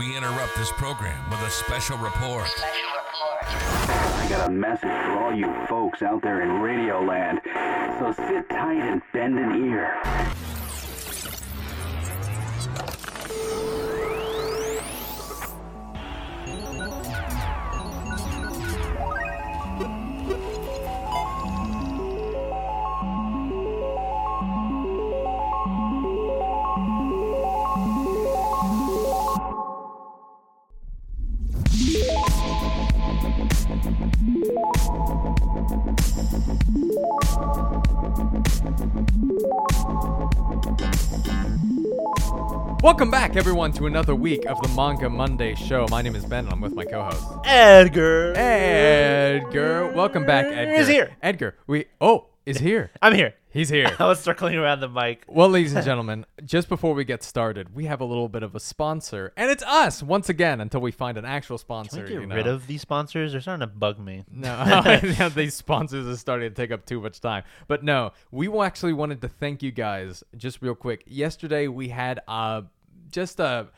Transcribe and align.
we 0.00 0.16
interrupt 0.16 0.56
this 0.56 0.72
program 0.72 1.28
with 1.28 1.38
a 1.42 1.50
special 1.50 1.98
report. 1.98 2.48
I 3.44 4.26
got 4.30 4.48
a 4.48 4.50
message 4.50 4.88
for 4.88 5.18
all 5.18 5.34
you 5.34 5.44
folks 5.68 6.00
out 6.00 6.22
there 6.22 6.40
in 6.40 6.62
Radio 6.62 7.02
Land. 7.02 7.42
So 7.98 8.10
sit 8.10 8.48
tight 8.48 8.80
and 8.80 9.02
bend 9.12 9.38
an 9.38 9.62
ear. 9.68 10.00
Welcome 42.82 43.10
back, 43.10 43.36
everyone, 43.36 43.72
to 43.72 43.84
another 43.84 44.14
week 44.14 44.46
of 44.46 44.58
the 44.62 44.68
Manga 44.68 45.10
Monday 45.10 45.54
show. 45.54 45.86
My 45.90 46.00
name 46.00 46.16
is 46.16 46.24
Ben, 46.24 46.46
and 46.46 46.52
I'm 46.54 46.62
with 46.62 46.74
my 46.74 46.86
co-host 46.86 47.22
Edgar. 47.44 48.32
Edgar. 48.34 49.92
Welcome 49.92 50.24
back, 50.24 50.46
Edgar. 50.46 50.72
Is 50.72 50.88
here. 50.88 51.14
Edgar. 51.22 51.56
We 51.66 51.84
oh 52.00 52.29
is 52.46 52.58
here. 52.58 52.90
I'm 53.02 53.14
here. 53.14 53.34
He's 53.48 53.68
here. 53.68 53.94
I 53.98 54.06
was 54.06 54.20
circling 54.20 54.54
around 54.54 54.80
the 54.80 54.88
mic. 54.88 55.24
Well, 55.26 55.48
ladies 55.48 55.74
and 55.74 55.84
gentlemen, 55.84 56.24
just 56.44 56.68
before 56.68 56.94
we 56.94 57.04
get 57.04 57.22
started, 57.22 57.74
we 57.74 57.86
have 57.86 58.00
a 58.00 58.04
little 58.04 58.28
bit 58.28 58.42
of 58.42 58.54
a 58.54 58.60
sponsor, 58.60 59.32
and 59.36 59.50
it's 59.50 59.62
us 59.64 60.02
once 60.02 60.28
again 60.28 60.60
until 60.60 60.80
we 60.80 60.92
find 60.92 61.18
an 61.18 61.24
actual 61.24 61.58
sponsor. 61.58 61.96
Can 61.96 62.04
we 62.04 62.10
get 62.10 62.20
you 62.20 62.26
know. 62.26 62.34
rid 62.36 62.46
of 62.46 62.66
these 62.66 62.80
sponsors? 62.80 63.32
They're 63.32 63.40
starting 63.40 63.60
to 63.60 63.66
bug 63.66 63.98
me. 63.98 64.24
No, 64.30 65.28
these 65.34 65.54
sponsors 65.54 66.06
are 66.06 66.16
starting 66.16 66.50
to 66.50 66.54
take 66.54 66.70
up 66.70 66.86
too 66.86 67.00
much 67.00 67.20
time. 67.20 67.44
But 67.66 67.82
no, 67.82 68.12
we 68.30 68.48
actually 68.60 68.92
wanted 68.92 69.20
to 69.22 69.28
thank 69.28 69.62
you 69.62 69.72
guys 69.72 70.22
just 70.36 70.62
real 70.62 70.74
quick. 70.74 71.02
Yesterday 71.06 71.68
we 71.68 71.88
had 71.88 72.20
uh 72.28 72.62
just 73.10 73.40
a 73.40 73.68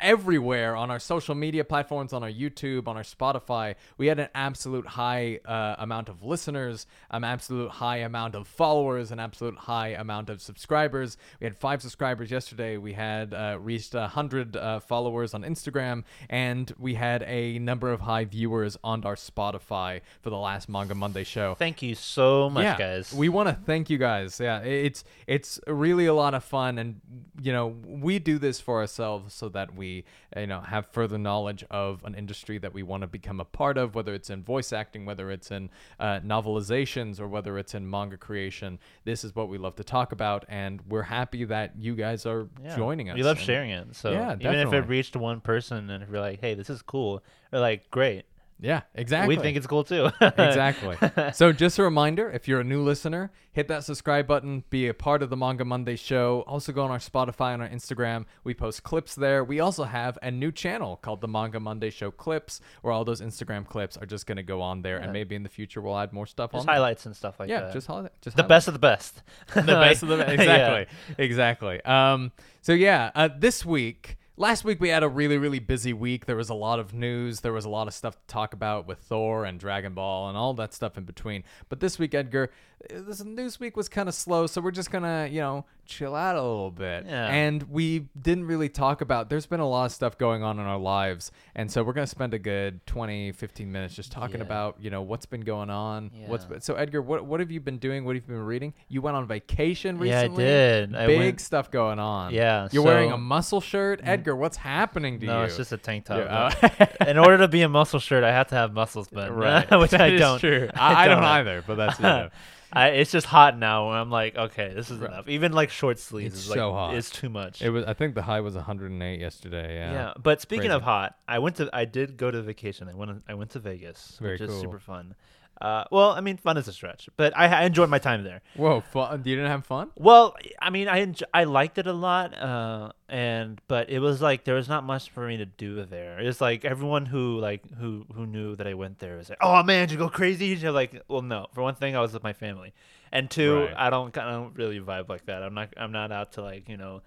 everywhere 0.00 0.76
on 0.76 0.90
our 0.90 0.98
social 0.98 1.34
media 1.34 1.64
platforms, 1.64 2.12
on 2.12 2.22
our 2.22 2.30
YouTube, 2.30 2.88
on 2.88 2.96
our 2.96 3.02
Spotify, 3.02 3.74
we 3.96 4.06
had 4.06 4.18
an 4.18 4.28
absolute 4.34 4.86
high 4.86 5.40
uh, 5.44 5.76
amount 5.78 6.08
of 6.08 6.22
listeners, 6.22 6.86
an 7.10 7.24
absolute 7.24 7.70
high 7.70 7.98
amount 7.98 8.34
of 8.34 8.46
followers, 8.46 9.10
an 9.10 9.18
absolute 9.18 9.56
high 9.56 9.88
amount 9.88 10.30
of 10.30 10.40
subscribers. 10.40 11.16
We 11.40 11.44
had 11.44 11.56
five 11.56 11.82
subscribers 11.82 12.30
yesterday. 12.30 12.76
We 12.76 12.92
had 12.92 13.34
uh, 13.34 13.58
reached 13.60 13.94
a 13.94 14.08
hundred 14.08 14.56
uh, 14.56 14.80
followers 14.80 15.34
on 15.34 15.42
Instagram, 15.42 16.04
and 16.28 16.72
we 16.78 16.94
had 16.94 17.22
a 17.24 17.58
number 17.58 17.90
of 17.92 18.00
high 18.00 18.24
viewers 18.24 18.76
on 18.84 19.04
our 19.04 19.16
Spotify 19.16 20.00
for 20.20 20.30
the 20.30 20.38
last 20.38 20.68
Manga 20.68 20.94
Monday 20.94 21.24
show 21.24 21.54
Thank 21.54 21.82
you 21.82 21.94
so 21.94 22.50
much, 22.50 22.64
yeah, 22.64 22.78
guys. 22.78 23.12
We 23.12 23.28
want 23.28 23.48
to 23.48 23.54
thank 23.54 23.90
you 23.90 23.98
guys. 23.98 24.38
Yeah, 24.40 24.60
it's 24.60 25.04
it's 25.26 25.60
really 25.66 26.06
a 26.06 26.14
lot 26.14 26.34
of 26.34 26.44
fun, 26.44 26.78
and 26.78 27.00
you 27.40 27.52
know 27.52 27.68
we 27.86 28.18
do 28.18 28.38
this 28.38 28.60
for 28.60 28.80
ourselves 28.80 29.34
so 29.34 29.48
that 29.50 29.61
we 29.74 30.04
you 30.36 30.46
know 30.46 30.60
have 30.60 30.86
further 30.86 31.18
knowledge 31.18 31.64
of 31.70 32.02
an 32.04 32.14
industry 32.14 32.58
that 32.58 32.72
we 32.74 32.82
want 32.82 33.02
to 33.02 33.06
become 33.06 33.40
a 33.40 33.44
part 33.44 33.76
of, 33.78 33.94
whether 33.94 34.14
it's 34.14 34.30
in 34.30 34.42
voice 34.42 34.72
acting, 34.72 35.04
whether 35.04 35.30
it's 35.30 35.50
in 35.50 35.70
uh, 36.00 36.20
novelizations, 36.20 37.20
or 37.20 37.28
whether 37.28 37.58
it's 37.58 37.74
in 37.74 37.88
manga 37.88 38.16
creation. 38.16 38.78
This 39.04 39.24
is 39.24 39.34
what 39.34 39.48
we 39.48 39.58
love 39.58 39.76
to 39.76 39.84
talk 39.84 40.12
about, 40.12 40.44
and 40.48 40.80
we're 40.88 41.02
happy 41.02 41.44
that 41.44 41.72
you 41.78 41.94
guys 41.94 42.26
are 42.26 42.48
Yeah. 42.62 42.76
joining 42.76 43.10
us. 43.10 43.16
We 43.16 43.22
love 43.22 43.36
and- 43.38 43.46
sharing 43.46 43.70
it. 43.70 43.94
So 43.94 44.10
Yeah, 44.12 44.34
even 44.40 44.54
if 44.60 44.72
it 44.72 44.88
reached 44.88 45.16
one 45.16 45.40
person 45.40 45.90
and 45.90 46.02
if 46.02 46.10
you're 46.10 46.20
like, 46.20 46.40
hey, 46.40 46.54
this 46.54 46.70
is 46.70 46.82
cool, 46.82 47.22
they're 47.50 47.60
like, 47.60 47.90
great. 47.90 48.24
Yeah, 48.62 48.82
exactly. 48.94 49.36
We 49.36 49.42
think 49.42 49.56
it's 49.56 49.66
cool 49.66 49.82
too. 49.82 50.08
exactly. 50.20 50.96
So 51.32 51.52
just 51.52 51.78
a 51.78 51.82
reminder, 51.82 52.30
if 52.30 52.46
you're 52.46 52.60
a 52.60 52.64
new 52.64 52.80
listener, 52.82 53.32
hit 53.52 53.66
that 53.68 53.82
subscribe 53.84 54.28
button, 54.28 54.62
be 54.70 54.86
a 54.86 54.94
part 54.94 55.22
of 55.22 55.30
the 55.30 55.36
Manga 55.36 55.64
Monday 55.64 55.96
show. 55.96 56.44
Also 56.46 56.72
go 56.72 56.84
on 56.84 56.90
our 56.92 56.98
Spotify 56.98 57.54
and 57.54 57.62
our 57.62 57.68
Instagram. 57.68 58.24
We 58.44 58.54
post 58.54 58.84
clips 58.84 59.16
there. 59.16 59.42
We 59.42 59.58
also 59.58 59.82
have 59.82 60.16
a 60.22 60.30
new 60.30 60.52
channel 60.52 60.96
called 60.96 61.20
the 61.20 61.28
Manga 61.28 61.58
Monday 61.58 61.90
Show 61.90 62.12
Clips, 62.12 62.60
where 62.82 62.92
all 62.92 63.04
those 63.04 63.20
Instagram 63.20 63.66
clips 63.66 63.96
are 63.96 64.06
just 64.06 64.26
going 64.26 64.36
to 64.36 64.42
go 64.44 64.62
on 64.62 64.82
there, 64.82 64.98
and 64.98 65.12
maybe 65.12 65.34
in 65.34 65.42
the 65.42 65.48
future 65.48 65.80
we'll 65.80 65.98
add 65.98 66.12
more 66.12 66.26
stuff 66.26 66.52
Just 66.52 66.60
on. 66.60 66.66
there. 66.66 66.74
highlights 66.76 67.04
and 67.06 67.16
stuff 67.16 67.40
like 67.40 67.48
Yeah, 67.48 67.60
that. 67.62 67.66
Yeah, 67.68 67.72
just 67.72 67.86
highlight. 67.88 68.12
Just 68.22 68.36
the 68.36 68.42
highlight 68.44 68.48
best 68.48 68.68
of 68.68 68.74
the 68.74 68.78
best. 68.78 69.22
the 69.54 69.62
best 69.62 70.02
of 70.04 70.08
the 70.08 70.16
best. 70.24 70.32
Exactly. 70.32 70.86
Exactly. 71.18 71.84
Um, 71.84 72.30
so 72.60 72.72
yeah, 72.72 73.10
uh, 73.16 73.28
this 73.36 73.64
week, 73.66 74.18
last 74.42 74.64
week 74.64 74.80
we 74.80 74.88
had 74.88 75.04
a 75.04 75.08
really, 75.08 75.38
really 75.38 75.60
busy 75.60 75.92
week. 75.92 76.26
There 76.26 76.34
was 76.34 76.50
a 76.50 76.54
lot 76.54 76.80
of 76.80 76.92
news. 76.92 77.40
There 77.40 77.52
was 77.52 77.64
a 77.64 77.68
lot 77.68 77.86
of 77.86 77.94
stuff 77.94 78.16
to 78.16 78.26
talk 78.26 78.52
about 78.52 78.88
with 78.88 78.98
Thor 78.98 79.44
and 79.44 79.58
Dragon 79.58 79.94
Ball 79.94 80.28
and 80.28 80.36
all 80.36 80.52
that 80.54 80.74
stuff 80.74 80.98
in 80.98 81.04
between. 81.04 81.44
But 81.68 81.78
this 81.78 81.96
week, 81.96 82.12
Edgar, 82.12 82.50
this 82.90 83.24
news 83.24 83.60
week 83.60 83.76
was 83.76 83.88
kind 83.88 84.08
of 84.08 84.14
slow, 84.14 84.46
so 84.46 84.60
we're 84.60 84.70
just 84.70 84.90
gonna, 84.90 85.28
you 85.30 85.40
know, 85.40 85.64
chill 85.84 86.14
out 86.14 86.36
a 86.36 86.40
little 86.42 86.70
bit. 86.70 87.04
Yeah. 87.06 87.26
And 87.26 87.62
we 87.64 88.08
didn't 88.20 88.46
really 88.46 88.68
talk 88.68 89.00
about. 89.00 89.28
There's 89.28 89.46
been 89.46 89.60
a 89.60 89.68
lot 89.68 89.86
of 89.86 89.92
stuff 89.92 90.16
going 90.16 90.42
on 90.42 90.58
in 90.58 90.66
our 90.66 90.78
lives, 90.78 91.30
and 91.54 91.70
so 91.70 91.82
we're 91.82 91.92
gonna 91.92 92.06
spend 92.06 92.34
a 92.34 92.38
good 92.38 92.84
20, 92.86 93.32
15 93.32 93.70
minutes 93.70 93.94
just 93.94 94.12
talking 94.12 94.38
Yeah. 94.38 94.46
about, 94.46 94.76
you 94.80 94.90
know, 94.90 95.02
what's 95.02 95.26
been 95.26 95.42
going 95.42 95.70
on. 95.70 96.10
What's 96.26 96.44
Yeah. 96.44 96.50
been, 96.50 96.60
so 96.60 96.74
Edgar, 96.74 97.02
what 97.02 97.24
what 97.24 97.40
have 97.40 97.50
you 97.50 97.60
been 97.60 97.78
doing? 97.78 98.04
What 98.04 98.16
have 98.16 98.24
you 98.28 98.34
been 98.34 98.44
reading? 98.44 98.74
You 98.88 99.02
went 99.02 99.16
on 99.16 99.26
vacation 99.26 99.98
recently. 99.98 100.44
Yeah, 100.44 100.48
I 100.48 100.48
did. 100.48 100.94
I 100.96 101.06
Big 101.06 101.18
went- 101.18 101.40
stuff 101.40 101.70
going 101.70 101.98
on. 101.98 102.32
Yeah, 102.32 102.68
You're 102.72 102.84
wearing 102.84 103.12
a 103.12 103.18
muscle 103.18 103.60
shirt, 103.60 104.00
mm. 104.02 104.08
Edgar. 104.08 104.36
What's 104.36 104.56
happening 104.56 105.20
to 105.20 105.26
no, 105.26 105.32
you? 105.32 105.38
No, 105.38 105.44
it's 105.44 105.56
just 105.56 105.72
a 105.72 105.76
tank 105.76 106.06
top. 106.06 106.18
Yeah, 106.18 106.54
but 106.78 106.96
oh. 107.00 107.04
in 107.10 107.18
order 107.18 107.38
to 107.38 107.48
be 107.48 107.62
a 107.62 107.68
muscle 107.68 108.00
shirt, 108.00 108.24
I 108.24 108.32
have 108.32 108.48
to 108.48 108.54
have 108.54 108.72
muscles, 108.72 109.08
but 109.08 109.34
right, 109.36 109.68
which 109.78 109.94
I 109.94 110.16
don't. 110.16 110.38
True. 110.38 110.68
I, 110.74 111.04
I 111.04 111.08
don't 111.08 111.22
have. 111.22 111.46
either, 111.46 111.64
but 111.66 111.76
that's 111.76 111.98
you 111.98 112.04
know. 112.04 112.28
I, 112.72 112.88
it's 112.88 113.10
just 113.12 113.26
hot 113.26 113.58
now, 113.58 113.90
and 113.90 113.98
I'm 113.98 114.10
like, 114.10 114.36
okay, 114.36 114.72
this 114.74 114.90
is 114.90 115.02
enough. 115.02 115.28
Even 115.28 115.52
like 115.52 115.70
short 115.70 115.98
sleeves 115.98 116.34
It's 116.34 116.44
is 116.44 116.50
like 116.50 116.56
so 116.56 116.72
hot. 116.72 116.94
it's 116.94 117.10
too 117.10 117.28
much. 117.28 117.60
It 117.60 117.70
was. 117.70 117.84
I 117.84 117.92
think 117.92 118.14
the 118.14 118.22
high 118.22 118.40
was 118.40 118.54
108 118.54 119.20
yesterday. 119.20 119.76
Yeah. 119.76 119.92
yeah. 119.92 120.12
but 120.22 120.40
speaking 120.40 120.62
Crazy. 120.62 120.74
of 120.74 120.82
hot, 120.82 121.16
I 121.28 121.38
went 121.38 121.56
to 121.56 121.68
I 121.72 121.84
did 121.84 122.16
go 122.16 122.30
to 122.30 122.40
vacation. 122.40 122.88
I 122.88 122.94
went 122.94 123.22
I 123.28 123.34
went 123.34 123.50
to 123.50 123.58
Vegas, 123.58 124.18
Very 124.20 124.34
which 124.34 124.42
is 124.42 124.60
super 124.60 124.78
fun. 124.78 125.14
Uh, 125.62 125.84
well, 125.92 126.10
I 126.10 126.20
mean, 126.20 126.38
fun 126.38 126.56
is 126.56 126.66
a 126.66 126.72
stretch, 126.72 127.08
but 127.16 127.32
I, 127.36 127.46
I 127.46 127.62
enjoyed 127.66 127.88
my 127.88 128.00
time 128.00 128.24
there. 128.24 128.42
Whoa, 128.56 128.80
fun. 128.80 129.22
You 129.24 129.36
didn't 129.36 129.48
have 129.50 129.64
fun? 129.64 129.90
Well, 129.94 130.34
I 130.60 130.70
mean, 130.70 130.88
I 130.88 131.06
enj- 131.06 131.22
I 131.32 131.44
liked 131.44 131.78
it 131.78 131.86
a 131.86 131.92
lot, 131.92 132.36
uh, 132.36 132.90
and 133.08 133.60
but 133.68 133.88
it 133.88 134.00
was 134.00 134.20
like 134.20 134.42
there 134.42 134.56
was 134.56 134.68
not 134.68 134.82
much 134.82 135.10
for 135.10 135.24
me 135.28 135.36
to 135.36 135.46
do 135.46 135.84
there. 135.84 136.18
It's 136.18 136.40
like 136.40 136.64
everyone 136.64 137.06
who 137.06 137.38
like 137.38 137.62
who 137.78 138.04
who 138.12 138.26
knew 138.26 138.56
that 138.56 138.66
I 138.66 138.74
went 138.74 138.98
there 138.98 139.16
was 139.18 139.28
like, 139.28 139.38
"Oh 139.40 139.62
man, 139.62 139.86
did 139.86 139.92
you 139.92 139.98
go 139.98 140.08
crazy?" 140.08 140.46
You're 140.46 140.72
like, 140.72 141.00
"Well, 141.06 141.22
no." 141.22 141.46
For 141.54 141.62
one 141.62 141.76
thing, 141.76 141.94
I 141.94 142.00
was 142.00 142.12
with 142.12 142.24
my 142.24 142.32
family, 142.32 142.72
and 143.12 143.30
two, 143.30 143.54
Right. 143.66 143.74
I 143.76 143.88
don't 143.90 144.18
I 144.18 144.32
don't 144.32 144.56
really 144.56 144.80
vibe 144.80 145.08
like 145.08 145.26
that. 145.26 145.44
I'm 145.44 145.54
not 145.54 145.68
I'm 145.76 145.92
not 145.92 146.10
out 146.10 146.32
to 146.32 146.42
like 146.42 146.68
you 146.68 146.76
know. 146.76 147.02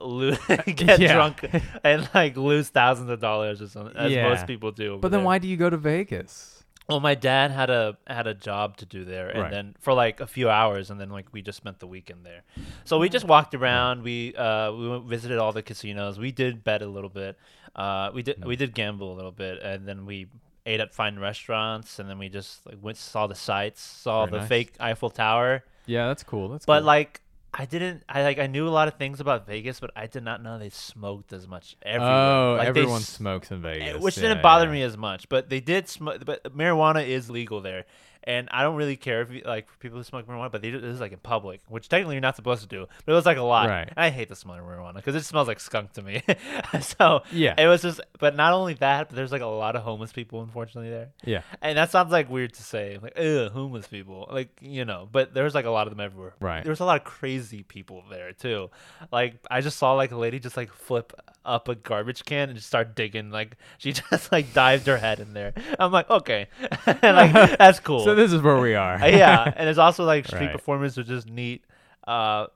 Lose, 0.00 0.36
get 0.66 1.00
Yeah. 1.00 1.14
drunk 1.14 1.44
and 1.84 2.08
like 2.14 2.36
lose 2.36 2.68
thousands 2.68 3.08
of 3.08 3.18
dollars 3.18 3.62
or 3.62 3.68
something 3.68 3.96
as 3.96 4.12
Yeah. 4.12 4.28
most 4.28 4.46
people 4.46 4.70
do. 4.70 4.98
But 5.00 5.10
then 5.10 5.20
there. 5.20 5.26
why 5.26 5.38
do 5.38 5.48
you 5.48 5.56
go 5.56 5.70
to 5.70 5.76
Vegas? 5.78 6.55
Well, 6.88 7.00
my 7.00 7.16
dad 7.16 7.50
had 7.50 7.68
a 7.68 7.96
had 8.06 8.26
a 8.28 8.34
job 8.34 8.76
to 8.76 8.86
do 8.86 9.04
there, 9.04 9.28
and 9.28 9.40
Right. 9.42 9.50
then 9.50 9.74
for 9.80 9.92
like 9.92 10.20
a 10.20 10.26
few 10.26 10.48
hours, 10.48 10.88
and 10.90 11.00
then 11.00 11.10
like 11.10 11.26
we 11.32 11.42
just 11.42 11.56
spent 11.56 11.80
the 11.80 11.86
weekend 11.86 12.24
there. 12.24 12.42
So 12.84 12.98
we 12.98 13.08
just 13.08 13.24
walked 13.26 13.54
around. 13.54 14.02
We 14.04 14.34
uh 14.36 14.70
we 14.72 14.88
went, 14.88 15.04
visited 15.06 15.38
all 15.38 15.52
the 15.52 15.62
casinos. 15.62 16.18
We 16.18 16.30
did 16.30 16.62
bet 16.62 16.82
a 16.82 16.86
little 16.86 17.10
bit. 17.10 17.36
Uh, 17.74 18.10
we 18.14 18.22
did 18.22 18.44
we 18.44 18.54
did 18.56 18.72
gamble 18.74 19.12
a 19.12 19.16
little 19.16 19.32
bit, 19.32 19.60
and 19.62 19.86
then 19.86 20.06
we 20.06 20.28
ate 20.64 20.78
at 20.80 20.94
fine 20.94 21.18
restaurants, 21.18 21.98
and 21.98 22.08
then 22.08 22.18
we 22.18 22.28
just 22.28 22.64
like 22.66 22.76
went 22.80 22.96
saw 22.98 23.26
the 23.26 23.34
sights, 23.34 23.80
saw 23.82 24.24
Very 24.26 24.30
the 24.30 24.38
nice. 24.38 24.48
fake 24.48 24.74
Eiffel 24.78 25.10
Tower. 25.10 25.64
Yeah, 25.86 26.06
that's 26.08 26.22
cool. 26.22 26.48
That's 26.48 26.64
cool 26.66 26.74
But 26.74 26.80
cool. 26.80 26.86
like. 26.86 27.20
I 27.58 27.64
didn't. 27.64 28.02
I 28.08 28.22
like. 28.22 28.38
I 28.38 28.46
knew 28.48 28.68
a 28.68 28.70
lot 28.70 28.86
of 28.86 28.94
things 28.94 29.18
about 29.18 29.46
Vegas, 29.46 29.80
but 29.80 29.90
I 29.96 30.06
did 30.06 30.22
not 30.22 30.42
know 30.42 30.58
they 30.58 30.68
smoked 30.68 31.32
as 31.32 31.48
much 31.48 31.76
everywhere. 31.80 32.12
oh, 32.12 32.54
Like, 32.58 32.68
everyone 32.68 33.00
s- 33.00 33.08
smokes 33.08 33.50
in 33.50 33.62
Vegas, 33.62 33.94
Eh, 33.94 33.98
which 33.98 34.16
Yeah, 34.18 34.28
didn't 34.28 34.42
bother 34.42 34.66
yeah. 34.66 34.72
me 34.72 34.82
as 34.82 34.96
much. 34.98 35.28
But 35.30 35.48
they 35.48 35.60
did 35.60 35.88
smoke. 35.88 36.24
But 36.26 36.44
marijuana 36.54 37.06
is 37.06 37.30
legal 37.30 37.62
there, 37.62 37.86
and 38.26 38.48
I 38.50 38.62
don't 38.62 38.76
really 38.76 38.96
care 38.96 39.22
if 39.22 39.30
you, 39.30 39.42
like 39.44 39.68
for 39.70 39.76
people 39.78 39.98
who 39.98 40.04
smoke 40.04 40.26
marijuana. 40.26 40.50
But 40.50 40.62
they 40.62 40.70
do, 40.70 40.80
this 40.80 40.94
is 40.94 41.00
like 41.00 41.12
in 41.12 41.18
public, 41.18 41.60
which 41.68 41.88
technically 41.88 42.16
you're 42.16 42.20
not 42.22 42.36
supposed 42.36 42.62
to 42.62 42.68
do. 42.68 42.86
But 43.04 43.12
it 43.12 43.14
was 43.14 43.26
like 43.26 43.36
a 43.36 43.42
lot. 43.42 43.68
Right. 43.68 43.92
I 43.96 44.10
hate 44.10 44.28
the 44.28 44.36
smell 44.36 44.56
of 44.56 44.64
marijuana 44.64 44.94
because 44.96 45.14
it 45.14 45.24
smells 45.24 45.46
like 45.48 45.60
skunk 45.60 45.92
to 45.94 46.02
me. 46.02 46.22
so 46.80 47.22
Yeah. 47.32 47.54
it 47.56 47.66
was 47.66 47.82
just. 47.82 48.00
But 48.18 48.34
not 48.34 48.52
only 48.52 48.74
that, 48.74 49.08
but 49.08 49.16
there's 49.16 49.30
like 49.32 49.42
a 49.42 49.46
lot 49.46 49.76
of 49.76 49.82
homeless 49.82 50.12
people, 50.12 50.42
unfortunately 50.42 50.90
there. 50.90 51.10
Yeah. 51.24 51.42
And 51.62 51.78
that 51.78 51.90
sounds 51.90 52.10
like 52.10 52.28
weird 52.30 52.54
to 52.54 52.62
say, 52.62 52.98
like, 53.00 53.18
ugh, 53.18 53.52
homeless 53.52 53.86
people, 53.86 54.28
like 54.30 54.58
you 54.60 54.84
know. 54.84 55.08
But 55.10 55.32
there's 55.34 55.54
like 55.54 55.64
a 55.66 55.70
lot 55.70 55.86
of 55.86 55.92
them 55.92 56.00
everywhere. 56.00 56.34
Right. 56.40 56.64
There's 56.64 56.80
a 56.80 56.84
lot 56.84 56.96
of 56.96 57.04
crazy 57.04 57.62
people 57.62 58.02
there 58.10 58.32
too. 58.32 58.70
Like 59.12 59.36
I 59.50 59.60
just 59.60 59.78
saw 59.78 59.92
like 59.92 60.10
a 60.10 60.16
lady 60.16 60.40
just 60.40 60.56
like 60.56 60.72
flip 60.72 61.12
up 61.44 61.68
a 61.68 61.76
garbage 61.76 62.24
can 62.24 62.48
and 62.48 62.56
just 62.56 62.66
start 62.66 62.96
digging. 62.96 63.30
Like 63.30 63.56
she 63.78 63.92
just 64.10 64.32
like 64.32 64.52
dived 64.52 64.86
her 64.88 64.96
head 64.96 65.20
in 65.20 65.32
there. 65.32 65.52
I'm 65.78 65.92
like, 65.92 66.10
okay, 66.10 66.48
like 66.86 67.58
that's 67.58 67.78
cool. 67.80 68.04
So 68.04 68.15
this 68.16 68.32
is 68.32 68.42
where 68.42 68.58
we 68.58 68.74
are. 68.74 68.98
Yeah, 69.08 69.44
and 69.44 69.66
there's 69.66 69.78
also 69.78 70.04
like 70.04 70.26
street 70.26 70.40
Right. 70.46 70.52
performers, 70.52 70.96
which 70.96 71.10
is 71.10 71.26
neat. 71.26 71.64
Uh, 72.06 72.46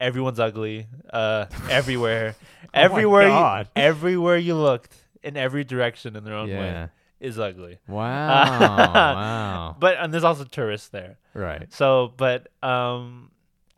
everyone's 0.00 0.38
ugly. 0.40 0.86
Uh, 1.12 1.46
everywhere, 1.70 2.36
everywhere, 2.74 3.22
you, 3.22 3.28
Oh 3.28 3.32
God. 3.32 3.68
everywhere 3.76 4.36
you 4.36 4.54
looked, 4.54 4.94
in 5.22 5.36
every 5.36 5.64
direction 5.64 6.14
in 6.16 6.24
their 6.24 6.34
own 6.34 6.48
Yeah. 6.48 6.58
way, 6.84 6.88
is 7.20 7.38
ugly. 7.38 7.78
Wow. 7.88 8.04
wow. 8.60 9.76
But 9.78 9.96
and 9.98 10.12
there's 10.12 10.24
also 10.24 10.44
tourists 10.44 10.88
there. 10.88 11.18
Right. 11.34 11.72
So, 11.72 12.12
but 12.16 12.48
um, 12.62 13.30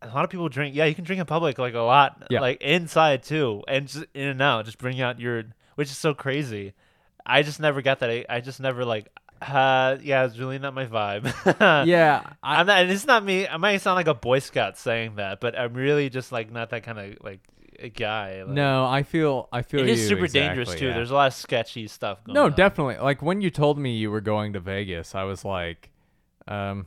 a 0.02 0.08
lot 0.08 0.24
of 0.24 0.30
people 0.30 0.48
drink. 0.48 0.74
Yeah, 0.74 0.84
you 0.86 0.94
can 0.94 1.04
drink 1.04 1.20
in 1.20 1.26
public 1.26 1.58
like 1.58 1.74
a 1.74 1.80
lot, 1.80 2.26
Yeah. 2.30 2.40
like 2.40 2.60
inside 2.62 3.22
too, 3.22 3.62
and 3.68 3.88
just 3.88 4.04
in 4.14 4.28
and 4.28 4.42
out, 4.42 4.64
just 4.66 4.78
bring 4.78 5.00
out 5.00 5.18
your, 5.20 5.44
which 5.76 5.88
is 5.90 5.96
so 5.98 6.14
crazy. 6.14 6.74
I 7.26 7.42
just 7.42 7.60
never 7.60 7.82
got 7.82 8.00
that. 8.00 8.10
I, 8.10 8.24
I 8.28 8.40
just 8.40 8.60
never 8.60 8.84
like. 8.84 9.08
Uh, 9.40 9.96
yeah, 10.02 10.24
it's 10.26 10.36
really 10.38 10.58
not 10.58 10.74
my 10.74 10.86
vibe. 10.86 11.24
Yeah. 11.86 12.22
I, 12.42 12.60
I'm 12.60 12.66
not. 12.66 12.82
And 12.82 12.90
it's 12.90 13.06
not 13.06 13.24
me. 13.24 13.48
I 13.48 13.56
might 13.56 13.78
sound 13.78 13.96
like 13.96 14.06
a 14.08 14.14
Boy 14.14 14.38
Scout 14.40 14.76
saying 14.76 15.16
that, 15.16 15.40
but 15.40 15.58
I'm 15.58 15.74
really 15.74 16.10
just 16.10 16.30
like 16.32 16.52
not 16.52 16.70
that 16.70 16.82
kind 16.82 16.98
of 16.98 17.14
like 17.22 17.40
a 17.78 17.88
guy. 17.88 18.42
Like, 18.42 18.52
no, 18.52 18.84
I 18.84 19.02
feel 19.02 19.48
I 19.52 19.62
feel 19.62 19.80
it 19.80 19.88
is 19.88 20.06
super 20.06 20.26
dangerous 20.26 20.74
too. 20.74 20.88
yeah. 20.88 20.94
There's 20.94 21.10
a 21.10 21.14
lot 21.14 21.28
of 21.28 21.34
sketchy 21.34 21.86
stuff 21.86 22.22
going 22.24 22.34
No, 22.34 22.44
on. 22.44 22.52
definitely. 22.52 22.96
Like 22.98 23.22
when 23.22 23.40
you 23.40 23.50
told 23.50 23.78
me 23.78 23.96
you 23.96 24.10
were 24.10 24.20
going 24.20 24.52
to 24.52 24.60
Vegas, 24.60 25.14
I 25.14 25.22
was 25.24 25.44
like, 25.44 25.90
um, 26.46 26.86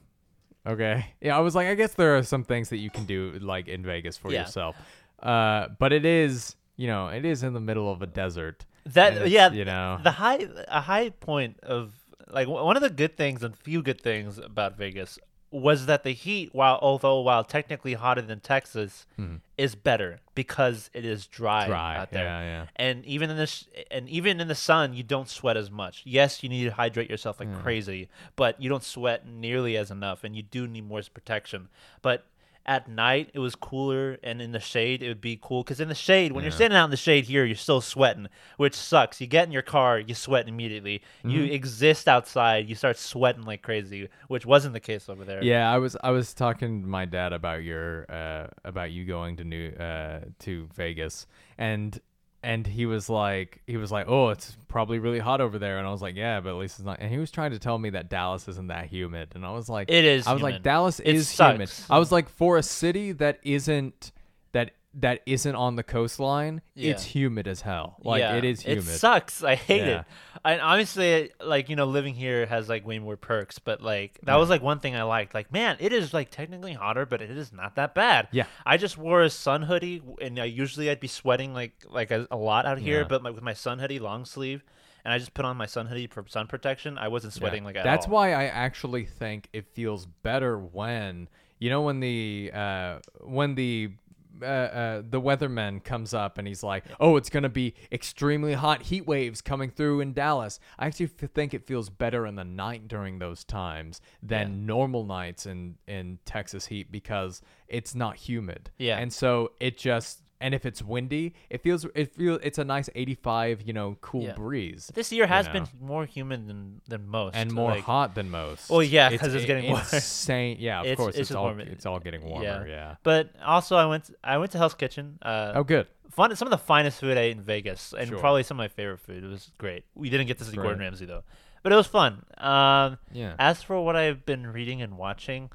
okay. 0.67 1.07
Yeah, 1.21 1.35
I 1.35 1.39
was 1.39 1.55
like, 1.55 1.67
I 1.67 1.73
guess 1.75 1.93
there 1.93 2.17
are 2.17 2.23
some 2.23 2.43
things 2.43 2.69
that 2.69 2.77
you 2.77 2.89
can 2.91 3.05
do 3.05 3.37
like 3.41 3.67
in 3.67 3.83
Vegas 3.83 4.17
for 4.17 4.31
Yeah. 4.31 4.41
yourself. 4.41 4.75
Uh, 5.21 5.69
but 5.79 5.91
it 5.93 6.05
is, 6.05 6.55
you 6.75 6.85
know, 6.87 7.07
it 7.07 7.25
is 7.25 7.41
in 7.43 7.53
the 7.53 7.59
middle 7.61 7.91
of 7.91 8.01
a 8.01 8.07
desert. 8.07 8.65
That 8.87 9.29
yeah, 9.29 9.49
you 9.51 9.63
know. 9.63 9.97
the 10.03 10.11
high 10.11 10.45
a 10.67 10.81
high 10.81 11.09
point 11.09 11.57
of 11.63 11.93
like 12.33 12.47
one 12.47 12.75
of 12.75 12.81
the 12.81 12.89
good 12.89 13.15
things 13.15 13.43
and 13.43 13.55
few 13.55 13.81
good 13.81 14.01
things 14.01 14.37
about 14.37 14.77
Vegas 14.77 15.19
was 15.53 15.85
that 15.85 16.03
the 16.03 16.11
heat, 16.11 16.49
while 16.51 16.79
although 16.81 17.21
while 17.21 17.43
technically 17.43 17.93
hotter 17.93 18.23
than 18.23 18.39
Texas, 18.39 19.05
mm-hmm. 19.19 19.35
is 19.55 19.75
better 19.75 20.19
because 20.33 20.89
it 20.93 21.05
is 21.05 21.27
dry. 21.27 21.67
Dry, 21.67 21.97
out 21.97 22.09
there. 22.09 22.25
yeah, 22.25 22.41
yeah. 22.41 22.65
And 22.75 23.05
even 23.05 23.29
in 23.29 23.37
this, 23.37 23.67
and 23.91 24.09
even 24.09 24.41
in 24.41 24.47
the 24.47 24.55
sun, 24.55 24.93
you 24.93 25.03
don't 25.03 25.29
sweat 25.29 25.55
as 25.55 25.69
much. 25.69 26.01
Yes, 26.05 26.41
you 26.41 26.49
need 26.49 26.63
to 26.63 26.71
hydrate 26.71 27.09
yourself 27.09 27.39
like 27.39 27.53
crazy, 27.61 28.09
but 28.35 28.59
you 28.59 28.67
don't 28.67 28.83
sweat 28.83 29.27
nearly 29.27 29.77
as 29.77 29.91
enough, 29.91 30.23
and 30.23 30.35
you 30.35 30.41
do 30.41 30.67
need 30.67 30.87
more 30.87 31.03
protection. 31.13 31.69
But 32.01 32.25
at 32.65 32.87
night, 32.87 33.29
it 33.33 33.39
was 33.39 33.55
cooler, 33.55 34.17
and 34.23 34.41
in 34.41 34.53
the 34.53 34.59
shade, 34.59 35.03
it 35.03 35.09
would 35.09 35.19
be 35.19 35.37
cool. 35.41 35.63
Because 35.63 35.79
in 35.81 35.89
the 35.89 35.95
shade, 35.95 36.31
when 36.31 36.43
you're 36.43 36.51
standing 36.51 36.77
out 36.77 36.85
in 36.85 36.91
the 36.91 36.97
shade 36.97 37.25
here, 37.25 37.43
you're 37.43 37.55
still 37.57 37.81
sweating, 37.81 38.27
which 38.57 38.73
sucks. 38.73 39.19
You 39.19 39.27
get 39.27 39.45
in 39.47 39.51
your 39.51 39.61
car, 39.61 39.99
you 39.99 40.13
sweat 40.15 40.47
immediately. 40.47 41.01
You 41.23 41.43
Mm-hmm. 41.43 41.51
exist 41.53 42.07
outside, 42.07 42.69
you 42.69 42.75
start 42.75 42.97
sweating 42.97 43.43
like 43.43 43.61
crazy, 43.63 44.07
which 44.29 44.45
wasn't 44.45 44.73
the 44.73 44.79
case 44.79 45.09
over 45.09 45.25
there. 45.25 45.43
Yeah, 45.43 45.69
I 45.71 45.77
was 45.77 45.97
I 46.03 46.11
was 46.11 46.33
talking 46.33 46.83
to 46.83 46.87
my 46.87 47.03
dad 47.05 47.33
about 47.33 47.63
your 47.63 48.05
uh 48.09 48.47
about 48.63 48.91
you 48.91 49.05
going 49.05 49.35
to 49.37 49.43
New 49.43 49.69
uh 49.71 50.21
to 50.39 50.69
Vegas 50.73 51.27
and 51.57 51.99
and 52.43 52.67
he 52.67 52.85
was 52.85 53.09
like 53.09 53.61
he 53.65 53.77
was 53.77 53.91
like, 53.91 54.07
"Oh, 54.07 54.29
it's 54.29 54.55
probably 54.67 54.99
really 54.99 55.19
hot 55.19 55.41
over 55.41 55.57
there." 55.57 55.77
And 55.79 55.87
I 55.87 55.91
was 55.91 56.01
like, 56.01 56.15
"Yeah, 56.15 56.41
but 56.41 56.49
at 56.49 56.55
least 56.55 56.79
it's 56.79 56.85
not." 56.85 56.99
And 56.99 57.09
he 57.09 57.17
was 57.17 57.31
trying 57.31 57.51
to 57.51 57.59
tell 57.59 57.77
me 57.79 57.91
that 57.91 58.09
Dallas 58.09 58.47
isn't 58.47 58.67
that 58.67 58.87
humid. 58.87 59.29
And 59.35 59.45
I 59.45 59.51
was 59.51 59.69
like, 59.69 59.89
It 59.89 60.05
is 60.05 60.27
I 60.27 60.33
was 60.33 60.43
like, 60.43 60.61
"Dallas 60.61 60.99
It 60.99 61.15
is 61.15 61.31
humid." 61.31 61.71
I 61.89 61.99
was 61.99 62.11
like, 62.11 62.29
"For 62.29 62.57
a 62.57 62.63
city 62.63 63.13
that 63.13 63.39
isn't 63.43 64.11
that 64.51 64.71
that 64.95 65.21
isn't 65.25 65.55
on 65.55 65.75
the 65.75 65.83
coastline, 65.83 66.61
it's 66.75 67.03
humid 67.03 67.47
as 67.47 67.61
hell. 67.61 67.95
Like 68.03 68.19
Yeah, 68.19 68.35
it 68.35 68.43
is 68.43 68.61
humid." 68.61 68.79
It 68.79 68.83
sucks. 68.83 69.43
I 69.43 69.55
hate 69.55 69.81
Yeah. 69.81 69.99
it. 70.01 70.05
And 70.45 70.61
obviously, 70.61 71.31
like 71.43 71.69
you 71.69 71.75
know, 71.75 71.85
living 71.85 72.13
here 72.13 72.45
has 72.45 72.69
like 72.69 72.85
way 72.85 72.99
more 72.99 73.17
perks. 73.17 73.59
But 73.59 73.81
like 73.81 74.19
that 74.23 74.35
was 74.35 74.49
like 74.49 74.61
one 74.61 74.79
thing 74.79 74.95
I 74.95 75.03
liked. 75.03 75.33
Like, 75.33 75.51
man, 75.51 75.77
it 75.79 75.93
is 75.93 76.13
like 76.13 76.29
technically 76.29 76.73
hotter, 76.73 77.05
but 77.05 77.21
it 77.21 77.31
is 77.31 77.51
not 77.51 77.75
that 77.75 77.95
bad. 77.95 78.27
Yeah. 78.31 78.45
I 78.65 78.77
just 78.77 78.97
wore 78.97 79.23
a 79.23 79.29
sun 79.29 79.63
hoodie, 79.63 80.01
and 80.21 80.37
uh, 80.39 80.43
usually 80.43 80.89
I'd 80.89 80.99
be 80.99 81.07
sweating 81.07 81.53
like 81.53 81.73
like 81.89 82.11
a, 82.11 82.27
a 82.29 82.37
lot 82.37 82.65
out 82.65 82.77
here. 82.77 82.99
Yeah. 83.01 83.07
But 83.07 83.23
my, 83.23 83.29
with 83.31 83.43
my 83.43 83.53
sun 83.53 83.79
hoodie, 83.79 83.99
long 83.99 84.25
sleeve, 84.25 84.63
and 85.03 85.13
I 85.13 85.17
just 85.17 85.33
put 85.33 85.45
on 85.45 85.57
my 85.57 85.65
sun 85.65 85.87
hoodie 85.87 86.07
for 86.07 86.23
sun 86.27 86.47
protection. 86.47 86.97
I 86.97 87.07
wasn't 87.07 87.33
sweating 87.33 87.63
like 87.63 87.75
at 87.77 87.83
That's 87.83 88.05
all. 88.05 88.13
why 88.13 88.33
I 88.33 88.43
actually 88.45 89.05
think 89.05 89.49
it 89.53 89.65
feels 89.73 90.05
better 90.05 90.57
when 90.59 91.29
you 91.59 91.69
know 91.69 91.81
when 91.83 91.99
the 92.01 92.51
uh, 92.53 92.99
when 93.21 93.55
the 93.55 93.91
uh, 94.41 94.45
uh, 94.45 95.03
the 95.07 95.21
weatherman 95.21 95.83
comes 95.83 96.13
up 96.13 96.37
and 96.37 96.47
he's 96.47 96.63
like, 96.63 96.85
"Oh, 96.99 97.17
it's 97.17 97.29
gonna 97.29 97.49
be 97.49 97.75
extremely 97.91 98.53
hot 98.53 98.83
heat 98.83 99.05
waves 99.05 99.41
coming 99.41 99.69
through 99.69 100.01
in 100.01 100.13
Dallas." 100.13 100.59
I 100.79 100.87
actually 100.87 101.11
f- 101.21 101.29
think 101.31 101.53
it 101.53 101.67
feels 101.67 101.89
better 101.89 102.25
in 102.25 102.35
the 102.35 102.43
night 102.43 102.87
during 102.87 103.19
those 103.19 103.43
times 103.43 104.01
than 104.21 104.65
normal 104.65 105.05
nights 105.05 105.45
in 105.45 105.75
in 105.87 106.19
Texas 106.25 106.65
heat 106.67 106.91
because 106.91 107.41
it's 107.67 107.93
not 107.93 108.15
humid. 108.15 108.71
Yeah. 108.77 108.97
and 108.97 109.13
so 109.13 109.51
it 109.59 109.77
just 109.77 110.22
and 110.43 110.53
if 110.53 110.65
it's 110.65 110.81
windy, 110.83 111.33
it 111.49 111.63
feels 111.63 111.85
it 111.95 112.13
feels 112.13 112.39
it's 112.43 112.57
a 112.59 112.63
nice 112.63 112.89
85, 112.93 113.61
you 113.63 113.73
know, 113.73 113.97
cool 114.01 114.23
Yeah. 114.23 114.33
breeze. 114.33 114.91
This 114.93 115.11
year 115.11 115.25
has 115.25 115.47
you 115.47 115.53
been 115.53 115.67
more 115.81 116.05
humid 116.05 116.47
than 116.47 116.81
than 116.87 117.07
most, 117.07 117.35
and 117.35 117.51
more 117.51 117.71
like, 117.71 117.83
hot 117.83 118.13
than 118.13 118.29
most. 118.29 118.69
Oh 118.69 118.75
Well, 118.75 118.83
yeah, 118.83 119.09
'cause 119.17 119.33
it's 119.33 119.45
i- 119.45 119.47
getting 119.47 119.65
warmer. 119.71 119.85
insane. 119.93 120.57
Yeah, 120.59 120.81
of 120.81 120.85
It's- 120.85 120.97
course, 120.97 121.15
it's 121.15 121.29
it's, 121.31 121.35
all 121.35 121.45
warmer. 121.45 121.61
it's 121.61 121.85
all 121.87 121.99
getting 121.99 122.23
warmer. 122.23 122.67
Yeah. 122.67 122.95
But 123.03 123.31
also, 123.43 123.75
I 123.77 123.85
went 123.87 124.11
I 124.23 124.37
went 124.37 124.51
to 124.51 124.57
Hell's 124.59 124.75
Kitchen. 124.75 125.17
Uh, 125.21 125.53
Oh, 125.55 125.63
good. 125.63 125.87
fun 126.11 126.35
some 126.35 126.45
of 126.47 126.51
the 126.51 126.57
finest 126.73 126.99
food 126.99 127.17
I 127.17 127.21
ate 127.21 127.31
in 127.37 127.41
Vegas, 127.41 127.93
and 127.97 128.07
Sure. 128.09 128.19
probably 128.19 128.43
some 128.43 128.55
of 128.59 128.63
my 128.63 128.67
favorite 128.67 128.99
food. 128.99 129.23
It 129.23 129.27
was 129.27 129.51
great. 129.57 129.85
We 129.95 130.09
didn't 130.11 130.27
get 130.27 130.37
to 130.39 130.43
see 130.45 130.55
Gordon 130.55 130.79
Ramsay 130.79 131.05
though, 131.05 131.23
but 131.63 131.71
it 131.71 131.75
was 131.75 131.87
fun. 131.87 132.23
Um, 132.37 132.97
Yeah. 133.11 133.33
As 133.39 133.63
for 133.63 133.81
what 133.83 133.95
I've 133.95 134.25
been 134.25 134.45
reading 134.47 134.81
and 134.81 134.97
watching, 134.97 135.49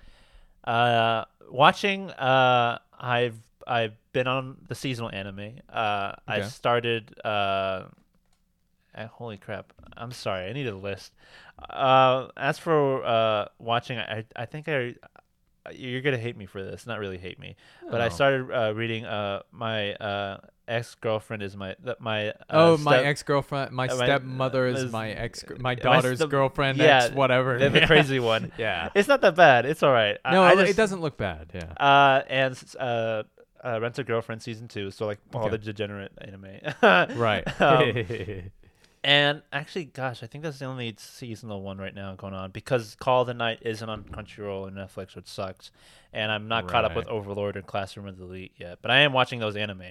uh, 0.65 1.25
watching, 1.51 2.11
uh, 2.11 2.79
I've 2.99 3.39
I've 3.69 3.95
been 4.13 4.27
on 4.27 4.57
the 4.69 4.75
seasonal 4.75 5.11
anime. 5.11 5.61
Uh, 5.73 6.13
I 6.27 6.43
started. 6.43 7.15
Uh, 7.25 7.85
uh, 8.95 9.07
holy 9.13 9.37
crap! 9.37 9.73
I'm 9.97 10.11
sorry. 10.13 10.49
I 10.49 10.53
need 10.53 10.67
a 10.67 10.75
list. 10.75 11.13
Uh, 11.71 12.29
as 12.37 12.59
for 12.59 13.05
uh, 13.05 13.47
watching, 13.59 13.99
I 13.99 14.25
I 14.35 14.47
think 14.47 14.69
I. 14.69 14.95
You're 15.73 16.01
gonna 16.01 16.17
hate 16.17 16.37
me 16.37 16.47
for 16.47 16.63
this. 16.65 16.87
Not 16.87 16.99
really 16.99 17.19
hate 17.19 17.39
me, 17.39 17.55
but 17.91 18.01
I 18.01 18.07
Oh. 18.07 18.09
started 18.09 18.51
uh, 18.51 18.73
reading. 18.75 19.05
Uh, 19.05 19.43
my 19.53 19.93
uh, 19.97 20.39
ex 20.67 20.95
girlfriend 20.95 21.43
is 21.43 21.55
my 21.57 21.77
my. 22.01 22.31
Uh, 22.31 22.33
oh, 22.49 22.77
my 22.79 23.03
ex 23.05 23.23
girlfriend, 23.23 23.73
my 23.73 23.87
uh, 23.87 23.97
my- 23.97 24.05
stepmother 24.07 24.67
is 24.67 24.85
is- 24.85 24.93
my 24.93 25.11
ex, 25.11 25.45
my 25.51 25.57
my 25.59 25.75
daughter's 25.75 26.23
girlfriend, 26.25 26.79
yeah, 26.79 27.05
ex 27.05 27.15
whatever. 27.15 27.59
the, 27.59 27.69
the 27.69 27.87
crazy 27.87 28.19
one. 28.19 28.51
Yeah. 28.57 28.89
It's 28.95 29.09
not 29.09 29.21
that 29.21 29.37
bad. 29.37 29.67
It's 29.67 29.83
all 29.83 29.93
right. 29.93 30.17
No, 30.25 30.43
I 30.43 30.53
it- 30.53 30.57
just- 30.57 30.71
it 30.71 30.77
doesn't 30.77 31.03
look 31.03 31.19
bad. 31.19 31.51
Yeah. 31.53 31.65
Uh, 31.79 32.23
and 32.29 32.57
uh, 33.75 33.81
Rent 33.81 33.99
a 33.99 34.05
Girlfriend 34.05 34.43
season 34.43 34.69
two. 34.69 34.91
So 34.91 35.07
like 35.07 35.19
all 35.35 35.43
Okay. 35.43 35.51
the 35.51 35.59
degenerate 35.59 36.13
anime. 36.21 36.59
Right. 37.19 37.45
Um, 37.61 38.05
and 39.05 39.43
actually, 39.53 39.85
gosh, 39.87 40.23
I 40.23 40.27
think 40.27 40.43
that's 40.45 40.59
the 40.59 40.65
only 40.65 40.95
seasonal 40.99 41.63
one 41.63 41.79
right 41.79 41.95
now 41.95 42.15
going 42.17 42.35
on 42.35 42.51
because 42.51 42.97
Call 42.97 43.23
of 43.23 43.27
the 43.29 43.35
Night 43.35 43.59
isn't 43.63 43.89
on 43.89 44.03
Crunchyroll 44.05 44.67
and 44.67 44.77
Netflix, 44.77 45.15
which 45.15 45.29
sucks. 45.29 45.71
And 46.13 46.33
I'm 46.33 46.49
not 46.49 46.69
caught 46.69 46.85
up 46.85 46.97
with 46.97 47.07
Overlord 47.09 47.57
and 47.57 47.67
Classroom 47.67 48.07
of 48.09 48.17
the 48.19 48.25
Elite 48.25 48.53
yet, 48.57 48.79
but 48.83 48.91
I 48.91 48.99
am 49.01 49.13
watching 49.13 49.41
those 49.41 49.57
anime. 49.57 49.83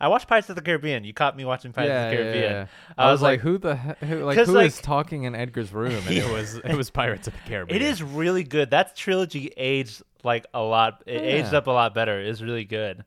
I 0.00 0.08
watched 0.08 0.26
Pirates 0.26 0.48
of 0.50 0.56
the 0.56 0.62
Caribbean. 0.62 1.04
You 1.04 1.12
caught 1.14 1.36
me 1.36 1.44
watching 1.44 1.72
Pirates 1.72 1.88
yeah, 1.90 2.04
of 2.06 2.10
the 2.10 2.16
Caribbean. 2.16 2.52
yeah. 2.52 2.66
I 2.98 3.12
was 3.12 3.22
like, 3.22 3.40
who 3.40 3.56
the 3.58 3.76
he- 3.76 4.06
who 4.06 4.24
like 4.24 4.34
who 4.36 4.42
is 4.42 4.48
like- 4.50 4.82
talking 4.82 5.22
in 5.24 5.34
Edgar's 5.34 5.72
room? 5.72 5.92
And 6.06 6.16
it 6.16 6.28
was 6.32 6.56
it 6.56 6.74
was 6.76 6.90
Pirates 6.90 7.26
of 7.28 7.34
the 7.34 7.48
Caribbean. 7.48 7.80
It 7.80 7.82
is 7.86 8.02
really 8.02 8.42
good. 8.44 8.70
That 8.70 8.96
trilogy 8.96 9.52
aged 9.56 10.02
like 10.24 10.46
a 10.54 10.60
lot. 10.60 11.02
It 11.06 11.20
aged 11.22 11.52
Yeah. 11.52 11.58
up 11.58 11.68
a 11.68 11.70
lot 11.70 11.94
better. 11.94 12.20
It's 12.20 12.42
really 12.42 12.64
good. 12.64 13.04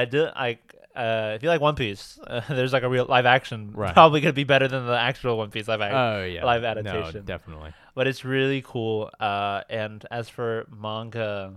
I 0.00 0.04
do 0.04 0.28
like. 0.34 0.74
Uh, 0.94 1.32
if 1.36 1.42
you 1.42 1.48
like 1.48 1.60
One 1.62 1.74
Piece, 1.74 2.18
uh, 2.26 2.42
there's 2.50 2.72
like 2.72 2.82
a 2.82 2.88
real 2.88 3.06
live 3.06 3.24
action. 3.24 3.72
Right. 3.74 3.94
Probably 3.94 4.20
gonna 4.20 4.34
be 4.34 4.44
better 4.44 4.68
than 4.68 4.86
the 4.86 4.98
actual 4.98 5.38
One 5.38 5.50
Piece 5.50 5.66
live 5.68 5.80
action. 5.80 5.96
Oh 5.98 6.24
yeah. 6.24 6.44
live 6.44 6.64
adaptation. 6.64 7.14
No, 7.14 7.20
definitely. 7.22 7.72
but 7.94 8.06
it's 8.06 8.24
really 8.24 8.62
cool. 8.62 9.10
Uh, 9.18 9.62
and 9.70 10.04
as 10.10 10.28
for 10.28 10.66
manga, 10.70 11.54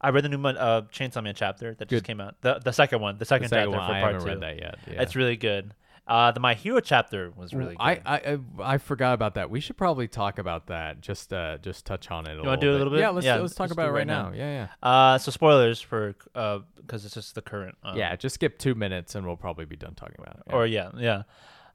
I 0.00 0.08
read 0.10 0.24
the 0.24 0.28
new 0.30 0.44
uh, 0.44 0.82
Chainsaw 0.92 1.22
Man 1.22 1.34
chapter 1.36 1.74
that 1.74 1.88
just 1.88 2.04
came 2.04 2.20
out. 2.20 2.34
The 2.40 2.58
the 2.58 2.72
second 2.72 3.00
one, 3.00 3.18
the 3.18 3.24
second, 3.24 3.44
The 3.44 3.48
second 3.50 3.72
chapter 3.72 3.78
one, 3.78 3.88
for 3.88 3.94
I 3.94 4.00
part 4.00 4.12
haven't 4.14 4.26
two. 4.26 4.32
read 4.32 4.40
that 4.40 4.58
yet. 4.60 4.78
Yeah. 4.90 5.02
It's 5.02 5.14
really 5.14 5.36
good. 5.36 5.72
Uh, 6.04 6.32
the 6.32 6.40
My 6.40 6.54
Hero 6.54 6.80
chapter 6.80 7.30
was 7.36 7.54
really 7.54 7.76
good. 7.76 7.80
I, 7.80 8.00
I 8.04 8.38
I 8.74 8.78
forgot 8.78 9.14
about 9.14 9.34
that. 9.34 9.50
We 9.50 9.60
should 9.60 9.76
probably 9.76 10.08
talk 10.08 10.38
about 10.38 10.66
that. 10.66 11.00
Just 11.00 11.32
uh 11.32 11.58
just 11.58 11.86
touch 11.86 12.10
on 12.10 12.26
it. 12.26 12.38
A 12.38 12.42
wanna 12.42 12.56
do 12.60 12.70
it 12.72 12.74
a 12.74 12.78
little 12.78 12.92
bit? 12.92 13.00
Yeah, 13.00 13.10
let's 13.10 13.24
Yeah, 13.24 13.36
let's 13.36 13.54
talk 13.54 13.64
let's 13.66 13.72
about 13.74 13.88
it 13.88 13.92
right 13.92 13.98
right 13.98 14.06
now. 14.08 14.30
now. 14.30 14.36
Yeah, 14.36 14.68
uh, 14.82 15.18
so 15.18 15.30
spoilers 15.30 15.80
for 15.80 16.16
uh, 16.34 16.58
because 16.76 17.04
it's 17.04 17.14
just 17.14 17.34
the 17.36 17.42
current. 17.42 17.76
yeah. 17.84 17.90
Um, 17.90 17.96
yeah, 17.96 18.16
just 18.16 18.34
skip 18.34 18.58
two 18.58 18.74
minutes 18.74 19.14
and 19.14 19.24
we'll 19.26 19.36
probably 19.36 19.64
be 19.64 19.76
done 19.76 19.94
talking 19.94 20.16
about 20.18 20.36
it. 20.36 20.42
Yeah. 20.48 20.54
Or 20.54 20.66
yeah, 20.66 20.90
yeah. 20.98 21.22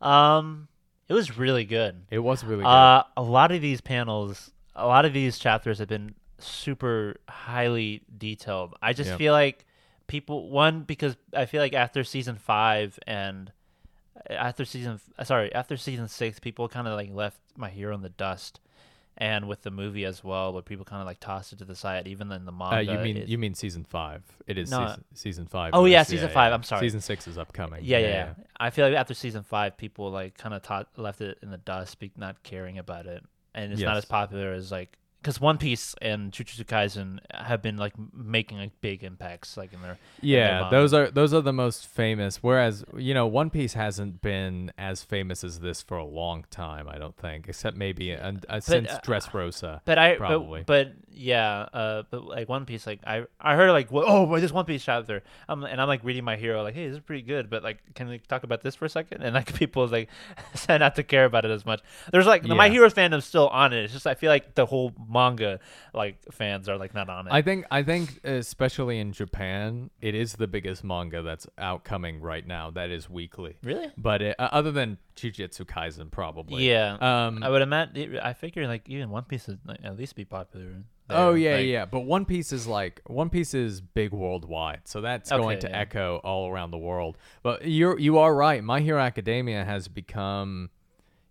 Um, 0.01 0.67
it 1.07 1.13
was 1.13 1.37
really 1.37 1.63
good. 1.65 2.03
it 2.11 2.19
was 2.19 2.43
really 2.43 2.63
good. 2.63 2.69
Uh, 2.69 3.03
a 3.15 3.21
lot 3.23 3.51
of 3.53 3.61
these 3.61 3.79
panels, 3.81 4.51
a 4.75 4.85
lot 4.85 5.05
of 5.05 5.13
these 5.13 5.39
chapters 5.39 5.79
have 5.79 5.87
been 5.87 6.15
super 6.37 7.15
highly 7.29 8.03
detailed. 8.17 8.75
I 8.81 8.91
just 8.93 9.11
Yeah. 9.11 9.17
feel 9.17 9.33
like 9.33 9.65
people 10.07 10.49
one 10.49 10.81
because 10.83 11.15
I 11.33 11.45
feel 11.45 11.61
like 11.61 11.73
after 11.73 12.03
season 12.03 12.35
five 12.35 12.99
and 13.07 13.51
after 14.29 14.65
season 14.65 14.99
uh, 15.17 15.23
sorry 15.23 15.53
after 15.53 15.77
season 15.77 16.07
six, 16.07 16.39
people 16.39 16.67
kind 16.67 16.87
of 16.87 16.93
like 16.95 17.09
left 17.13 17.39
my 17.55 17.69
hero 17.69 17.93
in 17.95 18.01
the 18.01 18.09
dust, 18.09 18.59
and 19.17 19.47
with 19.47 19.63
the 19.63 19.71
movie 19.71 20.05
as 20.05 20.23
well, 20.23 20.53
where 20.53 20.61
people 20.61 20.85
kind 20.85 21.01
of 21.01 21.07
like 21.07 21.19
tossed 21.19 21.53
it 21.53 21.59
to 21.59 21.65
the 21.65 21.75
side, 21.75 22.07
even 22.07 22.31
in 22.31 22.45
the 22.45 22.51
manga. 22.51 22.75
Uh, 22.75 22.93
you 22.93 22.99
mean 22.99 23.17
it- 23.17 23.27
you 23.27 23.37
mean 23.37 23.53
season 23.55 23.83
five? 23.83 24.21
It 24.45 24.57
is 24.57 24.69
No, 24.71 24.87
season, 24.87 25.03
season 25.13 25.45
five. 25.47 25.71
Oh, 25.73 25.85
yeah, 25.85 26.03
season 26.03 26.29
five, 26.29 26.53
I'm 26.53 26.63
sorry. 26.63 26.81
Season 26.81 27.01
six 27.01 27.27
is 27.27 27.37
upcoming. 27.37 27.81
yeah, 27.83 27.97
yeah, 27.97 28.07
yeah. 28.07 28.33
I 28.59 28.69
feel 28.69 28.87
like 28.87 28.95
after 28.97 29.13
season 29.13 29.43
five, 29.43 29.75
people 29.77 30.09
like 30.11 30.37
kind 30.37 30.53
of 30.53 30.61
taught 30.61 30.87
left 30.97 31.21
it 31.21 31.37
in 31.41 31.49
the 31.51 31.57
dust, 31.57 31.99
be, 31.99 32.11
not 32.15 32.43
caring 32.43 32.77
about 32.77 33.05
it, 33.07 33.23
and 33.55 33.71
it's 33.71 33.81
not 33.81 33.97
as 33.97 34.05
popular 34.05 34.53
as 34.53 34.71
like 34.71 34.97
because 35.21 35.41
One 35.41 35.57
Piece 35.57 35.95
and 36.01 36.31
Jujutsu 36.31 36.65
Kaisen 36.65 37.19
have 37.33 37.61
been 37.61 37.77
like 37.77 37.93
making 38.13 38.59
like 38.59 38.71
big 38.81 39.03
impacts, 39.03 39.57
like 39.57 39.73
in 39.73 39.81
their 39.81 39.97
in 40.21 40.29
their 40.29 40.37
Yeah, 40.37 40.69
those 40.69 40.93
are 40.93 41.09
those 41.11 41.33
are 41.33 41.41
the 41.41 41.53
most 41.53 41.87
famous. 41.87 42.41
Whereas 42.43 42.85
you 42.97 43.13
know, 43.13 43.27
One 43.27 43.49
Piece 43.49 43.73
hasn't 43.73 44.21
been 44.21 44.71
as 44.77 45.03
famous 45.03 45.43
as 45.43 45.59
this 45.59 45.81
for 45.81 45.97
a 45.97 46.05
long 46.05 46.45
time. 46.49 46.87
I 46.87 46.97
don't 46.97 47.17
think, 47.17 47.47
except 47.47 47.77
maybe 47.77 48.13
uh, 48.13 48.33
uh, 48.49 48.59
since 48.59 48.89
uh, 48.89 48.99
Dressrosa. 49.03 49.81
But 49.85 49.97
I, 49.97 50.15
probably. 50.15 50.63
but, 50.65 50.93
but 50.95 51.07
yeah, 51.17 51.67
uh, 51.73 52.03
but 52.09 52.25
like 52.25 52.47
One 52.47 52.65
Piece, 52.65 52.85
like 52.85 52.99
I, 53.05 53.25
I 53.39 53.55
heard 53.55 53.71
like, 53.71 53.89
oh, 53.91 54.39
this 54.39 54.51
One 54.51 54.65
Piece 54.65 54.83
chapter, 54.83 55.23
um, 55.49 55.63
and 55.63 55.81
I'm 55.81 55.87
like 55.87 56.03
reading 56.03 56.23
my 56.23 56.35
hero, 56.35 56.61
like, 56.63 56.75
hey, 56.75 56.87
this 56.87 56.97
is 56.97 57.03
pretty 57.03 57.23
good, 57.23 57.49
but 57.49 57.63
like, 57.63 57.79
can 57.95 58.07
we 58.07 58.19
talk 58.19 58.43
about 58.43 58.61
this 58.61 58.75
for 58.75 58.85
a 58.85 58.89
second? 58.89 59.23
And 59.23 59.33
like 59.33 59.53
people 59.55 59.87
like 59.87 60.09
said 60.53 60.77
not 60.79 60.95
to 60.95 61.03
care 61.03 61.25
about 61.25 61.45
it 61.45 61.51
as 61.51 61.65
much. 61.65 61.81
There's 62.11 62.27
like 62.27 62.43
the 62.43 62.55
My 62.55 62.69
Hero 62.69 62.89
fandom's 62.89 63.25
still 63.25 63.47
on 63.49 63.73
it. 63.73 63.83
It's 63.83 63.93
just 63.93 64.07
I 64.07 64.15
feel 64.15 64.29
like 64.29 64.55
the 64.55 64.65
whole 64.65 64.93
manga 65.07 65.59
like 65.93 66.17
fans 66.31 66.69
are 66.69 66.77
like 66.77 66.93
not 66.93 67.09
on 67.09 67.27
it. 67.27 67.33
I 67.33 67.41
think 67.41 67.65
I 67.71 67.83
think 67.83 68.19
especially 68.23 68.99
in 68.99 69.11
Japan, 69.11 69.89
it 70.01 70.15
is 70.15 70.33
the 70.33 70.47
biggest 70.47 70.83
manga 70.83 71.21
that's 71.21 71.47
outcoming 71.57 72.21
right 72.21 72.45
now. 72.45 72.71
That 72.71 72.89
is 72.89 73.09
weekly. 73.09 73.57
really. 73.63 73.91
But 73.97 74.21
it, 74.21 74.35
uh, 74.39 74.49
other 74.51 74.71
than 74.71 74.97
Jujutsu 75.15 75.65
Kaisen, 75.65 76.11
probably. 76.11 76.69
Yeah. 76.69 76.97
Um. 76.99 77.43
I 77.43 77.49
would 77.49 77.61
imagine. 77.61 78.19
I 78.19 78.33
figure 78.33 78.67
like 78.67 78.87
even 78.87 79.09
One 79.09 79.23
Piece 79.23 79.47
would 79.47 79.59
like, 79.65 79.79
at 79.83 79.97
least 79.97 80.15
be 80.15 80.25
popular. 80.25 80.83
Oh 81.09 81.33
yeah, 81.33 81.55
like- 81.55 81.65
yeah. 81.67 81.85
But 81.85 82.01
One 82.01 82.25
Piece 82.25 82.51
is 82.51 82.67
like 82.67 83.01
One 83.05 83.29
Piece 83.29 83.53
is 83.53 83.81
big 83.81 84.11
worldwide, 84.11 84.81
so 84.85 85.01
that's 85.01 85.29
going 85.29 85.59
to 85.59 85.69
yeah. 85.69 85.79
echo 85.79 86.17
all 86.23 86.49
around 86.49 86.71
the 86.71 86.77
world. 86.77 87.17
But 87.43 87.65
you're 87.67 87.97
you 87.97 88.17
are 88.17 88.33
right. 88.35 88.63
My 88.63 88.81
Hero 88.81 88.99
Academia 88.99 89.63
has 89.63 89.87
become, 89.87 90.69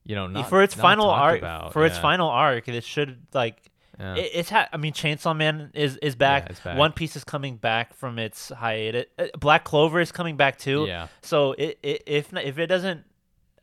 you 0.06 0.14
know, 0.14 0.26
not 0.26 0.48
for 0.48 0.62
its 0.62 0.75
final 0.75 1.10
arc, 1.10 1.38
about, 1.38 1.72
for 1.72 1.84
its 1.84 1.98
final 1.98 2.28
arc, 2.28 2.68
it 2.68 2.84
should 2.84 3.18
like 3.34 3.56
Yeah. 3.98 4.14
it, 4.14 4.30
it's 4.34 4.50
ha- 4.50 4.68
I 4.72 4.76
mean, 4.76 4.92
Chainsaw 4.92 5.36
Man 5.36 5.70
is 5.75 5.96
is 5.98 6.14
back. 6.16 6.50
it's 6.50 6.60
back. 6.60 6.76
One 6.78 6.92
Piece 6.92 7.16
is 7.16 7.25
coming 7.25 7.56
back 7.56 7.94
from 7.94 8.18
its 8.18 8.50
hiatus. 8.50 9.06
Uh, 9.18 9.26
Black 9.38 9.64
Clover 9.64 10.00
is 10.00 10.12
coming 10.12 10.36
back 10.36 10.58
too. 10.58 10.84
Yeah. 10.86 11.08
So 11.22 11.52
it, 11.52 11.78
it 11.82 12.02
if 12.06 12.32
if 12.34 12.58
it 12.58 12.66
doesn't. 12.66 13.04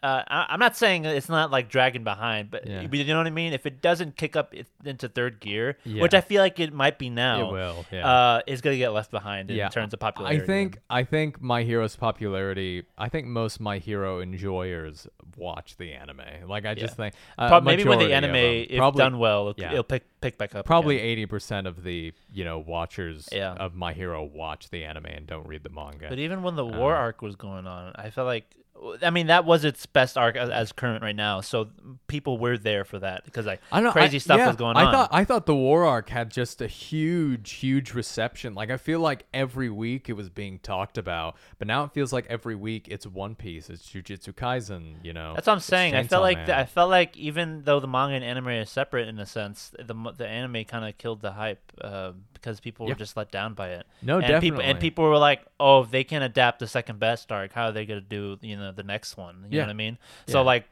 Uh, 0.03 0.21
I, 0.27 0.45
I'm 0.49 0.59
not 0.59 0.75
saying 0.75 1.05
it's 1.05 1.29
not 1.29 1.49
like 1.49 1.69
dragging 1.69 2.03
behind, 2.03 2.51
but 2.51 2.67
Yeah. 2.67 2.81
you 2.81 3.03
know 3.05 3.17
what 3.19 3.27
I 3.27 3.29
mean. 3.29 3.53
If 3.53 3.65
it 3.65 3.81
doesn't 3.81 4.17
kick 4.17 4.35
up 4.35 4.53
into 4.83 5.07
third 5.07 5.39
gear, 5.39 5.77
which 5.85 6.13
I 6.13 6.19
feel 6.19 6.41
like 6.41 6.59
it 6.59 6.73
might 6.73 6.99
be 6.99 7.09
now, 7.09 7.47
It 7.47 7.51
will, 7.53 7.85
yeah. 7.89 8.05
uh, 8.11 8.41
is 8.45 8.59
gonna 8.61 8.75
get 8.77 8.89
left 8.89 9.11
behind 9.11 9.49
in 9.49 9.55
yeah. 9.57 9.69
terms 9.69 9.93
of 9.93 9.99
popularity. 10.01 10.43
I 10.43 10.45
think 10.45 10.79
I 10.89 11.03
think 11.05 11.41
My 11.41 11.63
Hero's 11.63 11.95
popularity. 11.95 12.83
I 12.97 13.07
think 13.07 13.27
most 13.27 13.59
My 13.61 13.77
Hero 13.77 14.19
enjoyers 14.19 15.07
watch 15.37 15.77
the 15.77 15.93
anime. 15.93 16.21
Like 16.47 16.65
I 16.65 16.73
just 16.75 16.93
Yeah. 16.99 17.09
think 17.11 17.15
uh, 17.37 17.61
maybe 17.61 17.85
when 17.85 17.99
the 17.99 18.13
anime, 18.13 18.33
them. 18.33 18.65
if 18.69 18.77
Probably- 18.77 18.99
done 18.99 19.17
well, 19.19 19.49
it'll, 19.49 19.61
yeah. 19.61 19.71
it'll 19.71 19.83
pick 19.83 20.03
pick 20.21 20.37
back 20.37 20.53
up. 20.53 20.65
Probably 20.65 20.99
eighty 20.99 21.25
percent 21.25 21.65
of 21.65 21.83
the 21.83 22.13
you 22.31 22.43
know 22.43 22.59
watchers 22.59 23.29
Yeah. 23.31 23.53
of 23.53 23.73
My 23.73 23.93
Hero 23.93 24.23
watch 24.23 24.69
the 24.69 24.83
anime 24.83 25.05
and 25.05 25.25
don't 25.25 25.47
read 25.47 25.63
the 25.63 25.69
manga. 25.69 26.09
But 26.09 26.19
even 26.19 26.43
when 26.43 26.55
the 26.55 26.65
war 26.65 26.93
Um, 26.95 27.01
arc 27.01 27.21
was 27.21 27.35
going 27.35 27.67
on, 27.67 27.93
I 27.95 28.09
felt 28.09 28.27
like, 28.27 28.53
I 29.01 29.11
mean, 29.11 29.27
that 29.27 29.45
was 29.45 29.63
its 29.63 29.85
best 29.85 30.17
arc 30.17 30.35
as, 30.35 30.49
as 30.49 30.71
current 30.71 31.03
right 31.03 31.15
now. 31.15 31.39
So 31.41 31.69
people 32.07 32.37
were 32.37 32.57
there 32.57 32.83
for 32.83 32.99
that 32.99 33.23
because 33.23 33.45
like 33.45 33.61
I 33.71 33.79
know, 33.81 33.91
crazy 33.91 34.17
I- 34.17 34.19
stuff 34.19 34.37
yeah, 34.39 34.47
was 34.47 34.55
going 34.55 34.75
I 34.75 34.81
on. 34.83 34.87
I 34.87 34.91
thought 34.91 35.09
I 35.11 35.23
thought 35.23 35.45
the 35.45 35.55
war 35.55 35.85
arc 35.85 36.09
had 36.09 36.29
just 36.31 36.61
a 36.61 36.67
huge, 36.67 37.51
huge 37.51 37.93
reception. 37.93 38.55
Like 38.55 38.71
I 38.71 38.77
feel 38.77 38.99
like 38.99 39.25
every 39.33 39.69
week 39.69 40.09
it 40.09 40.13
was 40.13 40.29
being 40.29 40.59
talked 40.59 40.97
about, 40.97 41.37
but 41.59 41.67
now 41.67 41.83
it 41.85 41.91
feels 41.93 42.11
like 42.11 42.25
every 42.29 42.55
week 42.55 42.87
it's 42.89 43.05
One 43.07 43.35
Piece, 43.35 43.69
it's 43.69 43.87
Jujutsu 43.89 44.33
Kaisen. 44.33 44.95
You 45.03 45.13
know, 45.13 45.33
That's 45.35 45.47
what 45.47 45.53
I'm 45.53 45.59
saying. 45.59 45.95
I 45.95 46.03
felt 46.03 46.23
like 46.23 46.49
I 46.49 46.65
felt 46.65 46.89
like 46.89 47.15
even 47.15 47.61
though 47.63 47.79
the 47.79 47.87
manga 47.87 48.15
and 48.15 48.23
anime 48.25 48.47
are 48.47 48.65
separate 48.65 49.07
in 49.07 49.19
a 49.19 49.25
sense, 49.25 49.71
the 49.77 49.93
the 50.17 50.27
anime 50.27 50.65
kind 50.65 50.83
of 50.83 50.97
killed 50.97 51.21
the 51.21 51.31
hype 51.33 51.71
uh, 51.79 52.11
because 52.33 52.59
people 52.59 52.87
were 52.87 52.95
just 52.95 53.15
let 53.15 53.31
down 53.31 53.53
by 53.53 53.69
it. 53.69 53.85
No, 54.01 54.15
and 54.17 54.23
People, 54.25 54.39
definitely. 54.57 54.65
and 54.65 54.79
people 54.79 55.03
were 55.05 55.17
like, 55.17 55.41
"Oh, 55.59 55.83
if 55.83 55.91
they 55.91 56.03
can 56.03 56.21
adapt 56.21 56.59
the 56.59 56.67
second 56.67 56.99
best 56.99 57.31
arc, 57.31 57.53
how 57.53 57.67
are 57.67 57.71
they 57.71 57.85
gonna 57.85 58.01
do 58.01 58.37
you 58.41 58.57
know 58.57 58.62
the 58.71 58.83
next 58.83 59.17
one?" 59.17 59.45
You 59.49 59.57
Yeah. 59.57 59.61
know 59.61 59.67
what 59.67 59.71
I 59.71 59.73
mean? 59.73 59.97
So 60.27 60.41
like, 60.43 60.65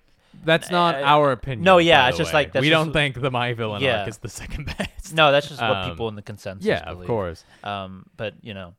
That's 0.46 0.72
not 0.72 0.96
uh, 0.96 1.00
our 1.06 1.32
opinion. 1.34 1.64
no, 1.64 1.78
yeah, 1.78 2.08
it's 2.08 2.18
the 2.18 2.24
just 2.24 2.34
way. 2.34 2.44
like- 2.46 2.54
we 2.54 2.62
just- 2.62 2.72
don't 2.72 2.94
think 2.94 3.20
the 3.20 3.30
My 3.32 3.54
Villain 3.54 3.82
Yeah. 3.84 4.00
arc 4.00 4.08
is 4.10 4.18
the 4.20 4.30
second 4.42 4.74
best. 4.78 5.14
no, 5.14 5.32
that's 5.32 5.48
just 5.50 5.62
what 5.62 5.72
Um, 5.78 5.90
people 5.90 6.08
in 6.08 6.16
the 6.16 6.22
consensus. 6.22 6.66
yeah, 6.66 6.80
of 6.90 7.06
course. 7.06 7.44
Um, 7.64 8.06
but 8.18 8.34
you 8.42 8.54
know, 8.54 8.74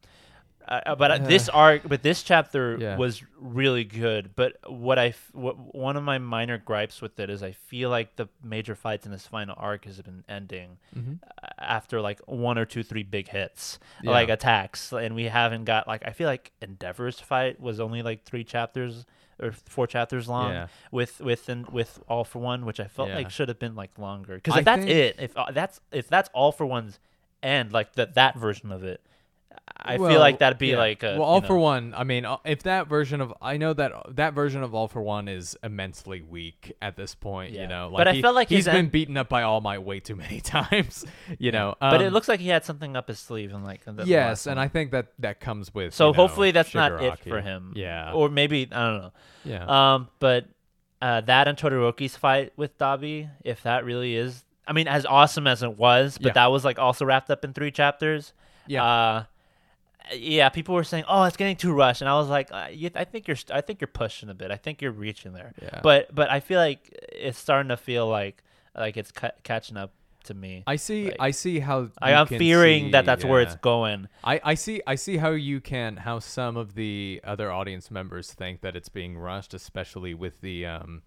uh, 0.68 0.94
but 0.94 1.10
uh, 1.10 1.18
this 1.18 1.48
arc, 1.48 1.82
but 1.86 2.02
this 2.02 2.22
chapter 2.22 2.76
Yeah. 2.80 2.96
was 2.96 3.22
really 3.40 3.84
good. 3.84 4.30
But 4.36 4.56
what 4.66 4.98
I, 4.98 5.08
f- 5.08 5.30
what, 5.32 5.74
one 5.74 5.96
of 5.96 6.02
my 6.04 6.18
minor 6.18 6.58
gripes 6.58 7.00
with 7.02 7.18
it 7.20 7.30
is 7.30 7.42
I 7.42 7.52
feel 7.52 7.90
like 7.90 8.16
the 8.16 8.28
major 8.42 8.74
fights 8.74 9.06
in 9.06 9.12
this 9.12 9.26
final 9.26 9.54
arc 9.58 9.84
has 9.84 10.00
been 10.00 10.24
ending 10.28 10.78
Mm-hmm. 10.96 11.14
after 11.58 12.00
like 12.00 12.20
one 12.26 12.58
or 12.58 12.64
two, 12.64 12.82
three 12.82 13.02
big 13.02 13.28
hits, 13.28 13.78
Yeah. 14.02 14.10
like 14.10 14.28
attacks, 14.28 14.92
and 14.92 15.14
we 15.14 15.24
haven't 15.24 15.64
got 15.64 15.86
like 15.88 16.02
I 16.06 16.10
feel 16.12 16.28
like 16.28 16.52
Endeavor's 16.62 17.18
fight 17.20 17.60
was 17.60 17.80
only 17.80 18.02
like 18.02 18.24
three 18.24 18.44
chapters 18.44 19.04
or 19.40 19.52
four 19.52 19.86
chapters 19.86 20.28
long 20.28 20.50
Yeah. 20.52 20.66
with 20.90 21.20
with 21.20 21.48
and 21.48 21.68
with 21.70 22.00
all 22.08 22.24
for 22.24 22.38
one, 22.38 22.64
which 22.64 22.78
I 22.78 22.86
felt 22.86 23.10
like 23.10 23.30
should 23.30 23.48
have 23.48 23.58
been 23.58 23.74
like 23.74 23.98
longer. 23.98 24.36
Because 24.36 24.54
I 24.54 24.58
if 24.60 24.64
that's 24.64 24.84
think- 24.84 24.90
it, 24.90 25.16
if 25.18 25.36
uh, 25.36 25.50
that's 25.52 25.80
if 25.90 26.08
that's 26.08 26.28
all 26.32 26.52
for 26.52 26.66
one's 26.66 26.98
end, 27.42 27.72
like 27.72 27.94
that 27.94 28.14
that 28.14 28.36
version 28.36 28.70
of 28.70 28.84
it, 28.84 29.00
I 29.84 29.96
feel 29.98 30.20
like 30.20 30.38
that'd 30.38 30.58
be 30.58 30.68
yeah. 30.68 30.76
like 30.78 31.02
a, 31.02 31.14
well, 31.18 31.22
all 31.22 31.40
you 31.40 31.46
for 31.48 31.56
one. 31.56 31.92
I 31.96 32.04
mean, 32.04 32.24
uh, 32.24 32.36
if 32.44 32.62
that 32.62 32.86
version 32.86 33.20
of 33.20 33.34
I 33.42 33.56
know 33.56 33.72
that 33.72 33.92
that 34.16 34.32
version 34.32 34.62
of 34.62 34.74
all 34.74 34.86
for 34.86 35.02
one 35.02 35.26
is 35.26 35.56
immensely 35.64 36.22
weak 36.22 36.72
at 36.80 36.96
this 36.96 37.14
point. 37.16 37.52
Yeah. 37.52 37.62
You 37.62 37.66
know, 37.68 37.88
like 37.88 37.98
But 38.00 38.08
I 38.08 38.12
he- 38.12 38.22
felt 38.22 38.34
like 38.36 38.48
he's 38.48 38.66
been 38.66 38.76
end- 38.76 38.92
beaten 38.92 39.16
up 39.16 39.28
by 39.28 39.42
All 39.42 39.60
Might 39.60 39.82
way 39.82 39.98
too 39.98 40.14
many 40.14 40.40
times. 40.40 41.04
You 41.38 41.50
know, 41.50 41.74
but 41.80 42.00
it 42.00 42.06
Um, 42.06 42.12
looks 42.12 42.28
like 42.28 42.38
he 42.38 42.48
had 42.48 42.64
something 42.64 42.96
up 42.96 43.08
his 43.08 43.18
sleeve 43.18 43.52
and 43.52 43.64
like 43.64 43.80
yes, 44.04 44.46
and. 44.46 44.60
I 44.60 44.68
think 44.68 44.92
that 44.92 45.08
that 45.18 45.40
comes 45.40 45.74
with. 45.74 45.92
so 45.94 46.06
you 46.06 46.12
know, 46.12 46.16
hopefully 46.16 46.50
that's 46.52 46.74
not 46.74 47.02
it 47.02 47.18
for 47.18 47.40
him. 47.40 47.72
Yeah, 47.74 48.12
or 48.12 48.28
maybe 48.28 48.68
I 48.70 48.84
don't 48.86 48.98
know. 49.02 49.12
yeah. 49.44 49.94
Um, 49.94 50.08
but 50.20 50.46
uh, 51.00 51.22
that 51.22 51.48
and 51.48 51.58
Todoroki's 51.58 52.16
fight 52.16 52.52
with 52.56 52.78
Dabi, 52.78 53.28
if 53.42 53.64
that 53.64 53.84
really 53.84 54.14
is, 54.14 54.44
I 54.68 54.72
mean, 54.72 54.86
as 54.86 55.04
awesome 55.04 55.48
as 55.48 55.64
it 55.64 55.76
was, 55.76 56.18
but 56.18 56.28
Yeah. 56.28 56.32
that 56.34 56.46
was 56.52 56.64
like 56.64 56.78
also 56.78 57.04
wrapped 57.04 57.30
up 57.30 57.44
in 57.44 57.52
three 57.52 57.72
chapters. 57.72 58.32
Yeah. 58.68 58.84
Uh, 58.84 59.24
yeah, 60.14 60.48
people 60.48 60.74
were 60.74 60.84
saying, 60.84 61.04
"Oh, 61.08 61.24
it's 61.24 61.36
getting 61.36 61.56
too 61.56 61.72
rushed," 61.72 62.00
and 62.02 62.08
I 62.08 62.14
was 62.16 62.28
like, 62.28 62.48
uh, 62.52 62.68
you, 62.72 62.90
"I 62.94 63.04
think 63.04 63.28
you're, 63.28 63.36
I 63.50 63.60
think 63.60 63.80
you're 63.80 63.88
pushing 63.88 64.28
a 64.28 64.34
bit. 64.34 64.50
I 64.50 64.56
think 64.56 64.82
you're 64.82 64.90
reaching 64.92 65.32
there." 65.32 65.52
Yeah. 65.62 65.80
But, 65.82 66.14
but 66.14 66.30
I 66.30 66.40
feel 66.40 66.58
like 66.60 66.88
it's 67.12 67.38
starting 67.38 67.68
to 67.70 67.76
feel 67.76 68.06
like, 68.08 68.42
like 68.76 68.96
it's 68.96 69.12
ca- 69.12 69.32
catching 69.42 69.76
up 69.76 69.92
to 70.24 70.34
me. 70.34 70.62
I 70.66 70.76
see. 70.76 71.06
like- 71.06 71.16
I 71.20 71.30
see 71.32 71.58
how. 71.60 71.88
I 72.00 72.12
am 72.12 72.26
fearing 72.26 72.90
that 72.92 73.02
see- 73.02 73.06
that's 73.06 73.24
where 73.24 73.40
it's 73.40 73.56
going. 73.56 74.08
I, 74.24 74.40
I 74.44 74.54
see 74.54 74.80
I 74.86 74.94
see 74.94 75.16
how 75.16 75.30
you 75.30 75.60
can 75.60 75.96
how 75.96 76.18
some 76.20 76.56
of 76.56 76.74
the 76.74 77.20
other 77.24 77.50
audience 77.50 77.90
members 77.90 78.32
think 78.32 78.60
that 78.60 78.76
it's 78.76 78.88
being 78.88 79.16
rushed, 79.18 79.52
especially 79.54 80.14
with 80.14 80.40
the 80.40 80.66
um 80.66 81.02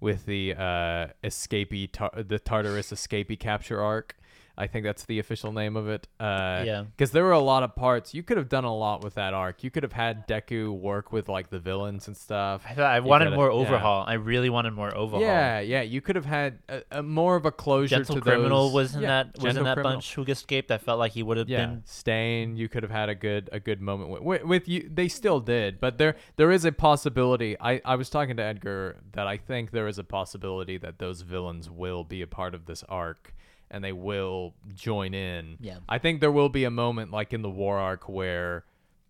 with 0.00 0.24
the 0.26 0.54
uh 0.54 1.06
escapee 1.24 1.90
tar- 1.92 2.12
the 2.16 2.38
Tartarus 2.38 2.92
escapee 2.92 3.38
capture 3.38 3.80
arc. 3.82 4.16
I 4.60 4.66
think 4.66 4.84
that's 4.84 5.04
the 5.06 5.18
official 5.18 5.52
name 5.52 5.74
of 5.76 5.88
it. 5.88 6.06
Uh, 6.20 6.62
Yeah. 6.66 6.82
Because 6.82 7.12
there 7.12 7.24
were 7.24 7.32
a 7.32 7.40
lot 7.40 7.62
of 7.62 7.74
parts. 7.74 8.12
You 8.12 8.22
could 8.22 8.36
have 8.36 8.50
done 8.50 8.64
a 8.64 8.74
lot 8.74 9.02
with 9.02 9.14
that 9.14 9.32
arc. 9.32 9.64
You 9.64 9.70
could 9.70 9.82
have 9.82 9.94
had 9.94 10.28
Deku 10.28 10.78
work 10.78 11.12
with 11.12 11.28
like 11.30 11.48
the 11.48 11.58
villains 11.58 12.08
and 12.08 12.16
stuff. 12.16 12.62
I, 12.68 12.82
I 12.82 13.00
wanted 13.00 13.32
more 13.32 13.46
yeah. 13.46 13.52
overhaul. 13.54 14.04
I 14.06 14.14
really 14.14 14.50
wanted 14.50 14.72
more 14.74 14.94
overhaul. 14.94 15.22
Yeah, 15.22 15.60
yeah. 15.60 15.80
You 15.80 16.00
could 16.02 16.16
have 16.16 16.26
had 16.26 16.58
a, 16.68 16.82
a 16.90 17.02
more 17.02 17.36
of 17.36 17.46
a 17.46 17.50
closure 17.52 17.96
Gentle 17.96 18.16
to 18.16 18.20
Criminal 18.20 18.66
those. 18.66 18.74
was 18.74 18.94
in 18.96 19.02
yeah, 19.02 19.08
that 19.08 19.26
was 19.36 19.44
in 19.44 19.46
Gentle 19.46 19.64
that 19.64 19.74
Criminal. 19.74 19.92
bunch 19.96 20.14
who 20.14 20.24
escaped. 20.24 20.70
I 20.70 20.78
felt 20.78 20.98
like 20.98 21.12
he 21.12 21.22
would 21.22 21.38
have 21.38 21.48
Yeah, 21.48 21.64
been 21.66 21.82
Stain. 21.86 22.56
You 22.56 22.68
could 22.68 22.82
have 22.82 22.92
had 22.92 23.08
a 23.08 23.14
good 23.14 23.48
a 23.52 23.60
good 23.60 23.80
moment 23.80 24.10
with, 24.10 24.22
with, 24.22 24.44
with 24.44 24.68
you. 24.68 24.88
They 24.92 25.08
still 25.08 25.40
did, 25.40 25.80
but 25.80 25.96
there 25.96 26.16
there 26.36 26.50
is 26.50 26.66
a 26.66 26.72
possibility. 26.72 27.56
I 27.60 27.80
I 27.84 27.96
was 27.96 28.10
talking 28.10 28.36
to 28.36 28.42
Edgar 28.42 28.98
that 29.12 29.26
I 29.26 29.38
think 29.38 29.70
there 29.70 29.88
is 29.88 29.98
a 29.98 30.04
possibility 30.04 30.76
that 30.78 30.98
those 30.98 31.22
villains 31.22 31.70
will 31.70 32.04
be 32.04 32.20
a 32.20 32.26
part 32.26 32.54
of 32.54 32.66
this 32.66 32.84
arc 32.88 33.34
and 33.70 33.82
they 33.84 33.92
will 33.92 34.54
join 34.74 35.14
in. 35.14 35.56
Yeah. 35.60 35.78
I 35.88 35.98
think 35.98 36.20
there 36.20 36.32
will 36.32 36.48
be 36.48 36.64
a 36.64 36.70
moment 36.70 37.10
like 37.10 37.32
in 37.32 37.42
the 37.42 37.50
war 37.50 37.78
arc 37.78 38.08
where, 38.08 38.64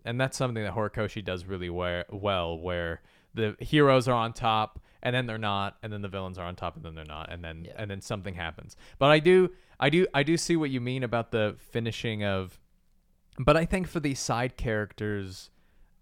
and 0.05 0.21
that's 0.21 0.37
something 0.37 0.63
that 0.63 0.75
Horikoshi 0.75 1.25
does 1.25 1.45
really 1.47 1.71
we- 1.71 2.05
well, 2.11 2.59
where 2.59 3.01
the 3.35 3.57
heroes 3.61 4.09
are 4.09 4.15
on 4.15 4.33
top 4.33 4.81
and 5.03 5.15
then 5.15 5.27
they're 5.27 5.39
not, 5.39 5.77
and 5.83 5.93
then 5.93 6.03
the 6.03 6.09
villains 6.09 6.37
are 6.39 6.45
on 6.47 6.55
top 6.57 6.77
and 6.77 6.85
then 6.85 6.95
they're 6.95 7.05
not, 7.05 7.33
and 7.33 7.43
then 7.43 7.65
Yeah. 7.65 7.73
and 7.77 7.91
then 7.91 8.01
something 8.01 8.35
happens. 8.35 8.77
But 8.99 9.11
I 9.11 9.19
do 9.19 9.51
I 9.79 9.89
do 9.89 10.07
I 10.13 10.23
do 10.23 10.37
see 10.37 10.57
what 10.57 10.71
you 10.71 10.81
mean 10.81 11.03
about 11.03 11.31
the 11.31 11.57
finishing 11.59 12.23
of 12.25 12.59
but 13.39 13.57
I 13.57 13.65
think 13.65 13.89
for 13.89 14.01
these 14.01 14.21
side 14.21 14.57
characters, 14.59 15.51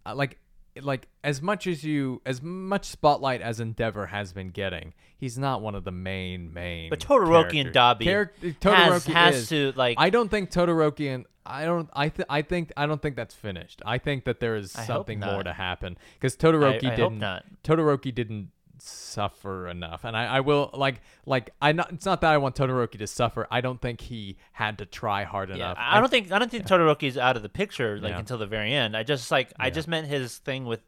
uh, 0.04 0.14
like 0.14 0.38
like 0.82 1.08
as 1.24 1.40
much 1.42 1.66
as 1.66 1.84
you 1.84 2.20
as 2.26 2.42
much 2.42 2.84
spotlight 2.86 3.40
as 3.40 3.60
Endeavor 3.60 4.06
has 4.06 4.32
been 4.32 4.48
getting, 4.50 4.94
he's 5.16 5.38
not 5.38 5.60
one 5.62 5.74
of 5.74 5.84
the 5.84 5.90
main 5.92 6.52
main. 6.52 6.90
But 6.90 7.00
Todoroki 7.00 7.60
and. 7.60 7.74
Dabi 7.74 8.04
Char- 8.04 8.32
Todoroki 8.60 9.12
has 9.12 9.36
is. 9.36 9.48
to, 9.50 9.72
like- 9.76 9.96
I 9.98 10.10
don't 10.10 10.30
think 10.30 10.50
Todoroki 10.50 11.14
and 11.14 11.26
I 11.46 11.64
don't. 11.64 11.88
I 11.94 12.10
th- 12.10 12.26
I 12.28 12.42
think 12.42 12.72
I 12.76 12.84
don't 12.86 13.00
think 13.00 13.16
that's 13.16 13.34
finished. 13.34 13.80
I 13.86 13.96
think 13.98 14.24
that 14.24 14.38
there 14.38 14.56
is 14.56 14.76
I 14.76 14.84
something 14.84 15.18
more 15.20 15.42
to 15.42 15.52
happen 15.54 15.96
because 16.14 16.36
Todoroki 16.36 16.84
I 16.84 16.88
hope 16.88 16.96
didn't. 16.96 17.18
not. 17.18 17.44
Todoroki 17.64 18.14
didn't 18.14 18.50
suffer 18.82 19.68
enough, 19.68 20.04
and 20.04 20.16
I, 20.16 20.36
I 20.36 20.40
will 20.40 20.70
like 20.74 21.00
like 21.26 21.50
I 21.60 21.72
not. 21.72 21.92
It's 21.92 22.06
not 22.06 22.20
that 22.20 22.32
I 22.32 22.38
want 22.38 22.54
Todoroki 22.56 22.98
to 22.98 23.06
suffer. 23.06 23.46
I 23.50 23.60
don't 23.60 23.80
think 23.80 24.00
he 24.00 24.36
had 24.52 24.78
to 24.78 24.86
try 24.86 25.24
hard 25.24 25.48
Yeah, 25.50 25.56
enough. 25.56 25.76
I 25.80 26.00
don't 26.00 26.08
think 26.10 26.32
I 26.32 26.38
don't 26.38 26.50
think 26.50 26.66
Todoroki's 26.66 27.16
out 27.18 27.36
of 27.36 27.42
the 27.42 27.48
picture 27.48 27.98
like 28.00 28.10
Yeah. 28.10 28.18
until 28.18 28.38
the 28.38 28.46
very 28.46 28.72
end. 28.72 28.96
I 28.96 29.02
just 29.02 29.30
like 29.30 29.52
I 29.58 29.70
just 29.70 29.88
meant 29.88 30.06
his 30.06 30.38
thing 30.38 30.64
with 30.66 30.80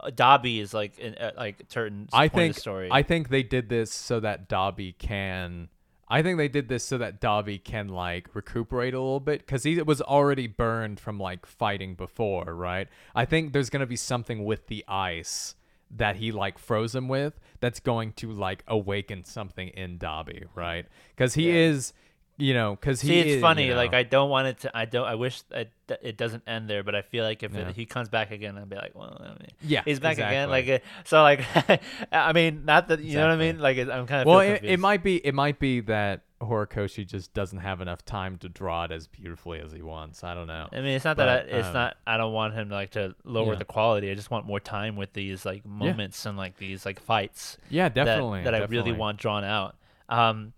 uh, 0.00 0.10
Dabi 0.10 0.60
is 0.60 0.72
like 0.72 0.98
in, 0.98 1.14
uh, 1.14 1.32
like 1.36 1.62
certain 1.68 2.08
I 2.12 2.28
think 2.28 2.56
story. 2.56 2.88
I 2.90 3.02
think 3.02 3.28
they 3.28 3.42
did 3.42 3.68
this 3.68 3.92
so 3.92 4.20
that 4.20 4.48
Dabi 4.48 4.96
can. 4.98 5.68
I 6.08 6.22
think 6.22 6.38
they 6.38 6.46
did 6.46 6.68
this 6.68 6.84
so 6.84 6.98
that 6.98 7.20
Dabi 7.20 7.62
can 7.62 7.88
like 7.88 8.32
recuperate 8.32 8.94
a 8.94 9.00
little 9.00 9.18
bit 9.18 9.40
because 9.40 9.64
he 9.64 9.82
was 9.82 10.00
already 10.00 10.46
burned 10.46 11.00
from 11.00 11.18
like 11.18 11.44
fighting 11.44 11.96
before, 11.96 12.44
right? 12.54 12.86
I 13.12 13.24
think 13.24 13.52
there's 13.52 13.70
gonna 13.70 13.86
be 13.86 13.96
something 13.96 14.44
with 14.44 14.68
the 14.68 14.84
ice 14.86 15.55
that 15.90 16.16
he 16.16 16.32
like 16.32 16.58
froze 16.58 16.94
him 16.94 17.08
with 17.08 17.38
that's 17.60 17.80
going 17.80 18.12
to 18.12 18.32
like 18.32 18.62
awaken 18.66 19.24
something 19.24 19.68
in 19.68 19.98
Dabi, 19.98 20.44
right? 20.54 20.86
Because 21.14 21.34
he 21.34 21.50
is, 21.50 21.92
you 22.38 22.54
know, 22.54 22.76
because 22.76 23.00
he. 23.00 23.08
See, 23.08 23.18
it's 23.20 23.30
is, 23.36 23.40
funny. 23.40 23.64
you 23.64 23.70
know- 23.70 23.76
Like 23.76 23.94
I 23.94 24.02
don't 24.02 24.30
want 24.30 24.48
it 24.48 24.60
to. 24.60 24.76
I 24.76 24.84
don't. 24.84 25.06
I 25.06 25.14
wish 25.14 25.42
that 25.50 25.70
that 25.86 26.00
it 26.02 26.16
doesn't 26.16 26.42
end 26.46 26.68
there. 26.68 26.82
But 26.82 26.94
I 26.94 27.02
feel 27.02 27.24
like 27.24 27.42
if 27.42 27.54
Yeah. 27.54 27.68
it, 27.68 27.76
he 27.76 27.86
comes 27.86 28.08
back 28.08 28.30
again, 28.30 28.56
I'd 28.58 28.68
be 28.68 28.76
like, 28.76 28.94
well, 28.94 29.16
I 29.20 29.28
mean, 29.28 29.48
Yeah, 29.62 29.82
he's 29.84 30.00
back 30.00 30.14
again. 30.18 30.50
Like 30.50 30.68
uh, 30.68 30.78
so, 31.04 31.22
like 31.22 31.44
I 32.12 32.32
mean, 32.32 32.64
not 32.64 32.88
that 32.88 33.00
you 33.00 33.16
know 33.16 33.22
what 33.26 33.32
I 33.32 33.36
mean. 33.36 33.58
Like 33.58 33.78
I'm 33.78 34.06
kind 34.06 34.22
of 34.22 34.26
well, 34.26 34.40
it, 34.40 34.60
it 34.64 34.80
might 34.80 35.02
be 35.02 35.16
it 35.24 35.34
might 35.34 35.58
be 35.58 35.80
that 35.80 36.22
Horikoshi 36.40 37.06
just 37.06 37.32
doesn't 37.32 37.60
have 37.60 37.80
enough 37.80 38.04
time 38.04 38.36
to 38.38 38.48
draw 38.50 38.84
it 38.84 38.90
as 38.92 39.06
beautifully 39.06 39.58
as 39.60 39.72
he 39.72 39.80
wants. 39.80 40.22
I 40.22 40.34
don't 40.34 40.46
know. 40.46 40.68
I 40.70 40.76
mean, 40.76 40.88
it's 40.88 41.04
not 41.06 41.16
that 41.16 41.28
I, 41.28 41.36
it's 41.36 41.68
um, 41.68 41.72
not. 41.72 41.96
I 42.06 42.18
don't 42.18 42.34
want 42.34 42.52
him 42.52 42.68
like 42.68 42.90
to 42.90 43.14
lower 43.24 43.52
Yeah. 43.54 43.58
the 43.58 43.64
quality. 43.64 44.10
I 44.10 44.14
just 44.14 44.30
want 44.30 44.44
more 44.44 44.60
time 44.60 44.96
with 44.96 45.14
these 45.14 45.46
like 45.46 45.64
moments 45.64 46.26
and 46.26 46.36
like 46.36 46.58
these 46.58 46.84
like 46.84 47.00
fights. 47.00 47.56
Yeah, 47.70 47.88
that- 47.88 47.94
definitely. 48.04 48.42
That, 48.42 48.54
I 48.54 48.64
really 48.66 48.92
want 48.92 49.18
drawn 49.18 49.44
out. 49.44 49.76
Um, 50.10 50.52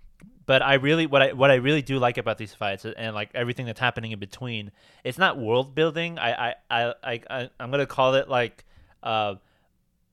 but 0.48 0.62
I 0.62 0.74
really 0.74 1.06
what 1.06 1.20
I 1.20 1.32
what 1.34 1.50
I 1.50 1.56
really 1.56 1.82
do 1.82 1.98
like 1.98 2.16
about 2.16 2.38
these 2.38 2.54
fights 2.54 2.86
and 2.86 3.14
like 3.14 3.28
everything 3.34 3.66
that's 3.66 3.78
happening 3.78 4.12
in 4.12 4.18
between. 4.18 4.72
It's 5.04 5.18
not 5.18 5.38
world 5.38 5.74
building. 5.74 6.18
I 6.18 6.30
I 6.48 6.54
I, 6.70 6.94
I, 7.04 7.20
I 7.28 7.50
I'm 7.60 7.70
gonna 7.70 7.84
call 7.84 8.14
it 8.14 8.30
like 8.30 8.64
uh 9.02 9.34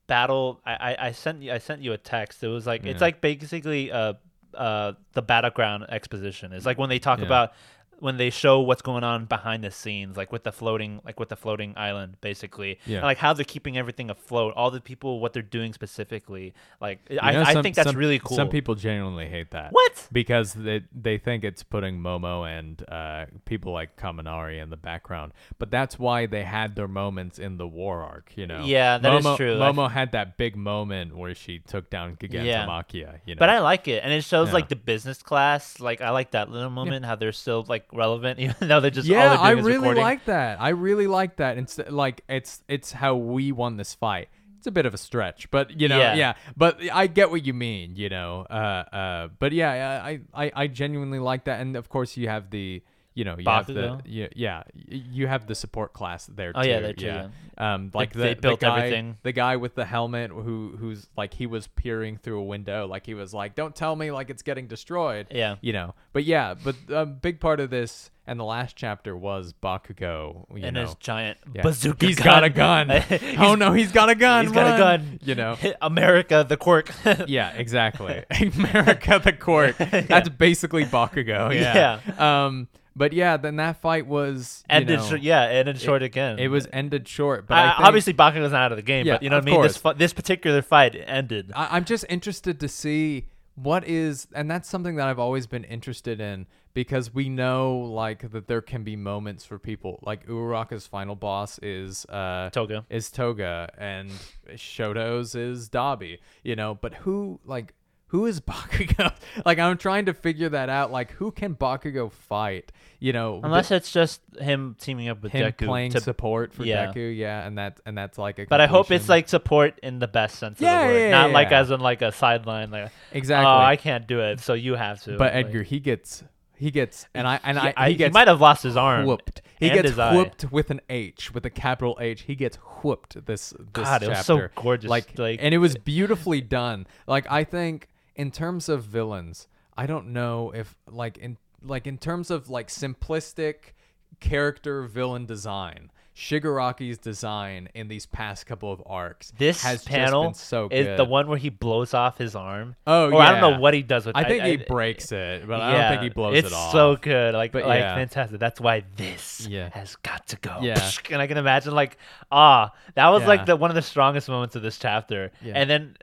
battle. 0.07 0.59
I, 0.65 0.73
I 0.73 1.07
I 1.07 1.11
sent 1.13 1.41
you 1.41 1.53
I 1.53 1.57
sent 1.59 1.81
you 1.81 1.93
a 1.93 1.97
text. 1.97 2.43
It 2.43 2.49
was 2.49 2.67
like 2.67 2.85
it's 2.85 2.99
like 3.01 3.21
basically 3.21 3.93
uh 3.93 4.15
uh 4.53 4.93
the 5.13 5.21
battleground 5.21 5.85
exposition. 5.87 6.51
It's 6.51 6.65
like 6.65 6.77
when 6.77 6.89
they 6.89 6.99
talk 6.99 7.19
Yeah. 7.19 7.25
about 7.25 7.53
when 7.99 8.17
they 8.17 8.29
show 8.29 8.59
what's 8.59 8.81
going 8.81 9.03
on 9.03 9.25
behind 9.25 9.63
the 9.63 9.71
scenes, 9.71 10.17
like 10.17 10.31
with 10.31 10.43
the 10.43 10.51
floating, 10.51 11.01
like 11.05 11.19
with 11.19 11.29
the 11.29 11.35
floating 11.35 11.73
island, 11.77 12.17
basically, 12.21 12.79
Yeah. 12.85 12.97
and 12.97 13.05
like 13.05 13.17
how 13.17 13.33
they're 13.33 13.45
keeping 13.45 13.77
everything 13.77 14.09
afloat, 14.09 14.53
all 14.55 14.69
the 14.71 14.81
people, 14.81 15.19
what 15.19 15.33
they're 15.33 15.41
doing 15.41 15.73
specifically. 15.73 16.53
Like, 16.81 16.99
You 17.09 17.19
I, 17.21 17.31
know, 17.31 17.41
I 17.43 17.61
think 17.61 17.75
that's 17.75 17.87
some- 17.89 17.95
really 17.97 18.19
cool. 18.19 18.35
Some 18.35 18.49
people 18.49 18.75
genuinely 18.75 19.27
hate 19.27 19.51
that. 19.51 19.71
What? 19.71 20.07
Because 20.11 20.53
they 20.53 20.81
they 20.93 21.17
think 21.17 21.43
it's 21.43 21.63
putting 21.63 21.99
Momo 21.99 22.45
and 22.47 22.83
uh, 22.89 23.25
people 23.45 23.71
like 23.71 23.95
Kaminari 23.97 24.61
in 24.61 24.69
the 24.69 24.77
background. 24.77 25.33
But 25.57 25.71
that's 25.71 25.97
why 25.97 26.25
they 26.25 26.43
had 26.43 26.75
their 26.75 26.87
moments 26.87 27.39
in 27.39 27.57
the 27.57 27.67
war 27.67 28.01
arc. 28.03 28.33
You 28.35 28.47
know. 28.47 28.63
Yeah, 28.65 28.97
that 28.97 29.13
is 29.15 29.25
Momo, 29.25 29.37
true. 29.37 29.61
I- 29.61 29.71
Momo 29.71 29.89
had 29.89 30.11
that 30.11 30.37
big 30.37 30.55
moment 30.55 31.15
where 31.15 31.33
she 31.35 31.59
took 31.59 31.89
down 31.89 32.17
Yeah. 32.21 32.65
Gigantomachia. 32.65 33.19
You 33.25 33.35
know. 33.35 33.39
But 33.39 33.49
I 33.49 33.59
like 33.59 33.87
it, 33.87 34.03
and 34.03 34.11
it 34.13 34.23
shows 34.23 34.49
Yeah. 34.49 34.53
like 34.55 34.69
the 34.69 34.75
business 34.75 35.21
class. 35.21 35.79
Like 35.79 36.01
I 36.01 36.09
like 36.11 36.31
that 36.31 36.49
little 36.51 36.69
moment, 36.69 37.05
how 37.05 37.15
they're 37.15 37.31
still 37.31 37.63
like 37.67 37.84
relevant, 37.93 38.39
even 38.45 38.55
though 38.67 38.79
they're 38.79 38.91
just 38.91 39.09
all 39.09 39.15
yeah, 39.15 39.29
they're 39.29 39.37
I 39.39 39.51
really 39.51 39.77
recording. 39.77 40.03
like 40.03 40.25
that. 40.25 40.61
I 40.61 40.69
really 40.69 41.07
like 41.07 41.37
that. 41.37 41.57
It's 41.57 41.77
like 41.89 42.21
it's 42.29 42.63
it's 42.67 42.91
how 42.91 43.15
we 43.15 43.51
won 43.51 43.77
this 43.77 43.93
fight. 43.93 44.29
It's 44.57 44.67
a 44.67 44.71
bit 44.71 44.85
of 44.87 44.93
a 44.95 44.97
stretch, 44.97 45.51
but 45.51 45.79
you 45.79 45.87
know, 45.87 45.99
Yeah. 45.99 46.15
yeah. 46.15 46.33
But 46.57 46.79
I 46.91 47.05
get 47.07 47.29
what 47.29 47.45
you 47.45 47.53
mean. 47.53 47.95
You 47.95 48.09
know, 48.09 48.47
uh, 48.49 48.53
uh. 48.53 49.27
But 49.37 49.51
yeah, 49.51 50.01
I 50.03 50.21
I 50.33 50.51
I 50.55 50.67
genuinely 50.67 51.19
like 51.19 51.43
that, 51.45 51.61
and 51.61 51.75
of 51.75 51.89
course 51.89 52.17
you 52.17 52.27
have 52.29 52.49
the. 52.49 52.81
You 53.15 53.23
know, 53.23 53.37
you 53.39 53.45
have 53.49 53.65
the 53.65 53.73
Bakugo? 53.73 54.01
yeah, 54.05 54.27
yeah, 54.35 54.63
you 54.87 55.25
have 55.25 55.47
the 55.47 55.55
support 55.55 55.93
class 55.93 56.25
there 56.27 56.51
too. 56.51 56.59
Oh, 56.59 56.63
yeah, 56.63 56.79
there 56.81 56.93
too, 56.93 57.31
Um, 57.57 57.89
like 57.93 58.11
they 58.11 58.33
the, 58.33 58.41
built 58.41 58.59
the 58.59 58.65
guy, 58.65 58.77
everything. 58.79 59.17
the 59.23 59.31
guy 59.31 59.55
with 59.55 59.73
the 59.73 59.85
helmet 59.85 60.31
who 60.31 60.75
who's 60.77 61.07
like 61.15 61.33
he 61.33 61.47
was 61.47 61.67
peering 61.67 62.17
through 62.17 62.39
a 62.39 62.43
window, 62.43 62.85
like 62.87 63.05
he 63.05 63.13
was 63.13 63.33
like, 63.33 63.55
"Don't 63.55 63.73
tell 63.73 63.95
me 63.95 64.11
like 64.11 64.29
it's 64.29 64.41
getting 64.43 64.67
destroyed." 64.67 65.27
Yeah. 65.31 65.55
you 65.61 65.71
know. 65.71 65.95
But 66.11 66.25
yeah, 66.25 66.55
but 66.61 66.75
a 66.89 67.05
big 67.05 67.39
part 67.39 67.61
of 67.61 67.69
this 67.69 68.11
and 68.27 68.37
the 68.39 68.43
last 68.43 68.75
chapter 68.75 69.15
was 69.15 69.53
Bakugo. 69.53 70.45
You 70.53 70.65
and 70.65 70.73
know, 70.75 70.81
his 70.85 70.95
giant 70.95 71.37
Yeah. 71.53 71.61
bazooka. 71.61 72.05
He's 72.05 72.17
gun. 72.17 72.25
got 72.25 72.43
a 72.43 72.49
gun. 72.49 72.89
Oh 73.37 73.55
no, 73.55 73.71
he's 73.71 73.91
got 73.93 74.09
a 74.09 74.15
gun. 74.15 74.45
He's 74.45 74.53
got 74.53 74.75
a 74.75 74.77
gun. 74.77 75.19
You 75.23 75.35
know. 75.35 75.57
America, 75.81 76.45
the 76.47 76.57
quirk. 76.57 76.91
Yeah, 77.27 77.51
exactly. 77.53 78.23
America 78.41 79.21
the 79.23 79.31
Quirk. 79.33 79.77
That's 79.77 80.27
basically 80.29 80.83
Bakugo. 80.85 81.53
Yeah. 81.53 81.99
Yeah. 82.05 82.45
Um. 82.45 82.67
But 82.95 83.11
yeah, 83.11 83.35
then 83.37 83.57
that 83.57 83.81
fight 83.81 84.07
was 84.07 84.63
you 84.69 84.75
ended. 84.77 84.99
know, 84.99 85.05
short, 85.05 85.21
yeah, 85.21 85.43
ended 85.43 85.79
short 85.81 86.01
again. 86.01 86.39
It 86.39 86.47
was 86.47 86.67
ended 86.71 87.07
short. 87.07 87.45
But 87.47 87.55
I, 87.55 87.67
I 87.71 87.75
think- 87.77 87.87
obviously 87.87 88.13
Bakugo's 88.13 88.51
not 88.53 88.61
out 88.61 88.71
of 88.71 88.77
the 88.77 88.81
game, 88.83 89.05
Yeah, 89.05 89.15
but 89.15 89.23
you 89.23 89.29
know 89.29 89.35
what 89.37 89.43
I 89.43 89.51
mean. 89.51 89.61
This 89.61 89.77
course. 89.77 89.95
fu- 89.95 89.99
this 89.99 90.13
particular 90.13 90.61
fight 90.61 90.95
ended. 91.05 91.51
I, 91.55 91.75
I'm 91.75 91.83
just 91.85 92.05
interested 92.09 92.59
to 92.61 92.67
see 92.69 93.25
what 93.55 93.85
is, 93.87 94.27
and 94.33 94.49
that's 94.51 94.67
something 94.69 94.95
that 94.95 95.07
I've 95.07 95.19
always 95.19 95.45
been 95.47 95.63
interested 95.65 96.19
in 96.21 96.45
because 96.73 97.13
we 97.13 97.29
know 97.29 97.77
like 97.77 98.31
that 98.31 98.47
there 98.47 98.61
can 98.61 98.83
be 98.83 98.95
moments 98.97 99.45
for 99.45 99.57
people 99.59 99.99
like 100.01 100.25
Uraraka's 100.27 100.85
final 100.87 101.15
boss 101.15 101.57
is 101.61 102.05
uh 102.07 102.49
Toga. 102.51 102.85
is 102.89 103.09
Toga 103.11 103.69
and 103.77 104.09
Shoto's 104.55 105.35
is 105.35 105.69
Dabi, 105.69 106.19
you 106.43 106.55
know, 106.55 106.75
but 106.75 106.93
who 106.95 107.39
like 107.45 107.73
who 108.07 108.25
is 108.25 108.39
Bakugo? 108.41 109.13
like 109.45 109.59
I'm 109.59 109.77
trying 109.77 110.05
to 110.05 110.13
figure 110.13 110.49
that 110.49 110.69
out. 110.69 110.91
Like 110.91 111.11
who 111.11 111.31
can 111.31 111.55
Bakugo 111.55 112.11
fight? 112.11 112.71
You 112.99 113.13
know, 113.13 113.41
Unless 113.43 113.71
it's 113.71 113.91
just 113.91 114.21
him 114.39 114.75
teaming 114.79 115.09
up 115.09 115.21
with 115.21 115.31
him 115.33 115.51
Deku 115.51 115.65
playing 115.67 115.91
to 115.91 116.01
support 116.01 116.53
for 116.53 116.63
yeah. 116.63 116.87
Deku, 116.93 117.15
yeah, 117.15 117.45
and 117.45 117.57
that 117.57 117.79
and 117.85 117.97
that's 117.97 118.17
like 118.17 118.39
a. 118.39 118.45
But 118.45 118.61
I 118.61 118.67
hope 118.67 118.89
it's 118.89 119.09
like 119.09 119.27
support 119.29 119.77
in 119.83 119.99
the 119.99 120.07
best 120.07 120.39
sense 120.39 120.59
Yeah, 120.61 120.81
of 120.81 120.87
the 120.87 120.93
word, 120.93 120.99
yeah, 121.01 121.11
not 121.11 121.31
like 121.31 121.51
as 121.51 121.71
in 121.71 121.81
like 121.81 122.01
a 122.01 122.11
sideline. 122.11 122.71
Like, 122.71 122.91
exactly. 123.11 123.45
oh, 123.47 123.57
I 123.57 123.75
can't 123.75 124.07
do 124.07 124.21
it, 124.21 124.39
so 124.39 124.53
you 124.53 124.75
have 124.75 125.03
to. 125.03 125.17
but 125.17 125.33
Like, 125.33 125.45
Edgar, 125.47 125.63
he 125.63 125.79
gets 125.79 126.23
he 126.55 126.71
gets 126.71 127.07
and 127.13 127.27
I 127.27 127.39
and 127.43 127.59
he, 127.59 127.67
I, 127.67 127.73
I- 127.75 127.89
he 127.91 127.97
he 127.97 128.09
might 128.09 128.29
have 128.29 128.39
lost 128.41 128.63
his 128.63 128.77
arm. 128.77 129.05
whooped. 129.05 129.41
He 129.59 129.69
gets 129.69 129.89
his 129.89 129.99
eye. 129.99 130.15
whooped 130.15 130.51
with 130.51 130.71
an 130.71 130.81
H, 130.89 131.33
with 131.33 131.45
a 131.45 131.49
capital 131.49 131.97
H. 132.01 132.21
He 132.21 132.33
gets 132.35 132.55
whooped 132.81 133.25
this 133.25 133.49
this 133.51 133.59
God, 133.73 134.03
it 134.03 134.07
chapter. 134.07 134.09
was 134.09 134.25
so 134.55 134.61
gorgeous, 134.61 134.89
Like, 134.89 135.19
like- 135.19 135.39
and 135.43 135.53
it 135.53 135.59
was 135.59 135.75
beautifully 135.75 136.41
done. 136.41 136.87
Like 137.07 137.29
I 137.29 137.43
think 137.43 137.87
in 138.15 138.31
terms 138.31 138.69
of 138.69 138.83
villains, 138.83 139.47
I 139.77 139.85
don't 139.85 140.07
know 140.13 140.51
if 140.55 140.75
like 140.89 141.17
in 141.17 141.37
like 141.61 141.87
in 141.87 141.97
terms 141.97 142.31
of 142.31 142.49
like 142.49 142.67
simplistic 142.69 143.73
character 144.19 144.83
villain 144.83 145.25
design. 145.25 145.91
Shigaraki's 146.15 146.97
design 146.97 147.67
in 147.73 147.89
these 147.89 148.05
past 148.05 148.45
couple 148.45 148.71
of 148.71 148.81
arcs 148.85 149.33
This 149.37 149.61
has 149.63 149.83
panel 149.83 150.33
so 150.33 150.69
is 150.71 150.85
good. 150.85 150.97
the 150.97 151.03
one 151.03 151.27
where 151.27 151.37
he 151.37 151.49
blows 151.49 151.93
off 151.93 152.17
his 152.17 152.37
arm. 152.37 152.77
Oh, 152.87 153.11
or 153.11 153.21
I 153.21 153.31
don't 153.37 153.41
know 153.51 153.59
what 153.59 153.73
he 153.73 153.81
does 153.83 154.05
with. 154.05 154.15
I 154.15 154.23
think 154.23 154.43
he 154.45 154.53
I, 154.53 154.55
breaks 154.65 155.11
it, 155.11 155.45
but 155.45 155.57
yeah, 155.57 155.67
I 155.67 155.71
don't 155.73 155.89
think 155.89 156.01
he 156.03 156.09
blows 156.09 156.37
it 156.37 156.45
off. 156.45 156.67
It's 156.67 156.71
so 156.71 156.95
good, 156.95 157.33
like 157.35 157.51
But 157.51 157.65
like 157.65 157.81
yeah. 157.81 157.95
fantastic. 157.95 158.39
That's 158.39 158.61
why 158.61 158.85
this 158.95 159.45
Yeah. 159.45 159.69
has 159.73 159.97
got 159.97 160.25
to 160.27 160.37
go. 160.37 160.59
Yeah. 160.61 160.89
and 161.11 161.21
I 161.21 161.27
can 161.27 161.35
imagine 161.37 161.75
like 161.75 161.97
ah, 162.31 162.71
that 162.93 163.09
was 163.09 163.23
Yeah. 163.23 163.27
like 163.27 163.45
the 163.45 163.57
one 163.57 163.69
of 163.69 163.75
the 163.75 163.81
strongest 163.81 164.29
moments 164.29 164.55
of 164.55 164.61
this 164.61 164.77
chapter. 164.79 165.33
Yeah. 165.41 165.53
And 165.57 165.69
then 165.69 165.97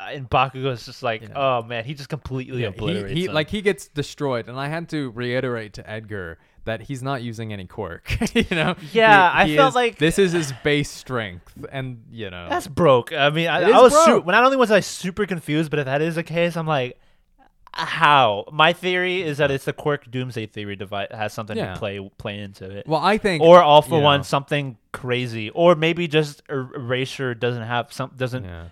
and 0.00 0.28
Bakugo 0.28 0.72
is 0.72 0.84
just 0.86 1.02
like, 1.02 1.22
Yeah. 1.22 1.28
oh 1.34 1.62
man, 1.62 1.84
he 1.84 1.94
just 1.94 2.08
completely 2.08 2.62
Yeah, 2.62 2.68
obliterates 2.68 3.12
he, 3.14 3.22
he 3.22 3.28
like 3.28 3.48
he 3.50 3.62
gets 3.62 3.88
destroyed, 3.88 4.48
and 4.48 4.58
I 4.58 4.68
had 4.68 4.88
to 4.90 5.10
reiterate 5.10 5.72
to 5.74 5.88
Edgar 5.90 6.38
that 6.64 6.82
he's 6.82 7.00
not 7.02 7.22
using 7.22 7.52
any 7.52 7.64
quirk. 7.66 8.16
you 8.34 8.44
know? 8.50 8.74
Yeah, 8.92 9.30
He- 9.32 9.38
I 9.42 9.46
he 9.46 9.56
felt 9.56 9.70
is- 9.70 9.74
like- 9.76 9.98
this 9.98 10.18
is 10.18 10.32
his 10.32 10.52
base 10.64 10.90
strength, 10.90 11.52
and 11.70 12.02
you 12.10 12.28
know 12.30 12.48
That's 12.48 12.66
broke. 12.66 13.12
I 13.12 13.30
mean, 13.30 13.48
I, 13.48 13.70
I 13.70 13.80
was 13.80 13.94
su- 14.04 14.20
when 14.20 14.34
not 14.34 14.44
only 14.44 14.56
was 14.56 14.70
I 14.70 14.80
super 14.80 15.26
confused, 15.26 15.70
but 15.70 15.78
if 15.78 15.84
that 15.86 16.02
is 16.02 16.16
the 16.16 16.22
case, 16.24 16.56
I'm 16.56 16.66
like, 16.66 16.98
how? 17.72 18.46
My 18.52 18.72
theory 18.72 19.22
is 19.22 19.38
that 19.38 19.50
it's 19.50 19.64
the 19.66 19.72
Quirk 19.72 20.10
Doomsday 20.10 20.46
theory 20.46 20.76
device 20.76 21.08
has 21.10 21.32
something 21.34 21.56
Yeah. 21.56 21.74
to 21.74 21.78
play 21.78 22.10
play 22.18 22.38
into 22.38 22.70
it. 22.70 22.86
well, 22.86 23.00
I 23.00 23.18
think 23.18 23.42
or 23.42 23.62
all 23.62 23.82
for 23.82 24.00
one 24.00 24.20
know, 24.20 24.24
something 24.24 24.78
crazy, 24.92 25.50
or 25.50 25.74
maybe 25.74 26.08
just 26.08 26.42
er- 26.50 26.70
erasure 26.74 27.34
doesn't 27.34 27.62
have 27.62 27.92
some 27.92 28.12
doesn't 28.16 28.44
Yeah. 28.44 28.64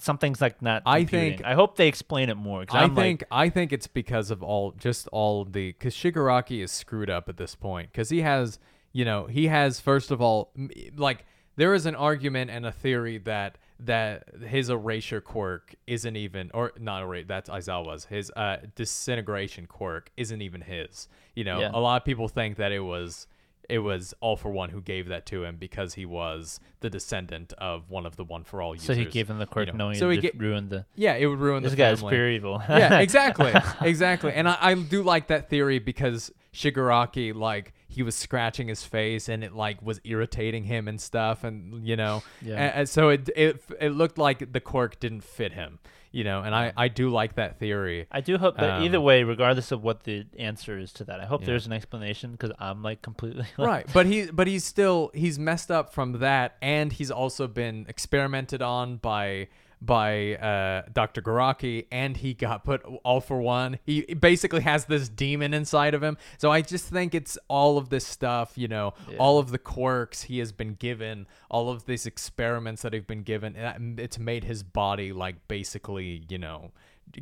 Something's 0.00 0.40
like 0.40 0.60
not. 0.62 0.82
I 0.86 1.00
computing. 1.00 1.38
think- 1.38 1.46
I 1.46 1.54
hope 1.54 1.76
they 1.76 1.88
explain 1.88 2.28
it 2.30 2.36
more. 2.36 2.64
I 2.70 2.82
I'm 2.84 2.94
think 2.94 3.22
like, 3.22 3.28
I 3.30 3.48
think 3.48 3.72
it's 3.72 3.86
because 3.86 4.30
of 4.30 4.42
all 4.42 4.72
just 4.72 5.08
all 5.08 5.44
the 5.44 5.72
because 5.72 5.94
Shigaraki 5.94 6.62
is 6.62 6.70
screwed 6.72 7.10
up 7.10 7.28
at 7.28 7.36
this 7.36 7.54
point 7.54 7.90
because 7.92 8.10
he 8.10 8.20
has 8.22 8.58
you 8.92 9.04
know 9.04 9.26
he 9.26 9.46
has 9.48 9.80
first 9.80 10.10
of 10.10 10.20
all 10.20 10.52
like 10.96 11.24
there 11.56 11.74
is 11.74 11.86
an 11.86 11.94
argument 11.94 12.50
and 12.50 12.64
a 12.66 12.72
theory 12.72 13.18
that 13.18 13.58
that 13.82 14.24
his 14.46 14.68
erasure 14.68 15.20
quirk 15.22 15.74
isn't 15.86 16.14
even 16.16 16.50
or 16.52 16.72
not 16.78 17.02
erase 17.02 17.24
that's 17.26 17.48
Aizawa's 17.48 18.04
his 18.06 18.30
uh 18.36 18.58
disintegration 18.74 19.66
quirk 19.66 20.10
isn't 20.16 20.42
even 20.42 20.60
his. 20.60 21.08
You 21.34 21.44
know, 21.44 21.60
Yeah. 21.60 21.70
a 21.72 21.80
lot 21.80 22.00
of 22.00 22.04
people 22.04 22.28
think 22.28 22.56
that 22.56 22.72
it 22.72 22.80
was 22.80 23.26
it 23.70 23.78
was 23.78 24.12
all 24.20 24.36
for 24.36 24.50
one 24.50 24.70
who 24.70 24.80
gave 24.82 25.08
that 25.08 25.24
to 25.26 25.44
him 25.44 25.56
because 25.56 25.94
he 25.94 26.04
was 26.04 26.60
the 26.80 26.90
descendant 26.90 27.52
of 27.58 27.88
one 27.90 28.04
of 28.06 28.16
the 28.16 28.24
one 28.24 28.44
for 28.44 28.60
all 28.60 28.74
users. 28.74 28.86
So 28.86 28.94
he 28.94 29.04
gave 29.04 29.30
him 29.30 29.38
the 29.38 29.46
quirk 29.46 29.68
you 29.68 29.72
know. 29.72 29.78
knowing 29.78 29.96
So 29.96 30.10
it 30.10 30.16
he 30.16 30.20
just 30.22 30.34
ga- 30.38 30.44
ruined 30.44 30.70
the. 30.70 30.86
Yeah, 30.96 31.14
it 31.14 31.26
would 31.26 31.38
ruin 31.38 31.62
This 31.62 31.72
the 31.72 31.76
guy's 31.76 32.02
pure 32.02 32.28
evil. 32.28 32.62
yeah, 32.68 32.98
exactly, 33.06 33.52
exactly. 33.82 34.32
And 34.32 34.48
I, 34.48 34.56
I 34.60 34.74
do 34.74 35.02
like 35.02 35.28
that 35.28 35.48
theory 35.48 35.78
because 35.78 36.30
Shigaraki, 36.52 37.34
like, 37.34 37.72
he 37.88 38.02
was 38.02 38.14
scratching 38.14 38.68
his 38.68 38.84
face 38.84 39.28
and 39.28 39.42
it 39.44 39.52
like 39.54 39.82
was 39.82 40.00
irritating 40.04 40.64
him 40.64 40.88
and 40.88 41.00
stuff, 41.00 41.44
and 41.44 41.86
you 41.86 41.96
know, 41.96 42.22
Yeah. 42.42 42.54
and, 42.56 42.74
and 42.80 42.88
so 42.88 43.08
it 43.08 43.28
it 43.36 43.62
it 43.80 43.90
looked 43.90 44.18
like 44.18 44.52
the 44.52 44.60
quirk 44.60 45.00
didn't 45.00 45.22
fit 45.22 45.52
him, 45.52 45.78
you 46.12 46.24
know, 46.24 46.42
and 46.42 46.54
I 46.54 46.72
I 46.76 46.88
do 46.88 47.08
like 47.10 47.36
that 47.36 47.58
theory. 47.58 48.06
I 48.10 48.20
do 48.20 48.36
hope 48.38 48.56
that 48.58 48.82
either 48.82 48.98
Um, 48.98 49.04
way, 49.04 49.22
regardless 49.22 49.70
of 49.72 49.82
what 49.82 50.04
the 50.04 50.26
answer 50.38 50.78
is 50.78 50.92
to 50.94 51.04
that, 51.04 51.20
I 51.20 51.24
hope 51.26 51.40
Yeah. 51.42 51.46
there's 51.48 51.66
an 51.66 51.72
explanation 51.72 52.32
because 52.32 52.50
I'm 52.58 52.82
like 52.82 53.00
completely 53.02 53.44
like, 53.56 53.58
right 53.74 53.86
but 53.92 54.06
he 54.06 54.30
but 54.30 54.46
he's 54.46 54.64
still 54.64 55.10
he's 55.14 55.38
messed 55.38 55.70
up 55.70 55.92
from 55.92 56.18
that 56.18 56.56
and 56.60 56.92
he's 56.92 57.10
also 57.10 57.46
been 57.46 57.86
experimented 57.88 58.60
on 58.62 58.96
by 58.96 59.48
by 59.82 60.34
uh, 60.36 60.82
Dr. 60.92 61.22
Garaki 61.22 61.86
and 61.90 62.16
he 62.16 62.34
got 62.34 62.64
put 62.64 62.82
all 63.02 63.20
for 63.20 63.40
one. 63.40 63.78
He 63.84 64.02
basically 64.02 64.60
has 64.62 64.84
this 64.84 65.08
demon 65.08 65.54
inside 65.54 65.94
of 65.94 66.02
him. 66.02 66.18
So 66.38 66.50
I 66.50 66.60
just 66.60 66.86
think 66.86 67.14
it's 67.14 67.38
all 67.48 67.78
of 67.78 67.88
this 67.88 68.06
stuff, 68.06 68.52
you 68.56 68.68
know, 68.68 68.94
all 69.18 69.38
of 69.38 69.50
the 69.50 69.58
quirks 69.58 70.22
he 70.24 70.38
has 70.38 70.52
been 70.52 70.74
given, 70.74 71.26
all 71.50 71.70
of 71.70 71.86
these 71.86 72.04
experiments 72.06 72.82
that 72.82 72.92
he've 72.92 73.06
been 73.06 73.22
given. 73.22 73.56
and 73.56 73.98
It's 73.98 74.18
made 74.18 74.44
his 74.44 74.62
body 74.62 75.12
like 75.12 75.48
basically, 75.48 76.24
you 76.28 76.38
know, 76.38 76.72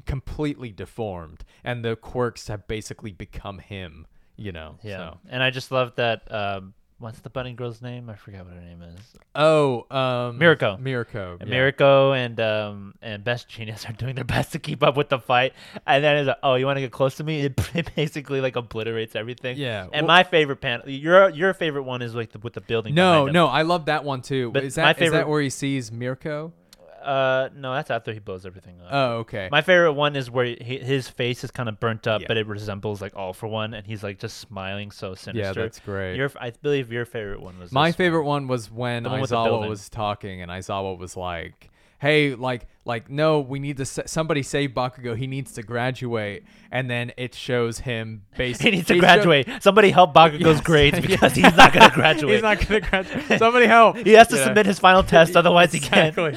completely 0.04 0.70
deformed 0.70 1.44
and 1.64 1.84
the 1.84 1.96
quirks 1.96 2.48
have 2.48 2.66
basically 2.66 3.12
become 3.12 3.58
him, 3.58 4.06
you 4.36 4.52
know. 4.52 4.78
Yeah, 4.82 4.96
So. 4.96 5.18
and 5.28 5.42
I 5.42 5.50
just 5.50 5.70
love 5.70 5.94
that. 5.96 6.22
Um, 6.30 6.74
what's 6.98 7.20
the 7.20 7.30
bunny 7.30 7.52
girl's 7.52 7.80
name? 7.80 8.10
I 8.10 8.14
forgot 8.16 8.44
what 8.44 8.54
her 8.54 8.60
name 8.60 8.82
is. 8.82 9.00
Oh, 9.34 9.86
um. 9.90 10.38
Mirako. 10.38 10.76
And 11.40 11.48
yeah. 11.48 11.54
Mirako 11.54 12.16
and 12.16 12.40
um 12.40 12.94
and 13.02 13.22
Best 13.24 13.48
Jeanist 13.48 13.88
are 13.90 13.92
doing 13.92 14.14
their 14.14 14.24
best 14.24 14.52
to 14.52 14.58
keep 14.58 14.82
up 14.82 14.96
with 14.96 15.08
the 15.08 15.18
fight, 15.18 15.52
and 15.86 16.02
then 16.02 16.16
it's 16.16 16.26
like, 16.28 16.38
oh, 16.42 16.54
you 16.56 16.66
want 16.66 16.76
to 16.76 16.80
get 16.80 16.92
close 16.92 17.16
to 17.16 17.24
me? 17.24 17.38
It, 17.48 17.60
it 17.74 17.90
basically 17.96 18.40
like 18.40 18.56
obliterates 18.56 19.14
everything. 19.16 19.56
Yeah, 19.58 19.84
And 19.92 20.06
well- 20.06 20.16
my 20.16 20.24
favorite 20.24 20.60
panel, 20.60 20.88
your 20.88 21.30
your 21.30 21.54
favorite 21.54 21.84
one 21.84 22.02
is 22.02 22.14
like 22.14 22.32
the, 22.32 22.38
with 22.40 22.52
the 22.54 22.60
building. 22.60 22.94
No, 22.94 23.26
no, 23.26 23.46
I 23.46 23.62
love 23.62 23.86
that 23.86 24.04
one 24.04 24.22
too. 24.22 24.50
But 24.52 24.64
is 24.64 24.76
my 24.76 24.84
that 24.84 24.96
is 24.96 24.98
favorite- 25.00 25.18
that 25.18 25.28
where 25.28 25.40
he 25.42 25.50
sees 25.50 25.92
Mirko? 25.92 26.52
Uh, 27.02 27.48
no, 27.54 27.72
that's 27.74 27.90
after 27.90 28.12
he 28.12 28.18
blows 28.18 28.44
everything 28.46 28.80
up. 28.80 28.88
Oh, 28.90 29.06
okay. 29.18 29.48
My 29.50 29.62
favorite 29.62 29.92
one 29.92 30.16
is 30.16 30.30
where 30.30 30.44
he, 30.46 30.78
his 30.78 31.08
face 31.08 31.44
is 31.44 31.50
kind 31.50 31.68
of 31.68 31.78
burnt 31.80 32.06
up, 32.06 32.20
Yeah. 32.22 32.28
but 32.28 32.36
it 32.36 32.46
resembles 32.46 33.00
like 33.00 33.16
all 33.16 33.32
for 33.32 33.46
one, 33.46 33.74
and 33.74 33.86
he's 33.86 34.02
like 34.02 34.18
just 34.18 34.38
smiling 34.38 34.90
so 34.90 35.14
sinister. 35.14 35.62
that's 35.62 35.80
great. 35.80 36.16
Your, 36.16 36.30
I 36.40 36.50
believe 36.50 36.90
your 36.92 37.04
favorite 37.04 37.40
one 37.40 37.58
was 37.58 37.72
My 37.72 37.88
this 37.88 37.96
favorite 37.96 38.24
one 38.24 38.48
was 38.48 38.70
when 38.70 39.04
The 39.04 39.10
one 39.10 39.20
with 39.20 39.30
the 39.30 39.36
Aizawa 39.36 39.44
building. 39.44 39.70
was 39.70 39.88
talking 39.88 40.42
and 40.42 40.50
Aizawa 40.50 40.98
was 40.98 41.16
like, 41.16 41.70
"Hey, 42.00 42.34
like, 42.34 42.66
like, 42.84 43.10
no, 43.10 43.40
we 43.40 43.58
need 43.58 43.76
to 43.76 43.84
sa- 43.84 44.02
somebody 44.06 44.42
save 44.42 44.70
Bakugo. 44.70 45.16
He 45.16 45.26
needs 45.26 45.52
to 45.54 45.62
graduate." 45.62 46.44
And 46.70 46.90
then 46.90 47.12
it 47.16 47.34
shows 47.34 47.78
him 47.80 48.22
basically 48.36 48.70
He 48.72 48.76
needs 48.78 48.88
to 48.88 48.98
graduate. 48.98 49.48
Somebody 49.60 49.90
help 49.90 50.12
Bakugo's 50.14 50.40
Yes, 50.40 50.60
grades 50.60 51.00
because 51.06 51.34
he's 51.34 51.56
not 51.56 51.72
gonna 51.72 51.90
graduate. 51.94 52.34
He's 52.34 52.42
not 52.42 52.58
gonna 52.66 52.80
graduate. 52.80 53.38
Somebody 53.38 53.66
help! 53.66 53.96
He 53.98 54.12
has 54.12 54.28
to 54.28 54.34
You 54.34 54.40
know? 54.40 54.46
submit 54.48 54.66
his 54.66 54.78
final 54.78 55.02
test, 55.02 55.36
otherwise 55.36 55.72
he 55.72 55.80
can't. 55.80 56.14
but 56.14 56.36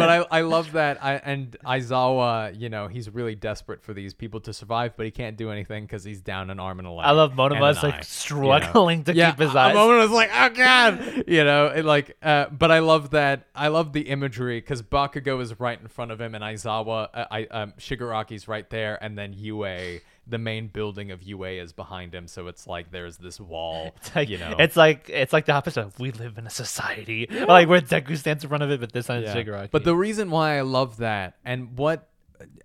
I, 0.00 0.24
I 0.30 0.40
love 0.42 0.72
that. 0.72 1.02
I 1.02 1.14
and 1.16 1.56
Aizawa, 1.64 2.58
you 2.58 2.68
know, 2.68 2.88
he's 2.88 3.08
really 3.10 3.34
desperate 3.34 3.82
for 3.82 3.94
these 3.94 4.14
people 4.14 4.40
to 4.40 4.52
survive, 4.52 4.96
but 4.96 5.04
he 5.06 5.10
can't 5.10 5.36
do 5.36 5.50
anything 5.50 5.84
because 5.84 6.04
he's 6.04 6.20
down 6.20 6.50
an 6.50 6.60
arm 6.60 6.78
and 6.78 6.88
a 6.88 6.90
leg. 6.90 7.06
I 7.06 7.10
love 7.12 7.34
Monoma's 7.34 7.78
eye, 7.78 7.88
like 7.88 8.04
struggling 8.04 9.04
to 9.04 9.14
yeah, 9.14 9.30
keep 9.30 9.40
his 9.40 9.54
eyes. 9.56 9.74
moment 9.74 10.00
was 10.00 10.10
like, 10.10 10.30
oh 10.32 10.48
god, 10.50 11.24
you 11.26 11.44
know, 11.44 11.66
it 11.66 11.84
like. 11.84 12.16
Uh, 12.22 12.46
but 12.50 12.70
I 12.70 12.80
love 12.80 13.10
that. 13.10 13.46
I 13.54 13.68
love 13.68 13.92
the 13.92 14.02
imagery 14.02 14.58
because 14.60 14.82
Bakugo 14.82 15.40
is 15.40 15.58
right 15.58 15.80
in 15.80 15.88
front 15.90 16.10
of 16.10 16.20
him, 16.20 16.34
and 16.34 16.42
Aizawa, 16.44 17.08
uh, 17.12 17.24
I 17.30 17.44
um, 17.50 17.72
Shigaraki's 17.78 18.48
right 18.48 18.68
there, 18.70 18.98
and 19.02 19.16
then 19.18 19.32
UA, 19.36 19.98
the 20.26 20.38
main 20.38 20.68
building 20.68 21.10
of 21.10 21.22
UA, 21.22 21.62
is 21.62 21.72
behind 21.72 22.14
him. 22.14 22.26
So 22.26 22.46
it's 22.46 22.66
like 22.66 22.90
there's 22.90 23.16
this 23.18 23.38
wall, 23.40 23.94
It's 23.96 24.14
like, 24.14 24.28
you 24.28 24.38
know. 24.38 24.56
it's 24.58 24.76
like 24.76 25.08
it's 25.08 25.32
like 25.32 25.46
the 25.46 25.52
opposite. 25.52 25.82
of 25.82 25.98
We 25.98 26.12
live 26.12 26.38
in 26.38 26.46
a 26.46 26.50
society, 26.50 27.26
like 27.48 27.68
where 27.68 27.80
Deku 27.80 28.16
stands 28.16 28.44
in 28.44 28.48
front 28.48 28.62
of 28.62 28.70
it, 28.70 28.80
but 28.80 28.92
this 28.92 29.06
time 29.06 29.22
it's 29.22 29.34
Yeah. 29.34 29.42
Shigaraki. 29.42 29.70
But 29.70 29.84
the 29.84 29.96
reason 29.96 30.30
why 30.30 30.58
I 30.58 30.62
love 30.62 30.96
that 30.98 31.34
and 31.44 31.76
what 31.76 32.08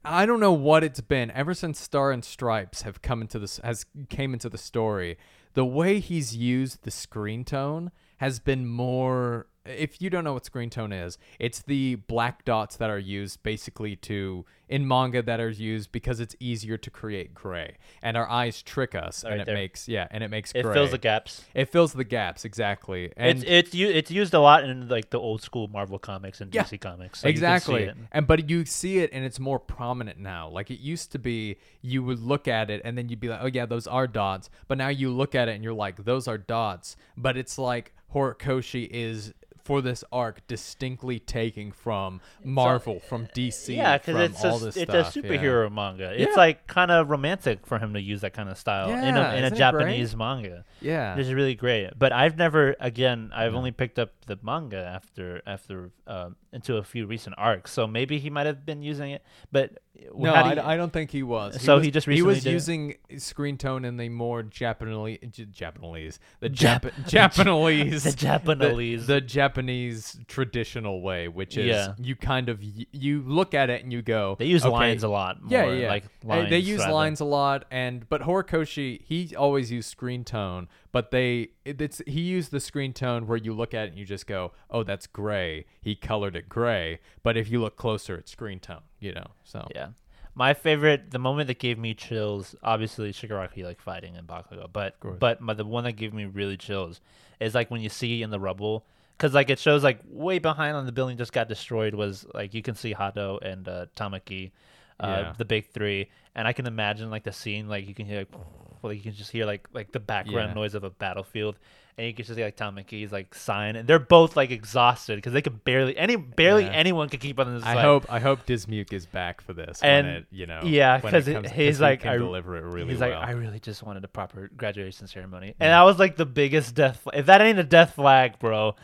I 0.04 0.26
don't 0.26 0.40
know 0.40 0.54
what 0.54 0.84
it's 0.84 1.02
been 1.02 1.32
ever 1.32 1.54
since 1.54 1.80
Star 1.80 2.12
and 2.12 2.24
Stripes 2.24 2.84
have 2.84 3.02
come 3.02 3.22
into 3.22 3.40
this 3.40 3.58
has 3.64 3.86
came 4.10 4.34
into 4.34 4.50
the 4.50 4.58
story. 4.58 5.18
The 5.54 5.66
way 5.66 6.00
he's 6.00 6.36
used 6.36 6.84
the 6.84 6.92
screen 6.92 7.44
tone 7.46 7.92
has 8.18 8.40
been 8.40 8.66
more 8.68 9.48
if 9.66 10.02
you 10.02 10.10
don't 10.10 10.24
know 10.24 10.34
what 10.34 10.46
screen 10.46 10.70
tone 10.70 10.92
is, 10.92 11.18
it's 11.40 11.62
the 11.62 11.96
black 11.96 12.46
dots 12.46 12.76
that 12.78 12.90
are 12.90 13.00
used 13.00 13.42
basically 13.44 13.96
to 13.98 14.46
in 14.68 14.88
manga 14.88 15.22
that 15.22 15.40
are 15.40 15.50
used 15.50 15.92
because 15.92 16.20
it's 16.20 16.36
easier 16.40 16.76
to 16.76 16.90
create 16.90 17.36
gray. 17.36 17.76
And 18.02 18.18
our 18.18 18.28
eyes 18.28 18.64
trick 18.64 18.96
us 18.96 19.24
and 19.24 19.42
it 19.42 19.46
there. 19.46 19.54
makes 19.56 19.88
yeah, 19.88 20.08
and 20.10 20.24
it 20.24 20.30
makes 20.30 20.52
it 20.56 20.64
gray. 20.64 20.74
fills 20.74 20.92
the 20.92 20.98
gaps. 20.98 21.44
It 21.54 21.70
fills 21.70 21.94
the 21.94 22.04
gaps 22.04 22.46
exactly. 22.46 23.12
And 23.16 23.38
it's 23.40 23.44
it's 23.48 23.76
u- 23.76 23.90
it's 23.90 24.10
used 24.10 24.34
a 24.34 24.40
lot 24.40 24.64
in 24.64 24.88
like 24.88 25.12
the 25.12 25.20
old 25.20 25.42
school 25.44 25.68
Marvel 25.68 26.00
comics 26.00 26.42
and 26.42 26.54
Yeah, 26.54 26.64
DC 26.64 26.80
comics. 26.82 27.20
so 27.20 27.28
you 27.28 27.34
can 27.34 27.42
see 27.42 27.46
exactly 27.46 27.92
and 28.12 28.26
but 28.26 28.50
you 28.50 28.66
see 28.66 29.00
it 29.00 29.12
and 29.14 29.24
it's 29.24 29.40
more 29.40 29.60
prominent 29.60 30.18
now 30.20 30.50
like 30.50 30.72
it 30.72 30.80
used 30.80 31.12
to 31.12 31.20
be 31.20 31.58
you 31.82 32.02
would 32.04 32.20
look 32.20 32.48
at 32.48 32.70
it 32.72 32.82
and 32.84 32.98
then 32.98 33.08
you'd 33.10 33.20
be 33.20 33.28
like 33.28 33.40
oh 33.44 33.50
yeah 33.54 33.66
those 33.66 33.86
are 33.88 34.08
dots 34.08 34.50
but 34.68 34.78
now 34.78 34.88
you 34.88 35.12
look 35.12 35.36
at 35.36 35.48
it 35.48 35.52
and 35.56 35.64
you're 35.64 35.74
like 35.74 36.04
those 36.06 36.28
are 36.28 36.38
dots 36.38 36.96
but 37.18 37.38
it's 37.38 37.58
like 37.58 37.94
horikoshi 38.14 38.88
is 38.90 39.34
for 39.66 39.82
this 39.82 40.04
arc 40.12 40.46
distinctly 40.48 41.18
taking 41.20 41.72
from 41.72 42.22
marvel 42.44 43.00
from 43.00 43.26
dc 43.36 43.76
Yeah, 43.76 43.98
because 43.98 44.16
it's 44.30 44.46
all 44.46 44.58
a, 44.58 44.60
this 44.66 44.78
it's 44.78 44.92
stuff 44.92 45.16
a 45.16 45.20
yeah. 45.20 45.24
superhero 45.26 45.72
manga. 45.72 46.12
It's 46.14 46.30
Yeah. 46.36 46.38
like 46.38 46.68
kind 46.68 46.92
of 46.92 47.10
romantic 47.10 47.66
for 47.66 47.80
him 47.80 47.94
to 47.96 48.00
use 48.02 48.22
that 48.22 48.34
kind 48.34 48.48
of 48.48 48.58
style 48.60 48.90
in 48.92 49.18
a 49.18 49.36
in 49.36 49.44
a 49.44 49.50
Japanese 49.52 50.16
manga. 50.16 50.64
yeah 50.82 51.16
This 51.16 51.28
is 51.28 51.34
really 51.34 51.56
great. 51.56 51.90
But 51.98 52.14
I've 52.14 52.38
never, 52.38 52.76
again, 52.80 53.32
I've 53.34 53.56
only 53.56 53.72
picked 53.72 53.98
up 53.98 54.12
the 54.28 54.38
manga 54.44 54.78
after 54.86 55.42
after 55.48 55.90
um, 56.08 56.36
into 56.54 56.78
a 56.78 56.84
few 56.84 57.08
recent 57.08 57.36
arcs. 57.38 57.72
So 57.72 57.88
maybe 57.88 58.20
he 58.20 58.30
might 58.30 58.46
have 58.46 58.66
been 58.66 58.84
using 58.84 59.12
it. 59.12 59.24
But 59.52 59.80
no, 60.16 60.34
I, 60.34 60.74
I 60.74 60.78
don't 60.78 60.92
think 60.94 61.12
he 61.12 61.24
was. 61.24 61.62
So 61.62 61.76
was, 61.76 61.86
he 61.86 61.92
just 61.92 62.08
he 62.08 62.22
was 62.22 62.38
recently 62.38 62.50
did 62.52 62.54
using 62.54 63.20
screen 63.20 63.58
tone 63.58 63.86
in 63.86 63.98
the 63.98 64.10
more 64.10 64.44
Japanese, 64.44 65.20
Japanese, 65.52 66.20
the 66.40 66.50
Jap- 66.50 66.82
Jap- 66.82 67.08
Japanese, 67.08 68.04
the 68.04 68.12
Japanese. 68.12 69.08
the, 69.08 69.14
the 69.16 69.22
Japanese 69.22 70.18
traditional 70.28 71.02
way, 71.02 71.28
which 71.28 71.58
is 71.58 71.66
Yeah. 71.68 71.94
you 71.98 72.16
kind 72.16 72.50
of 72.50 72.60
you 72.62 73.22
look 73.26 73.54
at 73.54 73.70
it 73.70 73.84
and 73.84 73.92
you 73.92 74.02
go. 74.02 74.36
they 74.40 74.46
use 74.46 74.64
okay, 74.66 74.72
lines 74.74 75.04
a 75.04 75.08
lot. 75.08 75.42
More, 75.42 75.52
Yeah, 75.52 75.72
yeah. 75.72 75.88
Like 75.90 76.04
lines, 76.24 76.50
they 76.50 76.60
use 76.60 76.80
rather. 76.80 76.94
lines 76.94 77.20
a 77.20 77.26
lot, 77.26 77.66
and 77.72 78.08
but 78.10 78.22
Horikoshi 78.22 79.02
he 79.04 79.36
always 79.36 79.72
used 79.72 79.90
screen 79.90 80.24
tone, 80.24 80.68
but 80.92 81.12
they 81.12 81.50
it, 81.64 81.82
it's 81.82 82.02
he 82.06 82.22
used 82.22 82.52
the 82.52 82.60
screen 82.60 82.94
tone 82.94 83.28
where 83.28 83.38
you 83.38 83.54
look 83.54 83.74
at 83.74 83.86
it 83.88 83.90
and 83.92 84.00
you 84.00 84.06
just 84.06 84.28
go, 84.28 84.52
oh, 84.70 84.84
that's 84.84 85.08
gray. 85.08 85.66
He 85.82 85.96
colored 85.96 86.36
it 86.36 86.50
gray, 86.50 87.00
but 87.24 87.38
if 87.38 87.50
you 87.50 87.60
look 87.62 87.76
closer, 87.76 88.16
it's 88.18 88.32
screen 88.32 88.60
tone. 88.60 88.82
You 89.06 89.14
know, 89.14 89.28
so 89.44 89.68
Yeah. 89.76 89.90
My 90.38 90.54
favorite, 90.54 91.12
the 91.12 91.20
moment 91.20 91.48
that 91.48 91.60
gave 91.60 91.78
me 91.78 91.94
chills, 91.94 92.56
obviously 92.62 93.14
Shigaraki 93.14 93.64
like 93.64 93.80
fighting 93.82 94.16
in 94.16 94.26
Bakugo, 94.26 94.68
but 94.72 94.96
but 95.20 95.40
my, 95.40 95.54
the 95.54 95.64
one 95.64 95.84
that 95.86 95.94
gave 95.94 96.14
me 96.14 96.26
really 96.26 96.58
chills 96.58 97.00
is 97.40 97.54
like 97.56 97.72
when 97.72 97.82
you 97.82 97.90
see 97.90 98.22
in 98.22 98.32
the 98.32 98.40
rubble, 98.40 98.86
because 99.18 99.34
like 99.34 99.50
it 99.50 99.60
shows 99.60 99.84
like 99.84 100.00
way 100.10 100.40
behind 100.40 100.76
on 100.76 100.86
the 100.86 100.92
building 100.92 101.18
just 101.18 101.32
got 101.32 101.48
destroyed 101.48 101.94
was 101.94 102.26
like 102.34 102.54
you 102.54 102.62
can 102.62 102.76
see 102.76 102.94
Hado 102.94 103.40
and 103.42 103.68
uh, 103.68 103.86
Tamaki, 103.96 104.52
uh, 105.00 105.08
Yeah. 105.08 105.34
the 105.38 105.46
big 105.46 105.70
three, 105.72 106.10
and 106.36 106.48
I 106.48 106.54
can 106.54 106.66
imagine 106.68 107.10
like 107.10 107.24
the 107.24 107.32
scene 107.32 107.70
like 107.70 107.88
you 107.88 107.94
can 107.94 108.06
hear 108.06 108.20
like, 108.20 108.34
like 108.84 108.98
you 108.98 109.04
can 109.04 109.14
just 109.14 109.32
hear 109.32 109.46
like 109.46 109.68
like 109.74 109.92
the 109.94 110.00
background 110.02 110.50
Yeah. 110.50 110.56
noise 110.56 110.74
of 110.76 110.84
a 110.84 110.90
battlefield. 110.90 111.58
And 111.98 112.08
you 112.08 112.14
can 112.14 112.26
just 112.26 112.36
see 112.36 112.44
like 112.44 112.58
Tamaki's 112.58 113.14
like 113.14 113.34
sign, 113.34 113.78
and 113.78 113.88
they're 113.88 114.00
both 114.00 114.36
like 114.36 114.52
exhausted 114.52 115.16
because 115.16 115.32
they 115.32 115.42
could 115.42 115.64
barely 115.64 115.98
any 115.98 116.18
barely 116.18 116.66
Yeah. 116.66 116.72
anyone 116.72 117.08
could 117.08 117.22
keep 117.22 117.40
on 117.40 117.56
this. 117.56 117.64
I 117.64 117.82
hope 117.82 118.06
I 118.12 118.20
hope 118.20 118.46
Dismuke 118.46 118.92
is 118.92 119.06
back 119.06 119.40
for 119.40 119.54
this. 119.54 119.82
And- 119.82 120.06
it, 120.08 120.26
you 120.30 120.46
know, 120.46 120.60
yeah, 120.66 120.98
because 120.98 121.26
it 121.30 121.46
it- 121.46 121.52
he's 121.52 121.78
he 121.78 121.82
like, 121.84 122.02
can 122.02 122.10
I- 122.12 122.18
deliver 122.18 122.58
it 122.58 122.64
really 122.66 122.90
He's 122.90 123.00
well. 123.00 123.12
like, 123.12 123.30
I 123.30 123.32
really 123.32 123.60
just 123.62 123.82
wanted 123.82 124.04
a 124.04 124.10
proper 124.10 124.50
graduation 124.58 125.08
ceremony, 125.08 125.56
and 125.58 125.70
that 125.72 125.84
was 125.84 125.98
like 125.98 126.18
the 126.18 126.26
biggest 126.26 126.76
death. 126.76 126.98
Flag. 127.00 127.16
If 127.18 127.26
that 127.28 127.40
ain't 127.40 127.60
a 127.60 127.64
death 127.64 127.94
flag, 127.96 128.40
bro, 128.40 128.76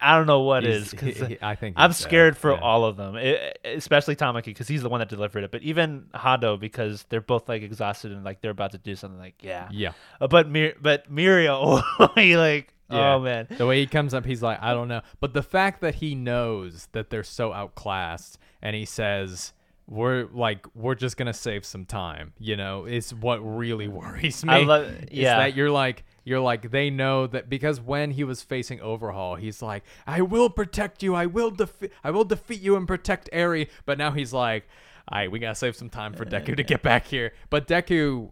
I 0.00 0.16
don't 0.16 0.26
know 0.26 0.40
what 0.40 0.62
He's- 0.64 0.76
is. 0.86 0.92
'cause 0.94 1.14
he- 1.18 1.24
he- 1.34 1.38
I 1.42 1.56
think 1.56 1.74
I'm 1.78 1.90
he's 1.90 1.98
dead, 1.98 2.08
scared 2.08 2.36
for 2.38 2.52
yeah. 2.52 2.60
all 2.60 2.86
of 2.86 2.96
them, 2.96 3.18
e- 3.18 3.36
especially 3.64 4.16
Tamaki 4.16 4.44
because 4.46 4.66
he's 4.66 4.82
the 4.82 4.88
one 4.88 5.00
that 5.00 5.10
delivered 5.10 5.44
it. 5.44 5.50
But 5.50 5.60
even 5.62 6.06
Hado 6.14 6.58
because 6.58 7.02
they're 7.10 7.20
both 7.20 7.50
like 7.50 7.60
exhausted 7.60 8.12
and 8.12 8.24
like 8.24 8.40
they're 8.40 8.50
about 8.50 8.72
to 8.72 8.78
do 8.78 8.96
something. 8.96 9.18
Like, 9.20 9.34
yeah, 9.42 9.68
Yeah, 9.70 9.92
Uh, 10.22 10.26
but 10.26 10.48
Mir- 10.48 10.76
but 10.80 11.12
Mirio, 11.12 11.82
he 12.16 12.34
like 12.50 12.72
Oh 12.90 13.18
man. 13.18 13.48
The 13.50 13.66
way 13.66 13.80
he 13.80 13.86
comes 13.86 14.14
up, 14.14 14.24
he's 14.24 14.42
like, 14.42 14.62
I 14.62 14.72
don't 14.72 14.88
know. 14.88 15.02
But 15.20 15.34
the 15.34 15.42
fact 15.42 15.80
that 15.80 15.96
he 15.96 16.14
knows 16.14 16.88
that 16.92 17.10
they're 17.10 17.24
so 17.24 17.52
outclassed 17.52 18.38
and 18.62 18.76
he 18.76 18.84
says, 18.84 19.52
we're 19.88 20.26
like, 20.32 20.66
we're 20.74 20.94
just 20.94 21.16
going 21.16 21.26
to 21.26 21.32
save 21.32 21.64
some 21.64 21.84
time, 21.84 22.32
you 22.38 22.56
know, 22.56 22.86
is 22.86 23.14
what 23.14 23.38
really 23.38 23.88
worries 24.00 24.44
me. 24.44 24.52
I 24.52 24.58
love- 24.58 24.86
is 24.88 25.08
yeah. 25.10 25.38
that 25.38 25.54
you're 25.56 25.70
like, 25.70 26.04
you're 26.24 26.40
like, 26.40 26.70
they 26.70 26.90
know 26.90 27.26
that 27.28 27.48
because 27.48 27.80
when 27.80 28.10
he 28.10 28.24
was 28.24 28.42
facing 28.42 28.80
Overhaul, 28.80 29.36
he's 29.36 29.62
like, 29.62 29.84
I 30.06 30.22
will 30.22 30.50
protect 30.50 31.02
you. 31.02 31.14
I 31.14 31.26
will 31.26 31.50
defeat, 31.50 31.92
I 32.02 32.10
will 32.10 32.24
defeat 32.24 32.60
you 32.60 32.76
and 32.76 32.86
protect 32.86 33.28
Eri. 33.32 33.68
But 33.84 33.98
now 33.98 34.10
he's 34.10 34.32
like, 34.32 34.68
all 35.08 35.18
right, 35.18 35.30
we 35.30 35.38
got 35.38 35.50
to 35.50 35.54
save 35.54 35.76
some 35.76 35.88
time 35.88 36.14
for 36.14 36.24
Deku 36.24 36.56
to 36.56 36.62
get 36.64 36.82
back 36.82 37.06
here. 37.06 37.32
But 37.48 37.68
Deku, 37.68 38.30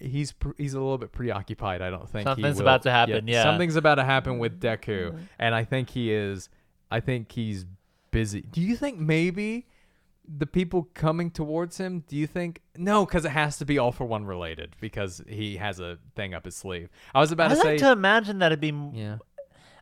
he's 0.00 0.32
pr- 0.32 0.50
he's 0.56 0.74
a 0.74 0.80
little 0.80 0.98
bit 0.98 1.12
preoccupied. 1.12 1.82
I 1.82 1.90
don't 1.90 2.08
think 2.08 2.28
he 2.28 2.34
Something's 2.34 2.56
will- 2.56 2.62
about 2.62 2.82
to 2.82 2.90
happen, 2.90 3.26
yeah. 3.26 3.42
something's 3.42 3.76
about 3.76 3.96
to 3.96 4.04
happen 4.04 4.38
with 4.38 4.60
mm-hmm. 4.60 4.90
Deku, 4.90 5.08
mm-hmm. 5.10 5.18
and 5.38 5.54
I 5.54 5.64
think 5.64 5.90
he 5.90 6.12
is. 6.12 6.48
I 6.90 7.00
think 7.00 7.32
he's 7.32 7.66
busy. 8.10 8.42
Do 8.42 8.60
you 8.60 8.76
think 8.76 8.98
maybe 8.98 9.66
the 10.26 10.46
people 10.46 10.88
coming 10.94 11.30
towards 11.30 11.78
him? 11.78 12.04
Do 12.06 12.16
you 12.16 12.26
think 12.26 12.62
no? 12.76 13.04
Because 13.04 13.24
it 13.24 13.30
has 13.30 13.58
to 13.58 13.64
be 13.64 13.78
all 13.78 13.92
for 13.92 14.04
one 14.04 14.24
related 14.24 14.76
because 14.80 15.22
he 15.28 15.56
has 15.56 15.80
a 15.80 15.98
thing 16.16 16.34
up 16.34 16.44
his 16.44 16.56
sleeve. 16.56 16.88
I 17.14 17.20
was 17.20 17.32
about 17.32 17.52
I 17.52 17.54
to 17.54 17.60
like 17.60 17.66
say. 17.66 17.78
to 17.78 17.92
imagine 17.92 18.38
that 18.40 18.52
it'd 18.52 18.60
be 18.60 18.68
m- 18.68 18.92
yeah. 18.94 19.18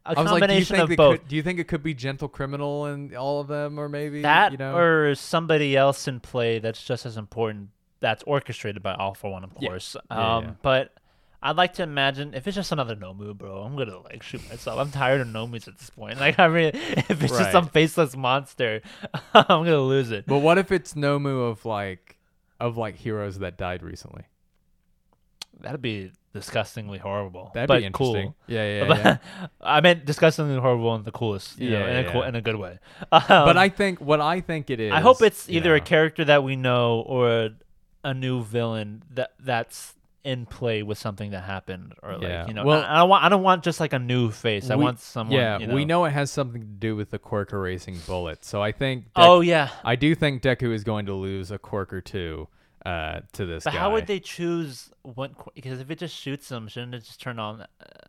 a 0.06 0.18
I 0.18 0.22
was 0.22 0.30
like, 0.32 0.40
do 0.48 0.54
you 0.54 0.64
combination 0.64 0.76
think 0.76 0.84
of 0.84 0.90
it 0.92 0.96
both. 0.96 1.18
Could, 1.20 1.28
do 1.28 1.36
you 1.36 1.42
think 1.42 1.58
it 1.58 1.68
could 1.68 1.82
be 1.82 1.94
gentle 1.94 2.28
criminal 2.28 2.86
and 2.86 3.14
all 3.14 3.40
of 3.40 3.48
them, 3.48 3.78
or 3.78 3.88
maybe 3.88 4.22
that 4.22 4.52
you 4.52 4.58
know? 4.58 4.76
or 4.76 5.14
somebody 5.14 5.76
else 5.76 6.08
in 6.08 6.20
play 6.20 6.58
that's 6.58 6.82
just 6.82 7.06
as 7.06 7.16
important 7.16 7.70
that's 8.00 8.22
orchestrated 8.24 8.82
by 8.82 8.94
all 8.94 9.14
for 9.14 9.30
one 9.30 9.44
of 9.44 9.54
course 9.54 9.96
Yeah, 10.10 10.36
um 10.36 10.44
yeah. 10.44 10.50
but 10.62 10.94
i'd 11.42 11.56
like 11.56 11.74
to 11.74 11.82
imagine 11.82 12.34
if 12.34 12.46
it's 12.46 12.54
just 12.56 12.72
another 12.72 12.94
nomu 12.96 13.36
bro 13.36 13.62
i'm 13.62 13.76
gonna 13.76 13.98
like 14.00 14.22
shoot 14.22 14.48
myself 14.48 14.78
i'm 14.78 14.90
tired 14.90 15.20
of 15.20 15.28
nomus 15.28 15.66
at 15.68 15.78
this 15.78 15.90
point 15.90 16.18
like 16.26 16.38
i 16.38 16.48
mean 16.48 16.70
if 16.74 17.10
it's 17.22 17.32
Right. 17.32 17.38
just 17.40 17.52
some 17.52 17.68
faceless 17.68 18.16
monster 18.16 18.80
i'm 19.34 19.64
gonna 19.64 19.78
lose 19.80 20.10
it 20.10 20.26
but 20.26 20.38
what 20.38 20.58
if 20.58 20.70
it's 20.72 20.94
Nomu 20.94 21.50
of 21.50 21.64
like 21.64 22.16
of 22.60 22.76
like 22.76 22.96
heroes 22.96 23.38
that 23.38 23.56
died 23.56 23.82
recently? 23.84 24.24
that'd 25.60 25.82
be 25.82 26.12
disgustingly 26.32 26.98
horrible 26.98 27.50
That'd 27.54 27.68
but 27.68 27.78
be 27.80 27.86
interesting. 27.86 28.26
cool 28.26 28.36
Yeah, 28.46 28.84
yeah, 28.84 28.96
yeah. 28.96 29.46
I 29.60 29.80
meant 29.80 30.04
disgustingly 30.04 30.58
horrible 30.60 30.94
in 30.94 31.02
the 31.02 31.10
coolest, 31.10 31.58
you 31.58 31.70
know, 31.70 31.78
Yeah, 31.80 31.98
in, 32.00 32.06
a 32.06 32.12
cool, 32.12 32.20
yeah. 32.22 32.28
in 32.28 32.34
a 32.36 32.40
good 32.42 32.56
way. 32.56 32.78
Um, 33.10 33.22
but 33.28 33.56
I 33.56 33.68
think 33.68 34.00
what 34.00 34.20
I 34.20 34.40
think 34.40 34.70
it 34.70 34.78
is. 34.78 34.92
I 34.92 35.00
hope 35.00 35.20
it's 35.22 35.48
either 35.48 35.74
a 35.74 35.80
character 35.80 36.24
that 36.26 36.44
we 36.44 36.54
know 36.54 37.00
or 37.00 37.28
a, 37.30 37.50
a 38.04 38.14
new 38.14 38.42
villain 38.42 39.02
that 39.10 39.32
that's 39.40 39.94
in 40.24 40.44
play 40.44 40.82
with 40.82 40.98
something 40.98 41.30
that 41.30 41.44
happened, 41.44 41.94
or 42.02 42.14
like 42.14 42.22
Yeah. 42.22 42.46
you 42.48 42.52
know, 42.52 42.64
Well- 42.64 42.82
I, 42.84 42.96
I 42.96 42.98
don't 42.98 43.08
want 43.08 43.24
I 43.24 43.28
don't 43.28 43.42
want 43.42 43.64
just 43.64 43.80
like 43.80 43.92
a 43.92 43.98
new 43.98 44.30
face. 44.30 44.68
I 44.68 44.74
want 44.76 44.98
someone. 45.00 45.36
Yeah, 45.38 45.58
you 45.58 45.66
know. 45.68 45.74
we 45.74 45.84
know 45.84 46.04
it 46.04 46.10
has 46.10 46.30
something 46.30 46.60
to 46.60 46.66
do 46.66 46.96
with 46.96 47.10
the 47.10 47.18
Quirk 47.18 47.52
erasing 47.52 47.96
bullet. 48.06 48.44
So 48.44 48.60
I 48.62 48.72
think. 48.72 49.06
Oh 49.16 49.40
yeah, 49.40 49.70
I 49.84 49.96
do 49.96 50.14
think 50.14 50.42
Deku 50.42 50.72
is 50.72 50.84
going 50.84 51.06
to 51.06 51.14
lose 51.14 51.50
a 51.50 51.58
Quirk 51.58 51.92
or 51.92 52.00
two 52.00 52.48
uh, 52.84 53.20
to 53.32 53.46
this 53.46 53.64
but 53.64 53.72
guy. 53.72 53.78
how 53.78 53.92
would 53.92 54.06
they 54.06 54.20
choose 54.20 54.90
what? 55.02 55.32
Because 55.54 55.80
if 55.80 55.90
it 55.90 55.98
just 55.98 56.14
shoots 56.14 56.50
him, 56.50 56.68
shouldn't 56.68 56.94
it 56.94 57.04
just 57.04 57.20
turn 57.20 57.38
on? 57.38 57.62
Uh, 57.62 57.66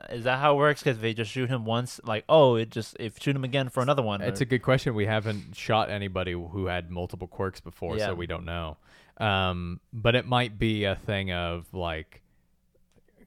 is 0.10 0.24
that 0.26 0.40
how 0.40 0.54
it 0.56 0.58
works? 0.58 0.82
Because 0.84 1.00
they 1.00 1.14
just 1.14 1.32
shoot 1.32 1.50
him 1.50 1.64
once, 1.64 2.02
like 2.04 2.26
oh, 2.28 2.56
it 2.56 2.70
just 2.70 2.98
if 3.00 3.22
shoot 3.22 3.36
him 3.36 3.44
again 3.44 3.70
for 3.70 3.82
another 3.82 4.02
one. 4.04 4.22
It's 4.22 4.42
or- 4.42 4.44
a 4.44 4.48
good 4.48 4.64
question. 4.64 4.94
We 4.94 5.06
haven't 5.06 5.56
shot 5.56 5.90
anybody 5.90 6.34
who 6.34 6.66
had 6.66 6.90
multiple 6.92 7.28
quirks 7.28 7.62
before, 7.62 7.98
Yeah. 7.98 8.08
so 8.08 8.16
we 8.16 8.28
don't 8.28 8.46
know. 8.46 8.78
Um, 9.20 9.80
but 9.92 10.16
it 10.16 10.26
might 10.26 10.58
be 10.58 10.86
a 10.86 10.96
thing 10.96 11.32
of 11.32 11.66
like, 11.74 12.22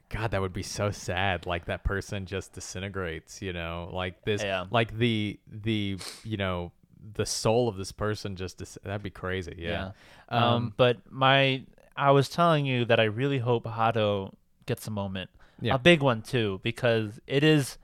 God, 0.09 0.31
that 0.33 0.40
would 0.40 0.52
be 0.52 0.62
so 0.62 0.90
sad. 0.90 1.46
Like 1.46 1.66
that 1.66 1.85
person 1.85 2.26
just 2.26 2.52
disintegrates. 2.52 3.40
You 3.42 3.52
know, 3.52 3.90
like 3.92 4.24
this, 4.24 4.42
Yeah. 4.42 4.66
like 4.70 4.96
the 4.96 5.38
the 5.50 5.98
you 6.24 6.37
know 6.37 6.72
the 7.14 7.26
soul 7.26 7.68
of 7.68 7.76
this 7.76 7.92
person 7.92 8.37
just 8.37 8.59
dis- 8.59 8.78
that'd 8.85 9.02
be 9.02 9.11
crazy. 9.11 9.55
Yeah. 9.59 9.90
Um, 10.28 10.42
Um, 10.42 10.74
but 10.76 10.98
my, 11.11 11.62
I 11.96 12.12
was 12.12 12.28
telling 12.28 12.64
you 12.64 12.85
that 12.85 13.00
I 13.00 13.05
really 13.05 13.38
hope 13.38 13.64
Hado 13.64 14.33
gets 14.66 14.87
a 14.87 14.90
moment, 14.92 15.28
Yeah. 15.61 15.74
a 15.74 15.78
big 15.78 16.00
one 16.00 16.22
too, 16.22 16.61
because 16.62 17.18
it 17.26 17.42
is, 17.42 17.76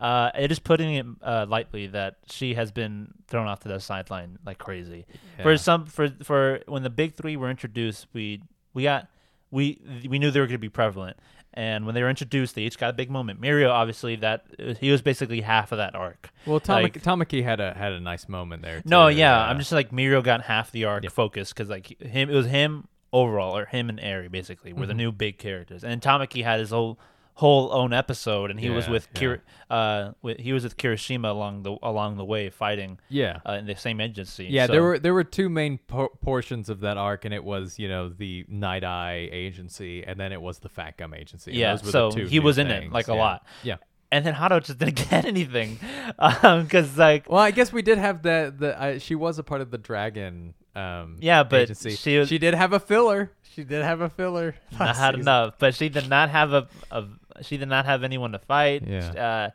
uh, 0.00 0.30
it 0.38 0.50
is 0.52 0.58
putting 0.58 0.94
it 0.94 1.06
uh, 1.22 1.46
lightly 1.48 1.86
that 1.88 2.16
she 2.30 2.54
has 2.54 2.70
been 2.72 3.12
thrown 3.26 3.46
off 3.46 3.60
to 3.60 3.68
the 3.68 3.80
sideline 3.80 4.38
like 4.46 4.58
crazy. 4.58 5.06
Yeah. 5.36 5.42
For 5.42 5.56
some, 5.56 5.86
for 5.86 6.08
for 6.22 6.60
when 6.66 6.82
the 6.82 6.90
big 6.90 7.14
three 7.14 7.36
were 7.36 7.50
introduced, 7.50 8.06
we 8.12 8.42
we 8.74 8.84
got 8.84 9.08
we 9.50 9.80
we 10.08 10.18
knew 10.18 10.30
they 10.30 10.40
were 10.40 10.46
going 10.46 10.54
to 10.54 10.58
be 10.58 10.68
prevalent. 10.68 11.16
And 11.54 11.86
when 11.86 11.94
they 11.96 12.02
were 12.02 12.10
introduced, 12.10 12.54
they 12.54 12.62
each 12.62 12.78
got 12.78 12.90
a 12.90 12.92
big 12.92 13.10
moment. 13.10 13.40
Mirio, 13.40 13.70
obviously, 13.70 14.14
that 14.16 14.44
he 14.80 14.92
was 14.92 15.02
basically 15.02 15.40
half 15.40 15.72
of 15.72 15.78
that 15.78 15.96
arc. 15.96 16.30
Well, 16.46 16.60
Tamaki, 16.60 16.82
like- 16.82 17.02
Tamaki 17.02 17.42
had 17.42 17.58
a 17.58 17.74
had 17.74 17.92
a 17.92 18.00
nice 18.00 18.28
moment 18.28 18.62
there. 18.62 18.82
No, 18.84 19.10
too, 19.10 19.16
yeah, 19.16 19.40
I'm 19.42 19.58
just 19.58 19.72
like 19.72 19.90
Mirio 19.90 20.22
got 20.22 20.42
half 20.42 20.70
the 20.70 20.84
arc 20.84 21.02
Yep. 21.04 21.12
focus 21.12 21.52
because 21.52 21.68
like 21.68 22.00
him, 22.00 22.30
it 22.30 22.34
was 22.34 22.46
him 22.46 22.86
overall, 23.12 23.56
or 23.56 23.64
him 23.64 23.88
and 23.88 23.98
Eri 23.98 24.28
basically 24.28 24.72
were 24.72 24.86
the 24.86 24.92
Mm-hmm. 24.92 24.98
new 24.98 25.12
big 25.12 25.38
characters, 25.38 25.82
and 25.82 26.00
Tamaki 26.02 26.44
had 26.44 26.60
his 26.60 26.70
whole 26.70 26.98
whole 27.38 27.72
own 27.72 27.92
episode, 27.92 28.50
and 28.50 28.58
he 28.58 28.68
was 28.68 28.88
with 28.88 29.06
yeah. 29.14 29.20
Kir- 29.20 29.42
uh, 29.70 30.10
with, 30.22 30.38
he 30.40 30.52
was 30.52 30.64
with 30.64 30.76
Kirishima 30.76 31.30
along 31.30 31.62
the 31.62 31.76
along 31.84 32.16
the 32.16 32.24
way 32.24 32.50
fighting 32.50 32.98
yeah. 33.08 33.38
uh, 33.48 33.52
in 33.52 33.66
the 33.66 33.76
same 33.76 34.00
agency. 34.00 34.46
Yeah, 34.46 34.66
So- 34.66 34.72
there 34.72 34.82
were 34.82 34.98
there 34.98 35.14
were 35.14 35.22
two 35.22 35.48
main 35.48 35.78
por- 35.78 36.10
portions 36.20 36.68
of 36.68 36.80
that 36.80 36.96
arc, 36.96 37.24
and 37.24 37.32
it 37.32 37.44
was 37.44 37.78
you 37.78 37.88
know 37.88 38.08
the 38.08 38.44
Night 38.48 38.82
Eye 38.82 39.28
agency, 39.30 40.02
and 40.04 40.18
then 40.18 40.32
it 40.32 40.42
was 40.42 40.58
the 40.58 40.68
Fat 40.68 40.96
Gum 40.96 41.14
agency. 41.14 41.52
Yeah, 41.52 41.76
those 41.76 41.84
were 41.84 41.90
so 41.92 42.10
the 42.10 42.16
two 42.22 42.26
he 42.26 42.40
was 42.40 42.58
in 42.58 42.66
it, 42.72 42.90
like, 42.90 43.06
a 43.06 43.12
yeah. 43.12 43.18
lot. 43.18 43.46
Yeah. 43.62 43.76
and 44.10 44.26
then 44.26 44.34
Hado 44.34 44.60
just 44.64 44.78
didn't 44.80 44.96
get 45.10 45.24
anything 45.24 45.78
because 46.18 46.98
like 46.98 47.30
Well, 47.30 47.40
I 47.40 47.52
guess 47.52 47.72
we 47.72 47.82
did 47.82 47.98
have 47.98 48.22
the 48.22 48.52
the 48.58 48.80
uh, 48.80 48.98
she 48.98 49.14
was 49.14 49.38
a 49.38 49.44
part 49.44 49.60
of 49.60 49.70
the 49.70 49.78
Dragon. 49.78 50.54
Um, 50.78 51.16
Yeah, 51.20 51.42
but 51.42 51.62
agency. 51.62 51.90
she 51.96 52.18
was- 52.18 52.28
she 52.28 52.38
did 52.38 52.54
have 52.54 52.72
a 52.72 52.80
filler. 52.80 53.32
She 53.54 53.64
did 53.64 53.82
have 53.82 54.00
a 54.00 54.08
filler. 54.08 54.54
not 54.78 54.96
had 54.96 55.10
season. 55.14 55.20
enough. 55.22 55.54
But 55.58 55.74
she 55.74 55.88
did 55.88 56.08
not 56.08 56.30
have 56.30 56.52
a, 56.52 56.68
a 56.90 57.04
she 57.42 57.56
did 57.56 57.68
not 57.68 57.84
have 57.86 58.04
anyone 58.04 58.32
to 58.32 58.38
fight. 58.38 58.84
Yeah. 58.86 59.10
Uh, 59.10 59.50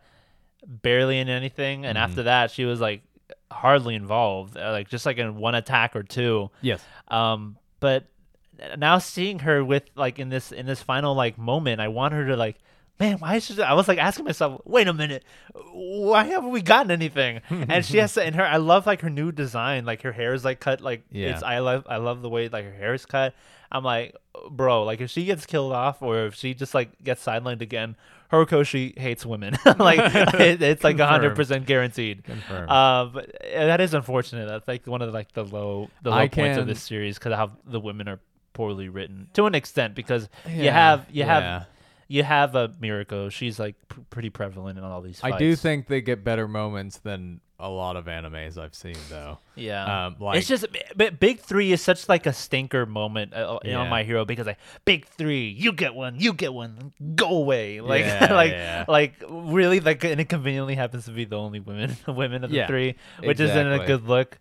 barely 0.65 1.19
in 1.19 1.29
anything, 1.29 1.85
and 1.85 1.97
Mhm. 1.97 2.01
after 2.01 2.23
that, 2.23 2.51
she 2.51 2.65
was 2.65 2.79
like 2.81 3.01
hardly 3.51 3.95
involved. 3.95 4.57
Uh, 4.57 4.71
like 4.71 4.89
just 4.89 5.05
like 5.05 5.17
in 5.17 5.35
one 5.37 5.55
attack 5.55 5.95
or 5.95 6.03
two. 6.03 6.49
Yes. 6.61 6.83
Um, 7.07 7.57
but 7.79 8.05
now 8.77 8.97
seeing 8.99 9.39
her 9.39 9.63
with 9.63 9.83
like 9.95 10.19
in 10.19 10.29
this 10.29 10.51
in 10.51 10.65
this 10.65 10.81
final 10.81 11.15
like 11.15 11.37
moment, 11.37 11.79
I 11.81 11.87
want 11.89 12.13
her 12.13 12.25
to 12.27 12.35
like. 12.35 12.57
Man, 13.03 13.19
why 13.19 13.35
is 13.35 13.45
she? 13.45 13.61
I 13.61 13.73
was 13.73 13.87
like 13.87 13.97
asking 13.97 14.25
myself, 14.25 14.61
wait 14.65 14.87
a 14.87 14.93
minute, 14.93 15.23
why 15.73 16.23
haven't 16.23 16.51
we 16.51 16.61
gotten 16.61 16.91
anything? 16.91 17.41
and 17.49 17.85
she 17.85 17.97
has 17.97 18.13
to, 18.13 18.23
and 18.23 18.35
her, 18.35 18.43
I 18.43 18.57
love 18.57 18.85
like 18.85 19.01
her 19.01 19.09
new 19.09 19.31
design, 19.31 19.85
like 19.85 20.01
her 20.03 20.11
hair 20.11 20.33
is 20.33 20.45
like 20.45 20.59
cut, 20.59 20.81
like 20.81 21.03
Yeah. 21.11 21.29
it's, 21.31 21.43
I 21.43 21.59
love, 21.59 21.85
I 21.89 21.97
love 21.97 22.21
the 22.21 22.29
way 22.29 22.47
like 22.49 22.65
her 22.65 22.73
hair 22.73 22.93
is 22.93 23.05
cut. 23.05 23.33
I'm 23.71 23.83
like, 23.83 24.15
bro, 24.51 24.83
like 24.83 25.01
if 25.01 25.09
she 25.09 25.25
gets 25.25 25.45
killed 25.45 25.73
off 25.73 26.01
or 26.01 26.27
if 26.27 26.35
she 26.35 26.53
just 26.53 26.73
like 26.73 26.91
gets 27.03 27.25
sidelined 27.25 27.61
again, 27.61 27.95
Horikoshi 28.31 28.97
hates 28.97 29.25
women. 29.25 29.55
like 29.77 29.99
it, 30.39 30.61
it's 30.61 30.83
like 30.83 30.97
hundred 30.99 31.35
percent 31.35 31.65
guaranteed. 31.65 32.23
Confirmed. 32.23 32.69
Uh, 32.69 33.09
but 33.13 33.31
that 33.53 33.81
is 33.81 33.93
unfortunate. 33.93 34.47
That's 34.47 34.67
like 34.67 34.87
one 34.87 35.01
of 35.01 35.07
the, 35.07 35.13
like 35.13 35.31
the 35.33 35.43
low 35.43 35.89
the 36.01 36.09
low 36.09 36.15
I 36.17 36.27
points 36.27 36.57
of 36.57 36.67
this 36.67 36.81
series 36.81 37.17
because 37.19 37.33
how 37.33 37.51
the 37.65 37.79
women 37.79 38.07
are 38.07 38.19
poorly 38.53 38.87
written 38.87 39.27
to 39.33 39.45
an 39.45 39.55
extent 39.55 39.95
because 39.95 40.29
you 40.47 40.69
have 40.69 41.07
you 41.09 41.23
yeah. 41.25 41.65
You 42.07 42.23
have 42.23 42.55
a 42.55 42.69
Mirako. 42.69 43.31
She's 43.31 43.59
like 43.59 43.75
pr- 43.87 44.01
pretty 44.09 44.29
prevalent 44.29 44.77
in 44.77 44.83
all 44.83 45.01
these. 45.01 45.19
Fights. 45.19 45.35
I 45.35 45.37
do 45.39 45.55
think 45.55 45.87
they 45.87 46.01
get 46.01 46.23
better 46.23 46.47
moments 46.47 46.97
than 46.97 47.39
a 47.59 47.69
lot 47.69 47.95
of 47.95 48.05
animes 48.05 48.57
I've 48.57 48.75
seen, 48.75 48.95
though. 49.09 49.37
Yeah, 49.55 50.07
Um, 50.07 50.15
like- 50.19 50.37
it's 50.39 50.47
just 50.49 50.65
but 50.97 51.19
Big 51.19 51.39
Three 51.39 51.71
is 51.71 51.81
such 51.81 52.09
like 52.09 52.25
a 52.25 52.33
stinker 52.33 52.85
moment 52.85 53.33
uh, 53.33 53.59
Yeah. 53.63 53.77
on 53.77 53.89
My 53.89 54.03
Hero 54.03 54.25
because 54.25 54.47
like 54.47 54.57
Big 54.83 55.05
Three, 55.05 55.47
you 55.47 55.71
get 55.71 55.95
one, 55.95 56.19
you 56.19 56.33
get 56.33 56.53
one, 56.53 56.91
go 57.15 57.29
away. 57.29 57.79
Like 57.93 58.01
Yeah, 58.05 58.33
like 58.33 58.51
yeah. 58.51 58.85
like 58.87 59.13
really 59.29 59.79
like 59.79 60.03
and 60.03 60.19
it 60.19 60.27
conveniently 60.27 60.75
happens 60.75 61.05
to 61.05 61.11
be 61.11 61.23
the 61.25 61.37
only 61.37 61.59
women 61.61 61.95
women 62.07 62.43
of 62.43 62.51
the 62.51 62.65
three, 62.67 62.95
which 63.23 63.39
isn't 63.39 63.71
a 63.71 63.85
good 63.85 64.07
look. 64.07 64.39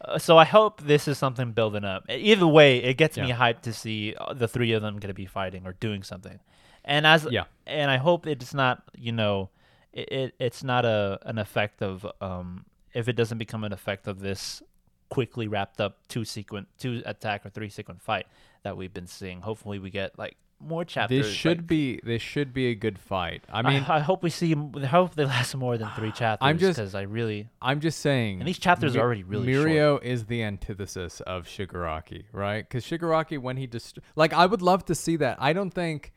Uh, 0.00 0.18
so 0.18 0.36
I 0.38 0.44
hope 0.44 0.82
this 0.82 1.08
is 1.08 1.16
something 1.18 1.52
building 1.52 1.84
up. 1.84 2.04
Either 2.10 2.46
way, 2.46 2.78
it 2.78 2.94
gets 2.94 3.16
me 3.16 3.30
hyped 3.30 3.62
to 3.62 3.72
see 3.72 4.14
uh, 4.18 4.32
the 4.34 4.46
three 4.48 4.72
of 4.72 4.82
them 4.82 4.94
going 4.98 5.08
to 5.08 5.14
be 5.14 5.26
fighting 5.26 5.66
or 5.66 5.72
doing 5.74 6.02
something. 6.02 6.40
And 6.84 7.06
as 7.06 7.26
Yeah. 7.30 7.44
and 7.66 7.90
I 7.90 7.96
hope 7.96 8.26
it's 8.26 8.52
not 8.54 8.82
you 8.96 9.12
know 9.12 9.50
it, 9.92 10.12
it 10.12 10.34
it's 10.38 10.62
not 10.62 10.84
a 10.84 11.18
an 11.22 11.38
effect 11.38 11.82
of 11.82 12.06
um 12.20 12.64
if 12.92 13.08
it 13.08 13.14
doesn't 13.14 13.38
become 13.38 13.64
an 13.64 13.72
effect 13.72 14.06
of 14.06 14.20
this 14.20 14.62
quickly 15.10 15.46
wrapped 15.48 15.80
up 15.80 15.98
two 16.08 16.24
sequence 16.24 16.68
two 16.78 17.02
attack 17.06 17.44
or 17.46 17.50
three 17.50 17.68
sequence 17.68 18.02
fight 18.02 18.26
that 18.62 18.76
we've 18.76 18.92
been 18.94 19.06
seeing. 19.06 19.40
Hopefully 19.42 19.78
we 19.78 19.90
get 19.90 20.18
like 20.18 20.36
more 20.60 20.84
chapters. 20.84 21.26
This 21.26 21.34
should 21.34 21.58
like- 21.58 21.66
be 21.66 22.00
this 22.04 22.22
should 22.22 22.54
be 22.54 22.66
a 22.68 22.74
good 22.74 22.98
fight. 22.98 23.44
I 23.52 23.58
I 23.58 23.62
mean, 23.62 23.82
I, 23.82 24.00
hope 24.00 24.22
we 24.22 24.30
see. 24.30 24.54
I 24.54 24.86
hope 24.86 25.14
they 25.14 25.24
last 25.26 25.54
more 25.56 25.76
than 25.76 25.90
three 25.96 26.10
chapters. 26.22 26.46
I'm 26.46 26.58
just- 26.58 26.78
because 26.78 26.94
I 26.94 27.02
really 27.02 27.48
I'm 27.60 27.80
just 27.80 28.00
saying. 28.00 28.40
And 28.40 28.48
these 28.48 28.58
chapters 28.58 28.96
are 28.96 29.00
already 29.00 29.24
really 29.24 29.52
short. 29.52 29.68
Mirio 29.68 30.02
is 30.02 30.24
the 30.26 30.42
antithesis 30.42 31.20
of 31.20 31.46
Shigaraki, 31.46 32.24
right? 32.32 32.66
Because 32.66 32.84
Shigaraki, 32.86 33.38
when 33.38 33.56
he 33.58 33.66
dest- 33.66 33.98
like, 34.16 34.32
I 34.32 34.46
would 34.46 34.62
love 34.62 34.84
to 34.86 34.94
see 34.94 35.16
that. 35.16 35.36
I 35.38 35.52
don't 35.52 35.70
think, 35.70 36.12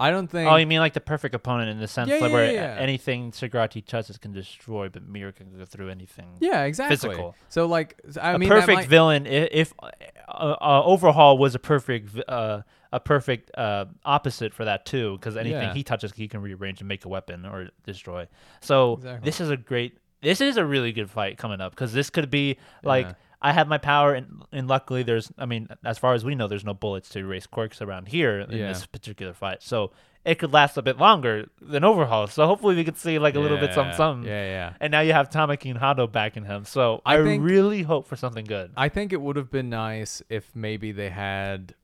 I 0.00 0.10
don't 0.10 0.28
think. 0.28 0.48
Oh, 0.50 0.56
you 0.56 0.66
mean 0.66 0.78
like 0.78 0.92
the 0.94 1.00
perfect 1.00 1.34
opponent 1.34 1.70
in 1.70 1.80
the 1.80 1.88
sense 1.88 2.08
Yeah, 2.08 2.16
like 2.16 2.30
yeah, 2.30 2.32
where 2.34 2.52
yeah, 2.52 2.76
anything 2.78 3.32
Shigaraki 3.32 3.84
touches 3.84 4.16
can 4.18 4.32
destroy, 4.32 4.88
but 4.88 5.10
Mirio 5.12 5.34
can 5.34 5.56
go 5.58 5.64
through 5.64 5.88
anything. 5.90 6.36
yeah, 6.40 6.62
exactly. 6.64 6.96
physical. 6.96 7.34
So 7.48 7.66
like, 7.66 8.00
I 8.20 8.32
a 8.32 8.38
mean, 8.38 8.48
perfect 8.48 8.76
might- 8.76 8.86
villain. 8.88 9.26
i- 9.26 9.30
If 9.50 9.72
uh, 9.82 9.90
uh, 10.28 10.82
Overhaul 10.84 11.36
was 11.38 11.54
a 11.54 11.58
perfect, 11.58 12.16
uh, 12.28 12.62
a 12.92 13.00
perfect 13.00 13.50
uh, 13.58 13.86
opposite 14.04 14.54
for 14.54 14.64
that 14.64 14.86
too, 14.86 15.16
because 15.18 15.36
anything 15.36 15.70
he 15.74 15.82
touches, 15.82 16.12
he 16.12 16.28
can 16.28 16.40
rearrange 16.42 16.80
and 16.80 16.88
make 16.88 17.04
a 17.04 17.08
weapon 17.08 17.44
or 17.44 17.68
destroy. 17.84 18.28
So 18.60 18.94
Exactly. 18.94 19.24
this 19.26 19.40
is 19.40 19.50
a 19.50 19.56
great. 19.56 19.98
This 20.22 20.40
is 20.40 20.56
a 20.56 20.64
really 20.64 20.92
good 20.92 21.10
fight 21.10 21.38
coming 21.38 21.60
up 21.60 21.72
because 21.72 21.92
this 21.92 22.08
could 22.10 22.30
be 22.30 22.56
like. 22.82 23.08
Yeah. 23.42 23.48
I 23.50 23.52
have 23.52 23.68
my 23.68 23.78
power, 23.78 24.14
and, 24.14 24.42
and 24.52 24.68
luckily, 24.68 25.02
there's. 25.02 25.32
I 25.38 25.46
mean, 25.46 25.68
as 25.84 25.98
far 25.98 26.14
as 26.14 26.24
we 26.24 26.34
know, 26.34 26.48
there's 26.48 26.64
no 26.64 26.74
bullets 26.74 27.08
to 27.10 27.20
erase 27.20 27.46
quirks 27.46 27.80
around 27.80 28.08
here 28.08 28.40
in 28.40 28.50
Yeah. 28.56 28.68
this 28.68 28.86
particular 28.86 29.32
fight. 29.32 29.62
So 29.62 29.92
it 30.24 30.38
could 30.38 30.52
last 30.52 30.76
a 30.76 30.82
bit 30.82 30.98
longer 30.98 31.46
than 31.60 31.84
Overhaul. 31.84 32.26
So 32.26 32.46
hopefully, 32.46 32.74
we 32.76 32.84
could 32.84 32.98
see 32.98 33.18
like 33.18 33.34
a 33.36 33.40
little 33.40 33.58
bit 33.58 33.72
some 33.74 33.86
Yeah, 33.88 33.96
some. 33.96 34.22
Yeah, 34.24 34.44
yeah. 34.44 34.72
And 34.80 34.90
now 34.90 35.00
you 35.00 35.12
have 35.12 35.30
Tamaki 35.30 35.70
and 35.70 35.78
Hado 35.78 36.10
backing 36.10 36.44
him. 36.44 36.64
So 36.64 37.00
I 37.06 37.16
I, 37.18 37.22
think- 37.22 37.44
really 37.44 37.82
hope 37.82 38.06
for 38.06 38.16
something 38.16 38.44
good. 38.44 38.72
I 38.76 38.88
think 38.88 39.12
it 39.12 39.20
would 39.20 39.36
have 39.36 39.50
been 39.50 39.70
nice 39.70 40.22
if 40.28 40.54
maybe 40.54 40.92
they 40.92 41.08
had 41.10 41.74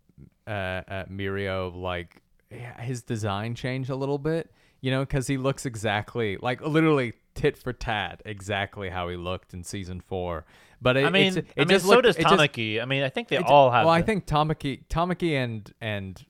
uh, 0.47 0.51
uh 0.51 1.05
Mirio 1.07 1.75
like 1.75 2.21
his 2.81 3.03
design 3.03 3.55
change 3.55 3.89
a 3.89 3.97
little 3.97 4.19
bit, 4.19 4.51
you 4.81 4.91
know, 4.91 5.01
because 5.01 5.27
he 5.27 5.37
looks 5.39 5.65
exactly 5.65 6.37
like 6.37 6.61
literally 6.61 7.15
tit 7.35 7.57
for 7.57 7.73
tat, 7.73 8.21
exactly 8.25 8.91
how 8.91 9.09
he 9.09 9.17
looked 9.17 9.55
in 9.55 9.65
season 9.65 10.01
four. 10.01 10.45
But 10.85 10.99
it, 10.99 11.07
I 11.07 11.11
mean, 11.11 11.29
it's, 11.29 11.37
it 11.39 11.47
I 11.57 11.65
mean, 11.65 11.81
so 11.81 11.89
looked- 11.89 12.03
does 12.03 12.17
it 12.17 12.23
just- 12.23 12.35
Tamaki. 12.35 12.81
I 12.81 12.85
mean, 12.85 13.03
I 13.03 13.09
think 13.09 13.29
they 13.29 13.39
all 13.39 13.71
have. 13.71 13.87
Well, 13.87 13.95
I 13.95 14.03
think 14.03 14.27
Tamaki, 14.27 14.83
Tamaki 14.89 15.33
and 15.33 15.73
and 15.81 16.23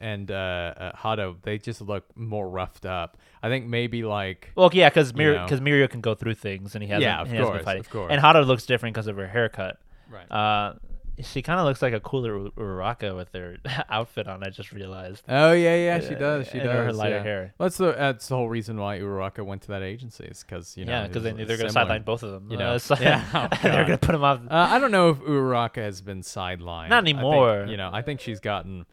and 0.00 0.30
uh, 0.32 0.34
uh 0.34 0.92
Hado, 0.96 1.36
they 1.42 1.58
just 1.58 1.80
look 1.80 2.04
more 2.16 2.48
roughed 2.48 2.84
up. 2.84 3.18
I 3.40 3.48
think 3.48 3.66
maybe 3.66 4.02
like 4.02 4.50
Well, 4.56 4.68
yeah, 4.72 4.88
because 4.88 5.12
you 5.16 5.32
know. 5.32 5.46
cause 5.48 5.60
Mirio 5.60 5.88
can 5.88 6.00
go 6.00 6.16
through 6.16 6.34
things, 6.34 6.74
and 6.74 6.82
he 6.82 6.90
has. 6.90 7.00
Yeah, 7.00 7.20
of 7.20 7.30
course, 7.30 7.64
of 7.64 7.88
course. 7.88 8.10
And 8.10 8.20
Hado 8.20 8.44
looks 8.44 8.66
different 8.66 8.94
because 8.94 9.06
of 9.06 9.14
her 9.16 9.28
haircut. 9.28 9.78
Right. 10.10 10.28
Uh, 10.28 10.74
she 11.22 11.42
kind 11.42 11.58
of 11.60 11.66
looks 11.66 11.82
like 11.82 11.92
a 11.92 12.00
cooler 12.00 12.38
U- 12.38 12.52
Uraraka 12.56 13.14
with 13.16 13.32
her 13.34 13.56
outfit 13.88 14.26
on. 14.28 14.42
I 14.44 14.50
just 14.50 14.72
realized. 14.72 15.24
Oh 15.28 15.52
yeah, 15.52 15.74
yeah, 15.76 16.00
she 16.00 16.14
Uh, 16.14 16.18
does. 16.18 16.46
She 16.48 16.58
and 16.58 16.66
does. 16.68 16.74
her 16.76 16.92
lighter 16.92 17.16
yeah. 17.16 17.22
hair. 17.22 17.54
Well, 17.58 17.66
that's 17.68 17.76
the 17.78 17.92
that's 17.92 18.28
the 18.28 18.36
whole 18.36 18.48
reason 18.48 18.78
why 18.78 18.98
Uraraka 18.98 19.44
went 19.44 19.62
to 19.62 19.68
that 19.68 19.82
agency 19.82 20.24
is 20.24 20.42
because 20.42 20.76
you 20.76 20.84
know 20.84 20.92
yeah, 20.92 21.06
because 21.06 21.22
they 21.22 21.32
knew 21.32 21.44
they're 21.44 21.56
gonna 21.56 21.70
sideline 21.70 22.02
both 22.02 22.22
of 22.22 22.30
them. 22.32 22.50
you 22.50 22.56
Uh, 22.56 22.60
know. 22.60 22.78
so- 22.78 22.94
Yeah, 23.00 23.24
oh, 23.52 23.56
they're 23.62 23.84
gonna 23.84 23.98
put 23.98 24.12
them 24.12 24.24
off. 24.24 24.40
Uh, 24.50 24.68
I 24.70 24.78
don't 24.78 24.90
know 24.92 25.10
if 25.10 25.18
Uraraka 25.18 25.76
has 25.76 26.00
been 26.00 26.20
sidelined. 26.22 26.88
Not 26.90 27.04
I 27.04 27.06
think, 27.06 27.18
anymore. 27.18 27.66
you 27.68 27.76
know, 27.76 27.90
I 27.92 28.02
think 28.02 28.20
she's 28.20 28.40
gotten 28.40 28.86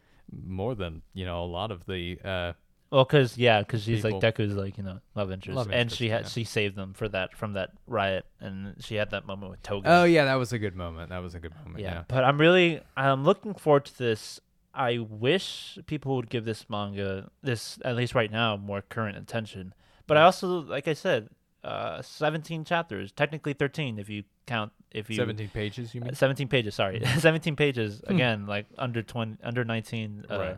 more 0.46 0.76
than 0.76 1.02
you 1.14 1.26
know 1.26 1.44
a 1.44 1.48
lot 1.48 1.72
of 1.72 1.86
the. 1.86 2.20
Uh, 2.24 2.54
Well, 2.90 3.04
because 3.04 3.38
yeah, 3.38 3.60
because 3.60 3.84
she's 3.84 4.04
people- 4.04 4.20
like 4.20 4.36
Deku's 4.36 4.56
like 4.56 4.78
you 4.78 4.84
know 4.84 5.00
love 5.16 5.32
interest, 5.32 5.58
Love 5.58 5.68
and 5.68 5.76
interest, 5.76 5.98
she 5.98 6.10
had 6.10 6.24
yeah. 6.24 6.30
she 6.30 6.44
saved 6.46 6.76
them 6.76 6.94
for 6.94 7.10
that 7.10 7.36
from 7.36 7.54
that 7.54 7.72
riot, 7.86 8.26
and 8.40 8.76
she 8.80 8.96
had 8.96 9.12
that 9.12 9.26
moment 9.26 9.52
with 9.52 9.62
Toga. 9.62 9.90
oh 9.90 10.04
yeah, 10.06 10.26
that 10.26 10.36
was 10.36 10.54
a 10.54 10.60
good 10.60 10.76
moment. 10.76 11.10
That 11.10 11.22
was 11.22 11.36
a 11.36 11.40
good 11.40 11.54
moment. 11.64 11.80
yeah. 11.80 11.94
Yeah. 11.94 12.04
But 12.08 12.24
I'm 12.24 12.40
really 12.40 12.82
I'm 12.96 13.24
looking 13.24 13.54
forward 13.54 13.86
to 13.86 13.98
this. 13.98 14.40
I 14.74 15.00
wish 15.00 15.80
people 15.88 16.16
would 16.18 16.30
give 16.30 16.46
this 16.46 16.70
manga 16.70 17.30
this 17.42 17.80
at 17.84 17.96
least 17.96 18.16
right 18.16 18.32
now 18.32 18.56
more 18.56 18.82
current 18.82 19.18
attention. 19.18 19.74
But 20.06 20.18
I 20.18 20.22
also 20.22 20.62
like 20.62 20.88
I 20.88 20.94
said, 20.94 21.30
uh, 21.64 22.02
17 22.02 22.64
chapters, 22.64 23.12
technically 23.12 23.54
13 23.54 24.00
if 24.00 24.08
you 24.08 24.24
count 24.46 24.72
if 24.92 25.10
you 25.10 25.18
Seventeen 25.18 25.50
pages, 25.50 25.94
you 25.94 26.02
uh, 26.02 26.06
mean? 26.06 26.16
17 26.16 26.48
pages, 26.48 26.74
sorry. 26.76 27.02
17 27.18 27.58
pages 27.58 28.02
again, 28.08 28.48
like 28.48 28.68
under 28.78 29.04
20 29.04 29.38
under 29.44 29.66
19 29.66 30.26
uh, 30.30 30.34
Hmm. 30.34 30.42
Right. 30.42 30.58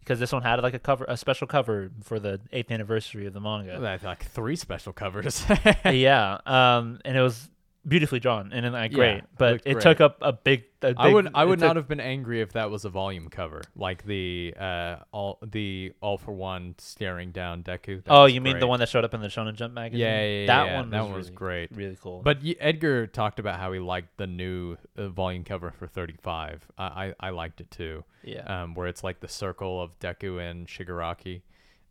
Because 0.00 0.18
this 0.18 0.32
one 0.32 0.42
had 0.42 0.60
like 0.62 0.74
a 0.74 0.78
cover 0.78 1.04
a 1.08 1.16
special 1.16 1.46
cover 1.46 1.90
for 2.02 2.18
the 2.18 2.40
8th 2.52 2.70
anniversary 2.70 3.26
of 3.26 3.32
the 3.34 3.40
manga. 3.40 3.78
Like 4.08 4.24
three 4.24 4.56
special 4.56 4.92
covers. 4.92 5.44
yeah, 5.84 6.38
um, 6.46 7.00
and 7.04 7.16
it 7.16 7.22
was 7.22 7.48
beautifully 7.88 8.20
drawn 8.20 8.52
and, 8.52 8.72
like 8.72 8.92
Yeah, 8.92 8.96
great, 8.96 9.22
but 9.38 9.52
looked 9.52 9.66
it 9.66 9.72
great. 9.74 9.82
took 9.82 10.00
up 10.00 10.18
a 10.20 10.32
big. 10.32 10.64
A 10.82 10.94
I 10.96 11.06
big- 11.06 11.14
would 11.14 11.30
I 11.34 11.44
would 11.44 11.58
took- 11.58 11.66
not 11.66 11.76
have 11.76 11.88
been 11.88 11.98
angry 11.98 12.40
if 12.40 12.52
that 12.52 12.70
was 12.70 12.84
a 12.84 12.88
volume 12.88 13.28
cover, 13.30 13.62
like 13.74 14.04
the 14.04 14.54
uh 14.58 14.98
all 15.10 15.38
the 15.42 15.92
all 16.00 16.18
for 16.18 16.30
one 16.32 16.76
staring 16.78 17.32
down 17.32 17.64
Deku. 17.64 18.04
That 18.04 18.12
Oh, 18.12 18.22
was 18.24 18.32
you 18.34 18.40
mean 18.40 18.60
the 18.60 18.66
one 18.68 18.78
that 18.78 18.88
showed 18.88 19.04
up 19.04 19.12
in 19.12 19.20
the 19.20 19.26
Shonen 19.26 19.54
Jump 19.54 19.74
magazine? 19.74 20.00
Yeah, 20.00 20.20
yeah, 20.20 20.40
yeah, 20.42 20.46
that 20.46 20.66
yeah, 20.66 20.76
one. 20.76 20.90
that 20.90 21.00
was 21.00 21.08
one 21.08 21.16
was 21.18 21.26
really- 21.26 21.36
great. 21.36 21.70
really 21.76 21.98
cool. 22.00 22.22
But 22.22 22.42
y- 22.44 22.54
Edgar 22.60 23.08
talked 23.08 23.40
about 23.40 23.58
how 23.58 23.72
he 23.72 23.80
liked 23.80 24.16
the 24.18 24.28
new 24.28 24.76
uh, 24.96 25.08
volume 25.08 25.42
cover 25.42 25.72
for 25.72 25.88
35. 25.88 26.64
I, 26.78 26.84
I 26.84 27.14
I 27.18 27.30
liked 27.30 27.60
it 27.60 27.70
too. 27.72 28.04
yeah, 28.22 28.42
Um, 28.62 28.74
where 28.74 28.86
it's 28.86 29.02
like 29.02 29.18
the 29.18 29.28
circle 29.28 29.82
of 29.82 29.98
Deku 29.98 30.40
and 30.40 30.68
Shigaraki, 30.68 31.42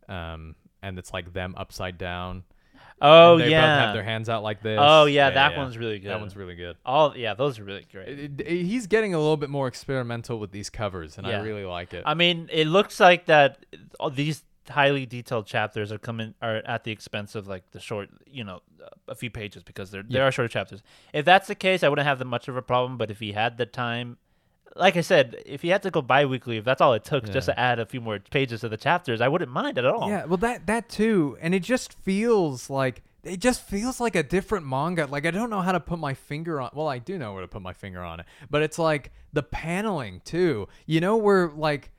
um, 0.08 0.54
and 0.82 0.98
it's 0.98 1.12
like 1.12 1.32
them 1.34 1.54
upside 1.58 1.98
down. 1.98 2.44
Oh 3.00 3.38
they 3.38 3.50
yeah, 3.50 3.60
both 3.60 3.84
have 3.86 3.94
their 3.94 4.02
hands 4.04 4.28
out 4.28 4.42
like 4.42 4.62
this. 4.62 4.78
oh 4.80 5.04
yeah, 5.06 5.30
that 5.30 5.56
one's 5.56 5.76
really 5.78 5.98
good. 5.98 6.10
That 6.10 6.20
one's 6.20 6.36
really 6.36 6.54
good. 6.56 6.76
all 6.84 7.16
yeah, 7.16 7.34
those 7.34 7.58
are 7.58 7.64
really 7.64 7.86
great. 7.90 8.08
It- 8.08 8.40
it- 8.40 8.64
he's 8.64 8.86
getting 8.86 9.14
a 9.14 9.18
little 9.18 9.36
bit 9.36 9.50
more 9.50 9.68
experimental 9.68 10.38
with 10.38 10.50
these 10.52 10.70
covers, 10.70 11.18
and 11.18 11.26
I 11.26 11.40
really 11.40 11.64
like 11.64 11.94
it. 11.94 12.02
I 12.06 12.14
mean, 12.14 12.48
it 12.52 12.66
looks 12.66 13.00
like 13.00 13.26
that 13.26 13.64
all 14.00 14.10
these 14.10 14.42
highly 14.68 15.06
detailed 15.06 15.46
chapters 15.46 15.90
are 15.90 15.98
coming 15.98 16.34
are 16.42 16.56
at 16.58 16.84
the 16.84 16.92
expense 16.92 17.34
of 17.34 17.46
like 17.48 17.70
the 17.70 17.80
short, 17.80 18.10
you 18.26 18.44
know, 18.44 18.60
a 19.06 19.14
few 19.14 19.30
pages 19.30 19.62
because 19.62 19.90
there 19.90 20.02
there 20.06 20.24
are 20.24 20.32
shorter 20.32 20.48
chapters. 20.52 20.82
If 21.12 21.24
that's 21.24 21.48
the 21.48 21.54
case, 21.54 21.82
I 21.82 21.88
wouldn't 21.88 22.06
have 22.06 22.18
that 22.18 22.26
much 22.26 22.48
of 22.48 22.56
a 22.56 22.62
problem. 22.62 22.98
But 22.98 23.10
if 23.10 23.18
he 23.20 23.32
had 23.32 23.56
the 23.58 23.66
time, 23.66 24.18
like 24.78 24.96
I 24.96 25.00
said, 25.00 25.42
if 25.44 25.62
he 25.62 25.68
had 25.68 25.82
to 25.82 25.90
go 25.90 26.00
bi-weekly, 26.00 26.56
if 26.56 26.64
that's 26.64 26.80
all 26.80 26.94
it 26.94 27.04
took 27.04 27.28
just 27.30 27.46
to 27.46 27.58
add 27.58 27.78
a 27.78 27.86
few 27.86 28.00
more 28.00 28.18
pages 28.18 28.60
to 28.60 28.68
the 28.68 28.76
chapters, 28.76 29.20
I 29.20 29.28
wouldn't 29.28 29.50
mind 29.50 29.76
at 29.76 29.84
all. 29.84 30.08
Yeah, 30.08 30.24
well 30.24 30.36
that 30.38 30.66
that 30.66 30.88
too, 30.88 31.36
and 31.40 31.54
it 31.54 31.62
just 31.62 31.92
feels 31.92 32.70
like 32.70 33.02
it 33.24 33.40
just 33.40 33.62
feels 33.62 34.00
like 34.00 34.14
a 34.14 34.22
different 34.22 34.66
manga. 34.66 35.06
Like 35.06 35.26
I 35.26 35.30
don't 35.30 35.50
know 35.50 35.60
how 35.60 35.72
to 35.72 35.80
put 35.80 35.98
my 35.98 36.14
finger 36.14 36.60
on. 36.60 36.70
Well, 36.72 36.88
I 36.88 36.98
do 36.98 37.18
know 37.18 37.32
where 37.32 37.42
to 37.42 37.48
put 37.48 37.62
my 37.62 37.72
finger 37.72 38.02
on 38.02 38.20
it, 38.20 38.26
but 38.48 38.62
it's 38.62 38.78
like 38.78 39.12
the 39.32 39.42
paneling 39.42 40.20
too. 40.24 40.68
You 40.86 41.00
know, 41.00 41.16
where 41.16 41.48
like 41.48 41.90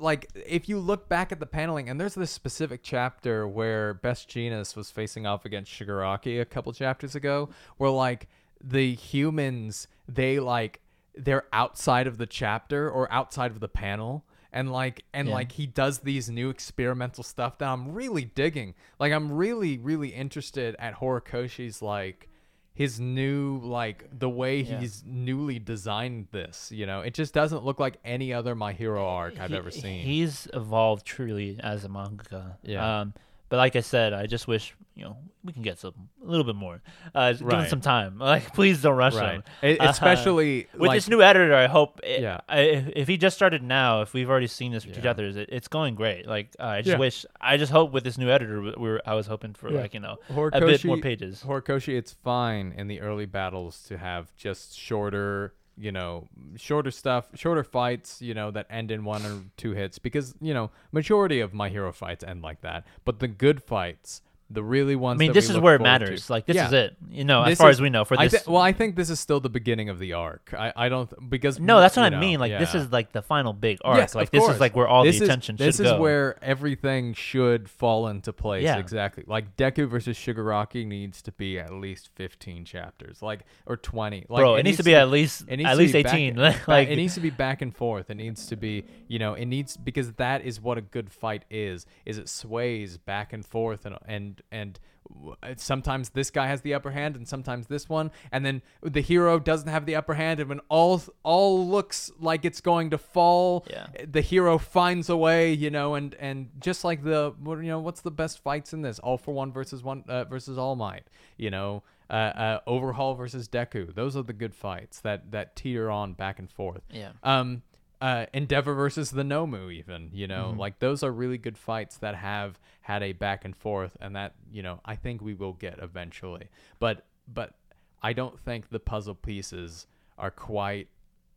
like 0.00 0.28
if 0.34 0.68
you 0.68 0.78
look 0.78 1.08
back 1.08 1.32
at 1.32 1.40
the 1.40 1.46
paneling, 1.46 1.88
and 1.88 2.00
there's 2.00 2.14
this 2.14 2.30
specific 2.30 2.82
chapter 2.82 3.46
where 3.46 3.94
Best 3.94 4.28
Jeanist 4.28 4.76
was 4.76 4.90
facing 4.90 5.26
off 5.26 5.44
against 5.44 5.72
Shigaraki 5.72 6.40
a 6.40 6.44
couple 6.44 6.72
chapters 6.72 7.14
ago, 7.14 7.48
where 7.76 7.90
like 7.90 8.28
the 8.62 8.94
humans 8.94 9.86
they 10.08 10.40
like 10.40 10.80
they're 11.18 11.46
outside 11.52 12.06
of 12.06 12.18
the 12.18 12.26
chapter 12.26 12.90
or 12.90 13.10
outside 13.12 13.50
of 13.50 13.60
the 13.60 13.68
panel 13.68 14.24
and 14.52 14.72
like 14.72 15.04
and 15.12 15.28
Yeah. 15.28 15.34
like 15.34 15.52
he 15.52 15.66
does 15.66 15.98
these 16.00 16.30
new 16.30 16.48
experimental 16.50 17.22
stuff 17.24 17.58
that 17.58 17.68
I'm 17.68 17.92
really 17.92 18.24
digging. 18.24 18.74
Like 18.98 19.12
I'm 19.12 19.30
really 19.32 19.78
really 19.78 20.08
interested 20.08 20.74
at 20.78 20.94
Horikoshi's 20.94 21.82
like 21.82 22.28
his 22.74 23.00
new 23.00 23.58
like 23.58 24.06
the 24.16 24.30
way 24.30 24.60
Yeah. 24.60 24.78
he's 24.80 25.02
newly 25.04 25.58
designed 25.58 26.28
this, 26.30 26.70
you 26.72 26.86
know. 26.86 27.00
It 27.00 27.12
just 27.12 27.34
doesn't 27.34 27.64
look 27.64 27.80
like 27.80 27.98
any 28.04 28.32
other 28.32 28.54
My 28.54 28.72
Hero 28.72 29.04
arc 29.06 29.38
I've 29.40 29.50
He- 29.50 29.56
ever 29.56 29.70
seen. 29.70 30.00
He's 30.04 30.46
evolved 30.54 31.04
truly 31.04 31.58
as 31.60 31.84
a 31.84 31.88
manga. 31.88 32.56
Yeah. 32.62 33.00
Um, 33.00 33.14
but 33.48 33.56
like 33.56 33.76
I 33.76 33.80
said, 33.80 34.12
I 34.12 34.26
just 34.26 34.46
wish 34.48 34.74
you 34.94 35.04
know 35.04 35.16
we 35.44 35.52
can 35.52 35.62
get 35.62 35.78
some 35.78 35.94
a 36.22 36.26
little 36.28 36.44
bit 36.44 36.56
more. 36.56 36.82
Uh, 37.14 37.32
Give 37.32 37.48
him 37.50 37.66
some 37.68 37.80
time. 37.80 38.18
Like 38.28 38.52
please 38.54 38.82
don't 38.82 38.96
rush 38.96 39.14
right. 39.14 39.42
E- 39.62 39.78
Uh, 39.78 39.88
Especially 39.90 40.66
with 40.74 40.88
like, 40.88 40.96
this 40.96 41.08
new 41.08 41.22
editor, 41.22 41.54
I 41.54 41.66
hope. 41.66 42.00
It, 42.02 42.20
Yeah. 42.20 42.40
I, 42.48 42.60
if 42.60 42.88
if 42.96 43.08
he 43.08 43.16
just 43.16 43.36
started 43.36 43.62
now, 43.62 44.02
if 44.02 44.12
we've 44.12 44.28
already 44.28 44.48
seen 44.48 44.72
this 44.72 44.84
Yeah. 44.84 45.00
chapters, 45.00 45.36
it, 45.36 45.48
it's 45.52 45.68
going 45.68 45.94
great. 45.94 46.26
Like 46.26 46.48
uh, 46.58 46.64
I 46.64 46.78
just 46.82 46.90
Yeah. 46.94 46.98
wish, 46.98 47.24
I 47.40 47.56
just 47.56 47.70
hope 47.72 47.92
with 47.92 48.04
this 48.04 48.18
new 48.18 48.28
editor, 48.30 48.60
we 48.60 48.74
we're 48.76 49.00
I 49.06 49.14
was 49.14 49.26
hoping 49.28 49.54
for 49.54 49.70
Yeah. 49.72 49.80
like 49.82 49.94
you 49.94 50.00
know 50.00 50.16
a 50.30 50.60
bit 50.60 50.84
more 50.84 50.98
pages. 50.98 51.44
Horikoshi, 51.46 51.96
it's 51.96 52.12
fine 52.12 52.74
in 52.76 52.88
the 52.88 53.00
early 53.00 53.26
battles 53.26 53.82
to 53.88 53.98
have 53.98 54.34
just 54.36 54.76
shorter, 54.76 55.54
you 55.78 55.92
know, 55.92 56.26
shorter 56.56 56.90
stuff, 56.90 57.28
shorter 57.34 57.64
fights, 57.64 58.20
you 58.20 58.34
know, 58.34 58.50
that 58.50 58.66
end 58.70 58.90
in 58.90 59.04
one 59.04 59.24
or 59.24 59.42
two 59.56 59.72
hits 59.72 59.98
because, 59.98 60.34
you 60.40 60.52
know, 60.52 60.70
majority 60.92 61.40
of 61.40 61.54
my 61.54 61.68
hero 61.68 61.92
fights 61.92 62.24
end 62.24 62.42
like 62.42 62.60
that. 62.62 62.86
But 63.04 63.20
the 63.20 63.28
good 63.28 63.62
fights, 63.62 64.22
the 64.50 64.62
really 64.62 64.96
ones. 64.96 65.18
I 65.18 65.20
mean, 65.20 65.32
this 65.32 65.50
is 65.50 65.58
where 65.58 65.74
it 65.74 65.82
matters. 65.82 66.26
to- 66.26 66.32
Like 66.32 66.46
this 66.46 66.56
Yeah. 66.56 66.68
is 66.68 66.72
it. 66.72 66.96
You 67.10 67.24
know, 67.24 67.42
as 67.42 67.58
far 67.58 67.68
is- 67.70 67.76
as 67.76 67.82
we 67.82 67.90
know, 67.90 68.04
for 68.04 68.18
I 68.18 68.28
this. 68.28 68.46
well, 68.46 68.62
I 68.62 68.72
think 68.72 68.96
this 68.96 69.10
is 69.10 69.20
still 69.20 69.40
the 69.40 69.50
beginning 69.50 69.88
of 69.90 69.98
the 69.98 70.14
arc. 70.14 70.54
I, 70.56 70.72
I 70.74 70.88
don't 70.88 71.28
because 71.28 71.60
no, 71.60 71.80
that's 71.80 71.96
what 71.96 72.10
you 72.10 72.16
I 72.16 72.20
mean. 72.20 72.40
Like 72.40 72.58
this 72.58 72.74
is 72.74 72.90
like 72.90 73.12
the 73.12 73.20
final 73.22 73.52
big 73.52 73.78
arc. 73.84 73.98
Yes, 73.98 74.14
like 74.14 74.30
this 74.30 74.40
course. 74.40 74.54
is 74.54 74.60
like 74.60 74.74
where 74.74 74.88
all 74.88 75.04
this 75.04 75.18
the 75.18 75.24
is, 75.24 75.28
attention 75.28 75.56
This 75.56 75.76
should 75.76 75.86
is 75.86 75.92
go. 75.92 76.00
where 76.00 76.42
everything 76.42 77.12
should 77.14 77.68
fall 77.68 78.08
into 78.08 78.32
place. 78.32 78.64
Yeah. 78.64 78.78
Exactly. 78.78 79.24
Like 79.26 79.56
Deku 79.56 79.86
versus 79.88 80.16
Shigaraki 80.16 80.86
needs 80.86 81.20
to 81.22 81.32
be 81.32 81.58
at 81.58 81.72
least 81.72 82.08
15 82.14 82.64
chapters, 82.64 83.20
like 83.20 83.40
or 83.66 83.76
20. 83.76 84.24
Like 84.28 84.40
Bro, 84.40 84.54
it, 84.56 84.62
needs 84.62 84.78
to 84.78 84.82
be 84.82 84.94
at 84.94 85.10
least 85.10 85.44
at 85.48 85.76
least 85.76 85.94
eighteen. 85.94 86.36
back- 86.36 86.66
like 86.66 86.88
it 86.88 86.96
needs 86.96 87.14
to 87.14 87.20
be 87.20 87.30
back 87.30 87.60
and 87.60 87.74
forth. 87.76 88.08
It 88.10 88.16
needs 88.16 88.46
to 88.46 88.56
be, 88.56 88.84
you 89.08 89.18
know, 89.18 89.34
it 89.34 89.44
needs 89.46 89.76
because 89.76 90.12
that 90.14 90.42
is 90.44 90.60
what 90.60 90.78
a 90.78 90.80
good 90.82 91.10
fight 91.12 91.44
is. 91.50 91.84
Is 92.06 92.16
it 92.18 92.28
sways 92.28 92.96
back 92.96 93.32
and 93.32 93.44
forth 93.44 93.84
and 93.84 93.96
and 94.06 94.37
and 94.50 94.78
and 95.18 95.34
uh, 95.42 95.54
sometimes 95.56 96.10
this 96.10 96.30
guy 96.30 96.46
has 96.48 96.60
the 96.60 96.74
upper 96.74 96.90
hand 96.90 97.16
and 97.16 97.26
sometimes 97.26 97.66
this 97.68 97.88
one 97.88 98.10
and 98.30 98.44
then 98.44 98.60
the 98.82 99.00
hero 99.00 99.38
doesn't 99.38 99.68
have 99.70 99.86
the 99.86 99.94
upper 99.96 100.12
hand 100.14 100.38
and 100.38 100.48
when 100.50 100.60
all 100.68 101.00
all 101.22 101.66
looks 101.66 102.10
like 102.20 102.44
it's 102.44 102.60
going 102.60 102.90
to 102.90 102.98
fall 102.98 103.64
Yeah. 103.70 103.86
the 104.06 104.20
hero 104.20 104.58
finds 104.58 105.08
a 105.08 105.16
way 105.16 105.52
you 105.52 105.70
know 105.70 105.94
and 105.94 106.14
and 106.16 106.50
just 106.60 106.84
like 106.84 107.02
the 107.04 107.34
you 107.42 107.62
know 107.62 107.78
what's 107.80 108.02
the 108.02 108.10
best 108.10 108.38
fights 108.42 108.74
in 108.74 108.82
this 108.82 108.98
all 108.98 109.16
for 109.16 109.32
one 109.32 109.50
versus 109.50 109.82
one 109.82 110.04
uh, 110.08 110.24
versus 110.24 110.58
all 110.58 110.76
might 110.76 111.04
you 111.38 111.50
know 111.50 111.82
uh, 112.10 112.12
uh, 112.12 112.60
overhaul 112.66 113.14
versus 113.14 113.48
deku 113.48 113.94
those 113.94 114.14
are 114.16 114.22
the 114.22 114.32
good 114.34 114.54
fights 114.54 115.00
that 115.00 115.30
that 115.30 115.56
teeter 115.56 115.90
on 115.90 116.12
back 116.12 116.38
and 116.38 116.50
forth 116.50 116.82
Yeah. 116.92 117.12
um 117.22 117.62
uh 118.00 118.26
endeavor 118.32 118.74
versus 118.74 119.10
the 119.10 119.22
nomu 119.22 119.72
even 119.72 120.10
you 120.12 120.26
know 120.26 120.50
Mm-hmm. 120.50 120.60
like 120.60 120.78
those 120.78 121.02
are 121.02 121.10
really 121.12 121.38
good 121.38 121.58
fights 121.58 121.96
that 121.98 122.14
have 122.14 122.58
had 122.80 123.02
a 123.02 123.12
back 123.12 123.44
and 123.44 123.56
forth 123.56 123.96
and 124.00 124.14
that 124.16 124.34
you 124.52 124.62
know 124.62 124.80
i 124.84 124.94
think 124.94 125.20
we 125.20 125.34
will 125.34 125.52
get 125.54 125.78
eventually 125.80 126.48
but 126.78 127.04
but 127.32 127.54
i 128.02 128.12
don't 128.12 128.38
think 128.38 128.70
the 128.70 128.78
puzzle 128.78 129.14
pieces 129.16 129.86
are 130.16 130.30
quite 130.30 130.88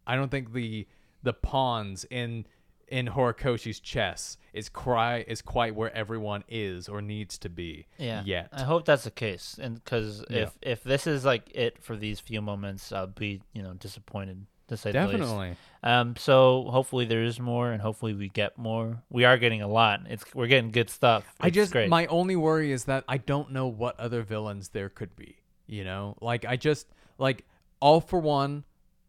i 0.05 0.16
don't 0.16 0.30
think 0.30 0.53
the 0.53 0.88
the 1.24 1.34
pawns 1.34 2.05
in 2.12 2.45
in 2.88 3.07
horikoshi's 3.07 3.80
chess 3.80 4.38
is 4.53 4.68
cry 4.70 5.24
is 5.28 5.41
quite 5.41 5.74
where 5.74 5.95
everyone 5.95 6.43
is 6.49 6.89
or 6.89 7.01
needs 7.01 7.38
to 7.38 7.47
be 7.49 7.88
Yeah. 7.97 8.22
yet 8.26 8.49
I 8.51 8.64
hope 8.64 8.84
that's 8.86 9.05
the 9.05 9.12
case, 9.12 9.57
and 9.62 9.76
because 9.76 10.26
Yeah. 10.30 10.39
if 10.43 10.57
if 10.62 10.84
this 10.84 11.07
is 11.07 11.24
like 11.24 11.49
it 11.55 11.82
for 11.82 11.95
these 11.95 12.20
few 12.20 12.41
moments, 12.41 12.91
I'll 12.91 13.07
be 13.07 13.41
you 13.53 13.64
know 13.64 13.74
disappointed 13.76 14.45
to 14.72 14.78
say 14.78 14.91
definitely 14.91 15.55
Um. 15.84 16.15
So 16.17 16.65
hopefully 16.69 17.05
there 17.05 17.24
is 17.24 17.39
more, 17.39 17.72
and 17.72 17.82
hopefully 17.82 18.13
we 18.13 18.30
get 18.30 18.57
more. 18.57 19.01
We 19.09 19.26
are 19.26 19.38
getting 19.38 19.61
a 19.61 19.67
lot. 19.67 20.01
It's 20.09 20.24
we're 20.34 20.47
getting 20.47 20.72
good 20.72 20.89
stuff. 20.89 21.24
I 21.39 21.49
just 21.49 21.72
great. 21.72 21.89
my 21.89 22.05
only 22.07 22.36
worry 22.36 22.72
is 22.72 22.86
that 22.86 23.03
I 23.07 23.17
don't 23.17 23.51
know 23.51 23.67
what 23.67 23.99
other 23.99 24.22
villains 24.24 24.69
there 24.69 24.89
could 24.89 25.15
be. 25.15 25.38
You 25.67 25.84
know, 25.84 26.17
like 26.22 26.45
I 26.45 26.55
just 26.55 26.88
like 27.17 27.45
all 27.80 28.01
for 28.01 28.19
one, 28.19 28.63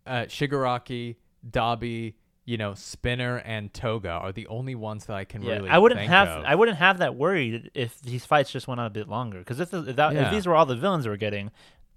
uh, 0.06 0.22
Shigaraki, 0.28 1.16
Dabi, 1.48 2.14
you 2.44 2.56
know, 2.56 2.74
Spinner 2.74 3.36
and 3.44 3.72
Toga 3.72 4.10
are 4.10 4.32
the 4.32 4.46
only 4.46 4.74
ones 4.74 5.06
that 5.06 5.16
I 5.16 5.24
can 5.24 5.42
Yeah, 5.42 5.56
really. 5.56 5.68
I 5.70 5.78
wouldn't 5.78 6.00
have 6.00 6.28
of. 6.28 6.44
I 6.44 6.54
wouldn't 6.54 6.78
have 6.78 6.98
that 6.98 7.14
worried 7.16 7.70
if 7.74 8.00
these 8.00 8.24
fights 8.24 8.50
just 8.50 8.66
went 8.66 8.80
on 8.80 8.86
a 8.86 8.90
bit 8.90 9.08
longer. 9.08 9.38
Because 9.40 9.60
if, 9.60 9.70
the- 9.70 9.88
if, 9.90 9.96
that, 9.96 10.14
Yeah. 10.14 10.26
if 10.26 10.30
these 10.32 10.46
were 10.46 10.54
all 10.54 10.66
the 10.66 10.76
villains 10.76 11.06
we're 11.06 11.16
getting, 11.16 11.50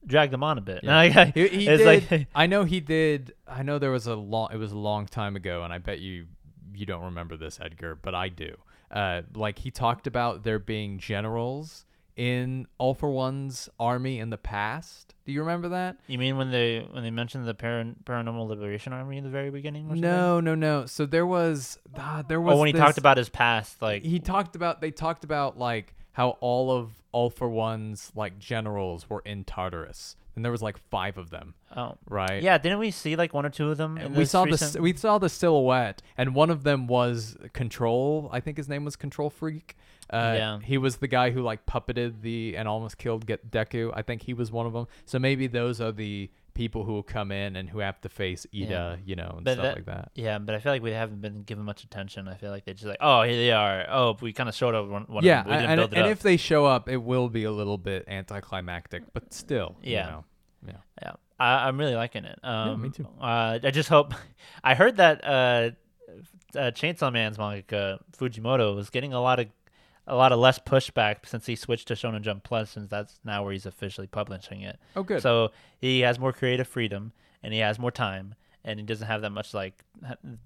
drag 0.05 0.31
them 0.31 0.43
on 0.43 0.57
a 0.57 0.61
bit. 0.61 0.81
Yeah. 0.83 0.97
I- 0.97 1.25
he, 1.33 1.47
he 1.47 1.67
it's 1.67 1.83
did. 1.83 2.09
like 2.11 2.27
I 2.35 2.47
know 2.47 2.63
he 2.63 2.79
did. 2.79 3.33
I 3.47 3.63
know 3.63 3.79
there 3.79 3.91
was 3.91 4.07
a 4.07 4.15
long. 4.15 4.49
It 4.53 4.57
was 4.57 4.71
a 4.71 4.77
long 4.77 5.05
time 5.07 5.35
ago, 5.35 5.63
and 5.63 5.71
I 5.73 5.77
bet 5.77 5.99
you 5.99 6.25
you 6.73 6.85
don't 6.85 7.03
remember 7.03 7.37
this, 7.37 7.59
Edgar, 7.61 7.95
but 7.95 8.13
I 8.15 8.29
do. 8.29 8.55
Uh, 8.91 9.21
like 9.33 9.59
he 9.59 9.71
talked 9.71 10.07
about 10.07 10.43
there 10.43 10.59
being 10.59 10.99
generals 10.99 11.85
in 12.15 12.65
All 12.77 12.93
for 12.93 13.09
One's 13.09 13.67
army 13.79 14.19
in 14.19 14.29
the 14.29 14.37
past. 14.37 15.13
Do 15.25 15.31
you 15.31 15.39
remember 15.41 15.69
that? 15.69 15.97
you 16.07 16.17
mean 16.19 16.37
when 16.37 16.51
they 16.51 16.87
when 16.91 17.01
they 17.03 17.09
mentioned 17.11 17.47
the 17.47 17.53
Paran- 17.55 17.95
Paranormal 18.05 18.47
Liberation 18.47 18.93
Army 18.93 19.17
in 19.17 19.23
the 19.23 19.29
very 19.29 19.49
beginning? 19.49 19.85
Or 19.87 19.89
something? 19.89 20.01
No, 20.01 20.39
no, 20.39 20.53
no. 20.53 20.85
So 20.85 21.05
there 21.07 21.25
was 21.25 21.79
ah, 21.97 22.23
there 22.27 22.39
was 22.39 22.53
Oh, 22.55 22.57
when 22.59 22.67
he 22.67 22.73
this- 22.73 22.79
talked 22.81 22.97
about 22.99 23.17
his 23.17 23.27
past, 23.29 23.81
like 23.81 24.03
he 24.03 24.19
talked 24.19 24.55
about 24.55 24.81
they 24.81 24.91
talked 24.91 25.23
about 25.23 25.57
like 25.57 25.94
how 26.15 26.31
all 26.41 26.71
of 26.71 26.91
All 27.13 27.29
for 27.29 27.47
One's 27.47 28.11
like 28.15 28.37
generals 28.39 29.09
were 29.09 29.21
in 29.25 29.43
Tartarus, 29.45 30.17
and 30.35 30.43
there 30.43 30.51
was 30.51 30.61
like 30.61 30.77
five 30.77 31.17
of 31.17 31.29
them, 31.29 31.53
oh 31.77 31.95
right? 32.09 32.43
yeah, 32.43 32.57
didn't 32.57 32.79
we 32.79 32.91
see 32.91 33.15
like 33.15 33.33
one 33.33 33.45
or 33.45 33.49
two 33.49 33.69
of 33.71 33.77
them? 33.77 33.97
in 33.97 34.13
we 34.15 34.25
saw 34.25 34.43
the 34.43 34.51
recent- 34.51 34.75
s 34.75 34.81
we 34.81 34.93
saw 34.93 35.17
the 35.17 35.29
silhouette, 35.29 36.01
and 36.17 36.35
one 36.35 36.49
of 36.49 36.63
them 36.63 36.87
was 36.87 37.37
Control. 37.53 38.29
I 38.33 38.39
think 38.41 38.57
his 38.57 38.67
name 38.67 38.83
was 38.83 38.95
Control 38.95 39.29
Freak. 39.29 39.75
Uh, 40.09 40.33
Yeah. 40.37 40.59
he 40.61 40.77
was 40.77 40.97
the 40.97 41.07
guy 41.07 41.31
who 41.31 41.41
like 41.41 41.65
puppeted 41.65 42.21
the 42.21 42.55
and 42.57 42.67
almost 42.67 42.97
killed 42.97 43.25
Get 43.25 43.49
Deku. 43.49 43.91
I 43.93 44.01
think 44.01 44.23
he 44.23 44.33
was 44.33 44.51
one 44.51 44.65
of 44.67 44.73
them. 44.73 44.87
So 45.05 45.17
maybe 45.19 45.47
those 45.47 45.79
are 45.81 45.91
the 45.91 46.29
people 46.55 46.83
who 46.83 46.93
will 46.93 47.03
come 47.03 47.31
in 47.31 47.55
and 47.55 47.69
who 47.69 47.77
have 47.79 48.01
to 48.01 48.09
face 48.09 48.47
Ida, 48.51 48.63
Yeah. 48.65 48.95
you 49.05 49.15
know, 49.15 49.33
and 49.35 49.45
But 49.45 49.53
stuff 49.53 49.63
that- 49.63 49.75
like 49.75 49.85
that. 49.85 50.11
Yeah, 50.15 50.39
but 50.39 50.55
I 50.55 50.59
feel 50.59 50.71
like 50.71 50.81
we 50.81 50.91
haven't 50.91 51.21
been 51.21 51.43
given 51.43 51.63
much 51.65 51.83
attention. 51.83 52.27
I 52.27 52.33
feel 52.35 52.49
like 52.49 52.65
they 52.65 52.73
just 52.73 52.85
like, 52.85 52.97
oh, 53.01 53.21
here 53.21 53.35
they 53.35 53.51
are. 53.51 53.85
Oh, 53.89 54.17
we 54.19 54.33
kind 54.33 54.49
of 54.49 54.55
showed 54.55 54.73
up 54.73 54.87
one. 54.87 55.03
one 55.03 55.23
yeah, 55.23 55.41
of 55.41 55.45
them. 55.45 55.53
we 55.53 55.57
didn't 55.59 55.69
and, 55.71 55.79
build 55.81 55.93
it 55.93 55.97
and 55.97 56.05
up. 56.07 56.11
if 56.11 56.21
they 56.23 56.37
show 56.37 56.65
up, 56.65 56.89
it 56.89 56.97
will 56.97 57.29
be 57.29 57.43
a 57.43 57.51
little 57.51 57.77
bit 57.77 58.05
anticlimactic, 58.07 59.03
but 59.13 59.31
still, 59.33 59.75
you 59.83 59.93
Yeah. 59.93 60.05
know, 60.09 60.25
yeah. 60.67 60.73
Yeah, 61.03 61.11
I, 61.39 61.67
I'm 61.67 61.77
really 61.77 61.95
liking 61.95 62.25
it. 62.25 62.39
Um, 62.43 62.81
me 62.81 62.89
too. 62.89 63.07
Uh, 63.21 63.59
I 63.61 63.69
just 63.71 63.89
hope. 63.89 64.13
I 64.63 64.73
heard 64.75 64.97
that 64.97 65.23
uh, 65.25 65.71
uh, 66.57 66.71
Chainsaw 66.71 67.11
Man's 67.11 67.37
manga 67.37 67.99
Fujimoto 68.17 68.75
was 68.75 68.89
getting 68.89 69.11
a 69.13 69.21
lot 69.21 69.39
of 69.39 69.47
a 70.07 70.15
lot 70.15 70.31
of 70.31 70.39
less 70.39 70.59
pushback 70.59 71.25
since 71.25 71.45
he 71.45 71.55
switched 71.55 71.87
to 71.89 71.95
Shonen 71.95 72.21
Jump 72.21 72.43
Plus, 72.43 72.71
since 72.71 72.89
that's 72.89 73.19
now 73.23 73.43
where 73.43 73.53
he's 73.53 73.65
officially 73.65 74.07
publishing 74.07 74.61
it. 74.61 74.79
Oh, 74.95 75.03
good. 75.03 75.21
So 75.21 75.51
he 75.79 76.01
has 76.01 76.19
more 76.19 76.33
creative 76.33 76.67
freedom 76.67 77.11
and 77.43 77.53
he 77.53 77.59
has 77.59 77.77
more 77.77 77.91
time, 77.91 78.35
and 78.63 78.79
he 78.79 78.85
doesn't 78.85 79.07
have 79.07 79.21
that 79.21 79.29
much 79.29 79.53
like 79.53 79.83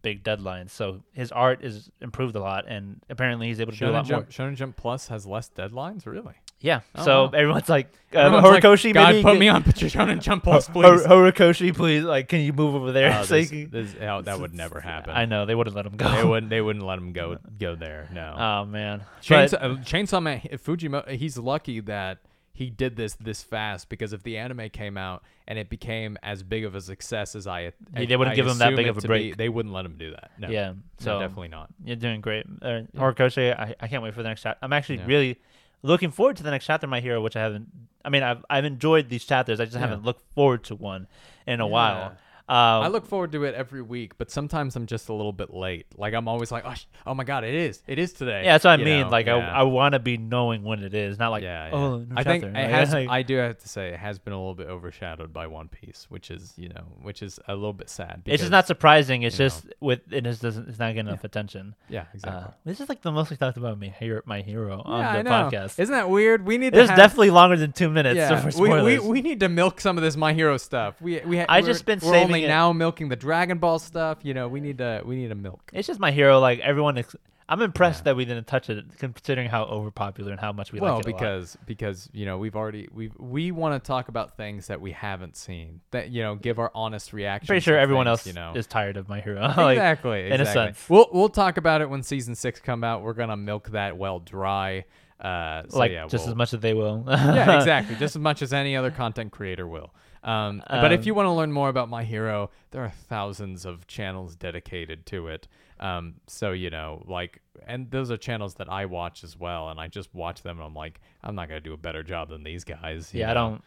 big 0.01 0.23
deadlines. 0.23 0.71
So 0.71 1.01
his 1.13 1.31
art 1.31 1.63
is 1.63 1.89
improved 2.01 2.35
a 2.35 2.41
lot, 2.41 2.65
and 2.67 3.01
apparently 3.09 3.47
he's 3.47 3.61
able 3.61 3.71
to 3.71 3.77
do 3.77 3.85
a 3.85 3.89
Shonen 3.89 3.93
lot 3.93 4.09
more. 4.09 4.23
Shonen 4.23 4.55
Jump 4.55 4.75
Plus 4.75 5.07
has 5.07 5.25
less 5.25 5.49
deadlines, 5.49 6.05
really. 6.05 6.35
Yeah. 6.61 6.81
Oh, 6.95 7.05
so 7.05 7.23
wow. 7.25 7.29
everyone's 7.33 7.69
like, 7.69 7.87
uh, 8.15 8.19
Everyone's 8.19 8.45
like, 8.47 8.63
Horikoshi, 8.63 8.93
God, 8.93 9.09
maybe 9.13 9.23
put 9.23 9.33
get- 9.33 9.39
me 9.39 9.47
on 9.47 9.63
Shonen 9.63 10.19
Jump 10.21 10.43
Plus, 10.43 10.67
Ho- 10.67 10.73
please. 10.73 11.05
Ho- 11.05 11.21
Horikoshi, 11.21 11.73
please, 11.75 12.03
like, 12.03 12.27
can 12.27 12.41
you 12.41 12.51
move 12.53 12.75
over 12.75 12.91
there? 12.91 13.17
Oh, 13.19 13.23
So 13.23 13.35
this- 13.35 13.49
can- 13.49 13.69
this- 13.69 13.95
oh, 14.01 14.21
that 14.23 14.39
would 14.39 14.53
never 14.53 14.79
happen. 14.91 15.11
I 15.15 15.25
know 15.25 15.45
they 15.45 15.55
wouldn't 15.55 15.75
let 15.75 15.85
him 15.85 15.95
go. 15.95 16.11
They 16.11 16.23
wouldn't. 16.23 16.49
They 16.49 16.61
wouldn't 16.61 16.85
let 16.85 16.97
him 16.97 17.13
go 17.13 17.37
go 17.59 17.75
there. 17.75 18.09
No. 18.11 18.35
Oh 18.37 18.65
man, 18.65 19.03
Chainsaw, 19.21 19.51
But- 19.51 19.61
uh, 19.63 19.75
Chainsaw 19.77 20.21
Man, 20.21 20.41
Fujimoto, 20.53 21.09
he's 21.11 21.37
lucky 21.37 21.79
that 21.81 22.17
he 22.51 22.69
did 22.69 22.97
this 22.97 23.13
this 23.15 23.41
fast 23.41 23.87
because 23.87 24.11
if 24.11 24.21
the 24.23 24.37
anime 24.37 24.69
came 24.69 24.97
out 24.97 25.23
and 25.47 25.57
it 25.57 25.69
became 25.69 26.17
as 26.21 26.43
big 26.43 26.65
of 26.65 26.75
a 26.75 26.81
success 26.81 27.33
as 27.35 27.47
I, 27.47 27.61
Yeah, 27.61 27.71
they 28.05 28.17
wouldn't 28.17 28.33
I 28.33 28.35
give 28.35 28.47
him 28.47 28.57
that 28.57 28.75
big 28.75 28.87
of 28.87 28.97
a 28.97 29.01
break. 29.01 29.31
be, 29.31 29.35
they 29.35 29.47
wouldn't 29.47 29.73
let 29.73 29.85
him 29.85 29.95
do 29.97 30.11
that. 30.11 30.31
No. 30.37 30.49
yeah. 30.49 30.71
No, 30.71 30.75
So 30.97 31.19
definitely 31.21 31.47
not. 31.47 31.69
you're 31.85 31.95
doing 31.95 32.19
great, 32.19 32.45
uh, 32.61 32.81
Horikoshi. 32.97 33.57
I, 33.57 33.75
I 33.79 33.87
can't 33.87 34.03
wait 34.03 34.13
for 34.13 34.21
the 34.23 34.27
next 34.29 34.41
chapter. 34.41 34.59
I'm 34.61 34.73
actually 34.73 34.97
Yeah. 34.97 35.05
really 35.05 35.39
looking 35.81 36.11
forward 36.11 36.37
to 36.37 36.43
the 36.43 36.51
next 36.51 36.65
chapter, 36.65 36.85
of 36.85 36.89
My 36.89 36.99
Hero, 36.99 37.21
which 37.21 37.35
I 37.35 37.41
haven't. 37.41 37.69
I 38.03 38.09
mean, 38.09 38.23
I've 38.23 38.43
I've 38.49 38.65
enjoyed 38.65 39.09
these 39.09 39.25
chapters. 39.25 39.59
I 39.59 39.65
just 39.65 39.75
Yeah. 39.75 39.81
haven't 39.81 40.03
looked 40.03 40.23
forward 40.33 40.63
to 40.65 40.75
one 40.75 41.07
in 41.45 41.59
a 41.59 41.65
Yeah. 41.65 41.71
while. 41.71 42.17
Um, 42.49 42.55
I 42.83 42.87
look 42.87 43.05
forward 43.05 43.31
to 43.33 43.43
it 43.43 43.53
every 43.53 43.81
week, 43.83 44.17
but 44.17 44.31
sometimes 44.31 44.75
I'm 44.75 44.87
just 44.87 45.07
a 45.09 45.13
little 45.13 45.31
bit 45.31 45.53
late. 45.53 45.85
Like 45.95 46.15
I'm 46.15 46.27
always 46.27 46.51
like, 46.51 46.63
oh, 46.65 46.73
sh- 46.73 46.85
oh 47.05 47.13
my 47.13 47.23
god, 47.23 47.43
it 47.43 47.53
is, 47.53 47.83
it 47.85 47.99
is 47.99 48.11
today. 48.13 48.43
Yeah, 48.43 48.53
that's 48.53 48.65
what 48.65 48.71
I 48.71 48.75
You 48.77 48.85
mean. 48.85 49.01
know? 49.01 49.09
like 49.09 49.27
yeah. 49.27 49.35
I, 49.37 49.59
I 49.59 49.63
want 49.63 49.93
to 49.93 49.99
be 49.99 50.17
knowing 50.17 50.63
when 50.63 50.83
it 50.83 50.95
is, 50.95 51.19
not 51.19 51.29
like 51.29 51.43
yeah, 51.43 51.67
yeah. 51.67 51.75
oh, 51.75 52.05
I 52.15 52.23
think 52.23 52.43
it 52.43 52.53
Like, 52.53 52.67
has. 52.69 52.91
like- 52.93 53.07
I 53.09 53.21
do 53.21 53.35
have 53.37 53.59
to 53.59 53.69
say, 53.69 53.89
it 53.89 53.99
has 53.99 54.17
been 54.17 54.33
a 54.33 54.37
little 54.37 54.55
bit 54.55 54.67
overshadowed 54.67 55.31
by 55.31 55.45
One 55.45 55.67
Piece, 55.67 56.07
which 56.09 56.31
is 56.31 56.53
you 56.57 56.69
know, 56.69 56.81
which 57.03 57.21
is 57.21 57.39
a 57.47 57.53
little 57.53 57.71
bit 57.73 57.87
sad. 57.89 58.23
it's 58.25 58.41
just 58.41 58.51
not 58.51 58.65
surprising. 58.65 59.21
It's 59.21 59.37
you 59.37 59.45
know. 59.45 59.49
just 59.49 59.67
with 59.79 59.99
it 60.11 60.23
just 60.23 60.41
doesn't. 60.41 60.69
It's 60.69 60.79
not 60.79 60.95
getting 60.95 61.07
enough 61.07 61.23
attention. 61.23 61.75
Yeah, 61.87 62.05
exactly. 62.15 62.41
Uh, 62.45 62.51
this 62.65 62.79
is 62.81 62.89
like 62.89 63.03
the 63.03 63.11
most 63.11 63.29
we 63.29 63.37
talked 63.37 63.57
about 63.57 63.79
my 63.79 63.87
hero, 63.89 64.21
my 64.25 64.41
hero 64.41 64.81
on 64.83 64.99
yeah, 65.01 65.13
the 65.13 65.19
I 65.19 65.21
know. 65.21 65.49
podcast. 65.51 65.79
Isn't 65.79 65.93
that 65.93 66.09
weird? 66.09 66.45
We 66.47 66.57
need 66.57 66.75
It 66.75 66.87
have, 66.87 66.97
definitely 66.97 67.29
longer 67.29 67.57
than 67.57 67.73
two 67.73 67.89
minutes. 67.89 68.17
Yeah, 68.17 68.49
for 68.49 68.59
we, 68.59 68.81
we, 68.81 68.99
we 68.99 69.21
need 69.21 69.39
to 69.41 69.49
milk 69.49 69.79
some 69.79 69.97
of 69.97 70.03
this 70.03 70.15
My 70.17 70.33
Hero 70.33 70.57
stuff. 70.57 70.99
We 70.99 71.19
we 71.21 71.37
ha- 71.37 71.45
I 71.47 71.61
just 71.61 71.85
been 71.85 71.99
saving 71.99 72.38
only 72.39 72.45
it. 72.45 72.49
now 72.49 72.73
milking 72.73 73.09
the 73.09 73.15
Dragon 73.15 73.57
Ball 73.59 73.79
stuff. 73.79 74.19
You 74.23 74.33
know, 74.33 74.47
we 74.47 74.59
need 74.59 74.77
to 74.79 75.01
we 75.05 75.15
need 75.15 75.29
to 75.29 75.35
milk. 75.35 75.71
It's 75.73 75.87
just 75.87 75.99
my 75.99 76.11
hero. 76.11 76.39
Like 76.39 76.59
everyone, 76.59 76.97
ex- 76.97 77.15
I'm 77.49 77.63
impressed 77.63 78.03
that 78.03 78.15
we 78.15 78.25
didn't 78.25 78.45
touch 78.45 78.69
it, 78.69 78.85
considering 78.99 79.49
how 79.49 79.65
overpopular 79.65 80.29
and 80.29 80.39
how 80.39 80.51
much 80.51 80.71
we 80.71 80.79
well, 80.79 80.97
like 80.97 81.07
it. 81.07 81.11
lot. 81.11 81.19
because 81.19 81.57
because 81.65 82.09
you 82.13 82.25
know 82.27 82.37
we've 82.37 82.55
already 82.55 82.87
we 82.93 83.11
we 83.17 83.51
want 83.51 83.81
to 83.81 83.85
talk 83.85 84.07
about 84.07 84.37
things 84.37 84.67
that 84.67 84.79
we 84.79 84.91
haven't 84.91 85.35
seen 85.35 85.81
that 85.89 86.09
you 86.09 86.21
know 86.21 86.35
give 86.35 86.59
our 86.59 86.71
honest 86.75 87.11
reaction. 87.11 87.47
pretty 87.47 87.61
sure 87.61 87.77
everyone 87.77 88.07
else 88.07 88.27
you 88.27 88.33
know 88.33 88.53
is 88.55 88.67
tired 88.67 88.97
of 88.97 89.09
my 89.09 89.19
hero. 89.19 89.41
like, 89.57 89.77
exactly 89.77 90.29
in 90.29 90.39
a 90.39 90.45
sense. 90.45 90.87
We'll 90.87 91.09
we'll 91.11 91.29
talk 91.29 91.57
about 91.57 91.81
it 91.81 91.89
when 91.89 92.03
season 92.03 92.35
six 92.35 92.59
come 92.59 92.83
out. 92.83 93.01
We're 93.01 93.13
gonna 93.13 93.37
milk 93.37 93.69
that 93.69 93.97
well 93.97 94.19
dry. 94.19 94.85
Uh, 95.19 95.63
so 95.67 95.79
like 95.79 95.91
yeah, 95.91 96.05
just 96.07 96.25
we'll- 96.25 96.33
as 96.33 96.37
much 96.37 96.53
as 96.53 96.59
they 96.59 96.75
will. 96.75 97.03
yeah, 97.07 97.57
exactly. 97.57 97.95
Just 97.95 98.15
as 98.15 98.21
much 98.21 98.43
as 98.43 98.53
any 98.53 98.75
other 98.75 98.91
content 98.91 99.31
creator 99.31 99.67
will. 99.67 99.91
Um, 100.23 100.61
but 100.69 100.91
if 100.91 101.01
Um, 101.01 101.05
you 101.07 101.13
want 101.13 101.27
to 101.27 101.31
learn 101.31 101.51
more 101.51 101.69
about 101.69 101.89
My 101.89 102.03
Hero, 102.03 102.49
there 102.71 102.83
are 102.83 102.89
thousands 102.89 103.65
of 103.65 103.87
channels 103.87 104.35
dedicated 104.35 105.05
to 105.07 105.27
it. 105.27 105.47
Um, 105.79 106.15
so 106.27 106.51
you 106.51 106.69
know, 106.69 107.03
like, 107.07 107.41
and 107.65 107.89
those 107.89 108.11
are 108.11 108.17
channels 108.17 108.55
that 108.55 108.69
I 108.69 108.85
watch 108.85 109.23
as 109.23 109.37
well, 109.37 109.69
and 109.69 109.79
I 109.79 109.87
just 109.87 110.13
watch 110.13 110.41
them, 110.43 110.57
and 110.57 110.65
I'm 110.65 110.73
like, 110.73 110.99
I'm 111.23 111.35
not 111.35 111.47
gonna 111.47 111.61
do 111.61 111.71
a 111.73 111.77
better 111.77 112.03
job 112.03 112.29
than 112.29 112.43
these 112.43 112.63
guys. 112.65 113.13
yeah, 113.13 113.31
I 113.31 113.33
don't 113.33 113.63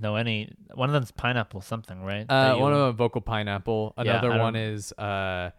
know 0.00 0.16
any. 0.16 0.52
One 0.74 0.90
of 0.90 0.92
them's 0.92 1.10
pineapple 1.10 1.62
something, 1.62 2.02
right? 2.04 2.26
Uh, 2.28 2.56
one 2.56 2.72
of 2.74 2.80
them, 2.80 2.96
Vocal 2.96 3.20
Pineapple. 3.22 3.94
Another 3.96 4.32
I 4.32 4.38
one 4.40 4.56
is, 4.56 4.92
uh, 4.92 5.50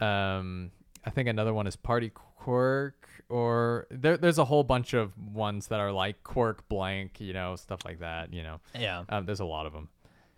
um, 0.00 0.70
I 1.08 1.10
think 1.10 1.26
another 1.26 1.54
one 1.54 1.66
is 1.66 1.74
Party 1.74 2.10
Quirk, 2.12 3.08
or 3.30 3.86
there, 3.90 4.18
there's 4.18 4.36
a 4.36 4.44
whole 4.44 4.62
bunch 4.62 4.92
of 4.92 5.12
ones 5.32 5.68
that 5.68 5.80
are 5.80 5.90
like 5.90 6.22
Quirk 6.22 6.68
blank, 6.68 7.18
you 7.18 7.32
know, 7.32 7.56
stuff 7.56 7.80
like 7.86 8.00
that. 8.00 8.34
You 8.34 8.42
know, 8.42 8.60
yeah, 8.78 9.04
um, 9.08 9.24
there's 9.24 9.40
a 9.40 9.46
lot 9.46 9.64
of 9.64 9.72
them. 9.72 9.88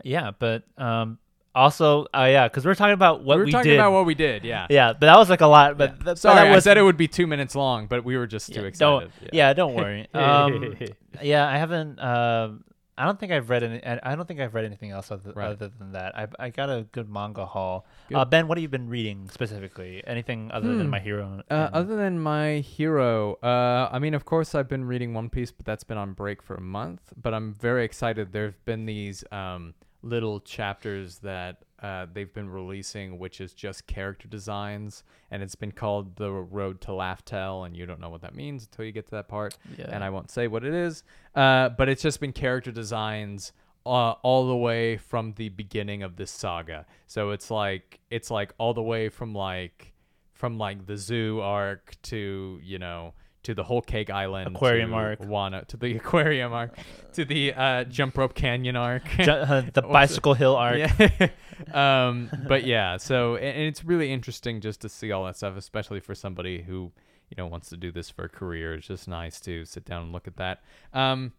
yeah, 0.05 0.31
but 0.39 0.63
um, 0.79 1.19
Also, 1.57 2.07
uh, 2.15 2.29
yeah, 2.31 2.47
because 2.47 2.65
we're 2.65 2.77
talking 2.77 2.95
about 2.95 3.25
what 3.25 3.39
we 3.39 3.47
we, 3.47 3.47
were 3.47 3.51
talking 3.51 3.71
did. 3.73 3.81
about 3.81 3.91
what 3.91 4.07
we 4.07 4.15
did. 4.15 4.45
Yeah. 4.45 4.69
yeah, 4.71 4.93
but 4.93 5.01
that 5.07 5.19
was 5.19 5.29
like 5.29 5.41
a 5.41 5.49
lot. 5.49 5.77
But 5.77 5.95
th- 5.95 6.05
but 6.05 6.19
Sorry, 6.19 6.37
that 6.37 6.47
I 6.47 6.55
was 6.55 6.63
said 6.63 6.79
it 6.79 6.83
would 6.83 6.97
be 6.97 7.09
two 7.09 7.27
minutes 7.27 7.57
long, 7.57 7.89
but 7.89 8.05
we 8.05 8.17
were 8.17 8.29
just 8.29 8.53
too 8.55 8.65
excited. 8.65 9.11
Don't, 9.21 9.33
yeah. 9.33 9.53
don't 9.53 9.75
worry. 9.75 10.07
Um, 10.15 10.77
yeah, 11.21 11.49
I 11.49 11.59
haven't. 11.59 11.99
Um, 11.99 12.63
I 13.01 13.05
don't 13.07 13.19
think 13.19 13.33
I've 13.33 13.49
read 13.49 13.63
any. 13.63 13.85
I 13.85 13.99
I 14.03 14.15
don't 14.15 14.29
think 14.29 14.41
I've 14.41 14.55
read 14.55 14.65
anything 14.67 14.91
else 14.91 15.11
other, 15.11 15.33
Right. 15.33 15.49
other 15.51 15.69
than 15.79 15.93
that. 15.93 16.17
I 16.17 16.29
I 16.39 16.51
got 16.51 16.69
a 16.69 16.87
good 16.93 17.09
manga 17.09 17.47
haul. 17.47 17.87
Good. 18.09 18.17
Uh, 18.19 18.25
ben, 18.27 18.47
what 18.47 18.59
have 18.59 18.63
you 18.63 18.69
been 18.69 18.89
reading 18.89 19.29
specifically? 19.31 20.03
Anything 20.07 20.51
other 20.53 20.69
than 20.77 20.87
Hmm. 20.87 20.91
My 20.91 21.01
Hero? 21.01 21.43
Uh, 21.51 21.71
other 21.73 21.97
than 21.97 22.19
my 22.21 22.59
hero, 22.59 23.35
uh, 23.43 23.89
I 23.91 23.99
mean, 23.99 24.15
of 24.15 24.25
course, 24.25 24.55
I've 24.55 24.69
been 24.69 24.85
reading 24.85 25.15
One 25.15 25.31
Piece, 25.31 25.51
but 25.51 25.65
that's 25.67 25.85
been 25.85 25.99
on 25.99 26.13
break 26.13 26.43
for 26.43 26.55
a 26.57 26.61
month. 26.61 27.13
But 27.21 27.33
I'm 27.35 27.55
very 27.55 27.85
excited. 27.85 28.33
There've 28.33 28.63
been 28.65 28.85
these 28.87 29.25
um, 29.33 29.75
little 30.03 30.41
chapters 30.41 31.19
that 31.21 31.63
uh, 31.83 32.07
they've 32.13 32.33
been 32.33 32.49
releasing, 32.51 33.19
which 33.19 33.41
is 33.41 33.53
just 33.55 33.87
character 33.87 34.29
designs, 34.29 35.03
and 35.31 35.43
it's 35.43 35.55
been 35.55 35.73
called 35.73 36.17
the 36.17 36.31
Road 36.31 36.81
to 36.83 36.93
Laugh 36.93 37.25
Tale, 37.25 37.65
and 37.65 37.77
you 37.77 37.87
don't 37.87 38.01
know 38.01 38.11
what 38.11 38.21
that 38.23 38.35
means 38.35 38.65
until 38.65 38.85
you 38.85 38.93
get 38.93 39.07
to 39.07 39.11
that 39.13 39.29
part, 39.29 39.57
Yeah. 39.79 39.87
and 39.91 40.05
I 40.05 40.11
won't 40.11 40.31
say 40.31 40.47
what 40.49 40.65
it 40.65 40.75
is. 40.75 41.03
Uh, 41.35 41.71
but 41.71 41.89
it's 41.89 42.03
just 42.03 42.21
been 42.21 42.33
character 42.33 42.71
designs. 42.73 43.53
Uh, 43.87 44.11
all 44.23 44.47
the 44.47 44.57
way 44.57 44.99
from 44.99 45.33
the 45.39 45.49
beginning 45.49 46.03
of 46.03 46.17
this 46.17 46.31
saga, 46.31 46.85
so 47.07 47.31
it's 47.31 47.51
like 47.51 47.99
it's 48.11 48.31
like 48.31 48.53
all 48.59 48.75
the 48.75 48.83
way 48.83 49.09
from 49.09 49.35
like 49.35 49.95
from 50.35 50.59
like 50.59 50.85
the 50.85 50.99
zoo 50.99 51.41
arc 51.41 51.97
to 52.03 52.61
you 52.63 52.79
know 52.79 53.15
to 53.43 53.55
the 53.55 53.65
whole 53.65 53.81
cake 53.81 54.11
island 54.11 54.55
Aquarium 54.55 54.91
to 54.91 54.97
arc. 54.97 55.21
Wano 55.21 55.67
to 55.67 55.77
the 55.77 55.97
aquarium 56.01 56.53
arc 56.53 56.77
to 57.15 57.25
the 57.25 57.53
uh, 57.55 57.85
jump 57.85 58.17
rope 58.19 58.35
canyon 58.35 58.77
arc 58.77 59.05
Ju- 59.21 59.31
uh, 59.31 59.63
the 59.73 59.83
bicycle 59.99 60.35
hill 60.35 60.57
arc. 60.57 60.79
yeah 60.79 61.29
um 61.73 62.31
but 62.49 62.65
yeah 62.65 62.97
so 62.97 63.37
and, 63.37 63.63
it's 63.63 63.85
really 63.85 64.13
interesting 64.13 64.61
just 64.61 64.81
to 64.83 64.89
see 64.89 65.11
all 65.13 65.25
that 65.25 65.37
stuff 65.37 65.57
especially 65.57 66.01
for 66.01 66.15
somebody 66.15 66.63
who 66.63 66.93
you 67.29 67.35
know 67.37 67.47
wants 67.47 67.69
to 67.71 67.77
do 67.77 67.91
this 67.93 68.11
for 68.11 68.25
a 68.25 68.29
career 68.29 68.75
it's 68.75 68.87
just 68.87 69.09
nice 69.09 69.41
to 69.41 69.65
sit 69.65 69.85
down 69.85 70.03
and 70.03 70.13
look 70.13 70.27
at 70.27 70.37
that 70.37 70.63
um 70.95 71.33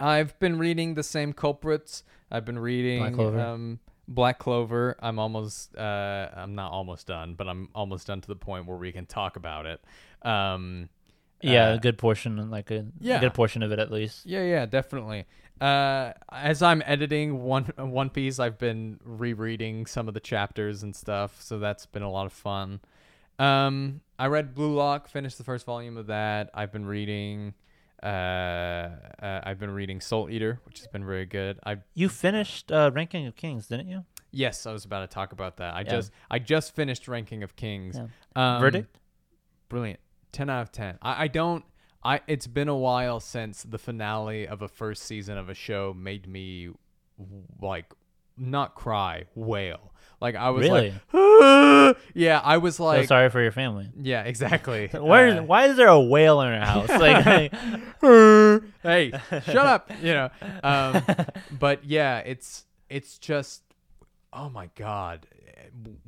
i've 0.00 0.38
been 0.38 0.58
reading 0.58 0.94
the 0.94 1.02
same 1.02 1.32
culprits 1.32 2.02
i've 2.30 2.44
been 2.44 2.58
reading 2.58 3.14
Clover. 3.14 3.40
um 3.40 3.78
Black 4.08 4.40
Clover, 4.40 4.96
I'm 5.00 5.20
almost 5.20 5.74
uh 5.76 6.28
I'm 6.34 6.56
not 6.56 6.72
almost 6.72 7.06
done, 7.06 7.34
but 7.34 7.48
I'm 7.48 7.68
almost 7.72 8.08
done 8.08 8.20
to 8.20 8.28
the 8.28 8.36
point 8.36 8.66
where 8.66 8.76
we 8.76 8.90
can 8.90 9.06
talk 9.06 9.36
about 9.36 9.64
it. 9.64 9.80
Um 10.22 10.88
Yeah, 11.42 11.70
uh, 11.70 11.74
a 11.74 11.78
good 11.78 11.98
portion, 11.98 12.50
like 12.50 12.70
a, 12.70 12.86
yeah. 13.00 13.16
a 13.18 13.20
good 13.20 13.34
portion 13.34 13.62
of 13.62 13.72
it 13.72 13.78
at 13.78 13.90
least. 13.90 14.24
Yeah, 14.26 14.42
yeah, 14.44 14.66
definitely. 14.66 15.26
Uh, 15.60 16.12
as 16.30 16.62
I'm 16.62 16.82
editing 16.86 17.42
one 17.42 17.64
One 17.76 18.10
Piece, 18.10 18.38
I've 18.38 18.58
been 18.58 18.98
rereading 19.04 19.86
some 19.86 20.08
of 20.08 20.14
the 20.14 20.20
chapters 20.20 20.82
and 20.82 20.94
stuff, 20.94 21.40
so 21.40 21.58
that's 21.58 21.86
been 21.86 22.02
a 22.02 22.10
lot 22.10 22.26
of 22.26 22.32
fun. 22.32 22.80
Um, 23.38 24.00
I 24.18 24.26
read 24.26 24.54
Blue 24.54 24.74
Lock, 24.74 25.08
finished 25.08 25.38
the 25.38 25.44
first 25.44 25.66
volume 25.66 25.96
of 25.96 26.06
that. 26.08 26.50
I've 26.54 26.72
been 26.72 26.86
reading. 26.86 27.54
Uh, 28.02 28.06
uh, 28.06 29.40
I've 29.44 29.58
been 29.60 29.70
reading 29.70 30.00
Soul 30.00 30.28
Eater, 30.30 30.60
which 30.64 30.78
has 30.78 30.88
been 30.88 31.04
very 31.04 31.26
good. 31.26 31.60
I 31.64 31.78
You 31.94 32.08
finished 32.08 32.72
uh, 32.72 32.90
Ranking 32.92 33.26
of 33.26 33.36
Kings, 33.36 33.68
didn't 33.68 33.88
you? 33.88 34.04
yes, 34.34 34.64
I 34.66 34.72
was 34.72 34.84
about 34.84 35.00
to 35.08 35.14
talk 35.14 35.32
about 35.32 35.58
that. 35.58 35.74
I 35.74 35.80
Yeah. 35.80 35.90
just 35.90 36.10
I 36.30 36.38
just 36.38 36.74
finished 36.74 37.06
Ranking 37.06 37.42
of 37.42 37.54
Kings. 37.54 37.96
Yeah. 37.96 38.54
Um, 38.56 38.60
Verdict? 38.60 38.98
brilliant 39.68 40.00
10 40.32 40.50
out 40.50 40.62
of 40.62 40.72
10 40.72 40.98
I, 41.02 41.24
I 41.24 41.28
don't 41.28 41.64
i 42.04 42.20
it's 42.26 42.46
been 42.46 42.68
a 42.68 42.76
while 42.76 43.20
since 43.20 43.62
the 43.62 43.78
finale 43.78 44.46
of 44.46 44.62
a 44.62 44.68
first 44.68 45.02
season 45.04 45.36
of 45.38 45.48
a 45.48 45.54
show 45.54 45.94
made 45.96 46.26
me 46.26 46.70
like 47.60 47.92
not 48.36 48.74
cry 48.74 49.24
wail 49.34 49.92
like 50.20 50.34
i 50.34 50.50
was 50.50 50.62
Really? 50.68 50.94
like 51.12 51.96
yeah 52.14 52.40
i 52.42 52.56
was 52.56 52.76
So 52.76 52.84
like 52.84 53.06
sorry 53.08 53.28
for 53.30 53.40
your 53.42 53.52
family. 53.52 53.90
yeah 54.00 54.22
exactly 54.22 54.88
Where? 54.92 55.40
Uh, 55.40 55.42
why 55.42 55.66
is 55.66 55.76
there 55.76 55.88
a 55.88 56.00
whale 56.00 56.40
in 56.40 56.48
our 56.52 56.64
house? 56.66 56.88
Like, 56.88 57.52
hey 58.82 59.12
shut 59.44 59.56
up 59.56 59.90
you 60.00 60.14
know 60.14 60.30
um 60.64 61.02
but 61.58 61.84
yeah 61.84 62.18
it's 62.18 62.64
it's 62.88 63.18
just 63.18 63.62
oh 64.32 64.48
my 64.48 64.70
god 64.76 65.26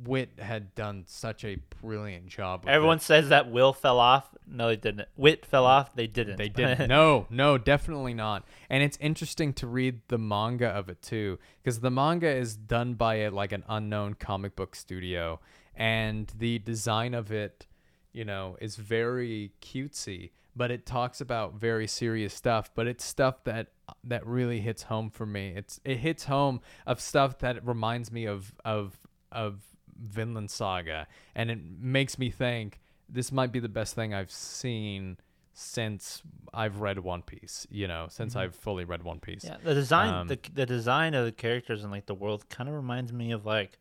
wit 0.03 0.31
had 0.39 0.73
done 0.75 1.03
such 1.07 1.43
a 1.43 1.57
brilliant 1.81 2.27
job 2.27 2.61
with 2.63 2.69
it. 2.69 2.73
everyone 2.73 2.99
says 2.99 3.29
that 3.29 3.51
Will 3.51 3.73
fell 3.73 3.99
off. 3.99 4.27
No, 4.47 4.67
they 4.67 4.75
didn't. 4.75 5.07
Wit 5.15 5.45
fell 5.45 5.65
off. 5.65 5.95
They 5.95 6.07
didn't. 6.07 6.37
They 6.37 6.49
didn't. 6.49 6.87
no, 6.89 7.27
no, 7.29 7.57
definitely 7.57 8.13
not. 8.13 8.45
And 8.69 8.83
it's 8.83 8.97
interesting 9.01 9.53
to 9.53 9.67
read 9.67 10.01
the 10.07 10.17
manga 10.17 10.67
of 10.67 10.89
it 10.89 11.01
too, 11.01 11.39
because 11.63 11.79
the 11.79 11.91
manga 11.91 12.29
is 12.29 12.55
done 12.55 12.93
by 12.93 13.15
a, 13.15 13.31
like 13.31 13.51
an 13.51 13.63
unknown 13.67 14.15
comic 14.15 14.55
book 14.55 14.75
studio, 14.75 15.39
and 15.75 16.31
the 16.37 16.59
design 16.59 17.13
of 17.13 17.31
it, 17.31 17.67
you 18.13 18.25
know, 18.25 18.57
is 18.61 18.75
very 18.75 19.51
cutesy, 19.61 20.31
but 20.55 20.71
it 20.71 20.85
talks 20.85 21.19
about 21.21 21.55
very 21.55 21.87
serious 21.87 22.33
stuff. 22.33 22.69
But 22.73 22.87
it's 22.87 23.03
stuff 23.03 23.43
that 23.43 23.67
that 24.03 24.25
really 24.25 24.61
hits 24.61 24.83
home 24.83 25.09
for 25.09 25.25
me. 25.25 25.53
It's 25.55 25.79
it 25.83 25.97
hits 25.97 26.25
home 26.25 26.61
of 26.85 27.01
stuff 27.01 27.39
that 27.39 27.65
reminds 27.65 28.11
me 28.11 28.25
of 28.25 28.53
of 28.63 28.99
of 29.35 29.59
Vinland 29.95 30.49
Saga, 30.49 31.07
and 31.35 31.51
it 31.51 31.59
makes 31.79 32.17
me 32.17 32.31
think 32.31 32.79
this 33.07 33.31
might 33.31 33.51
be 33.51 33.59
the 33.59 33.69
best 33.69 33.93
thing 33.93 34.13
I've 34.13 34.31
seen 34.31 35.17
since 35.53 36.21
I've 36.53 36.81
read 36.81 36.99
One 36.99 37.21
Piece. 37.21 37.67
You 37.69 37.87
know, 37.87 38.07
since 38.09 38.35
I've 38.35 38.55
fully 38.55 38.83
read 38.83 39.03
One 39.03 39.19
Piece. 39.19 39.45
Yeah, 39.45 39.57
the 39.63 39.73
design, 39.73 40.13
Um, 40.13 40.27
the 40.27 40.39
the 40.53 40.65
design 40.65 41.13
of 41.13 41.25
the 41.25 41.31
characters 41.31 41.83
and 41.83 41.91
like 41.91 42.07
the 42.07 42.15
world 42.15 42.49
kind 42.49 42.67
of 42.67 42.75
reminds 42.75 43.13
me 43.13 43.31
of 43.31 43.45
like, 43.45 43.77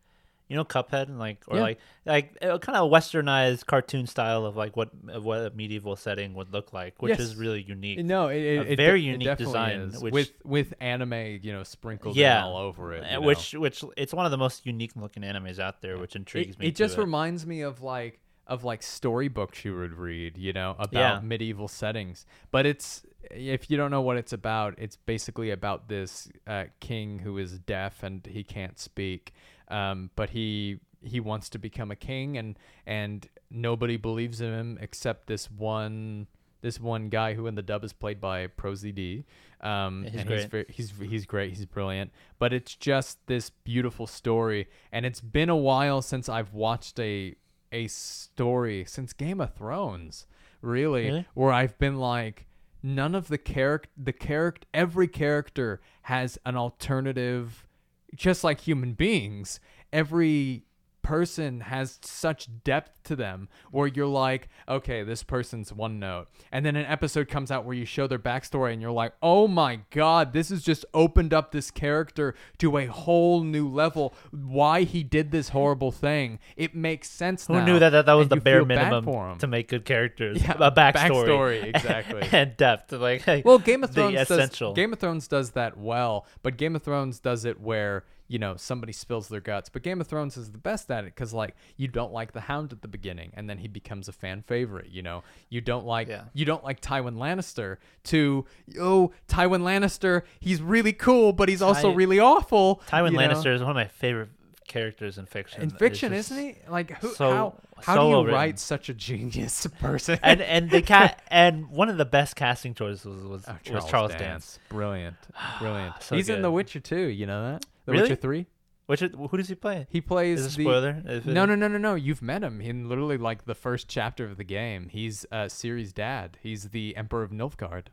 you 0.49 0.57
know, 0.57 0.65
Cuphead 0.65 1.09
and 1.09 1.19
like 1.19 1.39
or 1.49 1.57
Yeah. 1.57 1.63
like 1.63 1.79
like 2.05 2.39
a 2.43 2.59
kind 2.59 2.77
of 2.77 2.91
westernized 2.91 3.67
cartoon 3.67 4.07
style 4.07 4.45
of 4.45 4.57
like 4.57 4.77
what 4.77 4.91
of 5.09 5.25
what 5.25 5.39
a 5.41 5.51
medieval 5.51 5.97
setting 5.97 6.35
would 6.35 6.53
look 6.53 6.73
like, 6.73 7.01
which 7.01 7.19
is 7.19 7.35
really 7.37 7.63
unique. 7.63 8.05
No, 8.05 8.29
it, 8.29 8.37
it, 8.43 8.59
A 8.67 8.73
it 8.73 8.77
very 8.77 9.01
de- 9.01 9.07
unique 9.07 9.39
design, 9.39 9.91
which- 10.01 10.13
with 10.13 10.33
with 10.45 10.75
anime, 10.81 11.41
you 11.43 11.53
know, 11.53 11.63
sprinkled 11.63 12.17
Yeah. 12.17 12.45
all 12.45 12.57
over 12.59 12.93
it. 12.93 13.05
You 13.05 13.13
know. 13.13 13.21
which 13.23 13.55
which 13.55 13.83
it's 13.97 14.13
one 14.13 14.27
of 14.27 14.31
the 14.33 14.39
most 14.39 14.67
unique 14.67 14.93
looking 14.97 15.23
animes 15.23 15.59
out 15.59 15.81
there, 15.81 15.97
which 15.99 16.15
intrigues 16.15 16.57
it, 16.57 16.59
me. 16.59 16.67
it 16.69 16.77
just 16.77 16.99
reminds 16.99 17.47
me 17.47 17.63
of 17.63 17.81
like 17.83 18.21
of 18.47 18.63
like 18.63 18.83
storybooks 18.83 19.65
you 19.65 19.75
would 19.75 19.95
read, 19.95 20.37
you 20.37 20.53
know, 20.53 20.73
about 20.79 20.93
Yeah. 20.93 21.21
medieval 21.23 21.67
settings. 21.69 22.27
But 22.51 22.67
it's 22.67 23.03
if 23.31 23.71
you 23.71 23.79
don't 23.79 23.91
know 23.91 24.03
what 24.03 24.19
it's 24.19 24.35
about, 24.35 24.75
it's 24.77 24.97
basically 24.97 25.51
about 25.51 25.89
this 25.89 26.29
uh, 26.47 26.65
king 26.81 27.21
who 27.21 27.39
is 27.39 27.59
deaf 27.59 28.03
and 28.03 28.25
he 28.27 28.45
can't 28.45 28.79
speak, 28.79 29.33
um, 29.69 30.11
but 30.17 30.31
he 30.31 30.81
he 31.03 31.21
wants 31.21 31.51
to 31.51 31.59
become 31.59 31.91
a 31.91 31.97
king 31.97 32.39
and 32.39 32.59
and 32.87 33.29
nobody 33.51 33.97
believes 33.97 34.41
in 34.41 34.53
him 34.53 34.79
except 34.81 35.27
this 35.27 35.51
one 35.51 36.27
this 36.63 36.81
one 36.81 37.11
guy 37.11 37.35
who 37.35 37.47
in 37.47 37.55
the 37.57 37.63
dub 37.63 37.85
is 37.85 37.93
played 37.93 38.21
by 38.23 38.47
Prosy 38.47 38.91
D. 38.91 39.25
Um, 39.61 40.05
Yeah, 40.05 40.11
he's 40.11 40.21
and 40.23 40.31
he's 40.31 40.39
great. 40.47 40.51
very, 40.51 40.67
he's 40.71 40.93
he's 41.11 41.27
great. 41.27 41.51
He's 41.55 41.67
brilliant. 41.67 42.11
But 42.39 42.55
it's 42.55 42.75
just 42.75 43.19
this 43.27 43.51
beautiful 43.51 44.07
story, 44.07 44.69
and 44.91 45.05
it's 45.05 45.21
been 45.21 45.51
a 45.51 45.57
while 45.57 46.01
since 46.01 46.27
I've 46.29 46.55
watched 46.55 46.99
a 46.99 47.35
a 47.71 47.87
story 47.89 48.85
since 48.87 49.13
Game 49.13 49.41
of 49.43 49.53
Thrones, 49.55 50.27
really, 50.63 51.07
Really? 51.07 51.27
where 51.35 51.53
I've 51.53 51.77
been 51.79 51.97
like, 51.99 52.47
none 52.83 53.15
of 53.15 53.29
the 53.29 53.37
character, 53.39 53.91
the 53.97 54.13
character, 54.13 54.67
every 54.73 55.09
character 55.09 55.81
has 56.03 56.39
an 56.47 56.57
alternative, 56.57 57.67
just 58.15 58.45
like 58.45 58.61
human 58.61 58.93
beings. 58.95 59.61
Every 59.93 60.65
person 61.05 61.61
has 61.61 61.99
such 62.03 62.49
depth 62.65 63.05
to 63.05 63.15
them 63.15 63.49
where 63.71 63.87
you're 63.87 64.07
like, 64.07 64.49
okay, 64.69 65.05
this 65.05 65.23
person's 65.23 65.73
one 65.73 66.01
note. 66.01 66.27
And 66.51 66.67
then 66.67 66.75
an 66.75 66.87
episode 66.87 67.29
comes 67.29 67.51
out 67.53 67.65
where 67.65 67.75
you 67.77 67.85
show 67.85 68.07
their 68.07 68.19
backstory 68.19 68.73
and 68.73 68.83
you're 68.83 68.91
like, 68.91 69.13
oh 69.23 69.47
my 69.47 69.81
God, 69.91 70.33
this 70.33 70.49
has 70.49 70.63
just 70.63 70.85
opened 70.95 71.33
up 71.33 71.53
this 71.53 71.71
character 71.71 72.35
to 72.59 72.77
a 72.79 72.87
whole 72.87 73.45
new 73.45 73.69
level. 73.69 74.15
Why 74.33 74.83
he 74.83 75.05
did 75.05 75.31
this 75.31 75.51
horrible 75.51 75.93
thing. 75.93 76.41
It 76.57 76.75
makes 76.75 77.09
sense 77.11 77.47
Who 77.47 77.55
now, 77.55 77.65
knew 77.67 77.79
that 77.79 77.91
that, 77.91 78.07
that 78.07 78.15
was 78.15 78.25
and 78.25 78.33
the 78.33 78.37
bare 78.41 78.65
minimum 78.65 79.39
to 79.39 79.47
make 79.47 79.69
good 79.69 79.85
characters? 79.85 80.43
Yeah, 80.43 80.55
a 80.59 80.73
backstory, 80.73 80.95
backstory, 80.95 81.65
exactly. 81.75 82.29
and 82.33 82.57
depth. 82.57 82.91
Like, 82.93 83.27
Well, 83.45 83.59
Game 83.59 83.85
of 83.85 83.91
Thrones 83.91 84.19
essential. 84.19 84.73
does 84.73 84.77
Game 84.77 84.93
of 84.95 84.99
Thrones 84.99 85.29
does 85.29 85.51
that 85.51 85.77
well, 85.77 86.27
but 86.43 86.57
Game 86.57 86.75
of 86.75 86.83
Thrones 86.83 87.21
does 87.21 87.45
it 87.45 87.61
where 87.61 88.05
you 88.29 88.39
know 88.39 88.57
somebody 88.57 88.93
spills 88.93 89.29
their 89.29 89.41
guts. 89.41 89.69
But 89.69 89.83
Game 89.83 90.01
of 90.01 90.07
Thrones 90.07 90.37
is 90.37 90.51
the 90.53 90.59
best 90.59 90.91
at 90.91 91.05
it 91.05 91.15
because 91.15 91.33
like 91.35 91.55
you 91.77 91.89
don't 91.89 92.13
like 92.13 92.33
the 92.33 92.41
Hound 92.41 92.73
at 92.73 92.81
the 92.83 92.89
beginning, 92.89 93.33
and 93.35 93.49
then 93.49 93.59
he 93.59 93.69
becomes 93.69 94.09
a 94.09 94.13
fan 94.13 94.43
favorite. 94.47 94.89
You 94.91 95.03
know, 95.03 95.23
you 95.51 95.61
don't 95.61 95.85
like 95.87 96.09
Yeah. 96.09 96.25
you 96.33 96.45
don't 96.45 96.65
like 96.65 96.81
Tywin 96.81 97.17
Lannister. 97.17 97.77
To 98.05 98.45
oh 98.81 99.13
Tywin 99.29 99.63
Lannister, 99.63 100.23
he's 100.41 100.61
really 100.63 100.93
cool, 100.93 101.33
but 101.33 101.49
he's 101.49 101.63
also 101.63 101.91
Ty- 101.91 101.95
really 101.97 102.19
awful. 102.19 102.81
Tywin 102.89 103.13
you 103.13 103.19
know? 103.19 103.29
Lannister 103.29 103.55
is 103.55 103.61
one 103.61 103.71
of 103.71 103.77
my 103.77 103.89
favorite 103.89 104.31
characters 104.67 105.19
in 105.19 105.27
fiction. 105.27 105.63
in 105.63 105.71
fiction, 105.71 106.13
isn't 106.15 106.37
he? 106.39 106.57
Like 106.69 106.91
who? 106.99 107.13
so- 107.15 107.31
how 107.31 107.55
how 107.83 107.95
so 107.97 108.03
do 108.03 108.09
you 108.09 108.17
written. 108.19 108.35
write 108.35 108.59
such 108.59 108.89
a 108.89 108.95
genius 108.95 109.67
person? 109.81 110.19
And 110.23 110.41
and 110.41 110.71
the 110.71 110.81
cat 110.81 111.23
and 111.29 111.69
one 111.71 111.89
of 111.91 111.99
the 111.99 112.05
best 112.07 112.37
casting 112.37 112.73
choices 112.73 113.05
was 113.05 113.23
was, 113.25 113.45
Oh, 113.49 113.75
was 113.75 113.85
Charles 113.85 114.13
Dance. 114.15 114.59
Brilliant. 114.71 115.17
Brilliant. 115.61 115.95
So 116.03 116.17
He's 116.17 116.29
in. 116.31 116.41
The 116.41 116.51
Witcher 116.51 116.81
too, 116.81 117.07
you 117.09 117.27
know 117.27 117.53
that? 117.53 117.67
The 117.85 117.93
Really? 117.93 118.03
Witcher 118.05 118.17
3? 118.17 118.47
Which 118.87 119.01
who 119.01 119.37
does 119.39 119.49
he 119.49 119.55
play? 119.55 119.87
He 119.89 120.03
plays 120.03 120.41
Is 120.41 120.57
the 120.57 120.63
spoiler? 120.63 121.03
No, 121.25 121.47
no, 121.47 121.55
no, 121.55 121.69
no, 121.69 121.79
no. 121.79 121.95
You've 121.95 122.21
met 122.21 122.43
him 122.43 122.61
in 122.61 122.87
literally 122.87 123.17
like 123.17 123.47
the 123.47 123.55
first 123.55 123.89
chapter 123.89 124.27
of 124.27 124.37
the 124.37 124.45
game. 124.45 124.89
He's 124.91 125.25
uh, 125.33 125.45
Ciri's 125.45 125.95
dad. 125.95 126.37
He's 126.43 126.69
the 126.69 126.95
Emperor 126.95 127.23
of 127.23 127.31
Nilfgaard. 127.31 127.87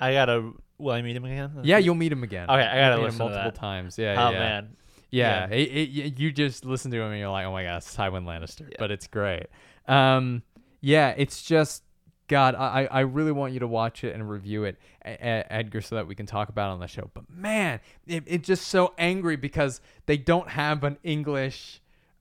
I 0.00 0.12
gotta. 0.12 0.52
Will 0.78 0.92
I 0.92 1.02
meet 1.02 1.16
him 1.16 1.24
again? 1.26 1.60
Yeah, 1.62 1.78
you'll 1.78 1.94
meet 1.94 2.12
him 2.12 2.22
again. 2.22 2.48
Okay, 2.48 2.62
I 2.62 2.90
gotta 2.90 3.02
listen 3.02 3.18
multiple 3.18 3.52
times. 3.52 3.98
Yeah, 3.98 4.14
yeah. 4.14 4.26
Oh 4.26 4.30
yeah. 4.30 4.38
man. 4.38 4.76
Yeah, 5.10 5.48
Yeah. 5.48 5.54
It, 5.54 5.68
it, 5.96 6.18
you 6.18 6.32
just 6.32 6.64
listen 6.64 6.90
to 6.90 6.96
him 6.98 7.10
and 7.10 7.20
you're 7.20 7.30
like, 7.30 7.46
oh 7.46 7.52
my 7.52 7.62
gosh, 7.62 7.82
it's 7.82 7.96
Tywin 7.96 8.24
Lannister. 8.24 8.70
But 8.78 8.90
it's 8.90 9.06
great. 9.06 9.46
Um, 9.86 10.42
yeah, 10.80 11.14
it's 11.16 11.42
just 11.42 11.82
God. 12.28 12.54
I, 12.54 12.88
I 12.90 13.00
really 13.00 13.32
want 13.32 13.52
you 13.52 13.60
to 13.60 13.66
watch 13.66 14.04
it 14.04 14.14
and 14.14 14.28
review 14.28 14.64
it, 14.64 14.78
Edgar, 15.02 15.80
so 15.80 15.96
that 15.96 16.06
we 16.06 16.14
can 16.14 16.26
talk 16.26 16.48
about 16.48 16.70
it 16.70 16.72
on 16.74 16.80
the 16.80 16.88
show. 16.88 17.10
But 17.14 17.24
man, 17.30 17.80
it, 18.06 18.24
it's 18.26 18.46
just 18.46 18.68
so 18.68 18.94
angry 18.98 19.36
because 19.36 19.80
they 20.06 20.16
don't 20.16 20.48
have 20.48 20.84
an 20.84 20.98
English 21.02 21.80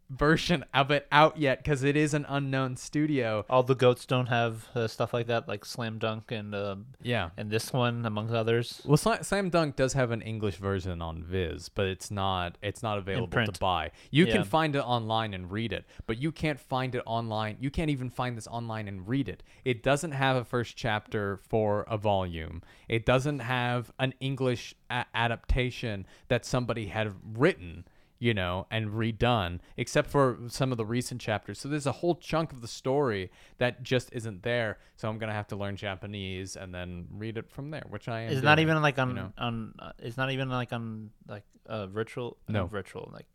version 0.10 0.64
of 0.74 0.91
it 0.91 1.08
out 1.12 1.38
yet 1.38 1.64
because 1.64 1.84
it 1.84 1.95
is 1.97 2.14
an 2.14 2.26
unknown 2.30 2.78
studio. 2.78 3.45
All 3.49 3.64
the 3.64 3.76
goats 3.76 4.06
don't 4.06 4.28
have 4.28 4.68
uh, 4.76 4.88
stuff 4.88 5.14
like 5.14 5.28
that, 5.28 5.47
like 5.47 5.66
Slam 5.66 5.97
Dunk 5.97 6.32
and 6.32 6.53
uh, 6.53 6.76
Yeah. 7.01 7.30
and 7.38 7.49
this 7.49 7.74
one 7.74 8.06
amongst 8.06 8.34
others. 8.34 8.82
Well, 8.86 8.97
Sla- 8.97 9.26
Slam 9.26 9.49
Dunk 9.49 9.76
does 9.76 9.93
have 9.93 10.12
an 10.12 10.22
English 10.22 10.58
version 10.58 11.01
on 11.01 11.24
Viz, 11.24 11.70
but 11.70 11.88
it's 11.88 12.12
not 12.12 12.58
it's 12.62 12.84
not 12.84 12.97
available 12.97 13.28
to 13.45 13.51
buy. 13.60 13.91
You 14.12 14.26
can 14.28 14.43
find 14.43 14.76
it 14.76 14.80
online 14.80 15.34
and 15.34 15.51
read 15.51 15.74
it, 15.74 15.86
but 16.06 16.18
you 16.22 16.32
can't 16.32 16.60
find 16.60 16.93
it 16.95 17.01
online. 17.06 17.58
You 17.60 17.72
can't 17.72 17.89
even 17.89 18.10
find 18.10 18.38
this 18.38 18.47
online 18.47 18.88
and 18.88 19.08
read 19.08 19.28
it. 19.28 19.43
It 19.64 19.82
doesn't 19.84 20.12
have 20.12 20.36
a 20.36 20.45
first 20.45 20.76
chapter 20.76 21.38
for 21.49 21.84
a 21.89 21.97
volume. 21.97 22.62
It 22.88 23.06
doesn't 23.06 23.39
have 23.39 23.91
an 23.99 24.14
English 24.20 24.76
a- 24.89 25.06
adaptation 25.16 26.06
that 26.28 26.45
somebody 26.45 26.88
had 26.88 27.14
written 27.36 27.86
you 28.26 28.34
know, 28.34 28.65
and 28.71 28.89
redone, 28.89 29.59
except 29.78 30.09
for 30.09 30.39
some 30.47 30.71
of 30.71 30.78
the 30.80 30.86
recent 30.97 31.21
chapters. 31.21 31.59
So 31.59 31.69
there's 31.69 31.86
a 31.86 31.91
whole 31.91 32.15
chunk 32.15 32.51
of 32.51 32.61
the 32.61 32.67
story 32.67 33.30
that 33.59 33.84
just 33.84 34.09
isn't 34.13 34.41
there. 34.41 34.80
So 34.95 35.07
I'm 35.07 35.19
gonna 35.19 35.34
have 35.41 35.47
to 35.49 35.55
learn 35.55 35.76
Japanese 35.76 36.55
and 36.55 36.73
then 36.73 37.05
read 37.11 37.38
it 37.38 37.51
from 37.51 37.69
there, 37.69 37.84
which 37.88 38.07
I 38.07 38.21
am. 38.21 38.32
It's 38.34 38.41
not 38.41 38.57
even 38.57 38.82
like 38.82 38.97
on 38.97 39.09
you 39.09 39.15
know. 39.15 39.34
on. 39.38 39.73
Uh, 39.78 39.91
it's 39.99 40.17
not 40.17 40.32
even 40.32 40.49
like 40.49 40.73
on 40.73 41.11
like 41.28 41.43
uh, 41.67 41.86
virtual. 41.86 42.38
No. 42.47 42.61
not 42.61 42.71
virtual 42.71 43.11
like 43.13 43.28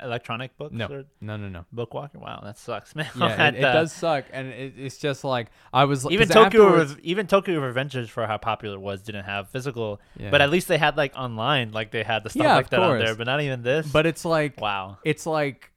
electronic 0.00 0.56
books. 0.56 0.72
No, 0.74 0.86
or 0.86 1.04
no, 1.20 1.36
no, 1.36 1.48
no. 1.48 1.64
Bookwalker. 1.74 2.16
Wow, 2.16 2.40
that 2.44 2.58
sucks, 2.58 2.94
man. 2.98 3.08
Yeah, 3.16 3.48
it, 3.48 3.54
it 3.56 3.60
that. 3.62 3.72
does 3.72 3.92
suck, 3.92 4.24
and 4.32 4.48
it, 4.48 4.74
it's 4.78 4.98
just 4.98 5.24
like 5.24 5.48
I 5.72 5.84
was 5.84 6.06
Even 6.10 6.28
Tokyo, 6.28 6.66
afterwards- 6.68 6.96
even 7.02 7.26
Tokyo 7.26 7.60
Revengers, 7.60 8.08
for 8.08 8.26
how 8.26 8.38
popular 8.38 8.76
it 8.76 8.80
was, 8.80 9.02
didn't 9.02 9.24
have 9.24 9.48
physical. 9.48 10.00
Yeah. 10.16 10.30
But 10.30 10.40
at 10.40 10.50
least 10.50 10.68
they 10.68 10.78
had 10.78 10.96
like 10.96 11.14
online, 11.16 11.72
like 11.72 11.90
they 11.90 12.02
had 12.04 12.22
the 12.24 12.30
stuff 12.30 12.42
Yeah, 12.44 12.56
like 12.56 12.70
that 12.70 12.80
on 12.80 12.98
there. 12.98 13.14
But 13.14 13.26
not 13.26 13.40
even 13.40 13.62
this. 13.62 13.90
but 13.90 14.06
it's 14.06 14.19
like 14.24 14.60
wow. 14.60 14.98
it's 15.04 15.26
like 15.26 15.70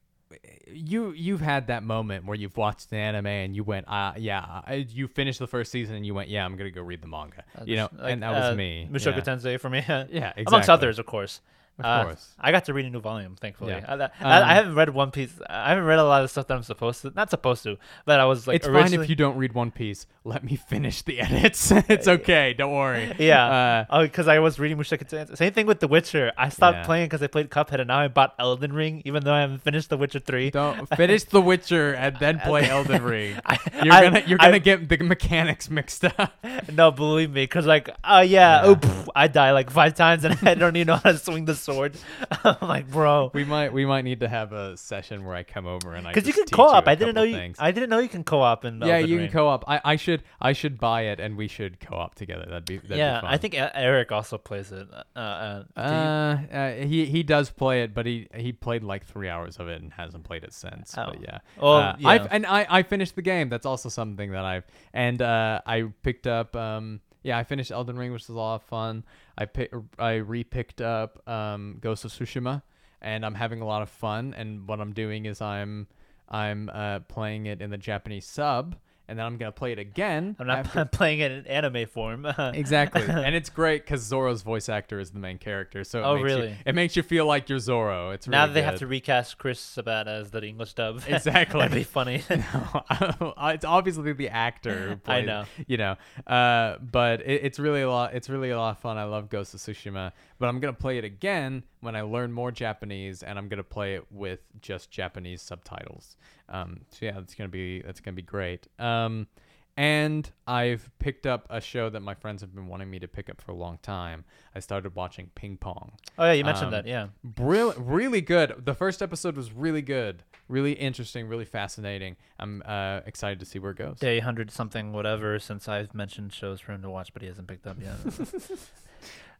you 0.66 1.12
you've 1.12 1.40
had 1.40 1.68
that 1.68 1.82
moment 1.82 2.26
where 2.26 2.36
you've 2.36 2.56
watched 2.56 2.90
an 2.92 2.98
anime 2.98 3.26
and 3.26 3.54
you 3.54 3.62
went 3.62 3.86
uh 3.88 4.12
yeah 4.16 4.62
I, 4.66 4.86
you 4.88 5.06
finished 5.06 5.38
the 5.38 5.46
first 5.46 5.70
season 5.70 5.94
and 5.94 6.04
you 6.04 6.14
went 6.14 6.28
yeah 6.28 6.44
I'm 6.44 6.56
gonna 6.56 6.70
go 6.70 6.82
read 6.82 7.02
the 7.02 7.06
manga 7.06 7.44
you 7.64 7.76
know 7.76 7.88
Like, 7.96 8.12
and 8.12 8.22
that 8.22 8.32
was 8.32 8.52
uh, 8.52 8.54
me 8.54 8.88
Mushoku 8.90 9.16
yeah. 9.16 9.22
Tensei 9.22 9.60
for 9.60 9.70
me. 9.70 9.84
Yeah, 10.10 10.32
Amongst 10.46 10.70
others, 10.70 10.98
of 10.98 11.06
course. 11.06 11.40
Of 11.78 11.84
Uh, 11.84 12.04
course. 12.04 12.28
I 12.38 12.52
got 12.52 12.66
to 12.66 12.72
read 12.74 12.86
a 12.86 12.90
new 12.90 13.00
volume, 13.00 13.34
thankfully. 13.40 13.72
Yeah. 13.72 13.84
I, 13.88 13.94
I, 13.94 14.36
Um, 14.38 14.48
I 14.48 14.54
haven't 14.54 14.74
read 14.76 14.90
One 14.90 15.10
Piece. 15.10 15.32
I 15.48 15.70
haven't 15.70 15.84
read 15.84 15.98
a 15.98 16.04
lot 16.04 16.22
of 16.22 16.30
stuff 16.30 16.46
that 16.46 16.54
I'm 16.54 16.62
supposed 16.62 17.02
to. 17.02 17.12
Not 17.16 17.30
supposed 17.30 17.64
to, 17.64 17.78
but 18.04 18.20
I 18.20 18.26
was 18.26 18.46
like. 18.46 18.56
it's 18.56 18.66
fine 18.68 18.92
if 18.94 19.08
you 19.10 19.16
don't 19.16 19.36
read 19.36 19.52
One 19.54 19.70
Piece 19.70 20.06
let 20.26 20.42
me 20.42 20.56
finish 20.56 21.02
the 21.02 21.20
edits 21.20 21.70
it's 21.90 22.08
okay 22.08 22.54
don't 22.54 22.72
worry 22.72 23.12
Yeah. 23.18 23.44
uh, 23.44 23.84
oh, 23.90 24.02
because 24.04 24.26
I 24.26 24.38
was 24.38 24.58
reading 24.58 24.78
Mushoku. 24.78 25.36
Same 25.36 25.52
thing 25.52 25.66
with 25.66 25.80
The 25.80 25.88
Witcher. 25.88 26.32
I 26.38 26.48
stopped 26.48 26.78
Yeah. 26.78 26.84
playing 26.86 27.06
because 27.06 27.22
I 27.22 27.26
played 27.26 27.50
Cuphead, 27.50 27.80
and 27.80 27.88
now 27.88 27.98
I 27.98 28.08
bought 28.08 28.34
Elden 28.38 28.72
Ring, 28.72 29.02
even 29.04 29.22
though 29.24 29.34
I 29.34 29.40
haven't 29.42 29.58
finished 29.62 29.90
The 29.90 29.98
Witcher 29.98 30.20
Three. 30.20 30.50
don't 30.50 30.86
finish 30.96 31.24
The 31.24 31.42
Witcher 31.42 31.92
and 31.92 32.16
then 32.18 32.38
play 32.40 32.68
Elden 32.76 33.02
Ring 33.02 33.36
I- 33.44 33.58
you're 33.82 34.00
gonna 34.00 34.22
you're 34.26 34.38
gonna 34.38 34.58
get 34.60 34.88
the 34.88 34.96
mechanics 35.04 35.68
mixed 35.68 36.04
up 36.06 36.32
No, 36.72 36.90
believe 36.90 37.30
me, 37.30 37.42
because 37.42 37.66
like, 37.66 37.90
oh 38.04 38.20
yeah, 38.20 38.62
Yeah. 38.62 38.68
oh, 38.70 38.76
pff, 38.76 39.08
I 39.14 39.28
die 39.28 39.52
like 39.52 39.68
five 39.70 39.94
times, 39.94 40.24
and 40.24 40.38
I 40.48 40.54
don't 40.54 40.74
even 40.76 40.86
know 40.86 40.96
how 40.96 41.12
to 41.12 41.18
swing 41.18 41.44
the 41.44 41.54
sword. 41.64 41.96
I'm 42.44 42.68
like, 42.68 42.90
bro. 42.90 43.30
we 43.34 43.44
might 43.44 43.72
we 43.72 43.86
might 43.86 44.02
need 44.02 44.20
to 44.20 44.28
have 44.28 44.52
a 44.52 44.76
session 44.76 45.24
where 45.24 45.34
I 45.34 45.42
come 45.42 45.66
over 45.66 45.94
and 45.94 46.06
I 46.06 46.12
Because 46.12 46.26
you 46.28 46.32
can 46.34 46.44
co-op. 46.46 46.86
I 46.86 46.94
didn't 46.94 47.14
know 47.14 47.22
you. 47.22 47.34
things. 47.34 47.56
I 47.58 47.70
didn't 47.72 47.90
know 47.90 47.98
you 47.98 48.08
can 48.08 48.24
co-op 48.24 48.64
in. 48.64 48.80
yeah, 48.80 48.94
Elden 48.96 49.10
you 49.10 49.16
Ring. 49.18 49.26
can 49.28 49.32
co-op. 49.38 49.64
I, 49.68 49.80
I 49.84 49.96
should 49.96 50.22
I 50.40 50.52
should 50.52 50.78
buy 50.78 51.02
it 51.02 51.20
and 51.20 51.36
we 51.36 51.48
should 51.48 51.80
co-op 51.80 52.14
together. 52.14 52.44
That'd 52.48 52.66
be 52.66 52.76
that'd 52.78 52.96
yeah, 52.96 53.20
Be 53.20 53.26
fun. 53.26 53.34
I 53.34 53.38
think 53.38 53.54
Eric 53.56 54.12
also 54.12 54.38
plays 54.38 54.70
it. 54.72 54.86
Uh, 55.16 55.18
uh, 55.18 55.62
you- 55.76 55.82
Uh, 55.82 56.38
uh, 56.52 56.72
he 56.84 57.06
he 57.06 57.22
does 57.22 57.50
play 57.50 57.82
it, 57.82 57.94
but 57.94 58.06
he 58.06 58.28
he 58.34 58.52
played 58.52 58.82
like 58.84 59.04
three 59.06 59.28
hours 59.28 59.56
of 59.58 59.68
it 59.68 59.80
and 59.82 59.92
hasn't 59.92 60.24
played 60.24 60.44
it 60.44 60.52
since. 60.52 60.94
Oh. 60.98 61.06
But 61.06 61.20
yeah, 61.22 61.38
Well, 61.60 61.72
uh, 61.72 61.96
yeah. 61.98 62.08
I've, 62.08 62.28
and 62.30 62.46
I 62.46 62.66
I 62.68 62.82
finished 62.82 63.14
the 63.16 63.22
game. 63.22 63.48
That's 63.48 63.66
also 63.66 63.88
something 63.88 64.32
that 64.32 64.44
I've 64.44 64.64
and 64.92 65.20
uh 65.22 65.60
I 65.66 65.84
picked 66.02 66.26
up 66.26 66.54
um 66.56 67.00
yeah 67.22 67.38
I 67.38 67.44
finished 67.44 67.70
Elden 67.70 67.96
Ring, 67.96 68.12
which 68.12 68.22
was 68.22 68.28
a 68.28 68.38
lot 68.38 68.56
of 68.56 68.62
fun. 68.62 69.04
I 69.36 69.46
pick 69.46 69.72
I 69.98 70.14
re-picked 70.14 70.80
up 70.80 71.28
um 71.28 71.78
Ghost 71.80 72.04
of 72.04 72.12
Tsushima, 72.12 72.62
and 73.00 73.24
I'm 73.24 73.34
having 73.34 73.60
a 73.60 73.66
lot 73.66 73.82
of 73.82 73.88
fun. 73.88 74.34
And 74.36 74.68
what 74.68 74.80
I'm 74.80 74.92
doing 74.92 75.26
is 75.26 75.40
I'm 75.40 75.86
I'm 76.28 76.70
uh 76.72 77.00
playing 77.00 77.46
it 77.46 77.60
in 77.60 77.70
the 77.70 77.78
Japanese 77.78 78.26
sub, 78.26 78.76
and 79.08 79.18
then 79.18 79.26
I'm 79.26 79.36
gonna 79.36 79.52
play 79.52 79.72
it 79.72 79.78
again. 79.78 80.36
I'm 80.38 80.46
not 80.46 80.58
after- 80.60 80.84
playing 80.92 81.20
it 81.20 81.30
in 81.32 81.46
anime 81.46 81.86
form. 81.86 82.26
Exactly, 82.38 83.02
and 83.08 83.34
it's 83.34 83.50
great 83.50 83.84
because 83.84 84.02
Zoro's 84.02 84.42
voice 84.42 84.68
actor 84.68 84.98
is 85.00 85.10
the 85.10 85.18
main 85.18 85.38
character, 85.38 85.84
so 85.84 86.00
it 86.00 86.02
Oh, 86.04 86.14
makes 86.16 86.20
you- 86.30 86.36
really? 86.36 86.56
it 86.66 86.74
makes 86.74 86.96
you 86.96 87.02
feel 87.02 87.26
like 87.26 87.48
you're 87.48 87.58
Zoro. 87.58 88.10
It's 88.10 88.26
really 88.28 88.38
now 88.38 88.46
they 88.52 88.62
have 88.62 88.78
to 88.78 88.86
recast 88.86 89.38
Chris 89.38 89.60
Sabat 89.60 90.08
as 90.08 90.30
the 90.30 90.42
English 90.44 90.74
dub. 90.74 91.02
Exactly. 91.06 91.60
That'd 91.60 91.74
be 91.74 91.84
funny. 91.84 92.22
no, 92.30 93.34
it's 93.48 93.64
obviously 93.64 94.12
the 94.12 94.28
actor. 94.28 95.00
I 95.06 95.20
know. 95.22 95.44
you 95.66 95.76
know. 95.76 95.96
Uh, 96.26 96.76
but 96.78 97.20
it, 97.22 97.44
it's 97.44 97.58
really 97.58 97.82
a 97.82 97.90
lot. 97.90 98.14
It's 98.14 98.28
really 98.28 98.50
a 98.50 98.58
lot 98.58 98.70
of 98.70 98.78
fun. 98.78 98.96
I 98.98 99.04
love 99.04 99.28
Ghost 99.30 99.54
of 99.54 99.60
Tsushima, 99.60 100.12
but 100.38 100.48
I'm 100.48 100.60
gonna 100.60 100.72
play 100.72 100.98
it 100.98 101.04
again 101.04 101.62
when 101.84 101.94
I 101.96 102.02
learn 102.02 102.32
more 102.32 102.50
Japanese, 102.50 103.22
and 103.22 103.38
I'm 103.38 103.48
gonna 103.48 103.62
play 103.62 103.94
it 103.94 104.04
with 104.10 104.40
just 104.60 104.90
Japanese 104.90 105.40
subtitles. 105.42 106.16
Um, 106.48 106.80
so 106.90 107.06
yeah, 107.06 107.18
it's 107.18 107.34
gonna 107.34 107.48
be 107.48 107.82
that's 107.82 108.00
gonna 108.00 108.14
be 108.16 108.22
great. 108.22 108.66
Um, 108.78 109.28
and 109.76 110.30
I've 110.46 110.88
picked 111.00 111.26
up 111.26 111.48
a 111.50 111.60
show 111.60 111.90
that 111.90 111.98
my 112.00 112.14
friends 112.14 112.42
have 112.42 112.54
been 112.54 112.68
wanting 112.68 112.88
me 112.88 113.00
to 113.00 113.08
pick 113.08 113.28
up 113.28 113.40
for 113.40 113.50
a 113.50 113.56
long 113.56 113.78
time. 113.82 114.24
I 114.54 114.60
started 114.60 114.94
watching 114.94 115.30
Ping 115.34 115.56
Pong. 115.56 115.92
oh 116.16 116.26
yeah, 116.26 116.32
you 116.32 116.44
mentioned 116.44 116.66
Um, 116.66 116.72
that. 116.72 116.86
Yeah. 116.86 117.08
Brill- 117.24 117.74
really 117.76 118.20
good. 118.20 118.64
The 118.64 118.74
first 118.74 119.02
episode 119.02 119.36
was 119.36 119.50
really 119.52 119.82
good, 119.82 120.22
really 120.48 120.74
interesting, 120.74 121.26
really 121.26 121.44
fascinating. 121.44 122.14
I'm 122.38 122.62
uh, 122.64 123.00
excited 123.04 123.40
to 123.40 123.46
see 123.46 123.58
where 123.58 123.72
it 123.72 123.78
goes. 123.78 123.98
Day 123.98 124.20
hundred 124.20 124.52
something 124.52 124.92
whatever 124.92 125.40
since 125.40 125.68
I've 125.68 125.92
mentioned 125.92 126.32
shows 126.32 126.60
for 126.60 126.70
him 126.70 126.82
to 126.82 126.90
watch, 126.90 127.12
but 127.12 127.22
he 127.22 127.26
hasn't 127.28 127.48
picked 127.48 127.66
up 127.66 127.76
yet. 127.82 127.96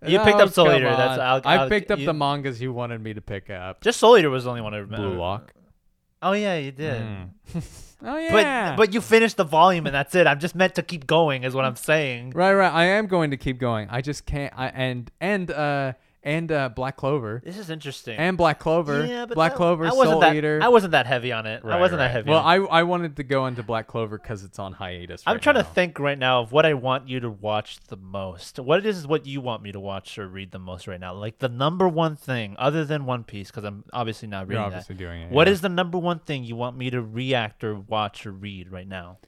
You 0.06 0.18
picked 0.20 0.40
up 0.40 0.50
Soul 0.50 0.72
Eater, 0.72 0.84
that's-. 0.96 1.18
I'll- 1.20 1.40
I 1.44 1.56
I'll- 1.58 1.68
picked 1.68 1.90
up 1.90 1.98
you- 1.98 2.06
the 2.06 2.12
mangas 2.14 2.60
you 2.60 2.72
wanted 2.72 3.00
me 3.02 3.14
to 3.14 3.20
pick 3.20 3.50
up. 3.50 3.80
Just 3.82 3.98
Soul 4.00 4.18
Eater 4.18 4.30
was 4.30 4.44
the 4.44 4.50
only 4.50 4.62
one 4.62 4.74
I 4.74 4.78
remember. 4.78 5.08
Blue 5.10 5.18
Lock. 5.18 5.52
Oh 6.22 6.32
yeah, 6.32 6.56
you 6.56 6.72
did. 6.72 7.02
Mm. 7.02 7.28
oh 8.04 8.16
yeah. 8.18 8.70
But 8.70 8.76
but 8.76 8.94
you 8.94 9.00
finished 9.02 9.36
the 9.36 9.44
volume 9.44 9.84
and 9.86 9.94
that's 9.94 10.14
it. 10.14 10.26
I'm 10.26 10.40
just 10.40 10.54
meant 10.54 10.74
to 10.76 10.82
keep 10.82 11.06
going, 11.06 11.44
is 11.44 11.54
what 11.54 11.64
I'm 11.66 11.76
saying. 11.76 12.30
right, 12.34 12.54
right. 12.54 12.72
I 12.72 12.84
am 12.86 13.06
going 13.06 13.30
to 13.32 13.36
keep 13.36 13.58
going. 13.58 13.88
I 13.90 14.00
just 14.00 14.24
can't. 14.24 14.52
I 14.56 14.68
and 14.68 15.10
and 15.20 15.50
uh 15.50 15.92
and 16.24 16.50
uh 16.50 16.68
Black 16.70 16.96
Clover 16.96 17.40
This 17.44 17.58
is 17.58 17.68
interesting. 17.70 18.16
and 18.18 18.36
Black 18.36 18.58
Clover. 18.58 19.04
yeah, 19.06 19.26
but 19.26 19.34
Black 19.34 19.52
that- 19.52 19.56
Clover, 19.58 19.84
I 19.86 19.92
wasn't 19.92 20.08
Soul 20.14 20.20
that, 20.22 20.34
Eater. 20.34 20.58
I 20.62 20.68
wasn't 20.68 20.92
that 20.92 21.06
heavy 21.06 21.30
on 21.32 21.44
it. 21.46 21.60
I 21.62 21.68
Right, 21.68 21.80
wasn't 21.80 22.00
right. 22.00 22.06
that 22.06 22.12
heavy. 22.12 22.30
Well, 22.30 22.40
on 22.40 22.62
it. 22.62 22.68
I 22.70 22.78
I 22.80 22.82
wanted 22.82 23.14
to 23.16 23.22
go 23.22 23.46
into 23.46 23.62
Black 23.62 23.86
Clover 23.86 24.18
because 24.18 24.42
it's 24.42 24.58
on 24.58 24.72
hiatus. 24.72 25.22
I'm 25.26 25.34
right 25.34 25.42
trying 25.42 25.56
now. 25.56 25.62
to 25.62 25.68
think 25.68 25.98
right 26.00 26.18
now 26.18 26.40
of 26.40 26.50
what 26.50 26.64
I 26.66 26.74
want 26.74 27.08
you 27.08 27.20
to 27.20 27.30
watch 27.30 27.78
the 27.88 27.96
most. 27.96 28.58
What 28.58 28.84
is 28.86 29.06
what 29.06 29.26
you 29.26 29.40
want 29.40 29.62
me 29.62 29.70
to 29.72 29.78
watch 29.80 30.18
or 30.18 30.26
read 30.26 30.50
the 30.50 30.58
most 30.58 30.88
right 30.88 30.98
now? 30.98 31.12
Like 31.14 31.38
the 31.38 31.48
number 31.50 31.86
one 31.86 32.16
thing, 32.16 32.56
other 32.58 32.84
than 32.84 33.04
One 33.04 33.22
Piece, 33.24 33.50
because 33.50 33.64
I'm 33.64 33.84
obviously 33.92 34.26
not 34.28 34.40
You're 34.40 34.48
reading 34.60 34.64
obviously 34.64 34.94
that. 34.96 34.98
doing 35.04 35.22
it. 35.22 35.30
What 35.30 35.46
yeah. 35.46 35.52
is 35.52 35.60
the 35.60 35.68
number 35.68 35.98
one 35.98 36.20
thing 36.20 36.42
you 36.44 36.56
want 36.56 36.76
me 36.78 36.88
to 36.90 37.02
react 37.02 37.62
or 37.62 37.74
watch 37.76 38.26
or 38.26 38.32
read 38.32 38.72
right 38.72 38.88
now? 38.88 39.18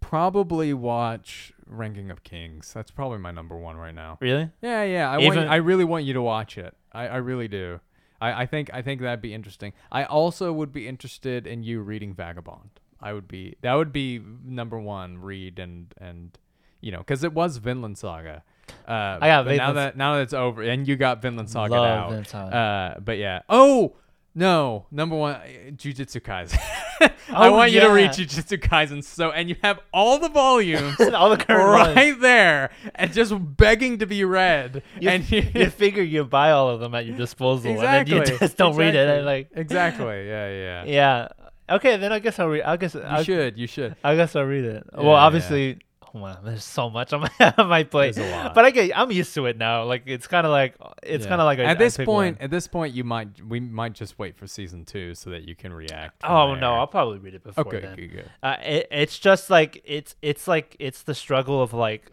probably 0.00 0.72
watch 0.72 1.52
Ranking 1.70 2.10
of 2.10 2.22
Kings. 2.24 2.72
That's 2.72 2.90
probably 2.90 3.18
my 3.18 3.30
number 3.30 3.56
one 3.56 3.76
right 3.76 3.94
now. 3.94 4.18
Really? 4.20 4.50
Yeah, 4.60 4.82
yeah. 4.82 5.10
I 5.10 5.18
want, 5.18 5.38
I 5.38 5.56
really 5.56 5.84
want 5.84 6.04
you 6.04 6.12
to 6.14 6.22
watch 6.22 6.58
it. 6.58 6.74
I, 6.92 7.06
I 7.06 7.16
really 7.16 7.48
do. 7.48 7.80
I, 8.20 8.42
I 8.42 8.46
think 8.46 8.70
I 8.72 8.82
think 8.82 9.00
that'd 9.00 9.22
be 9.22 9.32
interesting. 9.32 9.72
I 9.90 10.04
also 10.04 10.52
would 10.52 10.72
be 10.72 10.86
interested 10.86 11.46
in 11.46 11.62
you 11.62 11.80
reading 11.80 12.12
Vagabond. 12.12 12.80
I 13.00 13.12
would 13.12 13.28
be 13.28 13.56
that 13.62 13.74
would 13.74 13.92
be 13.92 14.20
number 14.44 14.78
one 14.78 15.18
read 15.18 15.58
and 15.58 15.94
and 15.98 16.36
you 16.80 16.92
know 16.92 16.98
because 16.98 17.24
it 17.24 17.32
was 17.32 17.56
Vinland 17.56 17.96
Saga. 17.98 18.42
Uh, 18.86 19.18
I 19.20 19.28
got 19.28 19.46
but 19.46 19.56
now 19.56 19.72
that 19.72 19.96
now 19.96 20.16
that 20.16 20.22
it's 20.22 20.34
over 20.34 20.62
and 20.62 20.86
you 20.86 20.96
got 20.96 21.22
Vinland 21.22 21.50
Saga 21.50 21.74
Love 21.74 21.86
out. 21.86 22.06
Vinland 22.08 22.26
Saga. 22.26 22.56
Uh, 22.56 23.00
but 23.00 23.18
yeah. 23.18 23.40
Oh, 23.48 23.96
No, 24.34 24.86
number 24.92 25.16
one, 25.16 25.34
uh, 25.34 25.40
Jujutsu 25.72 26.20
Kaisen. 26.20 26.58
I 27.32 27.48
Oh, 27.48 27.52
want 27.52 27.72
you 27.72 27.80
to 27.80 27.88
read. 27.88 28.10
Jujutsu 28.10 28.58
Kaisen 28.60 29.02
so, 29.02 29.30
and 29.32 29.48
you 29.48 29.56
have 29.62 29.80
all 29.92 30.18
the 30.18 30.28
volumes 30.28 31.00
All 31.14 31.30
the 31.30 31.36
current 31.36 31.68
ones. 31.86 31.96
right 31.96 32.20
there, 32.20 32.70
and 32.94 33.12
just 33.12 33.32
begging 33.56 33.98
to 33.98 34.06
be 34.06 34.24
read. 34.24 34.82
You, 35.00 35.08
and 35.10 35.28
you, 35.30 35.42
you 35.54 35.68
figure 35.70 36.02
you 36.04 36.24
buy 36.24 36.52
all 36.52 36.68
of 36.70 36.78
them 36.80 36.94
at 36.94 37.06
your 37.06 37.16
disposal, 37.16 37.72
exactly, 37.72 38.16
and 38.18 38.26
then 38.26 38.32
you 38.34 38.38
just 38.38 38.56
don't 38.56 38.76
read 38.76 38.94
it. 38.94 39.08
And 39.08 39.26
like, 39.26 39.48
exactly, 39.54 40.28
yeah, 40.28 40.48
yeah. 40.50 40.84
yeah, 40.86 41.28
okay, 41.76 41.96
then 41.96 42.12
I 42.12 42.20
guess 42.20 42.38
I'll 42.38 42.48
read. 42.48 42.62
I 42.62 42.76
guess 42.76 42.94
You 42.94 43.02
I, 43.04 43.22
should, 43.24 43.58
you 43.58 43.66
should. 43.66 43.96
I 44.04 44.14
guess 44.14 44.36
I'll 44.36 44.44
read 44.44 44.64
it. 44.64 44.84
Yeah, 44.94 45.00
well, 45.00 45.14
obviously, 45.16 45.78
man, 46.14 46.38
there's 46.44 46.64
so 46.64 46.90
much 46.90 47.12
on 47.12 47.20
my 47.38 47.54
on 47.58 47.68
my 47.68 47.82
plate. 47.84 48.16
A 48.16 48.30
lot. 48.30 48.54
But 48.54 48.64
I 48.64 48.70
get, 48.70 48.96
I'm 48.98 49.10
used 49.12 49.34
to 49.34 49.46
it 49.46 49.56
now. 49.56 49.84
Like 49.84 50.02
it's 50.06 50.26
kind 50.26 50.46
of 50.46 50.50
like 50.52 50.74
it's 51.02 51.24
Yeah. 51.24 51.28
kind 51.28 51.40
of 51.40 51.44
like 51.46 51.58
a, 51.58 51.64
at 51.64 51.78
this 51.78 51.96
point, 51.96 52.08
one. 52.08 52.36
at 52.40 52.50
this 52.50 52.66
point, 52.66 52.94
you 52.94 53.04
might 53.04 53.28
we 53.46 53.60
might 53.60 53.92
just 53.92 54.18
wait 54.18 54.36
for 54.36 54.46
season 54.46 54.84
two 54.84 55.14
so 55.14 55.30
that 55.30 55.42
you 55.44 55.54
can 55.54 55.72
react. 55.72 56.20
Oh 56.24 56.52
there. 56.52 56.60
no, 56.60 56.74
I'll 56.74 56.86
probably 56.86 57.18
read 57.18 57.34
it 57.34 57.42
before 57.44 57.66
okay, 57.66 57.80
then. 57.80 57.96
good, 57.96 58.12
good. 58.12 58.30
Uh, 58.42 58.56
it, 58.62 58.88
it's 58.90 59.18
just 59.18 59.50
like 59.50 59.82
it's 59.84 60.14
it's 60.22 60.46
like 60.48 60.76
it's 60.78 61.02
the 61.02 61.14
struggle 61.14 61.62
of 61.62 61.72
like 61.72 62.10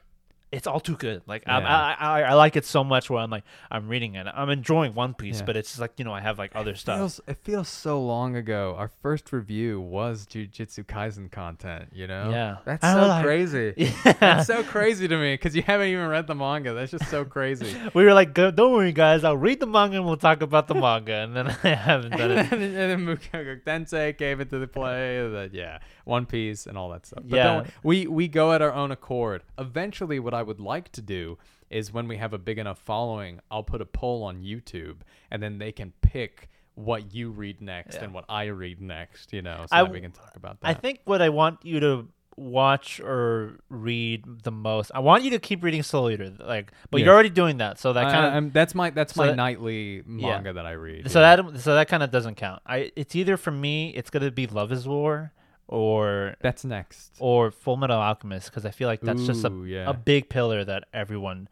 it's 0.52 0.66
all 0.66 0.80
too 0.80 0.96
good. 0.96 1.22
Like 1.28 1.44
Yeah. 1.46 1.58
I, 1.58 1.96
I 2.00 2.22
I 2.22 2.34
like 2.36 2.56
it 2.56 2.64
so 2.66 2.84
much 2.84 3.10
where 3.10 3.20
I'm 3.20 3.30
like 3.30 3.44
I'm 3.70 3.88
reading 3.90 4.16
it. 4.16 4.28
I'm 4.34 4.50
enjoying 4.50 4.94
One 4.94 5.14
Piece, 5.14 5.40
Yeah. 5.40 5.46
but 5.46 5.58
it's 5.58 5.78
like 5.78 5.94
you 5.98 6.06
know 6.06 6.14
I 6.14 6.22
have 6.22 6.38
like 6.40 6.52
other 6.56 6.74
stuff. 6.76 6.98
Feels, 7.00 7.22
it 7.28 7.38
feels 7.44 7.68
so 7.68 8.02
long 8.02 8.36
ago. 8.38 8.74
Our 8.78 8.88
first 9.02 9.34
review 9.34 9.82
was 9.82 10.26
Jujutsu 10.26 10.86
Kaisen 10.86 11.30
content. 11.32 11.90
You 11.94 12.08
know, 12.08 12.30
Yeah. 12.32 12.58
that's 12.64 12.84
I 12.84 12.94
so 12.94 13.08
like- 13.08 13.26
crazy. 13.26 13.74
Yeah. 13.78 14.14
That's 14.20 14.48
so 14.48 14.64
crazy 14.64 15.08
to 15.08 15.18
me 15.18 15.34
because 15.34 15.56
you 15.56 15.64
haven't 15.64 15.88
even 15.90 16.08
read 16.08 16.28
the 16.28 16.36
manga. 16.36 16.74
That's 16.74 16.92
just 16.92 17.10
so 17.10 17.26
crazy. 17.26 17.76
we 17.94 18.04
were 18.06 18.14
like, 18.14 18.34
don't 18.34 18.58
worry, 18.72 18.94
guys. 18.94 19.24
I'll 19.24 19.36
read 19.38 19.60
the 19.60 19.68
manga 19.68 19.98
and 19.98 20.06
we'll 20.06 20.18
talk 20.18 20.42
about 20.42 20.68
the 20.68 20.76
manga. 20.76 21.14
And 21.14 21.36
then 21.36 21.48
I 21.64 21.70
haven't 21.76 22.12
done 22.12 22.32
and 22.32 22.40
it. 22.40 22.50
then, 22.50 22.62
and 22.62 23.06
then 23.08 23.18
Mushoku 23.18 23.62
Tensei 23.64 24.18
gave 24.18 24.40
it 24.40 24.50
to 24.52 24.60
the 24.60 24.68
play. 24.68 25.28
That 25.30 25.54
yeah, 25.54 25.80
One 26.06 26.26
Piece 26.26 26.66
and 26.68 26.78
all 26.78 26.90
that 26.92 27.06
stuff. 27.06 27.24
But 27.26 27.36
Yeah. 27.36 27.44
don't, 27.54 27.68
we 27.84 28.08
we 28.08 28.28
go 28.30 28.54
at 28.54 28.62
our 28.62 28.72
own 28.74 28.92
accord. 28.92 29.44
Eventually, 29.58 30.20
what 30.20 30.34
I 30.38 30.44
would 30.44 30.60
like 30.62 30.92
to 30.94 31.02
do 31.02 31.38
is 31.70 31.92
when 31.92 32.08
we 32.08 32.16
have 32.18 32.32
a 32.34 32.38
big 32.38 32.58
enough 32.58 32.80
following, 32.80 33.42
I'll 33.52 33.64
put 33.64 33.82
a 33.82 33.86
poll 33.86 34.24
on 34.24 34.42
YouTube, 34.44 34.98
and 35.30 35.44
then 35.44 35.58
they 35.58 35.72
can 35.74 35.92
pick 36.02 36.50
what 36.76 37.14
you 37.14 37.30
read 37.32 37.60
next 37.62 37.96
Yeah. 37.96 38.06
and 38.06 38.14
what 38.14 38.24
I 38.30 38.46
read 38.46 38.80
next. 38.82 39.34
You 39.34 39.42
know, 39.42 39.66
so 39.68 39.76
I 39.76 39.84
that 39.84 39.92
we 39.92 40.00
can 40.00 40.12
talk 40.12 40.34
about 40.36 40.62
that. 40.62 40.68
I 40.70 40.74
think 40.74 41.00
what 41.06 41.22
I 41.22 41.30
want 41.30 41.60
you 41.66 41.80
to 41.82 42.08
watch 42.40 43.00
or 43.00 43.58
read 43.70 44.24
the 44.44 44.52
most, 44.52 44.92
I 44.94 45.00
want 45.00 45.24
you 45.24 45.32
to 45.32 45.40
keep 45.40 45.64
reading 45.64 45.82
Soul 45.82 46.12
Eater. 46.12 46.32
Like, 46.40 46.72
but 46.92 47.00
Yes. 47.00 47.06
you're 47.06 47.14
already 47.16 47.32
doing 47.32 47.58
that, 47.58 47.80
so 47.80 47.94
that 47.94 48.12
kind 48.12 48.46
of 48.48 48.54
that's 48.54 48.76
my 48.76 48.92
that's 48.92 49.16
so 49.16 49.22
my 49.24 49.28
that- 49.30 49.36
nightly 49.36 50.04
manga 50.06 50.54
that 50.54 50.66
I 50.68 50.74
read. 50.74 51.10
so 51.10 51.20
yeah. 51.20 51.36
that 51.38 51.60
so 51.60 51.74
that 51.76 51.88
kind 51.88 52.04
of 52.04 52.12
doesn't 52.12 52.36
count. 52.36 52.62
I 52.66 52.92
it's 52.96 53.16
either 53.16 53.38
for 53.38 53.50
me, 53.52 53.90
it's 53.96 54.10
gonna 54.12 54.30
be 54.32 54.46
Love 54.48 54.72
Is 54.72 54.88
War 54.88 55.34
or 55.68 56.36
that's 56.42 56.64
next. 56.66 57.14
or 57.20 57.52
Full 57.52 57.78
Metal 57.78 57.98
Alchemist 58.00 58.50
because 58.50 58.66
I 58.66 58.72
feel 58.72 58.88
like 58.88 59.02
that's 59.02 59.26
just 59.26 59.44
a 59.44 59.52
Ooh, 59.52 59.66
yeah. 59.66 59.90
a 59.90 59.94
big 59.94 60.30
pillar 60.30 60.64
that 60.66 60.86
everyone 60.94 61.48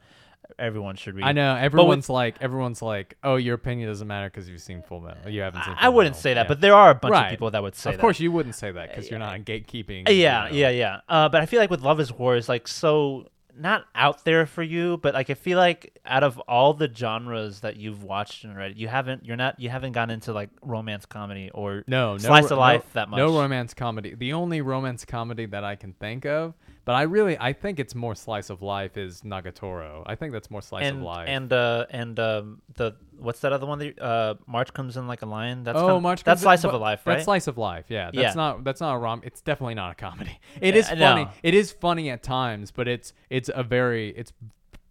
everyone 0.59 0.95
should 0.95 1.15
read. 1.15 1.25
I 1.25 1.31
know 1.31 1.55
everyone's 1.55 2.07
like 2.09 2.35
everyone's 2.41 2.81
like, 2.81 3.17
oh, 3.23 3.35
your 3.35 3.55
opinion 3.55 3.89
doesn't 3.89 4.07
matter 4.07 4.29
because 4.29 4.47
you've 4.47 4.61
seen 4.61 4.81
Full 4.83 4.99
Metal. 5.01 5.29
You 5.29 5.41
haven't 5.41 5.63
seen. 5.63 5.73
I, 5.77 5.87
I 5.87 5.89
wouldn't 5.89 6.13
Metal. 6.13 6.21
say 6.21 6.33
that, 6.35 6.43
Yeah. 6.43 6.47
but 6.47 6.61
there 6.61 6.75
are 6.75 6.91
a 6.91 6.95
bunch 6.95 7.11
Right. 7.11 7.25
of 7.25 7.29
people 7.31 7.51
that 7.51 7.61
would 7.63 7.75
say 7.75 7.89
of 7.91 7.95
that. 7.97 8.01
course 8.01 8.19
you 8.19 8.31
wouldn't 8.31 8.55
say 8.55 8.71
that 8.71 8.89
because 8.89 9.09
you're 9.09 9.19
not 9.19 9.39
gatekeeping. 9.41 10.07
Uh, 10.07 10.11
Yeah, 10.11 10.45
you 10.45 10.51
know. 10.51 10.57
yeah, 10.57 10.69
yeah. 10.69 10.99
Uh, 11.09 11.29
but 11.29 11.41
I 11.41 11.45
feel 11.45 11.59
like 11.59 11.69
with 11.71 11.81
Love 11.81 11.99
Is 11.99 12.11
War 12.13 12.35
is 12.35 12.47
like 12.47 12.67
so 12.67 13.27
not 13.57 13.85
out 13.95 14.25
there 14.25 14.45
for 14.45 14.63
you, 14.63 14.97
but 14.97 15.13
like 15.13 15.29
I 15.29 15.33
feel 15.33 15.57
like 15.57 15.97
out 16.05 16.23
of 16.23 16.39
all 16.39 16.73
the 16.73 16.91
genres 16.93 17.61
that 17.61 17.77
you've 17.77 18.03
watched 18.03 18.43
and 18.43 18.55
read, 18.55 18.77
you 18.77 18.87
haven't 18.87 19.25
you're 19.25 19.37
not 19.37 19.59
you 19.59 19.69
haven't 19.69 19.93
gone 19.93 20.09
into 20.09 20.33
like 20.33 20.49
romance 20.61 21.05
comedy 21.05 21.49
or 21.53 21.83
No, 21.87 22.13
no 22.13 22.17
slice 22.17 22.45
ro- 22.45 22.51
of 22.51 22.59
life 22.59 22.83
no, 22.83 22.99
that 22.99 23.09
much. 23.09 23.17
No 23.17 23.39
romance 23.39 23.73
comedy. 23.73 24.13
The 24.15 24.33
only 24.33 24.61
romance 24.61 25.05
comedy 25.05 25.45
that 25.47 25.63
I 25.63 25.75
can 25.75 25.93
think 25.93 26.25
of, 26.25 26.53
but 26.85 26.93
I 26.95 27.01
really 27.03 27.37
I 27.39 27.51
think 27.53 27.79
it's 27.79 27.95
more 27.95 28.15
slice 28.15 28.49
of 28.49 28.61
life 28.61 28.95
is 28.97 29.21
Nagatoro. 29.21 30.03
I 30.05 30.15
think 30.15 30.31
that's 30.33 30.49
more 30.49 30.61
slice 30.61 30.85
and 30.85 30.97
of 30.97 31.03
life. 31.03 31.27
and 31.27 31.51
uh 31.51 31.85
and 31.89 32.19
um 32.19 32.61
the 32.75 32.95
what's 33.17 33.39
that 33.41 33.51
other 33.53 33.65
one 33.65 33.79
that 33.79 33.99
uh 34.01 34.35
March 34.47 34.73
comes 34.73 34.95
in 34.97 35.07
like 35.07 35.21
a 35.21 35.25
lion. 35.25 35.63
That's 35.63 35.77
oh, 35.77 35.87
kind- 35.87 36.03
March 36.03 36.23
That's 36.23 36.41
slice 36.41 36.63
of 36.63 36.73
a 36.73 36.77
life, 36.77 37.01
right? 37.05 37.15
That's 37.15 37.25
slice 37.25 37.47
of 37.47 37.57
life. 37.57 37.85
Yeah, 37.89 38.05
that's 38.13 38.15
Yeah. 38.15 38.33
not 38.33 38.63
that's 38.63 38.81
not 38.81 38.95
a 38.95 38.97
rom. 38.99 39.21
It's 39.25 39.41
definitely 39.41 39.75
not 39.75 39.91
a 39.91 39.95
comedy. 39.95 40.39
It 40.61 40.73
Yeah, 40.75 40.79
is 40.79 40.87
funny. 40.89 41.25
no. 41.25 41.29
It 41.43 41.53
is 41.53 41.71
funny 41.71 42.09
at 42.09 42.23
times, 42.23 42.71
but 42.71 42.87
it's 42.87 43.13
it's 43.29 43.49
a 43.53 43.63
very 43.63 44.09
it's 44.09 44.31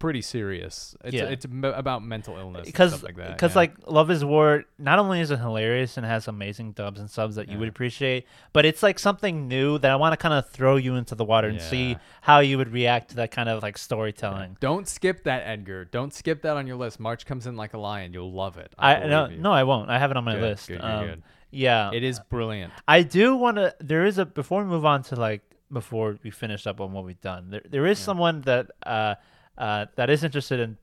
pretty 0.05 0.21
serious. 0.21 0.95
It's 1.03 1.15
Yeah. 1.15 1.23
it's 1.33 1.45
m- 1.45 1.63
about 1.65 2.03
mental 2.03 2.37
illness 2.37 2.65
because 2.67 3.01
like 3.01 3.15
that. 3.15 3.31
because 3.33 3.53
yeah. 3.53 3.57
like 3.61 3.73
Love 3.87 4.11
Is 4.11 4.23
War 4.23 4.65
not 4.77 4.99
only 4.99 5.19
is 5.19 5.31
it 5.31 5.39
hilarious 5.39 5.97
and 5.97 6.05
has 6.05 6.27
amazing 6.27 6.73
dubs 6.73 6.99
and 6.99 7.09
subs 7.09 7.35
that 7.37 7.49
you 7.49 7.57
would 7.57 7.67
appreciate, 7.67 8.27
but 8.53 8.65
it's 8.65 8.83
like 8.83 8.99
something 8.99 9.47
new 9.47 9.79
that 9.79 9.89
I 9.89 9.95
want 9.95 10.13
to 10.13 10.17
kind 10.17 10.33
of 10.35 10.47
throw 10.49 10.75
you 10.75 10.93
into 10.95 11.15
the 11.15 11.25
water 11.25 11.47
and 11.47 11.59
see 11.59 11.97
how 12.21 12.39
you 12.39 12.57
would 12.59 12.71
react 12.71 13.09
to 13.09 13.15
that 13.15 13.31
kind 13.31 13.49
of 13.49 13.63
like 13.63 13.77
storytelling. 13.79 14.57
Don't 14.59 14.87
skip 14.87 15.23
that, 15.23 15.41
Edgar. 15.47 15.85
Don't 15.85 16.13
skip 16.13 16.43
that 16.43 16.55
on 16.55 16.67
your 16.67 16.75
list. 16.75 16.99
March 16.99 17.25
comes 17.25 17.47
in 17.47 17.55
like 17.55 17.73
a 17.73 17.79
lion. 17.79 18.13
You'll 18.13 18.31
love 18.31 18.57
it. 18.57 18.73
I, 18.77 18.95
believe 18.95 19.09
no 19.09 19.29
you. 19.29 19.37
no 19.37 19.51
I 19.51 19.63
won't. 19.63 19.89
I 19.89 19.97
have 19.97 20.11
it 20.11 20.17
on 20.17 20.23
my 20.23 20.33
Good, 20.35 20.41
list. 20.43 20.67
good, 20.67 20.81
Um, 20.81 21.05
good. 21.07 21.23
Yeah, 21.49 21.91
It 21.93 22.03
is 22.03 22.19
brilliant. 22.29 22.73
I 22.87 23.01
do 23.01 23.35
want 23.35 23.57
to. 23.57 23.73
There 23.79 24.05
is 24.05 24.17
a 24.19 24.25
before 24.25 24.61
we 24.63 24.69
move 24.69 24.85
on 24.85 25.01
to 25.09 25.15
like 25.15 25.41
before 25.71 26.17
we 26.23 26.29
finish 26.29 26.67
up 26.67 26.79
on 26.79 26.91
what 26.91 27.05
we've 27.05 27.21
done. 27.21 27.49
There 27.49 27.61
there 27.67 27.85
is 27.87 27.97
someone 27.97 28.41
that 28.41 28.67
uh 28.85 29.15
uh 29.57 29.85
that 29.95 30.09
is 30.09 30.23
interested 30.23 30.59
in 30.59 30.77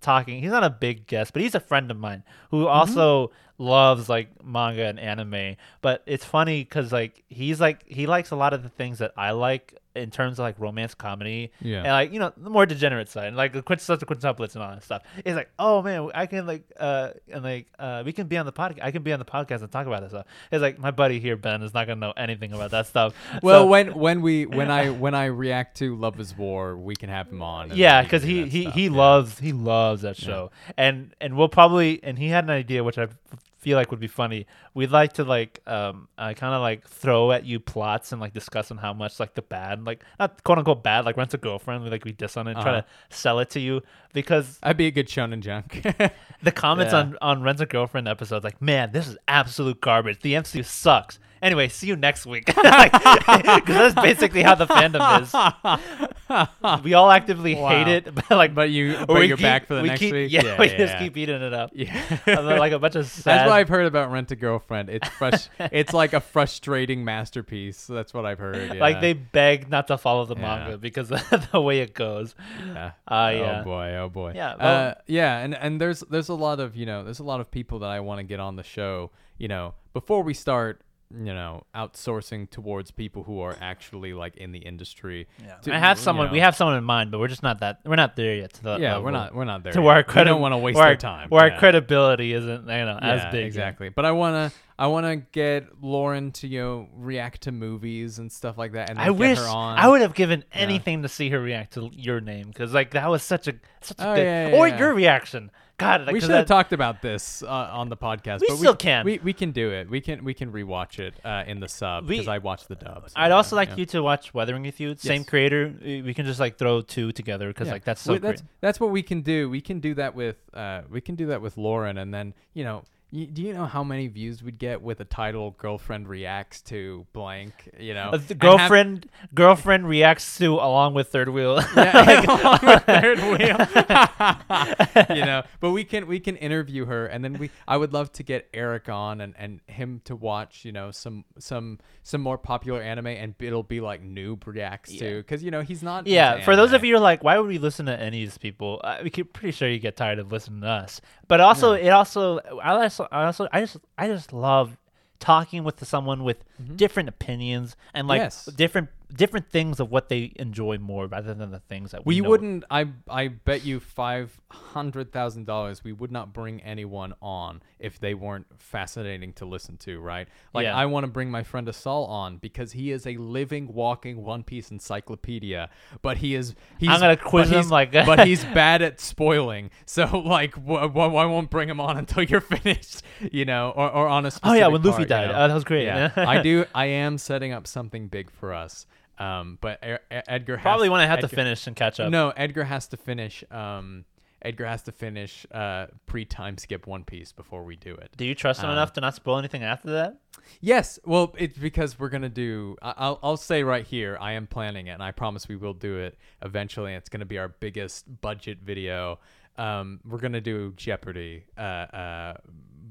talking. 0.00 0.40
He's 0.42 0.50
not 0.52 0.64
a 0.64 0.70
big 0.70 1.06
guest, 1.06 1.32
but 1.32 1.42
he's 1.42 1.54
a 1.54 1.60
friend 1.60 1.90
of 1.90 1.96
mine 1.98 2.22
who 2.50 2.64
Mm-hmm. 2.64 2.68
also 2.68 3.32
loves 3.58 4.08
like 4.08 4.28
manga 4.44 4.86
and 4.86 4.98
anime. 5.00 5.56
But 5.82 6.02
it's 6.06 6.24
funny 6.24 6.62
because 6.64 6.92
like 6.92 7.24
he's 7.28 7.60
like 7.60 7.84
he 7.86 8.06
likes 8.06 8.30
a 8.30 8.36
lot 8.36 8.52
of 8.54 8.62
the 8.62 8.68
things 8.68 8.98
that 8.98 9.12
I 9.16 9.32
like 9.32 9.79
in 9.96 10.10
terms 10.10 10.38
of 10.38 10.44
like 10.44 10.54
romance 10.58 10.94
comedy 10.94 11.50
Yeah. 11.60 11.78
and 11.78 11.88
like 11.88 12.12
you 12.12 12.20
know 12.20 12.32
the 12.36 12.48
more 12.50 12.64
degenerate 12.64 13.08
side 13.08 13.34
like 13.34 13.52
the 13.52 13.60
quintessential 13.62 14.06
quintuplets 14.06 14.54
and 14.54 14.62
all 14.62 14.70
that 14.70 14.84
stuff 14.84 15.02
it's 15.24 15.34
like 15.34 15.50
oh 15.58 15.82
man 15.82 16.10
i 16.14 16.26
can 16.26 16.46
like 16.46 16.62
uh 16.78 17.10
and 17.28 17.42
like 17.42 17.66
uh 17.78 18.02
we 18.06 18.12
can 18.12 18.28
be 18.28 18.36
on 18.36 18.46
the 18.46 18.52
podcast 18.52 18.78
i 18.82 18.90
can 18.92 19.02
be 19.02 19.12
on 19.12 19.18
the 19.18 19.24
podcast 19.24 19.62
and 19.62 19.72
talk 19.72 19.86
about 19.88 20.02
this 20.02 20.10
stuff 20.12 20.26
it's 20.52 20.62
like 20.62 20.78
my 20.78 20.92
buddy 20.92 21.18
here 21.18 21.36
ben 21.36 21.62
is 21.62 21.74
not 21.74 21.88
gonna 21.88 21.98
know 22.00 22.12
anything 22.16 22.52
about 22.52 22.70
that 22.70 22.86
stuff 22.86 23.14
Well, 23.42 23.62
So- 23.62 23.66
when 23.66 23.94
when 23.94 24.22
we 24.22 24.46
when 24.58 24.70
I 24.70 24.90
when 24.90 25.14
I 25.14 25.24
react 25.26 25.76
to 25.78 25.96
Love 25.96 26.20
Is 26.20 26.36
War, 26.36 26.76
we 26.76 26.94
can 26.94 27.08
have 27.08 27.28
him 27.28 27.42
on. 27.42 27.72
yeah 27.74 28.02
because 28.02 28.22
can 28.22 28.30
he 28.30 28.48
he, 28.48 28.64
he 28.70 28.84
yeah. 28.86 28.92
loves 28.96 29.38
he 29.40 29.52
loves 29.52 30.02
that 30.02 30.16
show 30.16 30.50
and 30.76 31.14
and 31.20 31.36
we'll 31.36 31.48
probably 31.48 32.00
and 32.04 32.18
he 32.18 32.28
had 32.28 32.44
an 32.44 32.50
idea 32.50 32.84
which 32.84 32.98
i 32.98 33.02
f- 33.04 33.18
feel 33.60 33.76
like 33.76 33.90
would 33.90 34.00
be 34.00 34.06
funny 34.08 34.46
we'd 34.74 34.90
like 34.90 35.12
to 35.12 35.22
like 35.24 35.60
um 35.66 36.08
uh, 36.18 36.32
kind 36.32 36.54
of 36.54 36.62
like 36.62 36.86
throw 36.88 37.30
at 37.30 37.44
you 37.44 37.60
plots 37.60 38.10
and 38.12 38.20
like 38.20 38.32
discuss 38.32 38.70
on 38.70 38.78
how 38.78 38.92
much 38.92 39.20
like 39.20 39.34
the 39.34 39.42
bad 39.42 39.84
like 39.84 40.02
not 40.18 40.42
quote 40.44 40.58
unquote 40.58 40.82
bad 40.82 41.04
like 41.04 41.16
rent 41.16 41.32
a 41.34 41.38
girlfriend 41.38 41.84
we 41.84 41.90
like 41.90 42.04
we 42.04 42.12
diss 42.12 42.36
on 42.36 42.48
it 42.48 42.52
and 42.52 42.62
try 42.62 42.72
Uh-huh. 42.72 42.80
to 43.10 43.16
sell 43.16 43.38
it 43.38 43.50
to 43.50 43.60
you 43.60 43.82
because 44.12 44.58
I'd 44.62 44.76
be 44.76 44.86
a 44.86 44.90
good 44.90 45.08
shonen 45.08 45.40
junk. 45.40 45.82
the 46.42 46.52
comments 46.52 46.92
Yeah. 46.92 47.00
on 47.00 47.18
on 47.20 47.42
rent 47.42 47.60
a 47.60 47.66
girlfriend 47.66 48.08
episodes 48.08 48.44
like 48.44 48.60
man 48.62 48.92
this 48.92 49.06
is 49.06 49.16
absolute 49.28 49.80
garbage 49.80 50.20
the 50.20 50.32
mcu 50.34 50.64
sucks 50.64 51.18
anyway 51.42 51.68
see 51.68 51.86
you 51.86 51.96
next 51.96 52.26
week 52.26 52.46
because 52.46 52.62
that's 53.66 53.94
basically 53.94 54.42
how 54.42 54.54
the 54.54 54.66
fandom 54.66 55.22
is 55.22 56.84
we 56.84 56.94
all 56.94 57.10
actively 57.10 57.54
Wow. 57.54 57.68
hate 57.70 57.88
it 57.88 58.14
but 58.14 58.30
like 58.30 58.54
but 58.54 58.70
you 58.70 58.96
but 59.06 59.26
you're 59.26 59.36
keep- 59.36 59.44
back 59.44 59.66
for 59.66 59.74
the 59.74 59.82
we 59.82 59.88
next 59.88 60.00
keep, 60.00 60.12
week. 60.12 60.30
Yeah, 60.32 60.58
we 60.58 60.66
yeah, 60.68 60.76
just 60.78 60.92
yeah. 60.94 60.98
keep 60.98 61.16
eating 61.16 61.42
it 61.42 61.52
up. 61.52 61.70
Yeah. 61.74 62.18
Like 62.26 62.72
a 62.72 62.78
bunch 62.78 62.94
of 62.96 63.06
sad. 63.06 63.24
That's 63.24 63.48
what 63.48 63.54
I've 63.56 63.68
heard 63.68 63.86
about 63.86 64.10
Rent 64.10 64.30
a 64.30 64.36
Girlfriend. 64.36 64.90
It's 64.90 65.08
fresh. 65.08 65.48
it's 65.58 65.92
like 65.92 66.12
a 66.12 66.20
frustrating 66.20 67.04
masterpiece. 67.04 67.86
That's 67.86 68.12
what 68.14 68.24
I've 68.26 68.38
heard. 68.38 68.76
Like 68.76 69.00
they 69.00 69.12
beg 69.14 69.68
not 69.70 69.88
to 69.88 69.98
follow 69.98 70.24
the 70.26 70.36
manga 70.36 70.78
because 70.78 71.10
of 71.10 71.50
the 71.50 71.60
way 71.60 71.80
it 71.80 71.94
goes. 71.94 72.34
Yeah. 72.66 72.92
Uh, 73.08 73.32
yeah. 73.34 73.60
Oh 73.60 73.64
boy. 73.64 73.94
Oh 73.96 74.08
boy. 74.08 74.32
Yeah, 74.34 74.50
Uh, 74.52 74.94
yeah. 75.06 75.38
And 75.38 75.54
and 75.54 75.80
there's 75.80 76.00
there's 76.00 76.28
a 76.28 76.34
lot 76.34 76.60
of 76.60 76.76
you 76.76 76.86
know 76.86 77.02
there's 77.04 77.20
a 77.20 77.24
lot 77.24 77.40
of 77.40 77.50
people 77.50 77.80
that 77.80 77.90
I 77.90 78.00
want 78.00 78.18
to 78.18 78.24
get 78.24 78.40
on 78.40 78.56
the 78.56 78.62
show. 78.64 79.10
You 79.38 79.48
know 79.48 79.74
before 79.92 80.22
we 80.22 80.34
start. 80.34 80.82
You 81.12 81.34
know, 81.34 81.64
outsourcing 81.74 82.48
towards 82.50 82.92
people 82.92 83.24
who 83.24 83.40
are 83.40 83.56
actually 83.60 84.12
like 84.12 84.36
in 84.36 84.52
the 84.52 84.60
industry. 84.60 85.26
to- 85.62 85.74
I 85.74 85.78
have 85.78 85.98
you 85.98 86.04
someone. 86.04 86.26
know- 86.28 86.32
We 86.32 86.38
have 86.38 86.54
someone 86.54 86.76
in 86.76 86.84
mind, 86.84 87.10
but 87.10 87.18
we're 87.18 87.26
just 87.26 87.42
not 87.42 87.58
that. 87.60 87.80
We're 87.84 87.96
not 87.96 88.14
there 88.14 88.36
yet. 88.36 88.52
To 88.54 88.62
the 88.62 88.78
Yeah, 88.78 88.90
level. 88.92 89.02
we're 89.06 89.10
not. 89.10 89.34
We're 89.34 89.44
not 89.44 89.64
there. 89.64 89.72
To 89.72 89.80
yet. 89.80 89.84
where 89.84 89.96
our 89.96 90.04
we 90.06 90.24
don't 90.24 90.40
want 90.40 90.52
to 90.52 90.58
waste 90.58 90.78
our 90.78 90.86
our- 90.86 90.96
time. 90.96 91.28
Where 91.28 91.44
yeah. 91.48 91.52
our 91.54 91.58
credibility 91.58 92.32
isn't, 92.32 92.60
you 92.62 92.84
know, 92.84 92.98
as 93.02 93.22
Yeah, 93.22 93.30
big. 93.32 93.40
yet. 93.40 93.46
exactly. 93.46 93.88
But 93.88 94.04
I 94.04 94.12
wanna, 94.12 94.52
I 94.78 94.86
wanna 94.86 95.16
get 95.16 95.82
Lauren 95.82 96.30
to 96.32 96.46
you 96.46 96.60
know 96.60 96.88
react 96.94 97.40
to 97.42 97.50
movies 97.52 98.20
and 98.20 98.30
stuff 98.30 98.56
like 98.56 98.72
that, 98.72 98.88
and 98.90 98.98
I 99.00 99.10
wish 99.10 99.36
her 99.36 99.48
on. 99.48 99.78
I 99.78 99.88
would 99.88 100.02
have 100.02 100.14
given 100.14 100.44
anything 100.52 101.02
to 101.02 101.08
see 101.08 101.28
her 101.30 101.40
react 101.40 101.72
to 101.74 101.90
your 101.92 102.20
name 102.20 102.46
because 102.46 102.72
like 102.72 102.92
that 102.92 103.10
was 103.10 103.24
such 103.24 103.48
a 103.48 103.54
such 103.80 103.98
a 103.98 104.10
Oh, 104.10 104.14
big, 104.14 104.24
yeah, 104.24 104.48
yeah, 104.50 104.56
or 104.56 104.68
yeah. 104.68 104.78
your 104.78 104.94
reaction. 104.94 105.50
God, 105.80 106.12
We 106.12 106.20
should 106.20 106.30
have 106.30 106.46
that- 106.46 106.52
talked 106.54 106.72
about 106.72 107.02
this 107.02 107.42
uh, 107.42 107.48
on 107.48 107.88
the 107.88 107.96
podcast. 107.96 108.40
We 108.40 108.48
but 108.48 108.58
still 108.58 108.76
can. 108.76 109.04
We, 109.04 109.18
we 109.18 109.32
can 109.32 109.50
do 109.50 109.70
it. 109.72 109.88
We 109.90 110.00
can 110.00 110.22
we 110.24 110.34
can 110.34 110.52
rewatch 110.52 110.98
it 110.98 111.14
uh, 111.24 111.44
in 111.46 111.60
the 111.60 111.68
sub 111.68 112.06
because 112.06 112.28
I 112.28 112.38
watched 112.38 112.68
the 112.68 112.74
dubs. 112.76 113.12
I'd 113.16 113.32
also 113.32 113.56
like 113.56 113.70
yeah. 113.70 113.76
you 113.76 113.86
to 113.86 114.02
watch 114.02 114.32
Weathering 114.34 114.62
with 114.62 114.78
You. 114.80 114.94
Same 114.96 115.22
Yes. 115.22 115.28
creator. 115.28 115.74
We 115.82 116.02
we 116.02 116.14
can 116.14 116.26
just 116.26 116.38
like 116.40 116.58
throw 116.58 116.82
two 116.82 117.12
together 117.12 117.48
because 117.48 117.66
Yeah. 117.68 117.72
like 117.74 117.84
that's 117.84 118.00
so 118.02 118.12
We- 118.12 118.18
great. 118.18 118.30
that's 118.30 118.42
that's 118.60 118.80
what 118.80 118.90
we 118.90 119.02
can 119.02 119.22
do. 119.22 119.48
We 119.50 119.60
can 119.60 119.80
do 119.80 119.94
that 119.94 120.14
with 120.14 120.36
uh 120.54 120.82
we 120.90 121.00
can 121.00 121.14
do 121.16 121.26
that 121.26 121.40
with 121.42 121.56
Lauren, 121.56 121.98
and 121.98 122.12
then 122.14 122.34
you 122.54 122.64
know 122.64 122.84
Do 123.12 123.42
you 123.42 123.52
know 123.52 123.66
how 123.66 123.82
many 123.82 124.06
views 124.06 124.40
we'd 124.40 124.58
get 124.60 124.82
with 124.82 125.00
a 125.00 125.04
title 125.04 125.50
"Girlfriend 125.58 126.06
reacts 126.08 126.60
to 126.62 127.06
blank"? 127.12 127.68
You 127.76 127.92
know, 127.94 128.10
Uh, 128.10 128.12
and 128.12 128.22
have- 128.22 128.38
girlfriend 128.38 129.10
girlfriend 129.34 129.88
reacts 129.88 130.38
to 130.38 130.54
along 130.54 130.94
with 130.94 131.08
third 131.08 131.28
wheel. 131.30 131.60
Yeah, 131.76 132.20
along 132.40 132.58
with 132.62 132.82
third 132.86 133.18
wheel. 133.18 135.16
you 135.16 135.24
know, 135.24 135.42
but 135.60 135.70
we 135.70 135.82
can 135.84 136.06
we 136.06 136.20
can 136.20 136.36
interview 136.36 136.84
her, 136.86 137.06
and 137.06 137.24
then 137.24 137.34
we. 137.34 137.50
I 137.66 137.76
would 137.76 137.92
love 137.92 138.12
to 138.12 138.22
get 138.22 138.48
Eric 138.54 138.88
on 138.88 139.20
and, 139.20 139.34
and 139.36 139.60
him 139.66 140.00
to 140.04 140.14
watch, 140.14 140.64
you 140.64 140.70
know, 140.72 140.90
some 140.92 141.24
some 141.38 141.78
some 142.02 142.20
more 142.20 142.38
popular 142.38 142.80
anime, 142.80 143.08
and 143.08 143.34
it'll 143.40 143.62
be 143.64 143.80
like 143.80 144.02
noob 144.04 144.46
reacts 144.46 144.94
to, 144.96 145.16
because 145.18 145.42
you 145.42 145.50
know 145.50 145.62
he's 145.62 145.82
not. 145.82 146.06
yeah, 146.06 146.44
for 146.44 146.54
those 146.54 146.72
of 146.72 146.84
you 146.84 146.94
who 146.94 146.98
are 146.98 147.02
like, 147.02 147.24
why 147.24 147.38
would 147.38 147.48
we 147.48 147.58
listen 147.58 147.86
to 147.86 147.98
any 148.00 148.22
of 148.22 148.30
these 148.30 148.38
people? 148.38 148.80
Uh, 148.84 148.98
we 149.02 149.10
could 149.10 149.32
pretty 149.32 149.52
sure 149.52 149.68
you 149.68 149.78
get 149.80 149.96
tired 149.96 150.18
of 150.18 150.30
listening 150.30 150.60
to 150.60 150.68
us. 150.68 151.00
But 151.30 151.40
also, 151.40 151.72
it 151.72 151.88
also, 151.90 152.38
I 152.62 152.82
also, 152.82 153.08
I 153.10 153.24
also, 153.24 153.48
I 153.52 153.60
just, 153.60 153.76
I 153.96 154.08
just 154.08 154.32
love 154.32 154.76
talking 155.20 155.64
with 155.64 155.86
someone 155.86 156.24
with 156.24 156.44
different 156.76 157.08
opinions 157.08 157.76
and 157.94 158.08
like 158.08 158.20
Mm-hmm. 158.20 158.26
Yes. 158.26 158.56
different 158.56 158.88
different 159.16 159.50
things 159.50 159.80
of 159.80 159.90
what 159.90 160.08
they 160.08 160.32
enjoy 160.36 160.78
more 160.78 161.06
rather 161.06 161.34
than 161.34 161.50
the 161.50 161.58
things 161.60 161.90
that 161.92 162.06
we, 162.06 162.20
We 162.20 162.28
wouldn't. 162.28 162.64
I 162.70 162.86
I 163.08 163.28
bet 163.28 163.64
you 163.64 163.80
five 163.80 164.38
hundred 164.50 165.12
thousand 165.12 165.46
dollars. 165.46 165.82
We 165.84 165.92
would 165.92 166.10
not 166.12 166.32
bring 166.32 166.60
anyone 166.62 167.14
on 167.20 167.62
if 167.78 167.98
they 167.98 168.14
weren't 168.14 168.46
fascinating 168.58 169.32
to 169.34 169.44
listen 169.44 169.76
to. 169.78 170.00
Right? 170.00 170.28
Like 170.54 170.64
Yeah. 170.64 170.76
I 170.76 170.86
want 170.86 171.04
to 171.04 171.10
bring 171.10 171.30
my 171.30 171.42
friend 171.42 171.68
Asal 171.68 172.04
on 172.06 172.36
because 172.38 172.72
he 172.72 172.90
is 172.90 173.06
a 173.06 173.16
living, 173.16 173.72
walking 173.72 174.22
One 174.24 174.42
Piece 174.42 174.70
encyclopedia. 174.70 175.70
But 176.02 176.18
he 176.18 176.34
is. 176.34 176.54
He's, 176.78 176.88
I'm 176.88 177.00
gonna 177.00 177.16
quiz 177.16 177.50
him 177.50 177.68
like- 177.68 177.92
but 177.92 178.26
he's 178.26 178.44
bad 178.44 178.82
at 178.82 179.00
spoiling. 179.00 179.70
So 179.86 180.04
like, 180.24 180.54
wh- 180.54 180.90
wh- 180.92 181.14
I 181.16 181.26
won't 181.26 181.50
bring 181.50 181.68
him 181.68 181.80
on 181.80 181.96
until 182.02 182.22
you're 182.22 182.40
finished. 182.40 183.02
You 183.32 183.44
know, 183.44 183.70
or 183.74 183.90
or 183.90 184.08
on 184.08 184.26
a. 184.26 184.30
Oh 184.42 184.52
yeah, 184.52 184.66
when 184.68 184.82
Luffy 184.82 184.90
part, 184.90 185.00
you 185.00 185.06
died, 185.06 185.28
know? 185.28 185.34
oh, 185.44 185.48
that 185.48 185.54
was 185.54 185.64
great. 185.64 185.84
Yeah, 185.84 186.10
I 186.16 186.42
do. 186.42 186.64
I 186.74 186.86
am 186.86 187.18
setting 187.18 187.52
up 187.52 187.66
something 187.66 188.08
big 188.08 188.30
for 188.30 188.54
us. 188.54 188.86
Um, 189.20 189.58
but 189.60 189.78
E- 189.86 189.92
E- 189.92 190.20
Edgar 190.28 190.56
has- 190.56 190.62
Probably 190.62 190.88
when 190.88 191.00
I 191.00 191.06
have 191.06 191.20
to 191.20 191.28
finish 191.28 191.66
and 191.66 191.76
catch 191.76 192.00
up. 192.00 192.10
no, 192.10 192.30
Edgar 192.30 192.64
has 192.64 192.88
to 192.88 192.96
finish. 192.96 193.44
Um, 193.50 194.04
Edgar 194.42 194.64
has 194.64 194.82
to 194.84 194.92
finish 194.92 195.44
uh, 195.52 195.88
pre 196.06 196.24
time 196.24 196.56
skip 196.56 196.86
One 196.86 197.04
Piece 197.04 197.30
before 197.30 197.62
we 197.62 197.76
do 197.76 197.94
it. 197.94 198.10
Do 198.16 198.24
you 198.24 198.34
trust 198.34 198.62
him 198.62 198.70
Uh, 198.70 198.72
enough 198.72 198.94
to 198.94 199.02
not 199.02 199.14
spoil 199.14 199.36
anything 199.38 199.62
after 199.62 199.90
that? 199.90 200.16
Yes, 200.62 200.98
well, 201.04 201.34
it's 201.36 201.58
because 201.58 201.98
we're 201.98 202.08
gonna 202.08 202.30
do. 202.30 202.76
I- 202.80 202.94
I'll 202.96 203.18
I'll 203.22 203.36
say 203.36 203.62
right 203.62 203.86
here, 203.86 204.16
I 204.18 204.32
am 204.32 204.46
planning 204.46 204.86
it, 204.86 204.92
and 204.92 205.02
I 205.02 205.10
promise 205.12 205.46
we 205.46 205.56
will 205.56 205.74
do 205.74 205.98
it 205.98 206.16
eventually. 206.40 206.94
It's 206.94 207.10
gonna 207.10 207.26
be 207.26 207.36
our 207.38 207.48
biggest 207.48 208.22
budget 208.22 208.60
video. 208.62 209.20
Um, 209.58 210.00
we're 210.06 210.18
gonna 210.20 210.40
do 210.40 210.72
Jeopardy, 210.74 211.44
uh, 211.58 211.60
uh, 211.60 212.34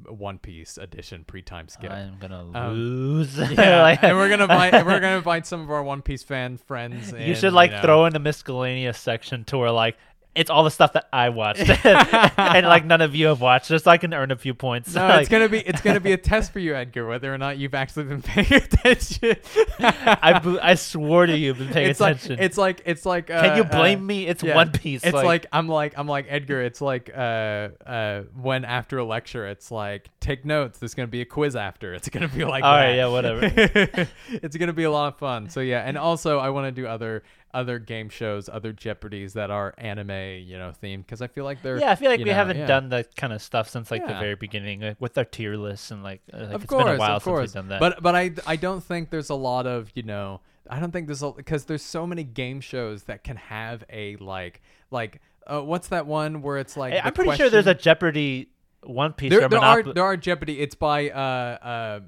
One 0.07 0.37
Piece 0.39 0.77
edition 0.77 1.23
pre 1.25 1.41
time 1.41 1.67
skip. 1.67 1.91
I'm 1.91 2.17
gonna 2.19 2.45
Um, 2.53 2.73
lose. 2.73 3.37
Yeah, 3.37 3.81
Like- 3.81 4.03
and 4.03 4.15
we're 4.17 4.29
gonna 4.29 4.43
invite 4.43 4.73
we're 4.85 4.99
gonna 4.99 5.17
invite 5.23 5.45
some 5.45 5.61
of 5.61 5.69
our 5.71 5.83
One 5.83 6.01
Piece 6.01 6.23
fan 6.23 6.57
friends. 6.57 7.11
you 7.11 7.35
should 7.35 7.53
like 7.53 7.71
know. 7.71 7.81
throw 7.81 8.05
in 8.05 8.15
a 8.15 8.19
miscellaneous 8.19 8.97
section 8.97 9.43
to 9.45 9.57
where 9.57 9.71
like 9.71 9.97
it's 10.39 10.49
all 10.49 10.63
the 10.63 10.71
stuff 10.71 10.93
that 10.93 11.09
I 11.11 11.29
watched 11.29 11.67
and 11.85 12.65
like 12.65 12.85
none 12.85 13.01
of 13.01 13.13
you 13.13 13.27
have 13.27 13.41
watched, 13.41 13.67
just 13.67 13.83
so 13.83 13.91
I 13.91 13.97
can 13.97 14.13
earn 14.13 14.31
a 14.31 14.37
few 14.37 14.53
points. 14.53 14.95
No, 14.95 15.05
Like, 15.05 15.19
it's 15.21 15.29
gonna 15.29 15.49
be 15.49 15.59
it's 15.59 15.81
gonna 15.81 15.99
be 15.99 16.13
a 16.13 16.17
test 16.17 16.53
for 16.53 16.59
you, 16.59 16.75
Edgar, 16.75 17.05
whether 17.07 17.33
or 17.33 17.37
not 17.37 17.57
you've 17.57 17.73
actually 17.73 18.05
been 18.05 18.21
paying 18.21 18.53
attention. 18.53 19.35
I, 19.79 20.39
bo- 20.41 20.59
I 20.61 20.75
swore 20.75 21.25
to 21.25 21.37
you, 21.37 21.47
you've 21.47 21.57
been 21.57 21.67
paying 21.67 21.89
it's 21.89 21.99
attention. 21.99 22.37
like 22.37 22.39
it's 22.41 22.57
like 22.57 22.81
it's 22.85 23.05
like. 23.05 23.29
Uh, 23.29 23.41
Can 23.41 23.57
you 23.57 23.63
uh, 23.63 23.69
blame 23.69 24.05
me? 24.05 24.27
It's 24.27 24.41
yeah. 24.41 24.55
One 24.55 24.71
Piece. 24.71 25.03
It's 25.03 25.13
like, 25.13 25.45
I'm 25.51 25.67
like 25.67 25.97
I'm 25.97 26.07
like 26.07 26.27
Edgar. 26.29 26.61
It's 26.61 26.79
like 26.79 27.11
uh 27.13 27.69
uh 27.85 28.21
when 28.41 28.63
after 28.63 28.97
a 28.97 29.03
lecture, 29.03 29.45
it's 29.45 29.71
like 29.71 30.09
take 30.21 30.45
notes. 30.45 30.79
There's 30.79 30.93
gonna 30.93 31.07
be 31.07 31.21
a 31.21 31.25
quiz 31.25 31.57
after. 31.57 31.93
It's 31.93 32.07
gonna 32.07 32.29
be 32.29 32.45
like 32.45 32.63
All 32.63 32.73
that. 32.73 32.85
right, 32.85 32.95
yeah, 32.95 33.07
whatever. 33.07 34.07
it's 34.29 34.55
gonna 34.55 34.73
be 34.73 34.83
a 34.83 34.91
lot 34.91 35.13
of 35.13 35.19
fun. 35.19 35.49
So 35.49 35.59
yeah, 35.59 35.81
and 35.81 35.97
also 35.97 36.39
I 36.39 36.49
want 36.51 36.73
to 36.73 36.81
do 36.81 36.87
other 36.87 37.23
other 37.53 37.79
game 37.79 38.09
shows, 38.09 38.47
other 38.49 38.71
Jeopardies 38.71 39.33
that 39.33 39.49
are 39.49 39.73
anime, 39.77 40.09
you 40.43 40.57
know, 40.57 40.71
themed 40.81 40.99
because 40.99 41.21
I 41.21 41.27
feel 41.27 41.43
like 41.43 41.61
they're 41.61 41.79
yeah, 41.79 41.91
I 41.91 41.95
feel 41.95 42.11
like 42.11 42.19
we 42.19 42.25
know, 42.25 42.33
haven't 42.33 42.57
yeah. 42.57 42.67
done 42.67 42.89
that 42.89 43.15
kind 43.15 43.33
of 43.33 43.41
stuff 43.41 43.69
since 43.69 43.89
like 43.91 44.05
the 44.05 44.13
very 44.13 44.35
beginning 44.35 44.81
like, 44.81 45.01
with 45.01 45.17
our 45.17 45.25
tier 45.25 45.55
lists 45.55 45.91
and 45.91 46.03
like, 46.03 46.21
uh, 46.33 46.37
like 46.37 46.49
of 46.49 46.61
it's 46.63 46.69
course, 46.69 46.83
been 46.83 46.95
a 46.95 46.99
while 46.99 47.17
of 47.17 47.23
course. 47.23 47.51
since 47.51 47.55
we've 47.55 47.61
done 47.61 47.69
that. 47.69 47.79
But 47.79 48.03
but 48.03 48.15
I 48.15 48.31
I 48.45 48.55
don't 48.55 48.83
think 48.83 49.09
there's 49.09 49.29
a 49.29 49.35
lot 49.35 49.65
of 49.65 49.91
you 49.95 50.03
know 50.03 50.41
I 50.69 50.79
don't 50.79 50.91
think 50.91 51.07
there's 51.07 51.23
a 51.23 51.31
because 51.31 51.65
there's 51.65 51.83
so 51.83 52.05
many 52.05 52.23
game 52.23 52.61
shows 52.61 53.03
that 53.03 53.23
can 53.23 53.37
have 53.37 53.83
a 53.89 54.15
like 54.17 54.61
like 54.91 55.21
uh, 55.47 55.61
what's 55.61 55.87
that 55.87 56.05
one 56.05 56.41
where 56.41 56.57
it's 56.57 56.77
like 56.77 56.93
Hey, 56.93 57.01
I'm 57.03 57.13
pretty 57.13 57.35
sure 57.35 57.49
there's 57.49 57.67
a 57.67 57.73
Jeopardy 57.73 58.49
One 58.83 59.13
Piece 59.13 59.29
there, 59.29 59.47
there 59.49 59.59
are 59.59 59.83
there 59.83 60.03
are 60.03 60.17
Jeopardy. 60.17 60.59
It's 60.59 60.75
by 60.75 61.09
uh 61.09 61.17
uh 61.17 61.99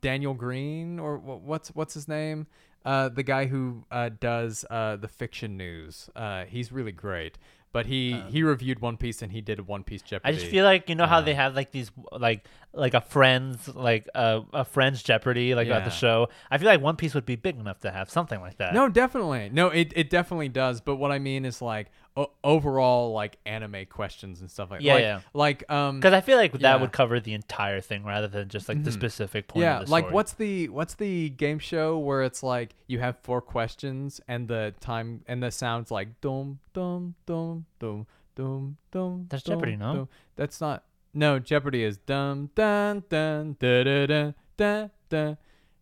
Daniel 0.00 0.34
Greene 0.34 0.98
or 0.98 1.18
what's 1.18 1.68
what's 1.70 1.94
his 1.94 2.08
name? 2.08 2.46
Uh, 2.82 3.10
the 3.10 3.22
guy 3.22 3.44
who 3.44 3.84
uh, 3.90 4.08
does 4.20 4.64
uh, 4.70 4.96
the 4.96 5.08
fiction 5.08 5.58
news. 5.58 6.08
Uh, 6.16 6.44
he's 6.46 6.72
really 6.72 6.92
great. 6.92 7.36
But 7.72 7.86
he 7.86 8.20
he 8.28 8.42
reviewed 8.42 8.80
One 8.80 8.96
Piece 8.96 9.22
and 9.22 9.30
he 9.30 9.40
did 9.40 9.60
a 9.60 9.62
One 9.62 9.84
Piece 9.84 10.02
Jeopardy. 10.02 10.34
I 10.34 10.36
just 10.36 10.50
feel 10.50 10.64
like 10.64 10.88
you 10.88 10.96
know 10.96 11.06
how 11.06 11.20
they 11.20 11.34
have 11.34 11.54
like 11.54 11.70
these 11.70 11.92
like 12.10 12.44
like 12.72 12.94
a 12.94 13.00
friends 13.00 13.68
like 13.68 14.08
uh, 14.12 14.40
a 14.52 14.64
friends 14.64 15.04
Jeopardy 15.04 15.54
like 15.54 15.68
at 15.68 15.84
the 15.84 15.90
show. 15.90 16.30
I 16.50 16.58
feel 16.58 16.66
like 16.66 16.80
One 16.80 16.96
Piece 16.96 17.14
would 17.14 17.26
be 17.26 17.36
big 17.36 17.60
enough 17.60 17.78
to 17.80 17.92
have 17.92 18.10
something 18.10 18.40
like 18.40 18.56
that. 18.56 18.74
No, 18.74 18.88
definitely. 18.88 19.50
No, 19.52 19.68
it, 19.68 19.92
it 19.94 20.10
definitely 20.10 20.48
does. 20.48 20.80
But 20.80 20.96
what 20.96 21.12
I 21.12 21.20
mean 21.20 21.44
is 21.44 21.62
like 21.62 21.92
o- 22.16 22.30
overall 22.42 23.12
like 23.12 23.38
anime 23.46 23.86
questions 23.88 24.40
and 24.40 24.50
stuff 24.50 24.70
like 24.70 24.80
Yeah, 24.82 24.94
like, 24.94 25.02
yeah. 25.02 25.20
like 25.32 25.70
um 25.70 26.00
because 26.00 26.12
I 26.12 26.20
feel 26.20 26.36
like 26.36 26.52
Yeah. 26.54 26.58
that 26.62 26.80
would 26.80 26.92
cover 26.92 27.20
the 27.20 27.34
entire 27.34 27.80
thing 27.80 28.04
rather 28.04 28.26
than 28.28 28.48
just 28.48 28.68
like 28.68 28.82
the 28.82 28.90
Mhm. 28.90 28.94
specific 28.94 29.48
point. 29.48 29.62
yeah 29.62 29.80
of 29.80 29.86
the 29.86 29.92
like 29.92 30.10
what's 30.10 30.32
the 30.32 30.68
what's 30.70 30.94
the 30.94 31.30
game 31.30 31.58
show 31.58 31.98
where 31.98 32.22
it's 32.22 32.42
like 32.42 32.74
you 32.88 32.98
have 32.98 33.16
four 33.22 33.40
questions 33.40 34.20
and 34.28 34.48
the 34.48 34.74
time 34.80 35.22
and 35.28 35.42
the 35.42 35.50
sounds 35.50 35.90
like 35.90 36.20
dum 36.20 36.58
dum 36.72 37.14
dum 37.26 37.66
dum 37.78 38.06
dum 38.34 38.76
dum 38.90 39.26
That's 39.28 39.42
dum, 39.44 39.54
Jeopardy, 39.58 39.76
no? 39.76 39.94
dum. 39.94 40.08
that's 40.36 40.60
not 40.60 40.84
no 41.14 41.38
jeopardy 41.38 41.84
is 41.84 41.96
dum 41.98 42.50
dun 42.54 43.04
dun 43.08 43.56
da 43.60 43.84
da 43.84 44.06
da 44.06 44.32
da 44.56 44.88
da 45.08 45.34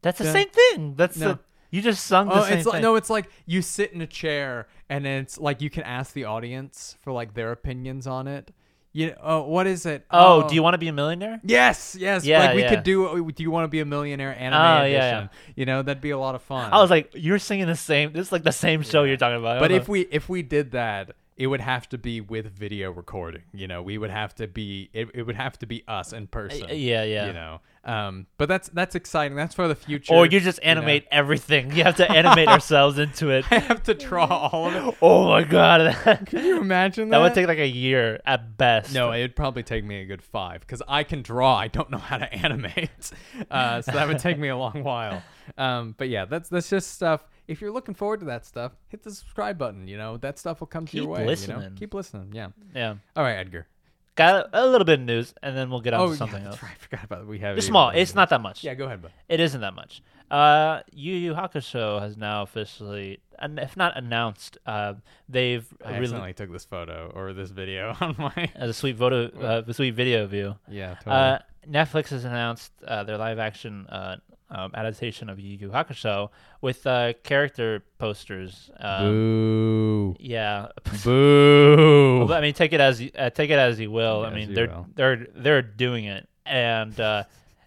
That's 0.03 0.18
the 0.18 0.24
Dun- 0.24 0.33
same 0.33 0.49
thing. 0.51 0.95
That's 0.95 1.16
No. 1.16 1.33
the 1.33 1.39
you 1.71 1.83
just 1.83 2.07
sung 2.07 2.29
the 2.29 2.35
Oh, 2.35 2.45
same 2.45 2.59
it's 2.59 2.66
like 2.66 2.75
thing. 2.75 2.83
no, 2.83 2.95
it's 2.97 3.11
like 3.11 3.31
you 3.47 3.62
sit 3.62 3.93
in 3.93 4.01
a 4.01 4.07
chair 4.07 4.69
and 4.89 5.05
then 5.05 5.23
it's 5.23 5.39
like 5.39 5.61
you 5.61 5.71
can 5.71 5.83
ask 5.83 6.12
the 6.12 6.25
audience 6.25 6.97
for 7.03 7.12
like 7.12 7.35
their 7.35 7.53
opinions 7.53 8.07
on 8.07 8.27
it. 8.27 8.53
You 8.93 9.14
oh, 9.23 9.43
what 9.43 9.66
is 9.66 9.85
it? 9.85 10.07
oh, 10.11 10.45
oh. 10.45 10.49
do 10.49 10.55
you 10.55 10.62
want 10.62 10.75
to 10.75 10.79
be 10.79 10.89
a 10.89 10.93
millionaire? 10.95 11.41
Yes, 11.45 11.95
yes. 11.99 12.25
Yeah, 12.25 12.41
like 12.47 12.55
we 12.57 12.62
yeah. 12.62 12.71
could 12.71 12.85
do. 12.85 13.31
Do 13.33 13.43
you 13.43 13.51
want 13.51 13.64
to 13.64 13.69
be 13.69 13.81
a 13.81 13.85
millionaire 13.85 14.35
anime 14.37 14.61
Oh, 14.61 14.83
edition? 14.85 14.95
yeah. 15.25 15.29
You 15.57 15.66
know, 15.66 15.83
that'd 15.83 16.01
be 16.01 16.11
a 16.11 16.19
lot 16.19 16.35
of 16.35 16.43
fun. 16.43 16.73
I 16.73 16.81
was 16.81 16.91
like, 16.91 17.11
you're 17.14 17.39
singing 17.39 17.66
the 17.66 17.77
same. 17.77 18.12
This 18.12 18.29
is 18.29 18.33
like 18.33 18.45
the 18.45 18.51
same 18.51 18.83
show 18.83 19.05
you're 19.05 19.19
talking 19.19 19.39
about. 19.39 19.59
I 19.59 19.61
but 19.61 19.69
don't 19.69 19.77
if 19.83 19.89
know. 19.89 19.93
we 19.93 20.01
if 20.11 20.29
we 20.31 20.43
did 20.43 20.71
that, 20.73 21.11
it 21.39 21.47
would 21.47 21.61
have 21.61 21.89
to 21.91 21.99
be 21.99 22.20
with 22.20 22.51
video 22.51 22.91
recording. 22.91 23.43
You 23.55 23.68
know, 23.68 23.80
we 23.80 23.97
would 23.97 24.11
have 24.11 24.34
to 24.34 24.49
be. 24.49 24.91
It, 24.93 25.09
it 25.14 25.22
would 25.22 25.36
have 25.36 25.57
to 25.61 25.66
be 25.66 25.84
us 25.86 26.12
in 26.12 26.26
person. 26.26 26.66
yeah, 26.70 27.05
yeah. 27.05 27.26
You 27.28 27.32
know, 27.32 27.61
um, 27.84 28.26
but 28.39 28.49
that's 28.49 28.68
that's 28.70 28.97
exciting. 28.97 29.36
That's 29.36 29.55
for 29.55 29.68
the 29.68 29.76
future. 29.76 30.12
or 30.12 30.26
you 30.26 30.41
just 30.41 30.61
know. 30.61 30.70
animate 30.70 31.07
everything. 31.12 31.74
You 31.74 31.84
have 31.84 31.97
to 31.97 32.11
animate 32.11 32.49
ourselves 32.49 32.99
into 32.99 33.30
it. 33.30 33.45
I 33.53 33.61
have 33.61 33.84
to 33.84 33.95
draw 33.95 34.26
all 34.26 34.66
of 34.66 34.74
it. 34.74 34.95
Oh 35.01 35.28
my 35.28 35.45
god, 35.45 35.97
Can 36.26 36.45
you 36.45 36.61
imagine 36.61 37.09
that? 37.11 37.18
that 37.18 37.22
would 37.22 37.34
take 37.34 37.47
like 37.47 37.59
a 37.59 37.68
year 37.68 38.20
at 38.26 38.59
best. 38.59 38.93
No, 38.93 39.12
it'd 39.12 39.36
probably 39.36 39.62
take 39.62 39.84
me 39.84 40.03
a 40.03 40.07
good 40.07 40.22
five 40.22 40.62
because 40.62 40.82
I 40.89 41.05
can 41.05 41.22
draw. 41.22 41.57
I 41.57 41.68
don't 41.68 41.89
know 41.89 41.99
how 41.99 42.18
to 42.18 42.32
animate, 42.34 43.12
uh, 43.49 43.80
so 43.80 43.93
that 43.93 44.09
would 44.09 44.18
take 44.18 44.41
me 44.41 44.49
a 44.49 44.57
long 44.57 44.82
while. 44.82 45.22
Um, 45.57 45.95
but 45.97 46.09
yeah, 46.09 46.24
that's 46.24 46.49
that's 46.49 46.68
just 46.68 46.93
stuff. 46.93 47.22
If 47.49 47.61
you're 47.61 47.73
looking 47.73 47.95
forward 47.95 48.21
to 48.21 48.27
that 48.27 48.45
stuff, 48.45 48.73
hit 48.89 49.03
the 49.03 49.11
subscribe 49.11 49.59
button. 49.59 49.89
You 49.89 49.97
know 49.97 50.17
that 50.19 50.39
stuff 50.39 50.61
will 50.61 50.67
come 50.67 50.87
to 50.87 50.97
your 50.97 51.09
way. 51.09 51.21
You 51.21 51.25
know? 51.25 51.31
listening. 51.31 51.75
Keep 51.77 51.95
listening. 51.95 52.31
Yeah. 52.33 52.49
yeah. 52.75 52.97
All 53.17 53.25
right, 53.25 53.37
Edgar. 53.37 53.67
Got 54.15 54.47
a, 54.53 54.65
a 54.65 54.67
little 54.67 54.85
bit 54.85 54.99
of 55.01 55.07
news, 55.07 55.33
and 55.43 55.57
then 55.57 55.71
we'll 55.71 55.81
get 55.81 55.95
on 55.95 56.01
oh, 56.01 56.07
to 56.07 56.13
yeah, 56.13 56.17
something 56.19 56.45
that's 56.45 56.57
else. 56.57 56.63
right. 56.63 56.73
I 56.81 56.83
forgot 56.83 57.05
about 57.05 57.21
it. 57.23 57.27
We 57.27 57.39
have 57.39 57.57
It's 57.57 57.67
it 57.67 57.69
small. 57.69 57.91
It's 57.91 58.15
not 58.15 58.31
that 58.31 58.41
much. 58.41 58.65
Yeah, 58.65 58.75
go 58.75 58.87
ahead, 58.87 59.01
bud. 59.01 59.13
It 59.29 59.41
isn't 59.41 59.61
that 59.61 59.75
much. 59.75 60.03
Uh, 60.31 60.81
Yu 60.93 61.15
Yu 61.15 61.35
Hakusho 61.35 62.01
has 62.01 62.17
now 62.17 62.43
officially, 62.43 63.21
and 63.39 63.59
if 63.59 63.77
not 63.77 63.97
announced, 63.97 64.59
uh, 64.67 64.95
they've 65.29 65.67
I 65.83 65.91
really 65.91 66.03
accidentally 66.03 66.33
took 66.35 66.53
this 66.53 66.65
photo 66.65 67.11
or 67.15 67.33
this 67.33 67.51
video 67.51 67.97
on 68.01 68.15
my. 68.19 68.51
as 68.55 68.71
a 68.71 68.75
sweet 68.75 68.99
photo, 68.99 69.29
uh, 69.41 69.63
a 69.67 69.73
sweet 69.73 69.95
video 69.95 70.27
view. 70.27 70.57
Yeah, 70.69 70.97
totally. 70.97 71.17
Uh, 71.17 71.39
Netflix 71.67 72.09
has 72.09 72.25
announced 72.25 72.73
uh, 72.87 73.05
their 73.05 73.17
live 73.19 73.39
action 73.39 73.87
uh, 73.87 74.17
um, 74.51 74.71
adaptation 74.75 75.29
of 75.29 75.39
Yu 75.39 75.59
Yu 75.59 75.69
Hakusho 75.71 76.31
with 76.61 76.87
uh, 76.87 77.13
character 77.23 77.83
posters. 77.99 78.71
Um, 78.81 79.05
Boo. 79.13 80.17
yeah, 80.19 80.69
Boo. 81.05 82.25
Well, 82.27 82.33
I 82.33 82.41
mean, 82.41 82.55
take 82.55 82.73
it 82.73 82.81
as 82.81 83.01
you, 83.01 83.11
uh, 83.17 83.31
take 83.31 83.51
it 83.51 83.59
as 83.59 83.79
you 83.79 83.91
will. 83.91 84.25
I 84.25 84.31
mean, 84.35 84.55
they're 84.55 84.69
will. 84.69 84.87
they're 84.95 85.27
they're 85.35 85.63
doing 85.63 86.05
it, 86.07 86.29
and 86.47 86.99
uh, 86.99 87.25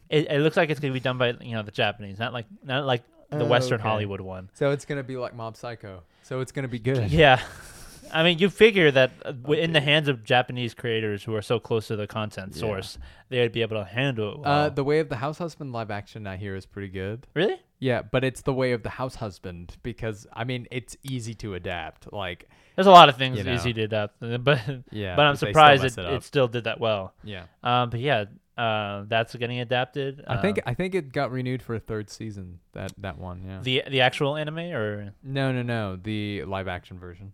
it, 0.10 0.28
it 0.32 0.40
looks 0.42 0.58
like 0.58 0.70
it's 0.70 0.80
gonna 0.80 0.94
be 0.94 1.00
done 1.00 1.18
by 1.18 1.34
you 1.42 1.54
know 1.54 1.64
the 1.64 1.72
Japanese, 1.72 2.20
not 2.20 2.34
like 2.34 2.46
not 2.64 2.86
like 2.86 3.04
the 3.30 3.46
Oh, 3.46 3.46
Western 3.46 3.80
okay. 3.80 3.88
Hollywood 3.88 4.20
one. 4.22 4.50
So 4.54 4.72
it's 4.72 4.84
gonna 4.86 5.04
be 5.04 5.16
like 5.18 5.36
Mob 5.36 5.56
Psycho. 5.56 6.04
So 6.24 6.42
it's 6.42 6.52
gonna 6.52 6.68
be 6.68 6.80
good. 6.80 7.12
Yeah, 7.12 7.42
I 8.14 8.24
mean, 8.24 8.40
you 8.40 8.50
figure 8.50 8.92
that 8.92 9.12
uh, 9.26 9.52
in 9.54 9.74
the 9.74 9.82
hands 9.82 10.08
of 10.08 10.24
Japanese 10.24 10.74
creators 10.74 11.24
who 11.24 11.36
are 11.36 11.42
so 11.42 11.60
close 11.60 11.88
to 11.88 11.96
the 11.96 12.08
content 12.08 12.56
source, 12.56 12.98
they 13.30 13.40
would 13.42 13.52
be 13.52 13.62
able 13.62 13.78
to 13.78 13.86
handle 13.86 14.34
it. 14.34 14.40
Well. 14.40 14.52
Uh, 14.52 14.70
the 14.70 14.84
way 14.84 15.00
of 15.00 15.10
the 15.10 15.16
house 15.18 15.38
husband 15.38 15.72
live 15.74 15.92
action 15.92 16.28
I 16.28 16.38
hear 16.38 16.56
is 16.56 16.66
pretty 16.66 16.90
good. 16.90 17.28
really? 17.34 17.60
Yeah, 17.80 18.04
but 18.04 18.24
it's 18.24 18.42
the 18.42 18.54
way 18.54 18.74
of 18.74 18.84
the 18.84 18.92
house 18.92 19.16
husband 19.16 19.76
because 19.82 20.28
I 20.32 20.44
mean 20.44 20.68
it's 20.70 20.96
easy 21.02 21.34
to 21.36 21.56
adapt. 21.56 22.14
Like 22.14 22.48
There's 22.76 22.86
a 22.86 22.92
lot 22.92 23.10
of 23.10 23.18
things 23.18 23.40
You 23.40 23.44
know. 23.44 23.54
easy 23.54 23.74
to 23.74 23.82
adapt, 23.84 24.18
but 24.44 24.60
Yeah, 24.92 25.16
but 25.16 25.26
I'm 25.26 25.36
surprised 25.36 25.84
it, 25.86 25.98
it 25.98 26.14
it, 26.14 26.24
still 26.24 26.48
did 26.48 26.66
that 26.66 26.80
well. 26.80 27.16
yeah, 27.24 27.46
Um, 27.64 27.90
but 27.90 28.00
yeah, 28.00 28.26
uh, 28.56 29.06
that's 29.08 29.34
getting 29.36 29.60
adapted. 29.62 30.24
I 30.28 30.38
think 30.38 30.60
Um, 30.60 30.64
I 30.68 30.74
think 30.76 30.94
it 30.94 31.12
got 31.12 31.32
renewed 31.32 31.64
for 31.64 31.74
a 31.74 31.80
third 31.80 32.12
season. 32.12 32.60
That 32.74 32.94
that 33.00 33.18
one. 33.18 33.42
Yeah. 33.48 33.60
the 33.64 33.84
the 33.90 34.02
actual 34.02 34.36
anime 34.38 34.60
or 34.60 35.14
no, 35.24 35.52
no, 35.52 35.64
no. 35.64 35.96
The 35.96 36.44
live 36.46 36.68
action 36.68 37.00
version. 37.00 37.34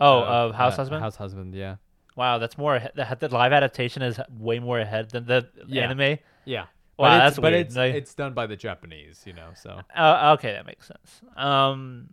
Oh 0.00 0.22
of 0.22 0.54
House 0.54 0.74
uh, 0.74 0.76
Husband. 0.76 1.02
House 1.02 1.16
husband. 1.16 1.54
Yeah. 1.54 1.76
Wow, 2.16 2.38
that's 2.38 2.56
more 2.56 2.80
the, 2.94 3.16
the 3.20 3.28
live 3.28 3.52
adaptation 3.52 4.02
is 4.02 4.20
way 4.38 4.58
more 4.60 4.78
ahead 4.78 5.10
than 5.10 5.26
the 5.26 5.48
Yeah. 5.66 5.82
anime. 5.84 6.18
Yeah. 6.44 6.62
Wow, 6.96 7.08
but 7.08 7.18
that's 7.18 7.28
it's, 7.32 7.40
but 7.40 7.52
weird. 7.52 7.66
it's 7.66 7.76
Like- 7.76 7.94
it's 7.94 8.14
done 8.14 8.34
by 8.34 8.46
the 8.46 8.56
Japanese, 8.56 9.22
you 9.26 9.32
know. 9.32 9.50
So 9.56 9.80
Uh, 9.96 10.34
okay, 10.38 10.52
that 10.52 10.64
makes 10.66 10.86
sense. 10.86 11.22
Um, 11.36 12.10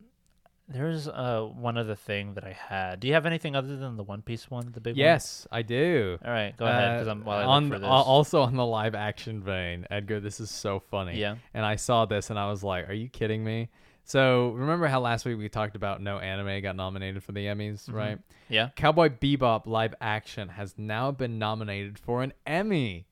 there's 0.68 1.08
uh 1.08 1.42
one 1.54 1.78
other 1.78 1.96
thing 1.96 2.34
that 2.36 2.46
I 2.46 2.54
had. 2.54 3.02
Do 3.02 3.08
you 3.10 3.14
have 3.14 3.26
anything 3.26 3.56
other 3.58 3.76
than 3.76 3.98
the 3.98 4.04
One 4.04 4.22
Piece 4.22 4.50
one, 4.50 4.72
the 4.72 4.80
big 4.80 4.94
one? 4.94 5.00
yes, 5.00 5.46
I 5.52 5.62
do. 5.64 6.18
All 6.24 6.32
right, 6.32 6.56
go 6.56 6.66
ahead, 6.66 6.96
because 6.96 7.08
Uh, 7.10 7.12
I'm 7.12 7.26
while 7.26 7.40
I 7.40 7.44
on 7.44 7.64
look 7.66 7.74
for 7.74 7.80
this. 7.80 7.88
also 7.90 8.42
on 8.42 8.56
the 8.56 8.66
live 8.66 8.96
action 8.96 9.44
vein, 9.44 9.86
Edgar. 9.92 10.20
This 10.22 10.40
is 10.40 10.50
so 10.50 10.80
funny. 10.80 11.20
Yeah. 11.20 11.36
And 11.54 11.66
I 11.66 11.76
saw 11.76 12.06
this 12.06 12.30
and 12.30 12.40
I 12.40 12.50
was 12.50 12.64
like, 12.64 12.88
"Are 12.90 12.94
you 12.94 13.10
kidding 13.10 13.44
me?" 13.44 13.70
So 14.04 14.50
remember 14.52 14.88
how 14.88 15.00
last 15.00 15.26
week 15.26 15.38
we 15.38 15.48
talked 15.50 15.76
about 15.76 16.02
no 16.02 16.18
anime 16.20 16.62
got 16.62 16.76
nominated 16.76 17.24
for 17.24 17.32
the 17.32 17.46
Emmys, 17.46 17.84
Mm-hmm. 17.86 17.96
right? 17.96 18.20
yeah. 18.50 18.70
Cowboy 18.76 19.10
Bebop 19.10 19.66
live 19.68 19.96
action 20.02 20.50
has 20.50 20.74
now 20.78 21.12
been 21.12 21.40
nominated 21.40 21.98
for 21.98 22.22
an 22.24 22.34
Emmy. 22.46 23.06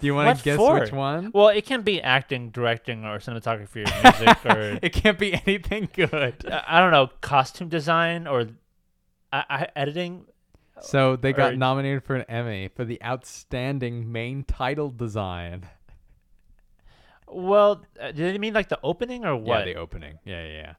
Do 0.00 0.06
you 0.06 0.14
want 0.14 0.36
to 0.38 0.44
guess 0.44 0.56
for? 0.56 0.80
which 0.80 0.90
one? 0.92 1.30
Well, 1.32 1.48
it 1.48 1.66
can 1.66 1.82
be 1.82 2.02
acting, 2.02 2.50
directing, 2.50 3.04
or 3.04 3.18
cinematography, 3.18 3.86
or 3.86 4.02
music, 4.02 4.46
or 4.46 4.78
it 4.82 4.92
can't 4.92 5.18
be 5.18 5.34
anything 5.46 5.88
good. 5.92 6.44
I 6.50 6.64
I 6.66 6.80
don't 6.80 6.90
know, 6.90 7.10
costume 7.20 7.68
design, 7.68 8.26
or 8.26 8.48
I, 9.32 9.44
I, 9.48 9.68
editing. 9.76 10.26
So 10.80 11.14
they 11.14 11.32
got 11.32 11.52
Or- 11.52 11.56
nominated 11.56 12.02
for 12.02 12.16
an 12.16 12.24
Emmy 12.28 12.68
for 12.74 12.84
the 12.84 13.00
outstanding 13.04 14.10
main 14.10 14.42
title 14.42 14.90
design. 14.90 15.66
Well, 17.26 17.84
uh, 18.00 18.12
did 18.12 18.34
it 18.34 18.40
mean 18.40 18.54
like 18.54 18.68
the 18.68 18.78
opening 18.82 19.24
or 19.24 19.36
what? 19.36 19.60
Yeah, 19.60 19.74
the 19.74 19.80
opening. 19.80 20.18
Yeah, 20.24 20.44
yeah, 20.44 20.52
yeah. 20.52 20.72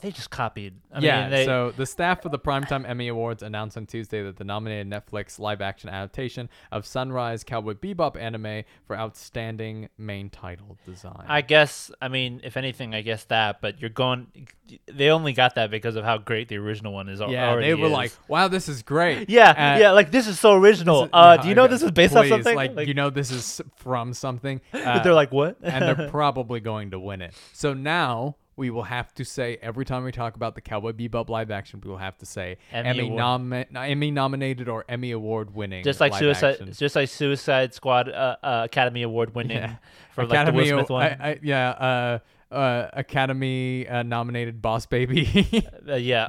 They 0.00 0.10
just 0.10 0.30
copied. 0.30 0.74
I 0.92 1.00
yeah, 1.00 1.22
mean, 1.22 1.30
they, 1.30 1.44
so 1.44 1.72
the 1.76 1.86
staff 1.86 2.24
of 2.24 2.32
the 2.32 2.38
Primetime 2.38 2.88
Emmy 2.88 3.08
Awards 3.08 3.42
announced 3.42 3.76
on 3.76 3.86
Tuesday 3.86 4.22
that 4.22 4.36
the 4.36 4.44
nominated 4.44 4.88
Netflix 4.88 5.38
live 5.38 5.60
action 5.60 5.88
adaptation 5.88 6.48
of 6.72 6.86
Sunrise 6.86 7.44
Cowboy 7.44 7.74
Bebop 7.74 8.16
anime 8.20 8.64
for 8.86 8.96
outstanding 8.96 9.88
main 9.98 10.30
title 10.30 10.76
design. 10.86 11.24
I 11.26 11.42
guess. 11.42 11.90
I 12.00 12.08
mean, 12.08 12.40
if 12.44 12.56
anything, 12.56 12.94
I 12.94 13.02
guess 13.02 13.24
that. 13.24 13.60
But 13.60 13.80
you're 13.80 13.90
going. 13.90 14.48
They 14.86 15.08
only 15.10 15.32
got 15.32 15.54
that 15.54 15.70
because 15.70 15.96
of 15.96 16.04
how 16.04 16.18
great 16.18 16.48
the 16.48 16.56
original 16.56 16.92
one 16.92 17.08
is. 17.08 17.20
yeah, 17.20 17.50
already 17.50 17.68
they 17.68 17.74
were 17.74 17.86
is. 17.86 17.92
like, 17.92 18.12
"Wow, 18.28 18.48
this 18.48 18.68
is 18.68 18.82
great." 18.82 19.28
Yeah, 19.38 19.50
Uh, 19.50 19.78
yeah. 19.78 19.90
Like 19.92 20.10
this 20.10 20.26
is 20.26 20.38
so 20.38 20.54
original. 20.54 21.04
is- 21.04 21.10
uh, 21.12 21.36
yeah, 21.36 21.42
do 21.42 21.48
you 21.48 21.54
know 21.54 21.66
this 21.66 21.82
is 21.82 21.90
based 21.90 22.14
on 22.16 22.24
please, 22.24 22.28
something? 22.30 22.56
Like, 22.56 22.86
you 22.86 22.94
know, 22.94 23.10
this 23.10 23.30
is 23.30 23.60
from 23.76 24.12
something. 24.14 24.60
Uh, 24.88 25.02
they're 25.02 25.12
like, 25.12 25.32
what? 25.32 25.58
and 25.62 25.84
they're 25.84 26.08
probably 26.10 26.60
going 26.60 26.92
to 26.92 26.98
win 26.98 27.20
it. 27.20 27.34
So 27.52 27.74
now 27.74 28.36
we 28.58 28.70
will 28.70 28.82
have 28.82 29.14
to 29.14 29.24
say 29.24 29.56
every 29.62 29.84
time 29.84 30.04
we 30.04 30.12
talk 30.12 30.34
about 30.36 30.54
the 30.54 30.60
Cowboy 30.60 30.92
Bebop 30.92 31.28
live 31.30 31.50
action, 31.50 31.80
we 31.82 31.88
will 31.90 31.96
have 31.98 32.18
to 32.18 32.26
say 32.26 32.58
Emmy 32.72 33.08
Emmy, 33.16 33.66
Emmy 33.74 34.10
nominated 34.10 34.68
or 34.68 34.84
Emmy 34.88 35.12
award 35.12 35.54
winning. 35.54 35.84
just 35.84 36.00
like 36.00 36.12
Suicide, 36.14 36.52
action. 36.54 36.72
just 36.72 36.96
like 36.96 37.08
Suicide 37.08 37.72
Squad, 37.72 38.08
uh, 38.10 38.36
uh, 38.42 38.62
Academy 38.64 39.02
Award 39.02 39.34
winning 39.34 39.56
Yeah. 39.58 39.76
for 40.12 40.26
like 40.26 40.46
the 40.46 40.52
Will 40.52 40.60
Academy, 40.62 40.78
Smith 40.80 40.90
one. 40.90 41.02
I, 41.06 41.30
I, 41.30 41.38
yeah, 41.42 41.70
uh, 41.70 42.54
uh, 42.54 42.90
Academy 42.94 43.86
uh, 43.88 44.02
nominated 44.02 44.60
Boss 44.60 44.86
Baby. 44.86 45.64
Uh, 45.88 45.94
yeah, 45.94 46.28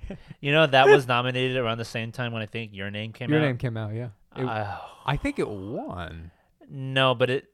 you 0.40 0.50
know 0.52 0.66
that 0.66 0.86
was 0.86 1.06
nominated 1.06 1.56
around 1.58 1.76
the 1.78 1.84
same 1.84 2.10
time 2.12 2.32
when 2.32 2.40
I 2.40 2.46
think 2.46 2.72
Your 2.72 2.90
Name 2.90 3.12
came 3.12 3.28
Your 3.28 3.38
out. 3.38 3.42
Your 3.42 3.50
Name 3.50 3.58
came 3.58 3.76
out, 3.76 3.92
yeah. 3.94 4.08
It- 4.36 4.46
I 5.06 5.16
think 5.18 5.38
it 5.38 5.48
won. 5.48 6.30
no, 6.70 7.14
but 7.14 7.28
it. 7.30 7.44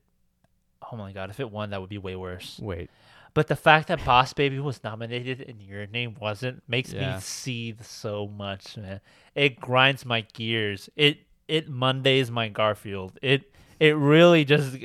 Oh 0.93 0.97
my 0.97 1.13
god, 1.13 1.31
if 1.31 1.41
it 1.41 1.51
won, 1.51 1.71
that 1.71 1.81
would 1.81 1.91
be 1.91 1.99
way 1.99 2.17
worse. 2.17 2.59
Wait, 2.63 2.91
But 3.35 3.47
the 3.49 3.57
fact 3.57 3.89
that 3.89 4.05
Boss 4.05 4.33
Baby 4.33 4.59
was 4.59 4.83
nominated 4.83 5.41
and 5.43 5.61
Your 5.63 5.87
Name 5.87 6.17
wasn't 6.21 6.63
makes 6.69 6.93
Yeah. 6.93 7.15
me 7.17 7.21
seethe 7.21 7.83
so 7.85 8.27
much, 8.27 8.77
man. 8.77 9.01
It 9.35 9.61
grinds 9.61 10.05
my 10.05 10.23
gears. 10.33 10.89
It 10.97 11.19
it 11.49 11.69
Mondays 11.69 12.31
my 12.31 12.49
Garfield. 12.49 13.19
It 13.23 13.53
it 13.79 13.97
really 13.97 14.45
just 14.45 14.77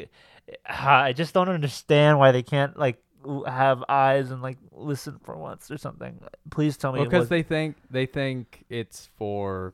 I 0.65 1.13
just 1.13 1.33
don't 1.33 1.49
understand 1.49 2.19
why 2.19 2.31
they 2.31 2.43
can't 2.43 2.77
like 2.77 3.01
have 3.47 3.83
eyes 3.89 4.29
and 4.29 4.41
like 4.43 4.57
listen 4.71 5.19
for 5.23 5.35
once 5.35 5.71
or 5.71 5.77
something. 5.79 6.21
Please 6.51 6.77
tell 6.77 6.91
me. 6.93 7.03
because 7.03 7.21
was- 7.21 7.29
they 7.29 7.41
think 7.43 7.75
they 7.89 8.05
think 8.05 8.63
it's 8.69 9.09
for. 9.17 9.73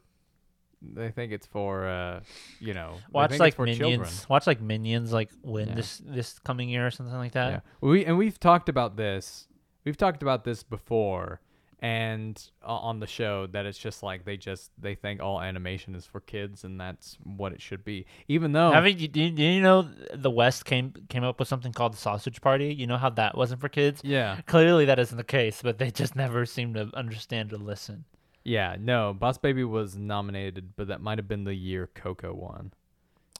They 0.81 1.11
think 1.11 1.31
it's 1.31 1.45
for, 1.45 1.87
uh, 1.87 2.21
you 2.59 2.73
know, 2.73 2.95
watch 3.11 3.37
like 3.37 3.55
for 3.55 3.65
Minions. 3.65 3.79
children. 3.79 4.09
Watch 4.29 4.47
like 4.47 4.61
Minions 4.61 5.13
like 5.13 5.29
win 5.43 5.69
Yeah. 5.69 5.75
this 5.75 6.01
this 6.03 6.39
coming 6.39 6.69
year 6.69 6.87
or 6.87 6.91
something 6.91 7.15
like 7.15 7.33
that. 7.33 7.49
Yeah. 7.51 7.59
We 7.81 8.05
and 8.05 8.17
we've 8.17 8.39
talked 8.39 8.67
about 8.69 8.97
this. 8.97 9.47
We've 9.85 9.97
talked 9.97 10.21
about 10.23 10.43
this 10.43 10.63
before 10.63 11.39
and 11.83 12.39
uh, 12.63 12.67
on 12.77 12.99
the 12.99 13.07
show 13.07 13.47
that 13.47 13.65
it's 13.65 13.77
just 13.77 14.03
like 14.03 14.23
they 14.23 14.37
just 14.37 14.69
they 14.79 14.93
think 14.93 15.19
all 15.21 15.41
animation 15.41 15.95
is 15.95 16.05
for 16.05 16.19
kids 16.19 16.63
and 16.63 16.79
that's 16.79 17.17
what 17.23 17.53
it 17.53 17.61
should 17.61 17.83
be. 17.83 18.05
Even 18.27 18.51
though 18.51 18.71
Haven't 18.71 18.99
you, 18.99 19.07
do 19.07 19.19
you, 19.21 19.31
do 19.31 19.43
you 19.43 19.61
know 19.61 19.87
the 20.13 20.29
West 20.29 20.65
came 20.65 20.93
came 21.09 21.23
up 21.23 21.39
with 21.39 21.47
something 21.47 21.73
called 21.73 21.93
the 21.93 21.97
Sausage 21.97 22.39
Party? 22.41 22.73
You 22.73 22.85
know 22.87 22.97
how 22.97 23.09
that 23.11 23.35
wasn't 23.35 23.61
for 23.61 23.69
kids? 23.69 24.01
yeah. 24.03 24.39
Clearly 24.45 24.85
that 24.85 24.99
isn't 24.99 25.17
the 25.17 25.23
case, 25.23 25.61
but 25.63 25.77
they 25.79 25.89
just 25.91 26.15
never 26.15 26.45
seem 26.45 26.73
to 26.75 26.89
understand 26.95 27.51
or 27.53 27.57
listen. 27.57 28.05
Yeah, 28.43 28.75
no, 28.79 29.13
Boss 29.13 29.37
Baby 29.37 29.63
was 29.63 29.95
nominated, 29.95 30.73
but 30.75 30.87
that 30.87 31.01
might 31.01 31.17
have 31.19 31.27
been 31.27 31.43
the 31.43 31.53
year 31.53 31.89
Coco 31.93 32.33
won. 32.33 32.73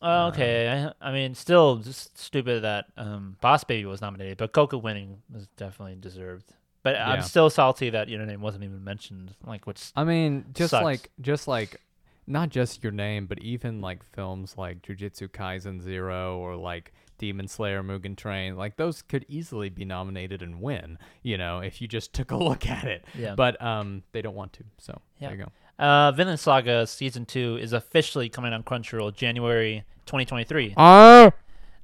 Oh, 0.02 0.28
okay. 0.28 0.88
I, 1.02 1.10
I 1.10 1.12
mean, 1.12 1.36
still 1.36 1.78
just 1.78 2.18
stupid 2.18 2.64
that 2.64 2.86
um, 2.98 3.38
Boss 3.42 3.64
Baby 3.64 3.86
was 3.86 4.02
nominated, 4.02 4.38
but 4.38 4.52
Coco 4.52 4.78
winning 4.78 5.22
was 5.32 5.48
definitely 5.58 5.96
deserved. 6.00 6.46
But 6.84 6.96
I'm 6.96 7.22
still 7.22 7.52
salty 7.52 7.92
that 7.92 8.10
your 8.10 8.26
name 8.26 8.42
wasn't 8.42 8.64
even 8.64 8.84
mentioned. 8.84 9.36
Like, 9.46 9.68
which 9.68 9.92
I 9.96 10.04
mean, 10.04 10.46
just 10.54 10.72
Sucks. 10.72 10.84
like 10.84 11.12
just 11.22 11.48
like 11.48 11.80
not 12.26 12.50
just 12.50 12.82
your 12.82 12.92
name, 12.92 13.28
but 13.28 13.38
even 13.40 13.82
like 13.82 14.02
films 14.04 14.56
like 14.58 14.82
Jujutsu 14.82 15.28
Kaisen 15.28 15.80
Zero 15.80 16.40
or 16.40 16.56
like 16.56 16.92
Demon 17.22 17.48
Slayer 17.48 17.84
Mugen 17.84 18.18
Train, 18.18 18.58
like 18.58 18.76
those 18.78 19.02
could 19.04 19.26
easily 19.30 19.70
be 19.70 19.86
nominated 19.86 20.42
and 20.42 20.60
win, 20.60 20.98
you 21.22 21.38
know, 21.38 21.60
if 21.60 21.80
you 21.82 21.88
just 21.88 22.12
took 22.18 22.32
a 22.32 22.36
look 22.36 22.68
at 22.68 22.84
it. 22.86 23.06
Yeah. 23.18 23.36
But 23.36 23.62
um 23.62 24.02
they 24.12 24.22
don't 24.24 24.36
want 24.36 24.54
to. 24.54 24.64
So 24.80 25.00
Yeah. 25.20 25.30
there 25.30 25.38
you 25.38 25.44
go. 25.46 25.52
uh, 25.86 26.12
Vinland 26.12 26.40
Saga 26.40 26.86
season 26.88 27.26
two 27.26 27.58
is 27.62 27.72
officially 27.74 28.28
coming 28.28 28.54
on 28.54 28.64
Crunchyroll 28.64 29.14
January 29.16 29.84
2023. 30.08 30.74
Ah 30.78 31.32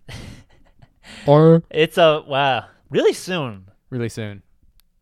or 1.27 1.63
It's 1.69 1.97
a 1.97 2.23
wow, 2.27 2.65
really 2.89 3.13
soon. 3.13 3.67
really 3.89 4.09
soon. 4.09 4.41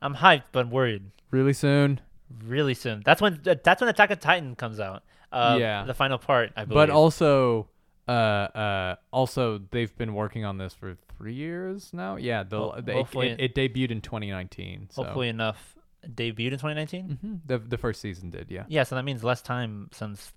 I'm 0.01 0.15
hyped 0.15 0.51
but 0.51 0.67
worried. 0.69 1.03
Really 1.31 1.53
soon. 1.53 2.01
Really 2.43 2.73
soon. 2.73 3.01
That's 3.05 3.21
when 3.21 3.39
that's 3.43 3.81
when 3.81 3.89
Attack 3.89 4.11
of 4.11 4.19
Titan 4.19 4.55
comes 4.55 4.79
out. 4.79 5.03
Uh, 5.31 5.57
Yeah. 5.59 5.83
the 5.85 5.93
final 5.93 6.17
part, 6.17 6.51
I 6.55 6.65
believe. 6.65 6.75
But 6.75 6.89
also 6.89 7.67
uh 8.07 8.11
uh 8.11 8.95
also 9.11 9.59
they've 9.71 9.95
been 9.97 10.13
working 10.13 10.45
on 10.45 10.57
this 10.57 10.73
for 10.73 10.97
3 11.17 11.33
years 11.33 11.91
now. 11.93 12.17
Yeah, 12.17 12.43
the 12.43 12.57
Ho- 12.59 12.81
they, 12.81 12.93
hopefully- 12.93 13.29
it, 13.29 13.55
it 13.55 13.55
debuted 13.55 13.91
in 13.91 14.01
2019. 14.01 14.89
So 14.91 15.03
hopefully 15.03 15.29
enough 15.29 15.75
debuted 16.05 16.51
in 16.53 16.59
2019. 16.59 17.19
Mhm. 17.23 17.39
the 17.45 17.57
the 17.57 17.77
first 17.77 18.01
season 18.01 18.29
did, 18.29 18.51
yeah. 18.51 18.65
Yeah, 18.67 18.83
so 18.83 18.95
that 18.95 19.03
means 19.03 19.23
less 19.23 19.41
time 19.41 19.89
since 19.91 20.33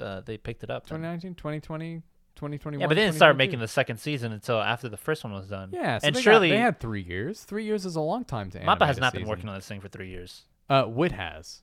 uh, 0.00 0.22
they 0.22 0.36
picked 0.38 0.62
it 0.64 0.70
up. 0.70 0.84
then. 0.86 0.98
2019, 1.00 1.34
2020, 1.34 2.02
2021. 2.36 2.80
Yeah, 2.80 2.86
but 2.88 2.94
they 2.94 3.02
didn't 3.04 3.14
start 3.16 3.36
making 3.36 3.60
the 3.60 3.68
second 3.68 3.98
season 3.98 4.32
until 4.32 4.60
after 4.60 4.88
the 4.88 4.96
first 4.96 5.22
one 5.24 5.32
was 5.32 5.46
done. 5.48 5.70
Yeah, 5.72 5.98
so 5.98 6.06
and 6.08 6.16
they 6.16 6.18
got- 6.20 6.24
surely 6.24 6.50
they 6.50 6.58
had 6.58 6.80
three 6.80 7.02
years. 7.02 7.44
Three 7.44 7.64
years 7.64 7.84
is 7.84 7.94
a 7.96 8.00
long 8.00 8.24
time 8.24 8.50
to 8.52 8.60
Mappa 8.60 8.86
has 8.86 8.98
not 8.98 9.12
been 9.12 9.26
working 9.26 9.48
on 9.48 9.54
this 9.56 9.68
thing 9.68 9.80
for 9.80 9.88
three 9.88 10.08
years. 10.08 10.44
Uh, 10.70 10.86
Wit 10.88 11.12
has. 11.12 11.62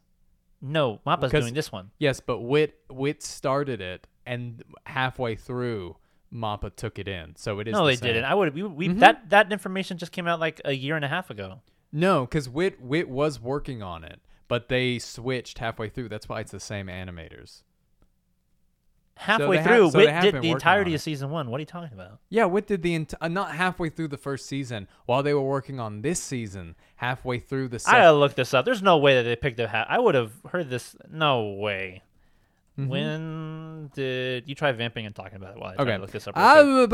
No, 0.61 1.01
Mappa's 1.05 1.31
Because- 1.31 1.43
doing 1.45 1.55
this 1.55 1.71
one. 1.71 1.89
Yes, 1.97 2.19
but 2.19 2.39
Wit 2.39 2.77
Wit 2.89 3.23
started 3.23 3.81
it, 3.81 4.07
and 4.31 4.63
halfway 4.85 5.35
through, 5.35 5.97
Mappa 6.33 6.75
took 6.75 6.97
it 6.97 7.07
in. 7.07 7.35
So 7.35 7.59
it 7.59 7.67
is. 7.67 7.73
No, 7.73 7.85
the 7.85 7.91
they 7.91 7.95
same. 7.97 8.07
didn't. 8.07 8.25
I 8.25 8.33
would. 8.33 8.53
We, 8.55 8.63
we 8.63 8.87
Mhm. 8.89 8.99
that 8.99 9.29
that 9.29 9.51
information 9.51 9.97
just 9.97 10.11
came 10.11 10.27
out 10.27 10.39
like 10.39 10.61
a 10.65 10.71
year 10.73 10.95
and 10.95 11.03
a 11.05 11.07
half 11.09 11.29
ago. 11.29 11.61
No, 11.91 12.21
because 12.21 12.47
Wit 12.47 12.81
Wit 12.81 13.09
was 13.09 13.39
working 13.39 13.83
on 13.83 14.03
it, 14.03 14.21
but 14.47 14.69
they 14.69 14.97
switched 14.99 15.57
halfway 15.59 15.89
through. 15.89 16.07
That's 16.09 16.29
why 16.29 16.39
it's 16.39 16.51
the 16.51 16.59
same 16.59 16.87
animators. 16.87 17.63
halfway 19.17 19.57
have- 19.57 19.65
through, 19.67 19.91
so 19.91 19.97
Wit 19.99 20.21
did 20.21 20.41
the 20.41 20.49
entirety 20.49 20.95
of 20.95 21.01
season 21.01 21.29
one. 21.29 21.51
What 21.51 21.57
are 21.57 21.61
you 21.61 21.65
talking 21.67 21.93
about? 21.93 22.19
Yeah, 22.29 22.45
Wit 22.45 22.65
did 22.65 22.81
the 22.81 22.95
ent- 22.95 23.13
uh, 23.21 23.27
not 23.27 23.53
halfway 23.53 23.89
through 23.89 24.07
the 24.07 24.17
first 24.17 24.47
season 24.47 24.87
while 25.05 25.21
they 25.21 25.33
were 25.33 25.41
working 25.43 25.79
on 25.79 26.01
this 26.01 26.19
season. 26.23 26.75
Halfway 26.95 27.37
through 27.39 27.67
the 27.67 27.75
I 27.75 27.79
second. 27.79 27.99
gotta 27.99 28.17
look 28.17 28.33
this 28.35 28.53
up. 28.53 28.65
There's 28.65 28.81
no 28.81 28.97
way 28.97 29.15
that 29.15 29.23
they 29.23 29.35
picked 29.35 29.59
up. 29.59 29.69
Ha- 29.69 29.85
I 29.87 29.99
would 29.99 30.15
have 30.15 30.31
heard 30.51 30.69
this. 30.69 30.95
No 31.09 31.43
way. 31.51 32.01
Mm-hmm. 32.79 32.89
When 32.89 33.91
did 33.93 34.47
you 34.47 34.55
try 34.55 34.71
vamping 34.71 35.05
and 35.05 35.13
talking 35.13 35.35
about 35.35 35.55
it 35.55 35.59
while 35.59 35.73
I 35.77 35.81
Okay. 35.81 35.97
look 35.97 36.11
this 36.11 36.25
up? 36.27 36.33
Ah, 36.37 36.59
oh, 36.59 36.85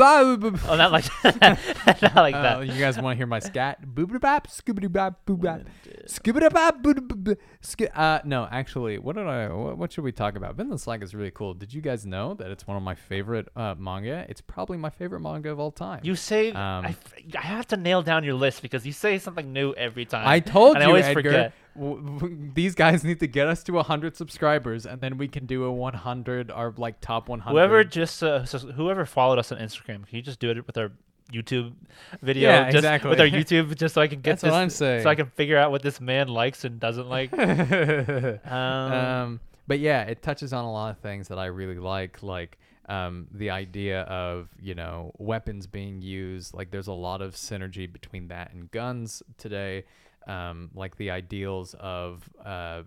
not 0.76 0.90
like 0.90 1.04
that. 1.22 1.98
not 2.02 2.16
like 2.16 2.34
Uh, 2.34 2.42
that. 2.42 2.66
you 2.66 2.80
guys 2.80 3.00
want 3.00 3.14
to 3.14 3.16
hear 3.16 3.26
my 3.28 3.38
scat? 3.38 3.86
Boobity 3.94 4.20
bop, 4.20 4.48
scoobity 4.48 4.90
bop, 4.90 5.24
boop 5.24 5.40
bop, 5.40 5.60
scoobity 6.06 6.52
bop, 6.52 6.82
boop 6.82 7.06
bop, 7.08 7.18
boop. 7.18 7.36
Sk- 7.60 7.96
Uh, 7.96 8.18
no, 8.24 8.48
actually, 8.50 8.98
what 8.98 9.14
did 9.16 9.26
I? 9.26 9.48
What, 9.52 9.78
what 9.78 9.92
should 9.92 10.02
we 10.04 10.10
talk 10.12 10.34
about? 10.36 10.56
Vinland 10.56 10.80
Saga 10.80 11.04
is 11.04 11.14
really 11.14 11.30
cool. 11.30 11.54
Did 11.54 11.72
you 11.72 11.80
guys 11.80 12.04
know 12.04 12.34
that 12.34 12.50
it's 12.50 12.66
one 12.66 12.76
of 12.76 12.82
my 12.82 12.94
favorite 12.96 13.48
uh, 13.54 13.74
manga? 13.78 14.26
It's 14.28 14.40
probably 14.40 14.78
my 14.78 14.90
favorite 14.90 15.20
manga 15.20 15.50
of 15.50 15.60
all 15.60 15.70
time. 15.70 16.00
You 16.02 16.16
say 16.16 16.50
Um, 16.50 16.86
I, 16.86 16.88
f- 16.88 17.14
I 17.38 17.42
have 17.42 17.68
to 17.68 17.76
nail 17.76 18.02
down 18.02 18.24
your 18.24 18.34
list 18.34 18.62
because 18.62 18.84
you 18.84 18.92
say 18.92 19.18
something 19.18 19.52
new 19.52 19.74
every 19.74 20.06
time. 20.06 20.26
I 20.26 20.40
told 20.40 20.76
you, 20.76 20.82
I 20.82 20.86
always 20.86 21.04
Edgar. 21.06 21.22
forget. 21.22 21.52
W- 21.78 22.50
these 22.54 22.74
guys 22.74 23.04
need 23.04 23.20
to 23.20 23.26
get 23.26 23.46
us 23.46 23.62
to 23.64 23.72
100 23.72 24.16
subscribers, 24.16 24.86
and 24.86 25.00
then 25.00 25.18
we 25.18 25.28
can 25.28 25.46
do 25.46 25.64
a 25.64 25.72
100, 25.72 26.50
our 26.50 26.74
like 26.76 27.00
top 27.00 27.28
100. 27.28 27.52
Whoever 27.52 27.84
just 27.84 28.22
uh, 28.22 28.44
so 28.44 28.58
whoever 28.58 29.06
followed 29.06 29.38
us 29.38 29.52
on 29.52 29.58
Instagram, 29.58 30.06
can 30.06 30.16
you 30.16 30.22
just 30.22 30.40
do 30.40 30.50
it 30.50 30.66
with 30.66 30.76
our 30.76 30.92
YouTube 31.32 31.74
video? 32.22 32.50
Yeah, 32.50 32.64
just 32.64 32.76
exactly. 32.76 33.10
With 33.10 33.20
our 33.20 33.26
YouTube, 33.28 33.76
just 33.76 33.94
so 33.94 34.00
I 34.00 34.08
can 34.08 34.20
get 34.20 34.32
That's 34.32 34.42
this, 34.42 34.50
what 34.50 34.58
I'm 34.58 34.70
saying. 34.70 35.02
so 35.02 35.10
I 35.10 35.14
can 35.14 35.26
figure 35.26 35.56
out 35.56 35.70
what 35.70 35.82
this 35.82 36.00
man 36.00 36.28
likes 36.28 36.64
and 36.64 36.80
doesn't 36.80 37.08
like. 37.08 37.32
um, 38.46 38.52
um, 38.52 39.40
but 39.66 39.78
yeah, 39.78 40.02
it 40.02 40.22
touches 40.22 40.52
on 40.52 40.64
a 40.64 40.72
lot 40.72 40.90
of 40.90 40.98
things 40.98 41.28
that 41.28 41.38
I 41.38 41.46
really 41.46 41.78
like, 41.78 42.22
like 42.22 42.58
um, 42.88 43.26
the 43.32 43.50
idea 43.50 44.02
of 44.02 44.48
you 44.60 44.74
know 44.74 45.12
weapons 45.18 45.66
being 45.66 46.00
used. 46.00 46.54
Like 46.54 46.70
there's 46.70 46.88
a 46.88 46.92
lot 46.92 47.20
of 47.20 47.34
synergy 47.34 47.90
between 47.90 48.28
that 48.28 48.52
and 48.52 48.70
guns 48.70 49.22
today. 49.36 49.84
Um, 50.28 50.70
like 50.74 50.96
the 50.96 51.10
ideals 51.10 51.74
of 51.80 52.28
uh, 52.44 52.82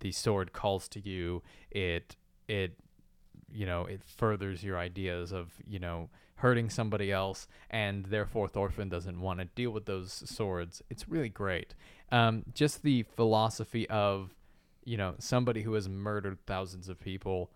the 0.00 0.12
sword 0.12 0.52
calls 0.52 0.88
to 0.88 1.00
you. 1.00 1.42
It 1.70 2.16
it 2.48 2.76
you 3.52 3.66
know 3.66 3.86
it 3.86 4.02
furthers 4.04 4.62
your 4.62 4.78
ideas 4.78 5.32
of 5.32 5.52
you 5.66 5.78
know 5.78 6.08
hurting 6.36 6.68
somebody 6.68 7.10
else 7.10 7.48
and 7.70 8.06
therefore 8.06 8.48
thorfinn 8.48 8.88
doesn't 8.88 9.20
want 9.20 9.38
to 9.38 9.44
deal 9.46 9.70
with 9.70 9.86
those 9.86 10.22
swords 10.26 10.82
it's 10.90 11.08
really 11.08 11.28
great 11.28 11.74
um, 12.12 12.44
just 12.54 12.82
the 12.82 13.02
philosophy 13.02 13.88
of 13.88 14.34
you 14.84 14.96
know 14.96 15.14
somebody 15.18 15.62
who 15.62 15.72
has 15.72 15.88
murdered 15.88 16.38
thousands 16.46 16.88
of 16.88 17.00
people 17.00 17.50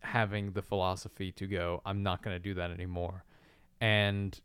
having 0.00 0.52
the 0.52 0.62
philosophy 0.62 1.30
to 1.30 1.46
go 1.46 1.80
i'm 1.86 2.02
not 2.02 2.22
going 2.22 2.34
to 2.34 2.42
do 2.42 2.54
that 2.54 2.70
anymore 2.70 3.24
and 3.80 4.40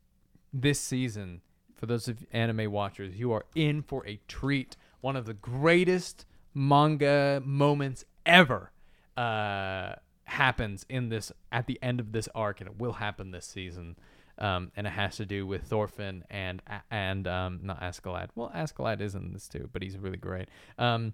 this 0.53 0.79
season 0.79 1.41
for 1.79 1.85
those 1.85 2.07
of 2.07 2.25
anime 2.31 2.71
watchers 2.71 3.17
you 3.17 3.31
are 3.31 3.45
in 3.55 3.81
for 3.81 4.05
a 4.05 4.19
treat 4.27 4.75
one 5.01 5.15
of 5.15 5.25
the 5.25 5.33
greatest 5.33 6.25
manga 6.53 7.41
moments 7.45 8.03
ever 8.25 8.71
uh, 9.17 9.95
happens 10.25 10.85
in 10.89 11.09
this 11.09 11.31
at 11.51 11.67
the 11.67 11.79
end 11.81 11.99
of 11.99 12.11
this 12.11 12.29
arc, 12.35 12.61
and 12.61 12.69
it 12.69 12.79
will 12.79 12.93
happen 12.93 13.31
this 13.31 13.45
season. 13.45 13.95
Um, 14.37 14.71
and 14.77 14.87
it 14.87 14.91
has 14.91 15.17
to 15.17 15.25
do 15.25 15.45
with 15.45 15.63
Thorfinn 15.63 16.23
and 16.29 16.61
and 16.89 17.27
um, 17.27 17.59
not 17.61 17.81
Askeladd. 17.81 18.29
Well, 18.35 18.49
Askeladd 18.55 19.01
is 19.01 19.13
in 19.13 19.33
this 19.33 19.49
too, 19.49 19.69
but 19.73 19.83
he's 19.83 19.97
really 19.97 20.17
great. 20.17 20.47
Um, 20.77 21.13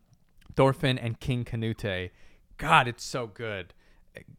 Thorfinn 0.56 1.00
and 1.00 1.20
King 1.20 1.44
Canute. 1.44 2.12
God, 2.58 2.88
it's 2.88 3.04
so 3.04 3.26
good. 3.26 3.74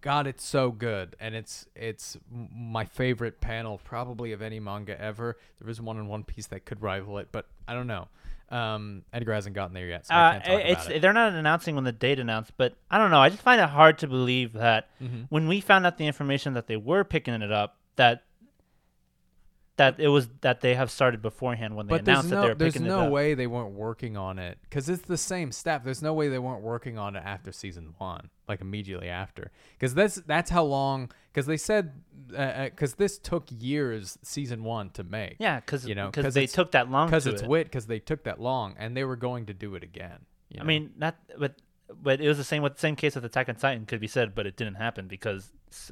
God, 0.00 0.26
it's 0.26 0.44
so 0.44 0.70
good, 0.70 1.16
and 1.20 1.34
it's 1.34 1.66
it's 1.74 2.16
my 2.30 2.84
favorite 2.84 3.40
panel 3.40 3.80
probably 3.84 4.32
of 4.32 4.42
any 4.42 4.60
manga 4.60 5.00
ever. 5.00 5.36
There 5.60 5.68
is 5.70 5.80
one 5.80 5.96
in 5.98 6.06
One 6.08 6.24
Piece 6.24 6.46
that 6.48 6.64
could 6.64 6.82
rival 6.82 7.18
it, 7.18 7.28
but 7.32 7.46
I 7.66 7.74
don't 7.74 7.86
know. 7.86 8.08
Um, 8.48 9.02
Edgar 9.12 9.32
hasn't 9.34 9.56
gotten 9.56 9.74
there 9.74 9.88
yet, 9.88 10.06
so 10.06 10.14
I 10.14 10.18
uh, 10.18 10.32
can't 10.32 10.44
talk 10.44 10.60
it's 10.60 10.84
about 10.86 10.96
it. 10.96 11.02
they're 11.02 11.12
not 11.12 11.32
announcing 11.32 11.74
when 11.74 11.82
the 11.84 11.90
date 11.92 12.20
announced, 12.20 12.52
but 12.56 12.74
I 12.90 12.98
don't 12.98 13.10
know. 13.10 13.20
I 13.20 13.28
just 13.28 13.42
find 13.42 13.60
it 13.60 13.68
hard 13.68 13.98
to 13.98 14.06
believe 14.06 14.52
that 14.52 14.88
Mm-hmm. 15.02 15.22
when 15.30 15.48
we 15.48 15.60
found 15.60 15.84
out 15.84 15.98
the 15.98 16.06
information 16.06 16.54
that 16.54 16.68
they 16.68 16.76
were 16.76 17.02
picking 17.02 17.34
it 17.34 17.50
up, 17.50 17.76
that 17.96 18.22
that 19.76 20.00
it 20.00 20.08
was 20.08 20.28
that 20.40 20.60
they 20.62 20.74
have 20.74 20.90
started 20.90 21.20
beforehand 21.20 21.76
when 21.76 21.86
they 21.86 21.92
But 21.92 22.00
announced 22.02 22.30
that 22.30 22.40
they 22.40 22.48
were 22.48 22.54
there's 22.54 22.72
picking 22.74 22.88
no 22.88 22.88
it 22.88 22.92
up. 22.94 23.00
There's 23.00 23.08
no 23.08 23.12
way 23.12 23.34
they 23.34 23.46
weren't 23.46 23.72
working 23.74 24.16
on 24.16 24.38
it 24.38 24.58
because 24.62 24.88
it's 24.88 25.02
the 25.02 25.18
same 25.18 25.52
staff. 25.52 25.84
There's 25.84 26.02
no 26.02 26.14
way 26.14 26.28
they 26.28 26.38
weren't 26.38 26.62
working 26.62 26.98
on 26.98 27.14
it 27.14 27.22
after 27.24 27.52
season 27.52 27.94
one, 27.98 28.30
like 28.48 28.60
immediately 28.60 29.08
after, 29.08 29.50
because 29.78 29.94
that's 29.94 30.16
that's 30.16 30.50
how 30.50 30.64
long. 30.64 31.10
Because 31.32 31.46
they 31.46 31.58
said, 31.58 31.92
uh, 32.32 32.36
uh, 32.38 32.64
because 32.64 32.94
this 32.94 33.18
took 33.18 33.44
years, 33.50 34.18
season 34.22 34.64
one 34.64 34.88
to 34.90 35.04
make. 35.04 35.36
Yeah, 35.38 35.60
because 35.60 35.86
you 35.86 35.94
know, 35.94 36.10
because 36.10 36.32
they 36.32 36.46
took 36.46 36.72
that 36.72 36.90
long. 36.90 37.08
because 37.08 37.26
it's 37.26 37.42
it. 37.42 37.48
wit, 37.48 37.66
because 37.66 37.86
they 37.86 37.98
took 37.98 38.24
that 38.24 38.40
long, 38.40 38.74
and 38.78 38.96
they 38.96 39.04
were 39.04 39.16
going 39.16 39.46
to 39.46 39.54
do 39.54 39.74
it 39.74 39.82
again. 39.82 40.20
you 40.48 40.60
I 40.60 40.64
mean, 40.64 40.92
not 40.96 41.16
but 41.38 41.56
but 42.02 42.20
it 42.20 42.28
was 42.28 42.38
the 42.38 42.44
same 42.44 42.62
with 42.62 42.78
same 42.78 42.96
case 42.96 43.14
with 43.14 43.24
Attack 43.24 43.48
on 43.48 43.54
Titan 43.56 43.86
could 43.86 44.00
be 44.00 44.06
said, 44.08 44.34
but 44.34 44.46
it 44.46 44.56
didn't 44.56 44.74
happen 44.74 45.06
because 45.06 45.50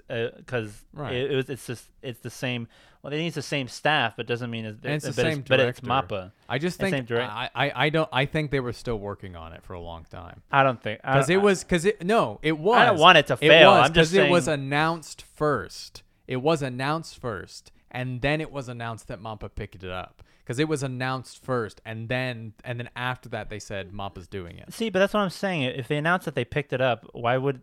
because 0.09 0.85
uh, 0.97 1.01
Right. 1.03 1.13
it, 1.15 1.31
it 1.33 1.37
was 1.37 1.51
it's 1.51 1.67
just 1.67 1.89
it's 2.03 2.21
the 2.21 2.31
same. 2.31 2.69
Well, 3.03 3.11
they 3.11 3.19
need 3.19 3.35
the 3.35 3.43
same 3.43 3.69
staff, 3.69 4.15
but 4.17 4.27
doesn't 4.27 4.51
mean 4.51 4.65
it's, 4.65 4.83
And 4.85 4.95
it's 4.95 5.05
the 5.05 5.11
but 5.13 5.17
same 5.17 5.45
but 5.47 5.61
it's. 5.61 5.81
Mappa. 5.81 6.33
I 6.49 6.59
just 6.59 6.79
think 6.81 6.95
same 6.95 7.05
direct- 7.05 7.31
I, 7.31 7.51
I 7.55 7.73
I 7.87 7.89
don't 7.91 8.09
I 8.13 8.25
think 8.27 8.51
they 8.51 8.61
were 8.61 8.73
still 8.73 8.97
working 8.99 9.37
on 9.37 9.53
it 9.53 9.63
for 9.63 9.75
a 9.75 9.81
long 9.81 10.05
time. 10.11 10.43
I 10.51 10.63
don't 10.63 10.83
think 10.83 11.01
because 11.03 11.29
it 11.31 11.41
was 11.43 11.63
because 11.65 11.85
it 11.85 12.05
no 12.05 12.39
it 12.43 12.59
was 12.59 12.79
I 12.79 12.87
don't 12.87 12.99
want 12.99 13.19
it 13.19 13.27
to 13.29 13.37
fail. 13.37 13.71
was 13.73 13.89
I'm 13.89 13.95
just 13.95 14.13
'cause 14.13 14.15
it 14.19 14.31
was 14.31 14.49
announced 14.49 15.23
first 15.35 16.03
it 16.27 16.39
was 16.39 16.63
announced 16.63 17.19
first 17.21 17.71
and 17.91 18.21
then 18.23 18.41
it 18.41 18.51
was 18.51 18.69
announced 18.69 19.07
that 19.09 19.21
Mappa 19.21 19.55
picked 19.55 19.85
it 19.85 19.91
up 19.91 20.23
because 20.45 20.59
it 20.59 20.69
was 20.69 20.83
announced 20.83 21.43
first 21.43 21.81
and 21.85 22.09
then 22.09 22.53
and 22.65 22.79
then 22.79 22.91
after 22.95 23.29
that 23.31 23.49
they 23.51 23.59
said 23.59 23.93
Mappa's 23.93 24.29
doing 24.29 24.59
it 24.59 24.73
See, 24.73 24.91
but 24.91 24.99
that's 24.99 25.15
what 25.15 25.21
I'm 25.21 25.31
saying. 25.31 25.63
If 25.63 25.89
they 25.89 25.97
announced 25.97 26.27
that 26.27 26.35
they 26.35 26.45
picked 26.45 26.73
it 26.73 26.81
up, 26.81 27.07
why 27.13 27.37
would 27.39 27.63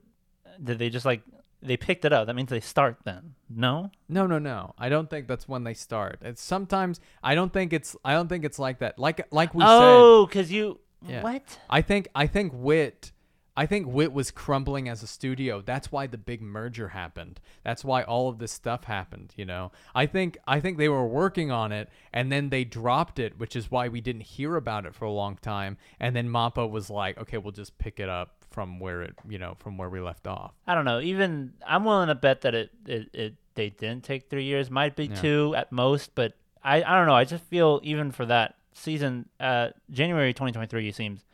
did 0.63 0.79
they 0.79 0.89
just 0.89 1.05
like 1.05 1.21
they 1.61 1.77
picked 1.77 2.05
it 2.05 2.11
up? 2.13 2.25
That 2.25 2.35
means 2.35 2.49
they 2.49 2.59
start 2.59 2.97
then. 3.03 3.35
No, 3.49 3.91
no 4.09 4.25
no 4.25 4.39
no 4.39 4.73
I 4.77 4.89
don't 4.89 5.09
think 5.09 5.27
that's 5.27 5.47
when 5.47 5.63
they 5.63 5.73
start 5.75 6.19
it's 6.21 6.41
sometimes 6.41 6.99
I 7.23 7.35
don't 7.35 7.53
think 7.53 7.71
it's 7.73 7.95
I 8.03 8.13
don't 8.13 8.27
think 8.27 8.45
it's 8.45 8.59
like 8.59 8.79
that 8.79 8.97
like 8.97 9.27
like 9.31 9.53
we 9.53 9.61
said 9.61 9.67
oh, 9.69 10.25
because 10.25 10.51
you 10.51 10.79
Yeah. 11.07 11.21
what? 11.23 11.59
I 11.69 11.81
think 11.81 12.07
I 12.15 12.27
think 12.27 12.51
Wit 12.55 13.11
I 13.55 13.65
think 13.65 13.87
Wit 13.87 14.13
was 14.13 14.31
crumbling 14.31 14.87
as 14.87 15.03
a 15.03 15.07
studio. 15.07 15.61
That's 15.61 15.91
why 15.91 16.07
the 16.07 16.17
big 16.17 16.41
merger 16.41 16.89
happened. 16.89 17.41
That's 17.63 17.83
why 17.83 18.03
all 18.03 18.29
of 18.29 18.37
this 18.39 18.51
stuff 18.51 18.85
happened, 18.85 19.33
you 19.35 19.45
know. 19.45 19.71
I 19.93 20.05
think 20.05 20.37
I 20.47 20.59
think 20.59 20.77
they 20.77 20.87
were 20.87 21.05
working 21.05 21.51
on 21.51 21.71
it 21.71 21.89
and 22.13 22.31
then 22.31 22.49
they 22.49 22.63
dropped 22.63 23.19
it, 23.19 23.37
which 23.37 23.55
is 23.55 23.69
why 23.69 23.89
we 23.89 23.99
didn't 23.99 24.21
hear 24.21 24.55
about 24.55 24.85
it 24.85 24.95
for 24.95 25.05
a 25.05 25.11
long 25.11 25.37
time. 25.41 25.77
And 25.99 26.15
then 26.15 26.29
Mappa 26.29 26.69
was 26.69 26.89
like, 26.89 27.17
"Okay, 27.17 27.37
we'll 27.37 27.51
just 27.51 27.77
pick 27.77 27.99
it 27.99 28.07
up 28.07 28.45
from 28.51 28.79
where 28.79 29.01
it, 29.01 29.15
you 29.27 29.37
know, 29.37 29.55
from 29.59 29.77
where 29.77 29.89
we 29.89 29.99
left 29.99 30.27
off." 30.27 30.53
I 30.65 30.73
don't 30.73 30.85
know. 30.85 31.01
Even 31.01 31.53
I'm 31.67 31.83
willing 31.83 32.07
to 32.07 32.15
bet 32.15 32.41
that 32.41 32.55
it 32.55 32.71
it, 32.85 33.09
it 33.13 33.35
they 33.55 33.69
didn't 33.69 34.03
take 34.03 34.29
three 34.29 34.45
years. 34.45 34.71
Might 34.71 34.95
be 34.95 35.09
two 35.09 35.55
at 35.57 35.73
most, 35.73 36.15
but 36.15 36.33
I 36.63 36.81
I 36.83 36.95
don't 36.97 37.05
know. 37.05 37.15
I 37.15 37.25
just 37.25 37.43
feel 37.43 37.81
even 37.83 38.11
for 38.11 38.25
that 38.27 38.55
season, 38.73 39.27
uh, 39.39 39.69
January 39.89 40.33
2023 40.33 40.91
seems. 40.93 41.25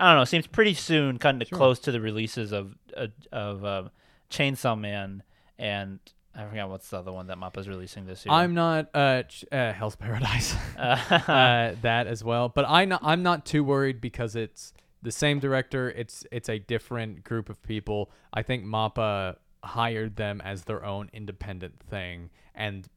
I 0.00 0.12
don't 0.12 0.20
know. 0.20 0.24
Seems 0.24 0.46
pretty 0.46 0.74
soon, 0.74 1.18
kind 1.18 1.40
of 1.42 1.50
close 1.50 1.78
to 1.80 1.92
the 1.92 2.00
releases 2.00 2.52
of 2.52 2.74
uh, 2.96 3.08
of 3.30 3.64
uh, 3.64 3.82
Chainsaw 4.30 4.78
Man 4.78 5.22
and 5.60 6.00
I 6.34 6.46
forgot 6.46 6.70
what's 6.70 6.88
the 6.88 6.98
other 6.98 7.12
one 7.12 7.26
that 7.26 7.38
Mappa's 7.38 7.68
releasing 7.68 8.06
this 8.06 8.24
year. 8.24 8.32
I'm 8.32 8.54
not 8.54 8.88
uh, 8.94 9.24
ch- 9.24 9.44
uh 9.52 9.72
Hell's 9.72 9.96
Paradise. 9.96 10.54
uh, 10.78 11.74
that 11.82 12.06
as 12.06 12.24
well, 12.24 12.48
but 12.48 12.64
I 12.68 12.84
not, 12.84 13.00
I'm 13.04 13.22
not 13.22 13.44
too 13.44 13.62
worried 13.62 14.00
because 14.00 14.36
it's 14.36 14.72
the 15.02 15.12
same 15.12 15.38
director. 15.38 15.90
It's 15.90 16.24
it's 16.32 16.48
a 16.48 16.58
different 16.58 17.24
group 17.24 17.50
of 17.50 17.62
people. 17.62 18.10
I 18.32 18.42
think 18.42 18.64
Mappa 18.64 19.36
hired 19.62 20.16
them 20.16 20.40
as 20.40 20.64
their 20.64 20.84
own 20.84 21.10
independent 21.12 21.80
thing, 21.80 22.30
and 22.54 22.88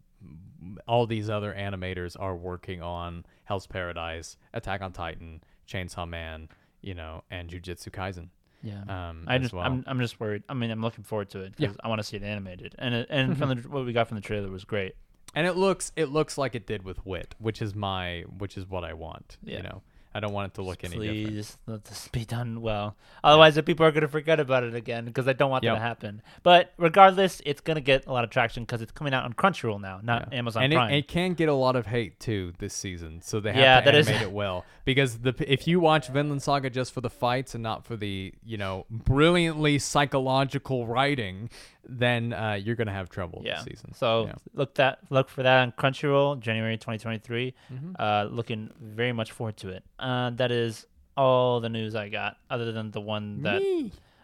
all 0.87 1.05
these 1.05 1.29
other 1.29 1.53
animators 1.53 2.15
are 2.17 2.35
working 2.35 2.81
on 2.81 3.25
Hell's 3.43 3.67
Paradise, 3.67 4.37
Attack 4.53 4.81
on 4.81 4.93
Titan, 4.93 5.43
Chainsaw 5.67 6.07
Man, 6.07 6.47
you 6.83 6.93
know, 6.93 7.23
and 7.31 7.49
Jujutsu 7.49 7.89
Kaisen. 7.89 8.27
Yeah, 8.61 8.83
Um, 9.09 9.25
I 9.27 9.39
just 9.39 9.53
well. 9.53 9.63
I'm 9.65 9.83
I'm 9.87 9.99
just 9.99 10.19
worried. 10.19 10.43
I 10.47 10.53
mean, 10.53 10.71
I'm 10.71 10.81
looking 10.81 11.03
forward 11.03 11.29
to 11.31 11.39
it 11.41 11.55
because 11.57 11.75
I 11.83 11.87
want 11.89 11.99
to 11.99 12.03
see 12.03 12.15
it 12.17 12.23
animated, 12.23 12.75
and 12.79 12.93
it, 12.95 13.07
and 13.09 13.37
from 13.37 13.49
the, 13.55 13.55
what 13.67 13.85
we 13.85 13.91
got 13.91 14.07
from 14.07 14.15
the 14.15 14.21
trailer 14.21 14.49
was 14.49 14.63
great. 14.63 14.95
and 15.35 15.45
it 15.47 15.57
looks 15.57 15.91
it 15.97 16.05
looks 16.09 16.37
like 16.37 16.55
it 16.55 16.65
did 16.67 16.83
with 16.83 17.05
Wit, 17.05 17.35
which 17.39 17.61
is 17.61 17.75
my 17.75 18.21
which 18.37 18.57
is 18.57 18.65
what 18.69 18.83
I 18.85 18.93
want. 18.93 19.37
Yeah. 19.43 19.57
You 19.57 19.63
know, 19.63 19.81
I 20.15 20.19
don't 20.19 20.33
want 20.33 20.51
it 20.51 20.55
to 20.55 20.61
look 20.61 20.83
any 20.83 20.97
different. 20.97 21.27
Please 21.27 21.57
let 21.65 21.85
this 21.85 22.07
be 22.09 22.25
done 22.25 22.61
well. 22.61 22.95
Otherwise, 23.23 23.55
the 23.55 23.63
people 23.63 23.85
are 23.85 23.91
gonna 23.91 24.07
forget 24.07 24.39
about 24.39 24.63
it 24.63 24.75
again 24.75 25.05
because 25.05 25.27
I 25.27 25.33
don't 25.33 25.49
want 25.49 25.63
that 25.63 25.73
to 25.73 25.79
happen. 25.79 26.21
But 26.43 26.73
regardless, 26.77 27.41
it's 27.45 27.61
gonna 27.61 27.81
get 27.81 28.05
a 28.05 28.11
lot 28.13 28.23
of 28.23 28.29
traction 28.29 28.63
because 28.63 28.81
it's 28.81 28.91
coming 28.91 29.13
out 29.13 29.23
on 29.23 29.33
Crunchyroll 29.33 29.81
now, 29.81 29.99
not 30.03 30.29
Yeah. 30.31 30.37
Amazon 30.39 30.63
and 30.63 30.73
Prime. 30.73 30.93
It, 30.93 30.97
it 30.99 31.07
can 31.07 31.33
get 31.33 31.49
a 31.49 31.53
lot 31.53 31.75
of 31.75 31.87
hate 31.87 32.19
too 32.19 32.53
this 32.59 32.73
season, 32.73 33.21
so 33.21 33.39
they 33.39 33.51
have 33.51 33.59
Yeah, 33.61 33.79
to 33.81 33.85
that 33.85 33.95
is- 33.95 34.07
animate 34.07 34.27
it 34.27 34.31
well. 34.33 34.65
Because 34.85 35.19
the 35.19 35.33
if 35.47 35.67
you 35.67 35.79
watch 35.79 36.07
Vinland 36.09 36.41
Saga 36.43 36.69
just 36.69 36.91
for 36.93 37.01
the 37.01 37.09
fights 37.09 37.55
and 37.55 37.63
not 37.63 37.85
for 37.85 37.95
the 37.95 38.33
you 38.43 38.57
know 38.57 38.85
brilliantly 38.89 39.79
psychological 39.79 40.85
writing, 40.87 41.49
then 41.85 42.33
uh, 42.33 42.53
you're 42.53 42.75
gonna 42.75 42.91
have 42.93 43.09
trouble 43.09 43.41
yeah. 43.45 43.55
this 43.55 43.63
season. 43.65 43.93
So 43.93 44.25
Yeah. 44.27 44.33
look 44.53 44.75
that 44.75 44.99
look 45.09 45.29
for 45.29 45.43
that 45.43 45.61
on 45.61 45.71
Crunchyroll, 45.73 46.39
January 46.39 46.77
2023. 46.77 47.53
Mm-hmm. 47.73 47.91
Uh, 47.99 48.25
looking 48.25 48.69
very 48.81 49.11
much 49.11 49.31
forward 49.31 49.57
to 49.57 49.69
it. 49.69 49.83
Uh, 50.03 50.29
that 50.31 50.51
is 50.51 50.85
all 51.15 51.61
the 51.61 51.69
news 51.69 51.95
I 51.95 52.09
got, 52.09 52.37
other 52.49 52.71
than 52.71 52.91
the 52.91 53.01
one 53.01 53.41
that, 53.43 53.61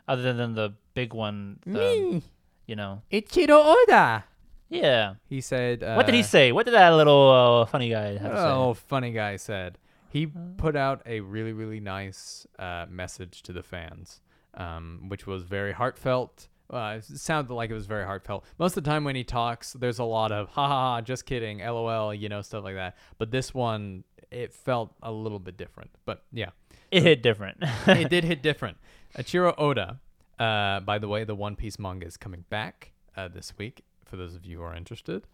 other 0.07 0.33
than 0.33 0.53
the 0.53 0.73
big 0.93 1.13
one. 1.13 1.59
The, 1.65 2.21
you 2.67 2.75
know, 2.75 3.01
Eiichiro 3.11 3.75
Oda. 3.87 4.25
yeah. 4.69 5.15
He 5.29 5.39
said. 5.41 5.81
Uh, 5.83 5.95
what 5.95 6.05
did 6.05 6.15
he 6.15 6.23
say? 6.23 6.51
What 6.51 6.65
did 6.65 6.73
that 6.75 6.89
little 6.89 7.61
uh, 7.61 7.65
funny 7.65 7.89
guy 7.89 8.17
have 8.17 8.31
to 8.31 8.37
say? 8.37 8.43
Oh, 8.43 8.73
funny 8.73 9.11
guy 9.11 9.37
said 9.37 9.77
he 10.09 10.27
put 10.57 10.75
out 10.75 11.01
a 11.05 11.19
really 11.21 11.53
really 11.53 11.79
nice 11.79 12.45
uh, 12.57 12.85
message 12.89 13.43
to 13.43 13.53
the 13.53 13.63
fans, 13.63 14.21
um, 14.55 15.05
which 15.07 15.25
was 15.25 15.43
very 15.43 15.71
heartfelt. 15.71 16.47
Uh, 16.71 16.99
it 16.99 17.17
sounded 17.17 17.51
like 17.53 17.71
it 17.71 17.73
was 17.73 17.87
very 17.87 18.05
heartfelt. 18.05 18.45
Most 18.59 18.77
of 18.77 18.83
the 18.83 18.89
time 18.89 19.03
when 19.03 19.15
he 19.15 19.23
talks, 19.23 19.73
there's 19.73 19.97
a 19.97 20.03
lot 20.03 20.31
of 20.31 20.49
ha 20.49 20.67
ha 20.67 20.95
ha, 20.95 21.01
just 21.01 21.25
kidding, 21.25 21.59
lol, 21.59 22.13
you 22.13 22.29
know, 22.29 22.41
stuff 22.41 22.63
like 22.63 22.75
that. 22.75 22.95
But 23.17 23.31
this 23.31 23.55
one, 23.55 24.03
it 24.31 24.53
felt 24.53 24.93
a 25.01 25.11
little 25.11 25.39
bit 25.39 25.57
different. 25.57 25.91
But 26.05 26.23
yeah, 26.31 26.49
It 26.91 27.03
hit 27.03 27.23
different. 27.23 27.57
it 27.87 28.09
did 28.09 28.23
hit 28.23 28.41
different. 28.41 28.77
Eiichiro 29.17 29.53
Oda, 29.57 29.99
uh, 30.37 30.79
by 30.81 30.99
the 30.99 31.07
way, 31.07 31.23
the 31.23 31.35
One 31.35 31.55
Piece 31.55 31.79
manga 31.79 32.05
is 32.05 32.17
coming 32.17 32.45
back 32.49 32.91
uh, 33.17 33.27
this 33.27 33.53
week. 33.57 33.83
For 34.05 34.15
those 34.15 34.35
of 34.35 34.45
you 34.45 34.57
who 34.57 34.63
are 34.63 34.75
interested, 34.75 35.27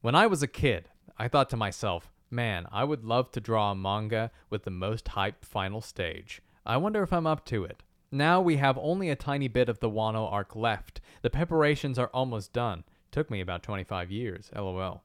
when 0.00 0.14
I 0.14 0.26
was 0.26 0.42
a 0.42 0.48
kid, 0.48 0.88
I 1.18 1.28
thought 1.28 1.50
to 1.50 1.56
myself, 1.56 2.10
"Man, 2.30 2.66
I 2.72 2.84
would 2.84 3.04
love 3.04 3.30
to 3.32 3.40
draw 3.40 3.70
a 3.70 3.74
manga 3.74 4.30
with 4.50 4.64
the 4.64 4.70
most 4.70 5.08
hype 5.08 5.44
final 5.44 5.80
stage. 5.80 6.40
I 6.66 6.76
wonder 6.76 7.02
if 7.02 7.12
I'm 7.12 7.26
up 7.26 7.44
to 7.46 7.64
it." 7.64 7.82
Now 8.10 8.40
we 8.40 8.56
have 8.58 8.78
only 8.78 9.10
a 9.10 9.16
tiny 9.16 9.48
bit 9.48 9.68
of 9.68 9.80
the 9.80 9.90
Wano 9.90 10.30
arc 10.30 10.54
left. 10.54 11.00
The 11.22 11.30
preparations 11.30 11.98
are 11.98 12.10
almost 12.14 12.52
done. 12.52 12.84
Took 13.10 13.28
me 13.30 13.40
about 13.40 13.62
25 13.64 14.10
years. 14.10 14.50
LOL. 14.54 15.02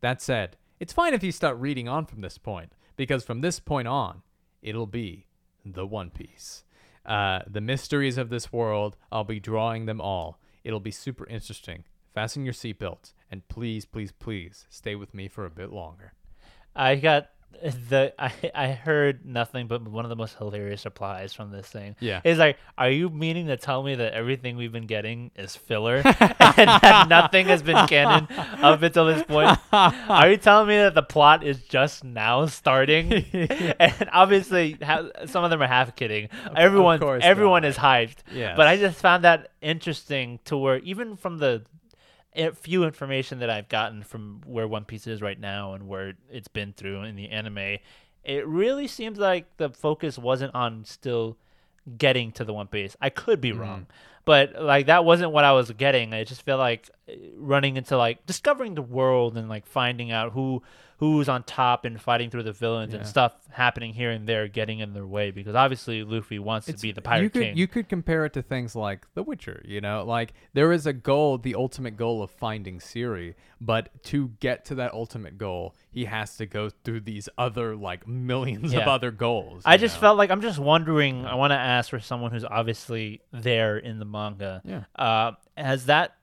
That 0.00 0.22
said, 0.22 0.56
it's 0.80 0.92
fine 0.92 1.12
if 1.12 1.22
you 1.22 1.32
start 1.32 1.58
reading 1.58 1.86
on 1.88 2.06
from 2.06 2.22
this 2.22 2.38
point, 2.38 2.72
because 2.96 3.24
from 3.24 3.40
this 3.40 3.60
point 3.60 3.88
on, 3.88 4.22
it'll 4.62 4.86
be 4.86 5.26
the 5.64 5.86
One 5.86 6.10
Piece. 6.10 6.64
Uh, 7.04 7.40
the 7.46 7.60
mysteries 7.60 8.18
of 8.18 8.30
this 8.30 8.52
world, 8.52 8.96
I'll 9.12 9.24
be 9.24 9.40
drawing 9.40 9.86
them 9.86 10.00
all. 10.00 10.40
It'll 10.64 10.80
be 10.80 10.90
super 10.90 11.26
interesting. 11.26 11.84
Fasten 12.14 12.44
your 12.44 12.54
seatbelts, 12.54 13.12
and 13.30 13.46
please, 13.48 13.84
please, 13.84 14.10
please 14.10 14.66
stay 14.70 14.94
with 14.94 15.14
me 15.14 15.28
for 15.28 15.44
a 15.44 15.50
bit 15.50 15.70
longer. 15.70 16.14
I 16.74 16.96
got 16.96 17.28
the 17.62 18.12
I 18.18 18.32
I 18.54 18.68
heard 18.72 19.24
nothing 19.24 19.66
but 19.66 19.86
one 19.86 20.04
of 20.04 20.08
the 20.08 20.16
most 20.16 20.36
hilarious 20.36 20.84
replies 20.84 21.32
from 21.32 21.50
this 21.50 21.66
thing. 21.66 21.96
Yeah. 22.00 22.20
is 22.24 22.38
like, 22.38 22.58
are 22.76 22.90
you 22.90 23.08
meaning 23.08 23.46
to 23.46 23.56
tell 23.56 23.82
me 23.82 23.94
that 23.94 24.12
everything 24.12 24.56
we've 24.56 24.72
been 24.72 24.86
getting 24.86 25.30
is 25.36 25.56
filler 25.56 25.96
and 26.04 26.04
that 26.68 27.06
nothing 27.08 27.46
has 27.46 27.62
been 27.62 27.86
canon 27.86 28.28
up 28.62 28.82
until 28.82 29.06
this 29.06 29.22
point? 29.24 29.58
Are 29.72 30.30
you 30.30 30.36
telling 30.36 30.68
me 30.68 30.76
that 30.76 30.94
the 30.94 31.02
plot 31.02 31.44
is 31.44 31.62
just 31.62 32.04
now 32.04 32.46
starting? 32.46 33.12
and 33.80 34.10
obviously, 34.12 34.78
ha- 34.82 35.08
some 35.26 35.44
of 35.44 35.50
them 35.50 35.62
are 35.62 35.66
half 35.66 35.96
kidding. 35.96 36.28
Everyone, 36.54 37.02
everyone 37.22 37.62
not. 37.62 37.68
is 37.68 37.76
hyped. 37.76 38.18
Yes. 38.32 38.56
But 38.56 38.68
I 38.68 38.76
just 38.76 39.00
found 39.00 39.24
that 39.24 39.50
interesting 39.60 40.40
to 40.44 40.56
where 40.56 40.78
even 40.78 41.16
from 41.16 41.38
the 41.38 41.62
few 42.54 42.84
information 42.84 43.38
that 43.40 43.50
I've 43.50 43.68
gotten 43.68 44.02
from 44.02 44.40
where 44.46 44.68
One 44.68 44.84
Piece 44.84 45.06
is 45.06 45.22
right 45.22 45.38
now 45.38 45.72
and 45.74 45.88
where 45.88 46.14
it's 46.30 46.48
been 46.48 46.72
through 46.72 47.02
in 47.02 47.16
the 47.16 47.28
anime, 47.30 47.78
it 48.24 48.46
really 48.46 48.86
seems 48.86 49.18
like 49.18 49.56
the 49.56 49.70
focus 49.70 50.18
wasn't 50.18 50.54
on 50.54 50.84
still 50.84 51.36
getting 51.98 52.32
to 52.32 52.44
the 52.44 52.52
One 52.52 52.66
Piece. 52.66 52.96
I 53.00 53.10
could 53.10 53.40
be 53.40 53.52
wrong, 53.52 53.86
but 54.24 54.60
like 54.60 54.86
that 54.86 55.04
wasn't 55.04 55.32
what 55.32 55.44
I 55.44 55.52
was 55.52 55.70
getting. 55.72 56.12
I 56.12 56.24
just 56.24 56.42
feel 56.42 56.58
like 56.58 56.90
uh, 57.08 57.12
running 57.36 57.76
into 57.76 57.96
like 57.96 58.26
discovering 58.26 58.74
the 58.74 58.82
world 58.82 59.36
and 59.36 59.48
like 59.48 59.66
finding 59.66 60.10
out 60.10 60.32
who 60.32 60.62
who's 60.98 61.28
on 61.28 61.42
top 61.42 61.84
and 61.84 62.00
fighting 62.00 62.30
through 62.30 62.42
the 62.42 62.52
villains 62.52 62.94
and 62.94 63.06
stuff 63.06 63.34
happening 63.50 63.92
here 63.92 64.10
and 64.10 64.26
there 64.26 64.48
getting 64.48 64.78
in 64.78 64.94
their 64.94 65.06
way 65.06 65.30
because 65.30 65.54
obviously 65.54 66.02
Luffy 66.02 66.38
wants 66.38 66.66
to 66.66 66.72
be 66.74 66.90
the 66.90 67.02
pirate 67.02 67.24
you 67.24 67.30
could, 67.30 67.42
king. 67.42 67.56
You 67.56 67.66
could 67.68 67.88
compare 67.88 68.24
it 68.24 68.32
to 68.32 68.42
things 68.42 68.74
like 68.74 69.06
The 69.14 69.22
Witcher, 69.22 69.62
you 69.66 69.80
know? 69.80 70.04
Like, 70.04 70.32
there 70.54 70.72
is 70.72 70.86
a 70.86 70.94
goal, 70.94 71.36
the 71.36 71.54
ultimate 71.54 71.96
goal 71.96 72.22
of 72.22 72.30
finding 72.30 72.78
Ciri, 72.78 73.34
but 73.60 73.90
to 74.04 74.28
get 74.40 74.64
to 74.66 74.74
that 74.76 74.94
ultimate 74.94 75.36
goal, 75.36 75.74
he 75.90 76.06
has 76.06 76.36
to 76.38 76.46
go 76.46 76.70
through 76.70 77.00
these 77.00 77.28
other, 77.36 77.76
like, 77.76 78.08
millions 78.08 78.72
of 78.72 78.82
other 78.82 79.10
goals. 79.10 79.62
I 79.66 79.76
just 79.76 79.96
know? 79.96 80.00
felt 80.00 80.18
like 80.18 80.30
I'm 80.30 80.40
just 80.42 80.58
wondering. 80.58 81.26
I 81.26 81.34
want 81.34 81.50
to 81.50 81.56
ask 81.56 81.90
for 81.90 82.00
someone 82.00 82.32
who's 82.32 82.44
obviously 82.44 83.20
there 83.32 83.76
in 83.76 83.98
the 83.98 84.04
manga. 84.04 84.62
Yeah. 84.64 84.84
Uh, 84.94 85.32
has 85.56 85.86
that? 85.86 86.15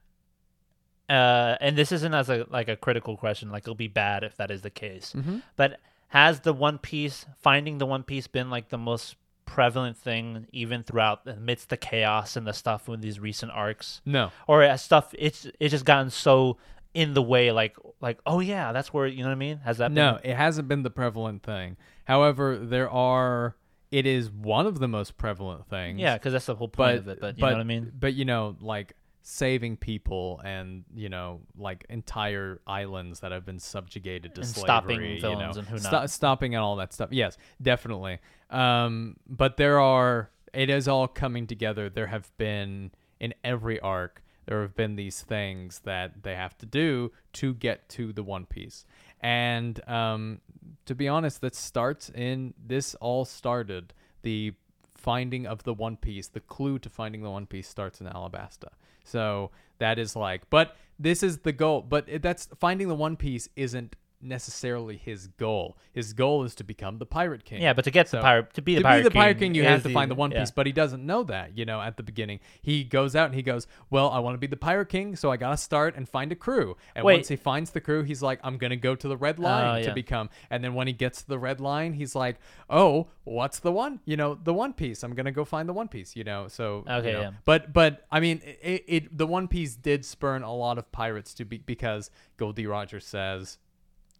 Uh, 1.09 1.57
and 1.59 1.77
this 1.77 1.91
isn't 1.91 2.13
as 2.13 2.29
a 2.29 2.45
like 2.49 2.67
a 2.69 2.75
critical 2.75 3.17
question. 3.17 3.51
Like 3.51 3.63
it'll 3.63 3.75
be 3.75 3.87
bad 3.87 4.23
if 4.23 4.37
that 4.37 4.51
is 4.51 4.61
the 4.61 4.69
case. 4.69 5.13
Mm-hmm. 5.15 5.39
But 5.55 5.79
has 6.09 6.41
the 6.41 6.53
One 6.53 6.77
Piece 6.77 7.25
finding 7.39 7.77
the 7.77 7.85
One 7.85 8.03
Piece 8.03 8.27
been 8.27 8.49
like 8.49 8.69
the 8.69 8.77
most 8.77 9.15
prevalent 9.45 9.97
thing 9.97 10.47
even 10.51 10.81
throughout 10.81 11.27
amidst 11.27 11.69
the 11.69 11.77
chaos 11.77 12.35
and 12.37 12.47
the 12.47 12.53
stuff 12.53 12.87
with 12.87 13.01
these 13.01 13.19
recent 13.19 13.51
arcs? 13.51 14.01
No. 14.05 14.31
Or 14.47 14.63
has 14.63 14.81
stuff 14.81 15.13
it's 15.17 15.47
it's 15.59 15.71
just 15.71 15.85
gotten 15.85 16.09
so 16.09 16.57
in 16.93 17.15
the 17.15 17.21
way 17.21 17.51
like 17.51 17.75
like 18.01 18.19
oh 18.25 18.39
yeah 18.39 18.71
that's 18.71 18.93
where 18.93 19.07
you 19.07 19.23
know 19.23 19.29
what 19.29 19.33
I 19.33 19.35
mean? 19.35 19.57
Has 19.57 19.79
that 19.79 19.91
No, 19.91 20.19
been 20.21 20.31
it 20.31 20.37
hasn't 20.37 20.67
been 20.67 20.83
the 20.83 20.91
prevalent 20.91 21.43
thing. 21.43 21.77
However, 22.05 22.57
there 22.57 22.89
are. 22.89 23.55
It 23.91 24.07
is 24.07 24.31
one 24.31 24.65
of 24.65 24.79
the 24.79 24.87
most 24.87 25.17
prevalent 25.17 25.67
things. 25.69 25.99
Yeah, 25.99 26.15
because 26.15 26.33
that's 26.33 26.47
the 26.47 26.55
whole 26.55 26.67
point 26.67 27.05
but 27.05 27.11
of 27.11 27.17
it. 27.17 27.21
But 27.21 27.37
you 27.37 27.41
but, 27.41 27.49
know 27.51 27.57
what 27.57 27.61
I 27.61 27.63
mean? 27.63 27.91
But 27.99 28.15
you 28.15 28.25
know, 28.25 28.55
like 28.59 28.95
saving 29.25 29.77
people 29.77 30.41
and 30.43 30.83
you 30.93 31.07
know, 31.09 31.39
like 31.57 31.85
entire 31.89 32.59
islands 32.67 33.21
that 33.21 33.31
have 33.31 33.45
been 33.45 33.57
subjugated 33.59 34.35
to 34.35 34.41
And 34.41 34.49
slavery. 34.49 34.67
stopping 34.67 35.01
you 35.01 35.21
know, 35.21 35.51
and 35.57 35.67
who 35.67 35.79
sto- 35.79 35.91
not. 35.91 36.09
stopping 36.09 36.53
and 36.55 36.61
all 36.63 36.75
that 36.75 36.91
stuff. 36.93 37.09
Yes, 37.11 37.37
definitely. 37.61 38.19
Um, 38.49 39.15
but 39.27 39.57
there 39.57 39.79
are. 39.79 40.29
It 40.53 40.69
is 40.69 40.87
all 40.87 41.07
coming 41.07 41.47
together. 41.47 41.89
There 41.89 42.07
have 42.07 42.29
been 42.37 42.91
in 43.19 43.33
every 43.43 43.79
arc. 43.79 44.21
There 44.45 44.61
have 44.61 44.75
been 44.75 44.97
these 44.97 45.21
things 45.21 45.79
that 45.85 46.21
they 46.23 46.35
have 46.35 46.57
to 46.59 46.65
do 46.65 47.11
to 47.33 47.53
get 47.55 47.87
to 47.89 48.11
the 48.13 48.21
One 48.23 48.45
Piece. 48.45 48.85
And 49.21 49.79
um, 49.89 50.41
to 50.85 50.93
be 50.93 51.07
honest, 51.07 51.39
that 51.41 51.55
starts 51.55 52.09
in 52.09 52.53
this 52.63 52.93
all 52.95 53.23
started 53.25 53.93
the 54.21 54.53
finding 54.95 55.47
of 55.47 55.63
the 55.63 55.73
One 55.73 55.95
Piece. 55.97 56.27
The 56.27 56.41
clue 56.41 56.77
to 56.79 56.89
finding 56.89 57.23
the 57.23 57.31
One 57.31 57.45
Piece 57.45 57.67
starts 57.69 58.01
in 58.01 58.07
Alabasta. 58.07 58.67
So 59.03 59.51
that 59.79 59.99
is 59.99 60.15
like, 60.15 60.49
but 60.49 60.75
this 60.99 61.23
is 61.23 61.39
the 61.39 61.51
goal. 61.51 61.81
But 61.81 62.07
that's 62.21 62.47
finding 62.59 62.87
the 62.87 62.95
One 62.95 63.15
Piece 63.15 63.49
isn't 63.55 63.95
necessarily 64.23 64.97
his 64.97 65.27
goal. 65.27 65.77
His 65.91 66.13
goal 66.13 66.43
is 66.43 66.55
to 66.55 66.63
become 66.63 66.97
the 66.97 67.05
Pirate 67.05 67.45
King. 67.45 67.61
Yeah, 67.61 67.73
but 67.73 67.83
to 67.85 67.91
get 67.91 68.07
So- 68.07 68.17
the 68.17 68.23
pirate 68.23 68.53
to 68.53 68.61
be 68.61 68.75
the 68.75 68.81
to 68.81 68.83
pirate 68.83 68.99
be 68.99 69.03
the 69.03 69.09
king, 69.11 69.21
pirate 69.21 69.37
king, 69.39 69.55
you 69.55 69.63
have 69.63 69.83
to 69.83 69.89
find 69.89 70.09
the 70.09 70.15
One 70.15 70.31
yeah. 70.31 70.39
Piece, 70.39 70.51
but 70.51 70.65
he 70.65 70.71
doesn't 70.71 71.05
know 71.05 71.23
that. 71.23 71.57
You 71.57 71.65
know, 71.65 71.81
at 71.81 71.97
the 71.97 72.03
beginning, 72.03 72.39
he 72.61 72.83
goes 72.83 73.15
out 73.15 73.25
and 73.27 73.35
he 73.35 73.41
goes, 73.41 73.67
"Well, 73.89 74.09
I 74.09 74.19
want 74.19 74.35
to 74.35 74.39
be 74.39 74.47
the 74.47 74.57
pirate 74.57 74.89
king, 74.89 75.15
so 75.15 75.31
I 75.31 75.37
gotta 75.37 75.57
start 75.57 75.95
and 75.95 76.07
find 76.07 76.31
a 76.31 76.35
crew." 76.35 76.77
And 76.95 77.05
Wait. 77.05 77.15
once 77.15 77.27
he 77.27 77.35
finds 77.35 77.71
the 77.71 77.81
crew, 77.81 78.03
he's 78.03 78.21
like, 78.21 78.39
"I'm 78.43 78.57
gonna 78.57 78.75
go 78.75 78.95
to 78.95 79.07
the 79.07 79.17
red 79.17 79.35
oh, 79.39 79.43
line 79.43 79.77
Oh, 79.77 79.81
to 79.81 79.87
yeah. 79.87 79.93
become." 79.93 80.29
And 80.49 80.63
then 80.63 80.73
when 80.73 80.87
he 80.87 80.93
gets 80.93 81.21
to 81.23 81.27
the 81.27 81.39
red 81.39 81.59
line, 81.59 81.93
he's 81.93 82.15
like, 82.15 82.37
"Oh, 82.69 83.07
what's 83.23 83.59
the 83.59 83.71
one? 83.71 83.99
You 84.05 84.17
know, 84.17 84.35
the 84.35 84.53
One 84.53 84.73
Piece. 84.73 85.03
I'm 85.03 85.13
gonna 85.13 85.31
go 85.31 85.45
find 85.45 85.67
the 85.67 85.73
One 85.73 85.87
Piece." 85.87 86.15
You 86.15 86.23
know, 86.23 86.47
so 86.47 86.83
you 86.87 86.93
Okay, 86.93 87.13
know. 87.13 87.21
yeah. 87.21 87.31
But 87.45 87.73
but 87.73 88.05
I 88.11 88.19
mean, 88.19 88.41
it, 88.43 88.83
it 88.87 89.17
the 89.17 89.27
One 89.27 89.47
Piece 89.47 89.75
did 89.75 90.05
spurn 90.05 90.43
a 90.43 90.53
lot 90.53 90.77
of 90.77 90.91
pirates 90.91 91.33
to 91.35 91.45
be 91.45 91.57
because 91.57 92.09
Gol 92.37 92.51
D. 92.53 92.65
Rogers 92.65 93.05
says 93.05 93.57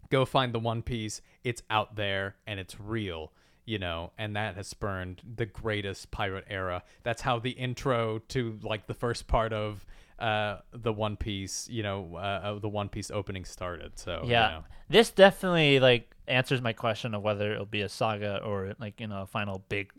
go 0.10 0.26
find 0.26 0.54
the 0.54 0.60
one 0.60 0.82
piece 0.82 1.22
it's 1.44 1.62
out 1.70 1.96
there 1.96 2.36
and 2.48 2.60
it's 2.60 2.80
real 2.80 3.32
you 3.66 3.80
know 3.80 4.12
and 4.18 4.36
that 4.36 4.56
has 4.56 4.68
spurned 4.68 5.22
the 5.36 5.46
greatest 5.46 6.12
pirate 6.12 6.46
era 6.50 6.84
that's 7.04 7.22
how 7.22 7.40
the 7.40 7.52
intro 7.52 8.20
to 8.28 8.60
like 8.62 8.88
the 8.88 8.94
first 8.94 9.28
part 9.28 9.54
of 9.54 9.86
uh 10.20 10.58
the 10.74 10.94
one 10.94 11.16
piece 11.18 11.68
you 11.70 11.82
know 11.82 12.16
uh, 12.16 12.60
the 12.60 12.70
one 12.70 12.88
piece 12.90 13.10
opening 13.10 13.46
started 13.46 13.92
so 13.98 14.22
you 14.24 14.32
Yeah, 14.32 14.48
know. 14.50 14.64
this 14.90 15.10
definitely 15.10 15.80
like 15.80 16.14
answers 16.28 16.62
my 16.62 16.74
question 16.74 17.14
of 17.16 17.24
whether 17.24 17.52
it'll 17.54 17.66
be 17.66 17.82
a 17.82 17.90
saga 17.90 18.38
or 18.44 18.76
like 18.80 19.00
you 19.00 19.08
know 19.08 19.24
a 19.24 19.26
final 19.26 19.64
big 19.70 19.92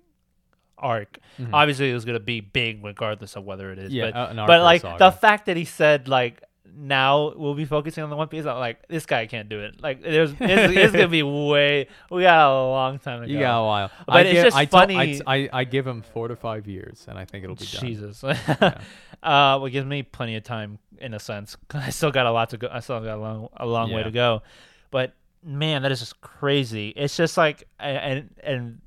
arc. 0.79 1.19
Obviously, 1.53 1.91
it 1.91 1.95
was 1.95 2.05
gonna 2.05 2.21
be 2.21 2.41
big 2.41 2.85
regardless 2.85 3.35
of 3.37 3.45
whether 3.45 3.73
it 3.73 3.79
is. 3.79 3.93
Mm-hmm. 3.93 3.97
Yeah, 3.97 4.11
but 4.13 4.39
uh, 4.39 4.47
but 4.47 4.63
like 4.63 4.83
the 4.99 5.11
fact 5.11 5.47
that 5.47 5.57
he 5.57 5.65
said 5.65 6.07
like 6.09 6.43
now 6.77 7.33
we'll 7.37 7.55
be 7.55 7.65
focusing 7.65 8.03
on 8.05 8.11
the 8.11 8.17
One 8.17 8.29
Piece. 8.29 8.45
I'm 8.47 8.59
like, 8.59 8.87
this 8.89 9.07
guy 9.07 9.27
can't 9.27 9.49
do 9.49 9.61
it. 9.61 9.81
Like, 9.83 10.03
there's 10.03 10.33
it's, 10.33 10.41
it's 10.41 10.93
gonna 10.93 11.09
be 11.09 11.23
way. 11.23 11.89
We 12.11 12.23
got 12.23 12.49
a 12.51 12.53
long 12.53 12.99
time 12.99 13.23
to 13.23 13.29
You 13.29 13.39
go. 13.39 13.45
got 13.45 13.61
a 13.61 13.65
while. 13.67 13.91
But 14.07 14.17
I 14.17 14.21
it's 14.23 14.33
give, 14.33 14.45
just 14.45 14.57
I 14.57 14.67
funny- 14.67 15.23
I, 15.27 15.49
I 15.53 15.65
give 15.65 15.87
him 15.87 16.03
four 16.03 16.29
to 16.29 16.37
five 16.37 16.67
years, 16.67 17.07
and 17.09 17.19
I 17.19 17.25
think 17.25 17.45
it'll 17.45 17.57
be 17.57 17.67
done. 17.67 17.81
Jesus. 17.81 18.25
uh, 18.25 18.35
well, 19.23 19.67
it 19.67 19.71
gives 19.71 19.87
me 19.87 20.03
plenty 20.03 20.37
of 20.37 20.45
time 20.45 20.79
in 20.99 21.15
a 21.15 21.19
sense. 21.21 21.57
I 21.75 21.91
still 21.91 22.11
got 22.11 22.27
a 22.27 22.33
lot 22.33 22.51
to 22.51 22.57
go. 22.59 22.69
I 22.71 22.81
still 22.81 23.01
got 23.01 23.19
a 23.19 23.21
long, 23.21 23.49
a 23.57 23.67
long 23.67 23.93
way 23.93 24.03
to 24.03 24.11
go. 24.11 24.43
But 24.91 25.15
man, 25.43 25.83
that 25.83 25.93
is 25.93 26.01
just 26.01 26.21
crazy. 26.21 26.89
It's 26.97 27.17
just 27.17 27.37
like, 27.37 27.69
and 27.79 28.31
and 28.43 28.81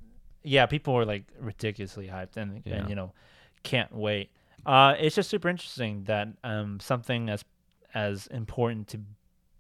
yeah, 0.44 0.66
people 0.66 0.94
were 0.94 1.06
like 1.06 1.24
ridiculously 1.40 2.08
hyped, 2.08 2.38
and 2.38 2.62
Yeah. 2.66 2.76
and 2.76 2.90
you 2.90 2.96
know, 2.96 3.14
can't 3.64 3.94
wait. 3.94 4.30
Uh, 4.66 4.96
it's 5.00 5.16
just 5.16 5.30
super 5.30 5.48
interesting 5.48 6.04
that 6.06 6.28
um 6.44 6.80
something 6.82 7.30
as 7.30 7.44
as 7.98 8.28
important 8.28 8.88
to 8.90 9.00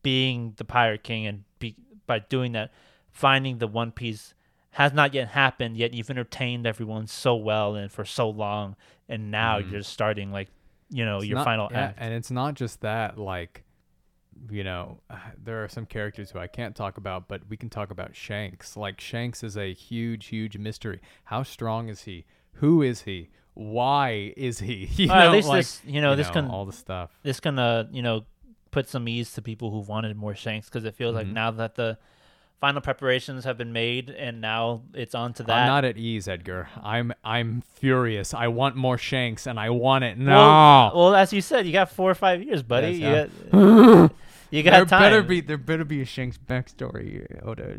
being 0.03 0.53
the 0.57 0.65
pirate 0.65 1.03
king 1.03 1.25
and 1.25 1.43
be 1.59 1.75
by 2.05 2.19
doing 2.19 2.53
that, 2.53 2.71
finding 3.11 3.57
the 3.57 3.67
One 3.67 3.91
Piece 3.91 4.33
has 4.71 4.93
not 4.93 5.13
yet 5.13 5.29
happened 5.29 5.75
yet 5.75 5.91
you've 5.93 6.09
entertained 6.09 6.67
everyone 6.67 7.07
so 7.07 7.35
well 7.35 7.73
and 7.73 7.91
for 7.91 8.05
so 8.05 8.29
long 8.29 8.75
and 9.09 9.31
now 9.31 9.57
mm-hmm. 9.57 9.71
you're 9.71 9.81
starting 9.81 10.31
like 10.31 10.49
you 10.89 11.05
know. 11.05 11.17
It's 11.17 11.27
your 11.27 11.37
not- 11.37 11.45
final 11.45 11.67
yeah, 11.71 11.79
act 11.79 11.97
And 11.99 12.13
it's 12.13 12.31
not 12.31 12.55
just 12.55 12.81
that, 12.81 13.17
like, 13.17 13.63
you 14.49 14.63
know, 14.63 14.99
there 15.43 15.63
are 15.63 15.69
some 15.69 15.85
characters 15.85 16.31
who 16.31 16.39
I 16.39 16.47
can't 16.47 16.75
talk 16.75 16.97
about, 16.97 17.27
but 17.27 17.41
we 17.49 17.57
can 17.57 17.69
talk 17.69 17.91
about 17.91 18.15
Shanks. 18.15 18.77
Like, 18.77 18.99
Shanks 19.01 19.43
is 19.43 19.57
a 19.57 19.73
huge, 19.73 20.27
huge 20.27 20.57
mystery. 20.57 21.01
How 21.25 21.43
strong 21.43 21.89
is 21.89 22.03
he? 22.03 22.25
Who 22.53 22.81
is 22.81 23.01
he? 23.01 23.29
Why 23.57 24.33
is 24.37 24.59
he? 24.59 24.87
You 24.97 25.11
at 25.11 25.25
know, 25.25 25.31
least 25.31 25.47
like, 25.47 25.59
this- 25.59 25.81
you 25.85 25.99
know, 26.01 26.15
this 26.15 26.29
can- 26.29 26.45
all 26.47 26.65
the 26.65 26.73
stuff. 26.73 27.09
this 27.23 27.39
gonna 27.39 27.89
you 27.91 28.01
know 28.03 28.25
put 28.71 28.87
some 28.87 29.07
ease 29.07 29.33
to 29.33 29.41
people 29.41 29.71
who 29.71 29.79
wanted 29.79 30.15
more 30.15 30.35
shanks 30.35 30.67
because 30.69 30.85
it 30.85 30.93
feels 30.95 31.15
Mm-hmm. 31.15 31.27
like 31.29 31.33
now 31.33 31.51
that 31.51 31.75
the 31.75 31.97
final 32.59 32.81
preparations 32.81 33.45
have 33.45 33.57
been 33.57 33.71
made 33.71 34.09
and 34.09 34.41
now 34.41 34.81
it's 34.93 35.13
on 35.15 35.31
to 35.33 35.43
that 35.43 35.57
I'm 35.61 35.67
not 35.67 35.85
at 35.85 35.97
ease, 35.97 36.27
Edgar. 36.27 36.69
I'm 36.83 37.13
I'm 37.23 37.61
furious. 37.75 38.33
I 38.33 38.47
want 38.49 38.75
more 38.75 38.97
Shanks, 38.97 39.47
and 39.47 39.59
I 39.59 39.69
want 39.71 40.03
it 40.03 40.17
now. 40.17 40.91
well, 40.93 41.05
well 41.11 41.15
as 41.15 41.33
you 41.33 41.41
said 41.41 41.65
you 41.65 41.71
got 41.73 41.89
four 41.91 42.09
or 42.11 42.15
five 42.15 42.43
years 42.43 42.61
buddy 42.63 42.93
Yes, 42.97 43.29
you 43.51 43.51
got, 43.51 44.11
you 44.51 44.63
got 44.63 44.71
there 44.71 44.85
time 44.85 45.01
better 45.01 45.21
be 45.23 45.41
there 45.41 45.57
better 45.57 45.85
be 45.85 46.01
a 46.01 46.05
Shanks 46.05 46.37
backstory. 46.37 47.25
Oda. 47.45 47.75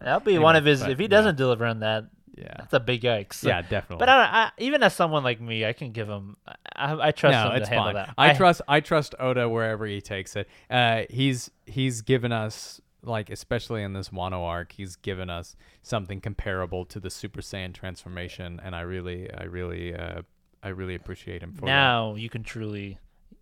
that'll 0.00 0.20
be 0.20 0.38
one 0.38 0.54
of 0.56 0.64
his 0.64 0.80
but 0.82 0.90
if 0.90 0.98
he 0.98 1.08
doesn't 1.08 1.36
deliver 1.36 1.64
on 1.66 1.80
that 1.80 2.04
Yeah. 2.36 2.54
that's 2.58 2.74
a 2.74 2.80
big 2.80 3.02
yikes 3.02 3.42
Yeah, 3.42 3.62
definitely. 3.62 3.98
But 3.98 4.08
I, 4.10 4.24
I, 4.24 4.50
even 4.58 4.82
as 4.82 4.94
someone 4.94 5.24
like 5.24 5.40
me, 5.40 5.64
I 5.64 5.72
can 5.72 5.92
give 5.92 6.08
him. 6.08 6.36
I, 6.74 7.08
I 7.08 7.10
trust 7.12 7.32
no, 7.32 7.50
him 7.50 7.56
it's 7.56 7.68
to 7.68 7.74
handle 7.74 7.92
fine. 7.92 7.94
that. 7.94 8.14
I, 8.18 8.34
trust 8.34 8.62
I 8.68 8.80
trust 8.80 9.14
Oda 9.18 9.48
wherever 9.48 9.86
he 9.86 10.00
takes 10.00 10.36
it. 10.36 10.48
Uh, 10.68 11.04
he's 11.08 11.50
he's 11.64 12.02
given 12.02 12.32
us 12.32 12.80
like 13.02 13.30
especially 13.30 13.82
in 13.82 13.92
this 13.92 14.10
Wano 14.10 14.44
arc, 14.44 14.72
he's 14.72 14.96
given 14.96 15.30
us 15.30 15.56
something 15.82 16.20
comparable 16.20 16.84
to 16.86 17.00
the 17.00 17.10
Super 17.10 17.40
Saiyan 17.40 17.72
transformation, 17.72 18.60
and 18.62 18.74
I 18.74 18.80
really 18.82 19.32
I 19.32 19.44
really 19.44 19.94
uh, 19.94 20.22
I 20.62 20.68
really 20.68 20.94
appreciate 20.94 21.42
him 21.42 21.52
for 21.52 21.62
that. 21.62 21.66
Now 21.66 22.16
you 22.16 22.28
can 22.28 22.42
truly 22.42 22.98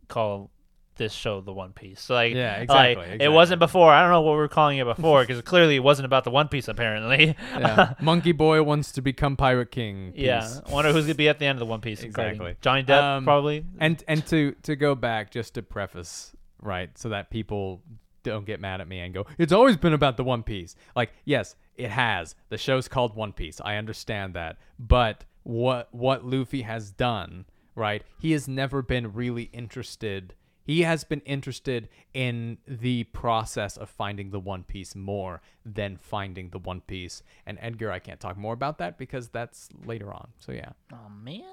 call 0.08 0.50
this 0.96 1.12
show 1.12 1.40
the 1.40 1.52
One 1.52 1.72
Piece. 1.72 2.08
Like, 2.10 2.34
Yeah, 2.34 2.64
like, 2.68 2.96
exactly, 2.98 3.24
It 3.24 3.32
wasn't 3.32 3.58
before. 3.58 3.92
I 3.92 4.02
don't 4.02 4.10
know 4.10 4.20
what 4.20 4.32
we 4.32 4.38
were 4.38 4.48
calling 4.48 4.78
it 4.78 4.84
before 4.84 5.20
because 5.26 5.42
clearly 5.42 5.76
it 5.76 5.82
wasn't 5.82 6.06
about 6.06 6.24
the 6.24 6.30
One 6.30 6.48
Piece. 6.48 6.68
Apparently. 6.68 7.36
Yeah. 7.58 7.94
Monkey 8.00 8.32
Boy 8.32 8.62
wants 8.62 8.92
to 8.92 9.02
become 9.02 9.36
Pirate 9.36 9.70
King. 9.70 10.12
yeah. 10.16 10.40
Piece. 10.40 10.60
I 10.66 10.72
wonder 10.72 10.92
who's 10.92 11.04
gonna 11.04 11.14
be 11.14 11.28
at 11.28 11.38
the 11.38 11.46
end 11.46 11.56
of 11.56 11.60
the 11.60 11.66
One 11.66 11.80
Piece. 11.80 12.02
Exactly. 12.02 12.56
Johnny 12.60 12.82
Depp 12.84 13.02
Um, 13.02 13.24
probably. 13.24 13.64
And 13.78 14.02
and 14.08 14.24
to 14.26 14.52
to 14.62 14.76
go 14.76 14.94
back 14.94 15.30
just 15.30 15.54
to 15.54 15.62
preface, 15.62 16.34
right, 16.60 16.96
so 16.98 17.08
that 17.10 17.30
people 17.30 17.82
don't 18.22 18.46
get 18.46 18.60
mad 18.60 18.80
at 18.80 18.88
me 18.88 19.00
and 19.00 19.12
go, 19.12 19.26
"It's 19.38 19.52
always 19.52 19.76
been 19.76 19.92
about 19.92 20.16
the 20.16 20.24
One 20.24 20.42
Piece." 20.42 20.76
Like, 20.96 21.12
yes, 21.24 21.56
it 21.76 21.90
has. 21.90 22.34
The 22.48 22.56
show's 22.58 22.88
called 22.88 23.14
One 23.16 23.32
Piece. 23.32 23.60
I 23.64 23.76
understand 23.76 24.34
that. 24.34 24.56
But 24.78 25.24
what 25.42 25.88
what 25.92 26.24
Luffy 26.24 26.62
has 26.62 26.90
done, 26.90 27.44
right? 27.74 28.02
He 28.18 28.32
has 28.32 28.48
never 28.48 28.80
been 28.80 29.12
really 29.12 29.50
interested 29.52 30.34
he 30.64 30.82
has 30.82 31.04
been 31.04 31.20
interested 31.20 31.88
in 32.14 32.58
the 32.66 33.04
process 33.04 33.76
of 33.76 33.88
finding 33.90 34.30
the 34.30 34.40
One 34.40 34.62
Piece 34.64 34.94
more 34.96 35.42
than 35.64 35.96
finding 35.96 36.48
the 36.50 36.58
One 36.58 36.80
Piece. 36.80 37.22
And 37.46 37.58
Edgar, 37.60 37.90
I 37.92 37.98
can't 37.98 38.18
talk 38.18 38.36
more 38.36 38.54
about 38.54 38.78
that 38.78 38.96
because 38.98 39.28
that's 39.28 39.68
later 39.84 40.12
on. 40.12 40.28
So 40.38 40.52
yeah, 40.52 40.70
Oh 40.92 41.08
man. 41.22 41.44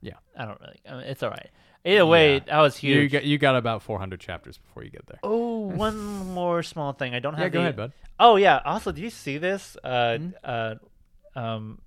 yeah. 0.00 0.14
I 0.36 0.44
don't 0.44 0.60
really. 0.60 0.80
I 0.88 0.92
mean, 0.94 1.04
it's 1.04 1.22
all 1.22 1.30
right. 1.30 1.50
Either 1.84 2.04
way, 2.06 2.34
Yeah. 2.34 2.40
that 2.46 2.58
was 2.60 2.82
You 2.82 2.94
huge. 3.02 3.12
got 3.12 3.24
you 3.24 3.38
got 3.38 3.54
about 3.54 3.82
400 3.82 4.18
chapters 4.18 4.58
before 4.58 4.82
you 4.82 4.90
get 4.90 5.06
there. 5.06 5.20
Oh, 5.22 5.58
one 5.68 5.96
more 6.34 6.62
small 6.64 6.92
thing. 6.92 7.14
I 7.14 7.20
don't 7.20 7.34
have. 7.34 7.42
Yeah, 7.44 7.48
go 7.48 7.58
the- 7.60 7.64
ahead, 7.66 7.76
bud. 7.76 7.92
Oh 8.18 8.34
yeah. 8.36 8.60
Also, 8.64 8.90
did 8.90 9.02
you 9.02 9.10
see 9.10 9.38
this? 9.38 9.76
Uh, 9.84 10.18
Hmm? 10.18 10.28
uh, 10.42 10.74
um, 11.36 11.80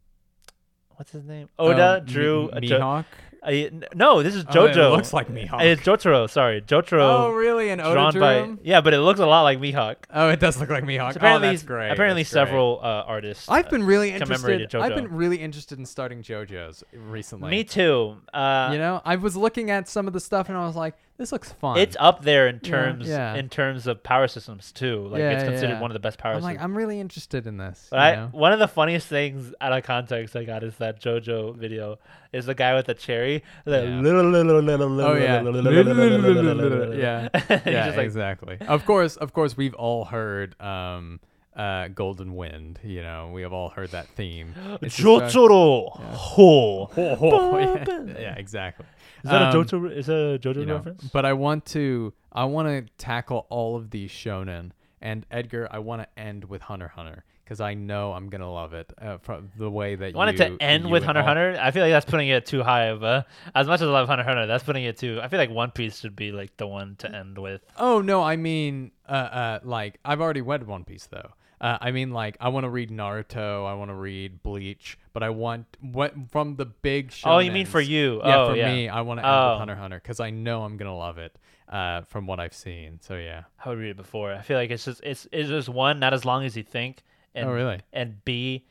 what's 0.96 1.12
his 1.12 1.26
name? 1.26 1.50
Oda 1.60 1.98
Um, 2.00 2.06
drew 2.06 2.44
Mi- 2.54 2.58
a 2.58 2.62
Mihawk. 2.80 3.06
N- 3.46 3.86
no, 3.96 4.22
this 4.24 4.36
is 4.36 4.46
Oh, 4.50 4.66
it 4.66 4.76
JoJo. 4.76 4.92
looks 4.92 5.14
like 5.14 5.30
Mihawk. 5.30 5.62
It's 5.64 5.82
Jotaro. 5.82 6.30
Sorry, 6.30 6.62
Jotaro. 6.62 7.02
Oh, 7.02 7.32
really? 7.32 7.70
And 7.70 7.80
Oda 7.82 7.94
drawn 8.12 8.20
by 8.20 8.58
yeah, 8.64 8.82
but 8.82 8.94
it 8.94 9.00
looks 9.00 9.20
a 9.20 9.26
lot 9.26 9.44
like 9.44 9.60
Mihawk. 9.60 9.96
Oh, 10.14 10.30
it 10.30 10.40
does 10.40 10.60
look 10.60 10.70
like 10.70 10.84
Mihawk. 10.84 11.14
So 11.14 11.18
apparently, 11.18 11.48
oh, 11.50 11.52
that's 11.52 11.64
great. 11.64 11.92
apparently 11.92 12.24
that's 12.24 12.34
great. 12.34 12.46
several 12.48 12.80
uh, 12.84 13.04
artists. 13.08 13.48
I've 13.50 13.70
been 13.70 13.84
really 13.84 14.12
commemorated 14.12 14.62
interested. 14.64 14.82
I've 14.82 14.96
been 14.96 15.14
really 15.16 15.38
interested 15.38 15.80
in 15.80 15.86
starting 15.86 16.22
JoJo's 16.22 16.84
recently. 16.94 17.52
Me 17.52 17.64
too. 17.64 18.18
Uh, 18.34 18.70
You 18.74 18.78
know, 18.78 19.02
I 19.06 19.16
was 19.16 19.36
looking 19.36 19.72
at 19.72 19.88
some 19.88 20.08
of 20.08 20.14
the 20.14 20.20
stuff 20.20 20.50
and 20.50 20.58
I 20.58 20.66
was 20.66 20.76
like, 20.76 20.96
"This 21.20 21.32
looks 21.32 21.52
fun." 21.52 21.78
it's 21.78 21.96
up 22.00 22.24
there 22.24 22.48
in 22.48 22.60
terms 22.60 23.08
yeah. 23.08 23.36
in 23.36 23.50
terms 23.50 23.86
of 23.86 24.02
power 24.02 24.28
systems 24.28 24.72
too. 24.72 25.08
Like 25.08 25.20
Yeah, 25.20 25.32
it's 25.32 25.44
considered 25.44 25.74
yeah. 25.74 25.82
one 25.82 25.92
of 25.92 25.94
the 25.94 26.00
best 26.00 26.18
power 26.18 26.32
I'm 26.32 26.40
systems. 26.40 26.56
like, 26.56 26.64
I'm 26.64 26.76
really 26.76 27.00
interested 27.00 27.46
in 27.46 27.58
this. 27.58 27.88
But 27.92 28.16
you 28.16 28.22
I, 28.22 28.26
one 28.28 28.54
of 28.54 28.60
the 28.60 28.68
funniest 28.68 29.08
things 29.08 29.54
out 29.62 29.74
of 29.74 29.84
context 29.84 30.36
I 30.36 30.46
got 30.46 30.64
is 30.64 30.76
that 30.78 31.00
JoJo 31.02 31.58
video 31.58 32.00
is 32.34 32.46
the 32.46 32.56
guy 32.56 32.74
with 32.74 32.88
the 32.88 32.94
cherry. 32.94 33.44
Like, 33.66 33.84
Yeah. 33.84 34.02
Oh 35.10 35.14
yeah, 35.14 35.42
yeah. 36.94 37.30
yeah, 37.30 37.30
He's 37.34 37.64
just 37.64 37.98
like, 37.98 38.06
exactly. 38.06 38.58
Of 38.62 38.86
course, 38.86 39.18
of 39.18 39.34
course, 39.34 39.58
we've 39.58 39.76
all 39.76 40.06
heard 40.06 40.60
um, 40.62 41.20
uh, 41.60 41.88
"Golden 41.90 42.36
Wind." 42.36 42.80
You 42.84 43.02
know, 43.02 43.32
we 43.34 43.42
have 43.42 43.54
all 43.54 43.70
heard 43.70 43.92
that 43.92 44.08
theme. 44.10 44.54
Just, 44.84 45.00
uh, 45.06 45.30
Ho. 45.30 46.86
ho, 46.86 47.16
ho, 47.16 47.58
yeah, 47.60 47.86
yeah, 48.20 48.36
exactly. 48.36 48.86
Is 49.24 49.30
that 49.30 49.54
Um, 49.54 49.62
a 49.62 49.66
JoJo? 49.66 49.92
Is 49.92 50.06
that 50.08 50.14
a 50.16 50.40
JoJo 50.40 50.56
you 50.56 50.66
know, 50.66 50.76
reference? 50.76 51.04
But 51.04 51.26
I 51.26 51.34
want 51.34 51.66
to, 51.68 52.14
I 52.32 52.46
want 52.46 52.68
to 52.68 52.94
tackle 52.98 53.46
all 53.50 53.76
of 53.76 53.92
these 53.92 54.12
shonen. 54.12 54.72
And 55.02 55.26
Edgar, 55.32 55.68
I 55.72 55.80
want 55.80 56.02
to 56.02 56.20
end 56.20 56.46
with 56.46 56.62
Hunter 56.62 56.90
Hunter 56.90 57.24
because 57.50 57.62
I 57.62 57.74
know 57.74 58.14
I'm 58.14 58.30
gonna 58.30 58.52
love 58.52 58.74
it 58.74 58.94
uh, 59.02 59.18
from 59.18 59.50
the 59.58 59.72
way 59.72 59.96
that 59.96 60.12
You 60.12 60.16
want 60.16 60.30
it 60.30 60.38
to 60.38 60.62
end 60.62 60.90
with 60.90 61.04
Hunter 61.04 61.22
all... 61.22 61.28
Hunter. 61.28 61.58
I 61.60 61.72
feel 61.72 61.82
like 61.82 61.92
that's 61.92 62.06
putting 62.06 62.28
it 62.28 62.46
too 62.46 62.62
high 62.62 62.86
of 62.86 63.02
a. 63.02 63.26
As 63.56 63.66
much 63.66 63.82
as 63.82 63.88
I 63.88 63.92
love 63.92 64.08
Hunter 64.08 64.24
Hunter, 64.24 64.46
that's 64.46 64.64
putting 64.64 64.84
it 64.84 64.98
too. 64.98 65.20
I 65.22 65.30
feel 65.30 65.40
like 65.40 65.50
One 65.50 65.72
Piece 65.72 66.00
should 66.00 66.16
be 66.16 66.32
like 66.32 66.56
the 66.58 66.68
one 66.68 66.96
to 66.98 67.14
end 67.14 67.38
with. 67.38 67.62
Oh 67.78 68.02
no, 68.02 68.22
I 68.22 68.36
mean, 68.36 68.92
uh, 69.08 69.12
uh, 69.12 69.60
like 69.64 70.00
I've 70.06 70.22
already 70.22 70.42
read 70.42 70.68
One 70.68 70.84
Piece 70.84 71.08
though. 71.08 71.32
Uh, 71.62 71.78
I 71.82 71.92
mean, 71.92 72.12
like 72.12 72.38
I 72.40 72.50
want 72.50 72.64
to 72.64 72.70
read 72.70 72.90
Naruto, 72.90 73.68
I 73.68 73.74
want 73.74 73.90
to 73.92 73.96
read 73.96 74.42
Bleach, 74.44 74.98
but 75.14 75.24
I 75.24 75.30
want 75.30 75.66
what 75.82 76.14
from 76.32 76.56
the 76.56 76.66
big 76.66 77.12
show. 77.12 77.32
Oh, 77.32 77.40
you 77.40 77.52
mean 77.52 77.66
for 77.66 77.82
you? 77.82 78.22
Yeah, 78.24 78.38
Oh, 78.42 78.50
for 78.52 78.56
yeah. 78.56 78.74
me, 78.74 78.88
I 78.90 79.02
want 79.02 79.20
to 79.20 79.26
end 79.26 79.36
Oh. 79.36 79.50
with 79.52 79.60
Hunter 79.60 79.76
Hunter 79.76 80.00
because 80.02 80.20
I 80.20 80.30
know 80.30 80.64
I'm 80.64 80.78
gonna 80.78 80.96
love 80.98 81.18
it. 81.18 81.38
Uh, 81.68 82.02
from 82.06 82.26
what 82.26 82.40
I've 82.40 82.54
seen, 82.56 83.00
so 83.00 83.16
yeah. 83.16 83.44
I 83.64 83.70
would 83.70 83.78
read 83.78 83.92
it 83.92 83.98
before. 83.98 84.34
I 84.34 84.42
feel 84.42 84.58
like 84.58 84.72
it's 84.72 84.86
just 84.86 85.02
it's 85.04 85.28
it's 85.32 85.50
just 85.50 85.70
one, 85.70 86.00
not 86.00 86.16
as 86.16 86.26
long 86.26 86.44
as 86.44 86.58
you 86.58 86.64
think. 86.64 87.04
And, 87.36 87.48
Oh, 87.48 87.52
really? 87.54 87.80
And 87.94 88.26
B, 88.26 88.66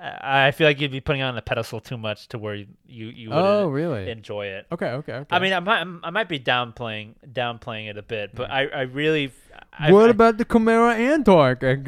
I 0.00 0.46
I 0.48 0.50
feel 0.52 0.66
like 0.66 0.80
you'd 0.80 0.92
be 0.92 1.00
putting 1.00 1.20
it 1.20 1.24
on 1.24 1.34
the 1.34 1.42
pedestal 1.42 1.80
too 1.80 1.96
much 1.98 2.28
to 2.28 2.38
where 2.38 2.54
you 2.54 2.66
you, 2.86 3.06
you 3.08 3.28
wouldn't 3.30 3.46
Oh, 3.46 3.68
really? 3.68 4.10
enjoy 4.10 4.46
it. 4.46 4.66
Okay, 4.72 4.86
okay, 4.90 5.12
okay. 5.14 5.36
I 5.36 5.38
mean, 5.38 5.52
I 5.52 5.60
might 5.60 5.80
I 6.04 6.10
might 6.10 6.28
be 6.28 6.38
downplaying 6.40 7.14
downplaying 7.32 7.88
it 7.90 7.98
a 7.98 8.02
bit, 8.02 8.34
but 8.34 8.50
I 8.50 8.66
I 8.66 8.80
really 8.82 9.32
I, 9.78 9.92
what 9.92 10.06
I- 10.06 10.10
about 10.10 10.38
the 10.38 10.44
Chimera 10.44 10.94
Ant 10.94 11.28
arc? 11.28 11.62
I, 11.64 11.78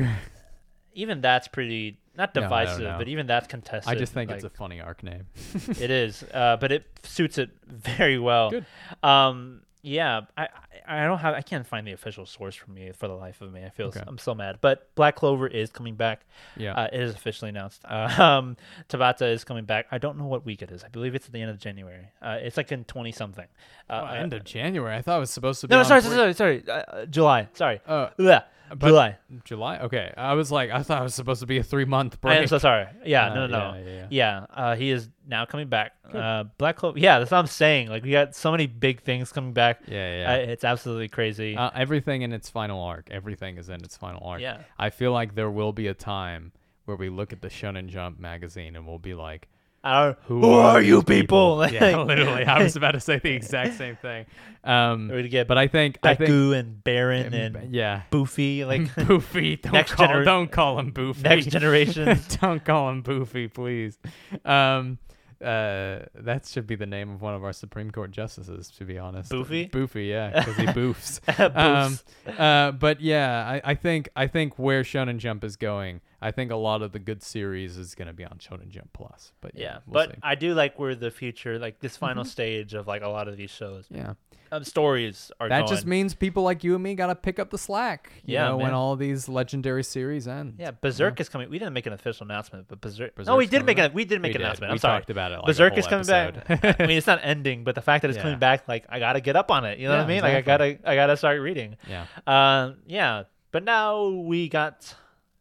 even 0.94 1.20
that's 1.20 1.48
pretty 1.48 1.98
not 2.16 2.34
No, 2.34 2.42
divisive, 2.42 2.82
know. 2.82 2.98
but 2.98 3.08
even 3.08 3.26
that's 3.26 3.46
contested. 3.46 3.90
I 3.90 3.98
just 3.98 4.12
think 4.12 4.28
like, 4.30 4.36
it's 4.36 4.44
a 4.44 4.50
funny 4.50 4.80
arc 4.80 5.02
name. 5.02 5.26
it 5.68 5.90
is, 5.90 6.22
uh, 6.34 6.56
but 6.60 6.72
it 6.72 6.84
suits 7.04 7.38
it 7.38 7.50
very 7.66 8.18
well. 8.18 8.50
Good. 8.50 8.66
Um, 9.02 9.62
yeah, 9.82 10.22
I, 10.36 10.48
I 10.86 11.04
don't 11.06 11.18
have 11.18 11.34
I 11.34 11.40
can't 11.42 11.66
find 11.66 11.86
the 11.86 11.92
official 11.92 12.26
source 12.26 12.54
for 12.54 12.70
me 12.70 12.92
for 12.92 13.08
the 13.08 13.14
life 13.14 13.40
of 13.40 13.52
me. 13.52 13.64
I 13.64 13.70
feel 13.70 13.86
Okay. 13.88 14.02
I'm 14.06 14.18
so 14.18 14.34
mad. 14.34 14.58
But 14.60 14.94
Black 14.94 15.16
Clover 15.16 15.46
is 15.46 15.70
coming 15.70 15.94
back. 15.94 16.22
Yeah. 16.56 16.74
Uh, 16.74 16.88
it 16.92 17.00
is 17.00 17.14
officially 17.14 17.48
announced. 17.48 17.82
Uh, 17.84 18.14
um, 18.22 18.56
Tabata 18.88 19.30
is 19.32 19.44
coming 19.44 19.64
back. 19.64 19.86
I 19.90 19.98
don't 19.98 20.18
know 20.18 20.26
what 20.26 20.44
week 20.44 20.62
it 20.62 20.70
is. 20.70 20.84
I 20.84 20.88
believe 20.88 21.14
it's 21.14 21.26
at 21.26 21.32
the 21.32 21.40
end 21.40 21.50
of 21.50 21.58
January. 21.58 22.08
Uh, 22.20 22.38
it's 22.40 22.56
like 22.56 22.70
in 22.72 22.84
twenty 22.84 23.12
something. 23.12 23.46
Uh, 23.88 24.06
Oh, 24.10 24.14
end 24.14 24.32
of 24.32 24.44
January. 24.44 24.94
I 24.96 25.02
thought 25.02 25.16
it 25.16 25.20
was 25.20 25.30
supposed 25.30 25.60
to 25.62 25.68
be. 25.68 25.74
no, 25.74 25.78
no, 25.82 25.88
sorry, 25.88 26.02
sorry, 26.02 26.34
sorry, 26.34 26.34
sorry. 26.34 26.64
Uh, 26.68 26.72
uh, 26.72 27.06
July. 27.06 27.48
Sorry. 27.54 27.80
Oh. 27.88 28.10
Yeah. 28.18 28.42
But- 28.70 28.86
July. 28.88 29.18
July. 29.44 29.78
Okay, 29.80 30.12
I 30.16 30.34
was 30.34 30.50
like, 30.52 30.70
I 30.70 30.82
thought 30.82 31.00
it 31.00 31.04
was 31.04 31.14
supposed 31.14 31.40
to 31.40 31.46
be 31.46 31.58
a 31.58 31.62
three 31.62 31.84
month 31.84 32.20
break. 32.20 32.38
I 32.38 32.40
am 32.40 32.46
so 32.46 32.58
sorry. 32.58 32.86
Yeah, 33.04 33.26
Uh, 33.30 33.34
no, 33.34 33.46
no, 33.46 33.72
no. 33.72 33.78
yeah, 33.78 33.84
yeah, 33.90 34.06
Yeah, 34.10 34.46
uh, 34.54 34.76
he 34.76 34.90
is 34.90 35.08
now 35.26 35.44
coming 35.44 35.68
back. 35.68 35.92
Uh, 36.12 36.44
Black 36.58 36.76
Clover. 36.76 36.98
Yeah, 36.98 37.18
that's 37.18 37.30
what 37.30 37.38
I'm 37.38 37.46
saying. 37.46 37.88
Like 37.88 38.02
we 38.04 38.12
got 38.12 38.34
so 38.34 38.50
many 38.50 38.66
big 38.66 39.02
things 39.02 39.32
coming 39.32 39.52
back. 39.52 39.80
Yeah, 39.86 39.94
yeah. 40.22 40.34
It's 40.36 40.64
absolutely 40.64 41.08
crazy. 41.08 41.56
Uh, 41.56 41.70
everything 41.74 42.22
in 42.22 42.32
its 42.32 42.48
final 42.48 42.80
arc. 42.82 43.08
Everything 43.10 43.58
is 43.58 43.68
in 43.68 43.82
its 43.84 43.96
final 43.96 44.24
arc. 44.24 44.40
Yeah. 44.40 44.58
I 44.78 44.90
feel 44.90 45.12
like 45.12 45.34
there 45.34 45.50
will 45.50 45.72
be 45.72 45.86
a 45.88 45.94
time 45.94 46.52
where 46.84 46.96
we 46.96 47.08
look 47.08 47.32
at 47.32 47.40
the 47.42 47.48
Shonen 47.48 47.88
Jump 47.88 48.18
magazine 48.18 48.74
and 48.76 48.86
we'll 48.86 48.98
be 48.98 49.14
like, 49.14 49.48
I 49.82 50.04
don't, 50.04 50.18
"Who, 50.24 50.40
who 50.40 50.50
are, 50.52 50.78
these 50.80 50.88
you 50.88 51.02
people? 51.02 51.66
yeah, 51.70 52.02
literally. 52.02 52.44
I 52.44 52.62
was 52.62 52.76
about 52.76 52.92
to 52.92 53.00
say 53.00 53.18
the 53.18 53.30
exact 53.32 53.78
same 53.78 53.96
thing. 53.96 54.26
Um, 54.62 55.08
We're 55.08 55.16
gonna 55.18 55.28
get 55.28 55.48
but 55.48 55.56
I 55.56 55.68
think, 55.68 55.98
I 56.02 56.14
think, 56.14 56.28
and 56.30 56.84
Baron 56.84 57.32
and 57.32 57.72
yeah, 57.74 58.02
Boofy, 58.10 58.66
like 58.66 58.82
Boofy. 58.94 59.60
Don't 59.62 59.72
Next 59.72 59.92
call, 59.92 60.08
gener- 60.08 60.24
don't 60.24 60.52
call 60.52 60.78
him 60.78 60.92
Boofy. 60.92 61.22
next 61.22 61.46
generation. 61.46 62.18
don't 62.42 62.62
call 62.62 62.90
him 62.90 63.02
Boofy, 63.02 63.52
please. 63.52 63.98
Um, 64.44 64.98
uh, 65.42 66.00
that 66.14 66.46
should 66.46 66.66
be 66.66 66.74
the 66.74 66.86
name 66.86 67.10
of 67.10 67.22
one 67.22 67.34
of 67.34 67.44
our 67.44 67.52
Supreme 67.52 67.90
Court 67.90 68.10
justices, 68.10 68.68
to 68.78 68.84
be 68.84 68.98
honest. 68.98 69.32
Boofy? 69.32 69.70
Boofy, 69.70 70.08
yeah, 70.08 70.30
because 70.30 70.56
he 70.56 70.66
boofs. 70.66 71.20
Boofs. 71.26 71.56
um, 71.56 71.98
uh, 72.38 72.72
but 72.72 73.00
yeah, 73.00 73.60
I, 73.64 73.70
I 73.70 73.74
think 73.74 74.08
I 74.14 74.26
think 74.26 74.58
where 74.58 74.82
Shonen 74.82 75.18
Jump 75.18 75.42
is 75.44 75.56
going, 75.56 76.00
I 76.20 76.30
think 76.30 76.50
a 76.50 76.56
lot 76.56 76.82
of 76.82 76.92
the 76.92 76.98
good 76.98 77.22
series 77.22 77.76
is 77.76 77.94
going 77.94 78.08
to 78.08 78.14
be 78.14 78.24
on 78.24 78.38
Shonen 78.38 78.68
Jump 78.68 78.92
Plus. 78.92 79.32
But 79.40 79.52
yeah, 79.54 79.62
Yeah, 79.62 79.78
we'll 79.86 79.92
but 79.94 80.08
see. 80.10 80.16
Mm-hmm. 80.16 80.26
I 80.26 80.34
do 80.34 80.54
like 80.54 80.78
where 80.78 80.94
the 80.94 81.10
future, 81.10 81.58
like 81.58 81.80
this 81.80 81.96
final 81.96 82.24
stage 82.24 82.74
of 82.74 82.86
like 82.86 83.02
a 83.02 83.08
lot 83.08 83.28
of 83.28 83.36
these 83.36 83.50
shows, 83.50 83.86
yeah, 83.90 84.14
um, 84.52 84.64
stories 84.64 85.30
are 85.40 85.48
that 85.48 85.60
going. 85.60 85.68
just 85.72 85.86
means 85.86 86.14
people 86.14 86.42
like 86.42 86.64
you 86.64 86.74
and 86.74 86.82
me 86.82 86.94
got 86.94 87.06
to 87.06 87.14
pick 87.14 87.38
up 87.38 87.50
the 87.50 87.58
slack. 87.58 88.10
You 88.24 88.34
Yeah, 88.34 88.48
know, 88.48 88.56
when 88.58 88.72
all 88.72 88.96
these 88.96 89.28
legendary 89.28 89.84
series 89.84 90.26
end. 90.28 90.54
yeah, 90.58 90.70
Berserk 90.72 91.20
is 91.20 91.28
coming. 91.28 91.48
We 91.50 91.58
didn't 91.58 91.74
make 91.74 91.86
an 91.86 91.92
official 91.92 92.24
announcement, 92.26 92.66
but 92.68 92.80
Berserk. 92.80 93.16
no, 93.26 93.36
we 93.36 93.46
did 93.46 93.64
make 93.64 93.78
an. 93.78 93.92
We 93.92 94.04
did 94.04 94.20
make 94.20 94.30
We 94.30 94.34
an 94.34 94.38
did. 94.40 94.44
announcement. 94.46 94.70
We 94.70 94.74
I'm 94.74 94.78
sorry. 94.78 95.00
talked 95.00 95.10
about 95.10 95.32
it 95.32 95.36
like 95.36 95.46
Berserk 95.46 95.76
is 95.78 95.86
coming 95.86 96.08
episode. 96.10 96.44
back. 96.62 96.80
I 96.80 96.86
mean, 96.86 96.98
it's 96.98 97.06
not 97.06 97.20
ending, 97.22 97.64
but 97.64 97.74
the 97.74 97.82
fact 97.82 98.02
that 98.02 98.08
it's 98.08 98.16
Yeah. 98.16 98.22
coming 98.22 98.38
back, 98.38 98.66
like 98.68 98.86
I 98.88 98.98
gotta 98.98 99.20
get 99.20 99.36
up 99.36 99.50
on 99.50 99.64
it. 99.64 99.78
You 99.78 99.88
know 99.88 99.92
what 99.96 100.00
I 100.00 100.02
Yeah, 100.02 100.08
mean? 100.08 100.22
Like 100.22 100.34
I 100.34 100.40
gotta, 100.40 100.78
I 100.84 100.94
gotta 100.94 101.16
start 101.16 101.40
reading. 101.40 101.76
Yeah, 101.88 102.06
Um, 102.26 102.76
yeah. 102.86 103.24
But 103.52 103.64
now 103.64 104.08
we 104.08 104.48
got 104.48 104.94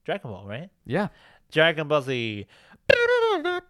Dragon 0.06 0.32
Ball, 0.32 0.46
right? 0.46 0.70
yeah. 0.86 1.08
Dragon 1.52 1.88
Ball 1.88 2.02
Z. 2.04 2.46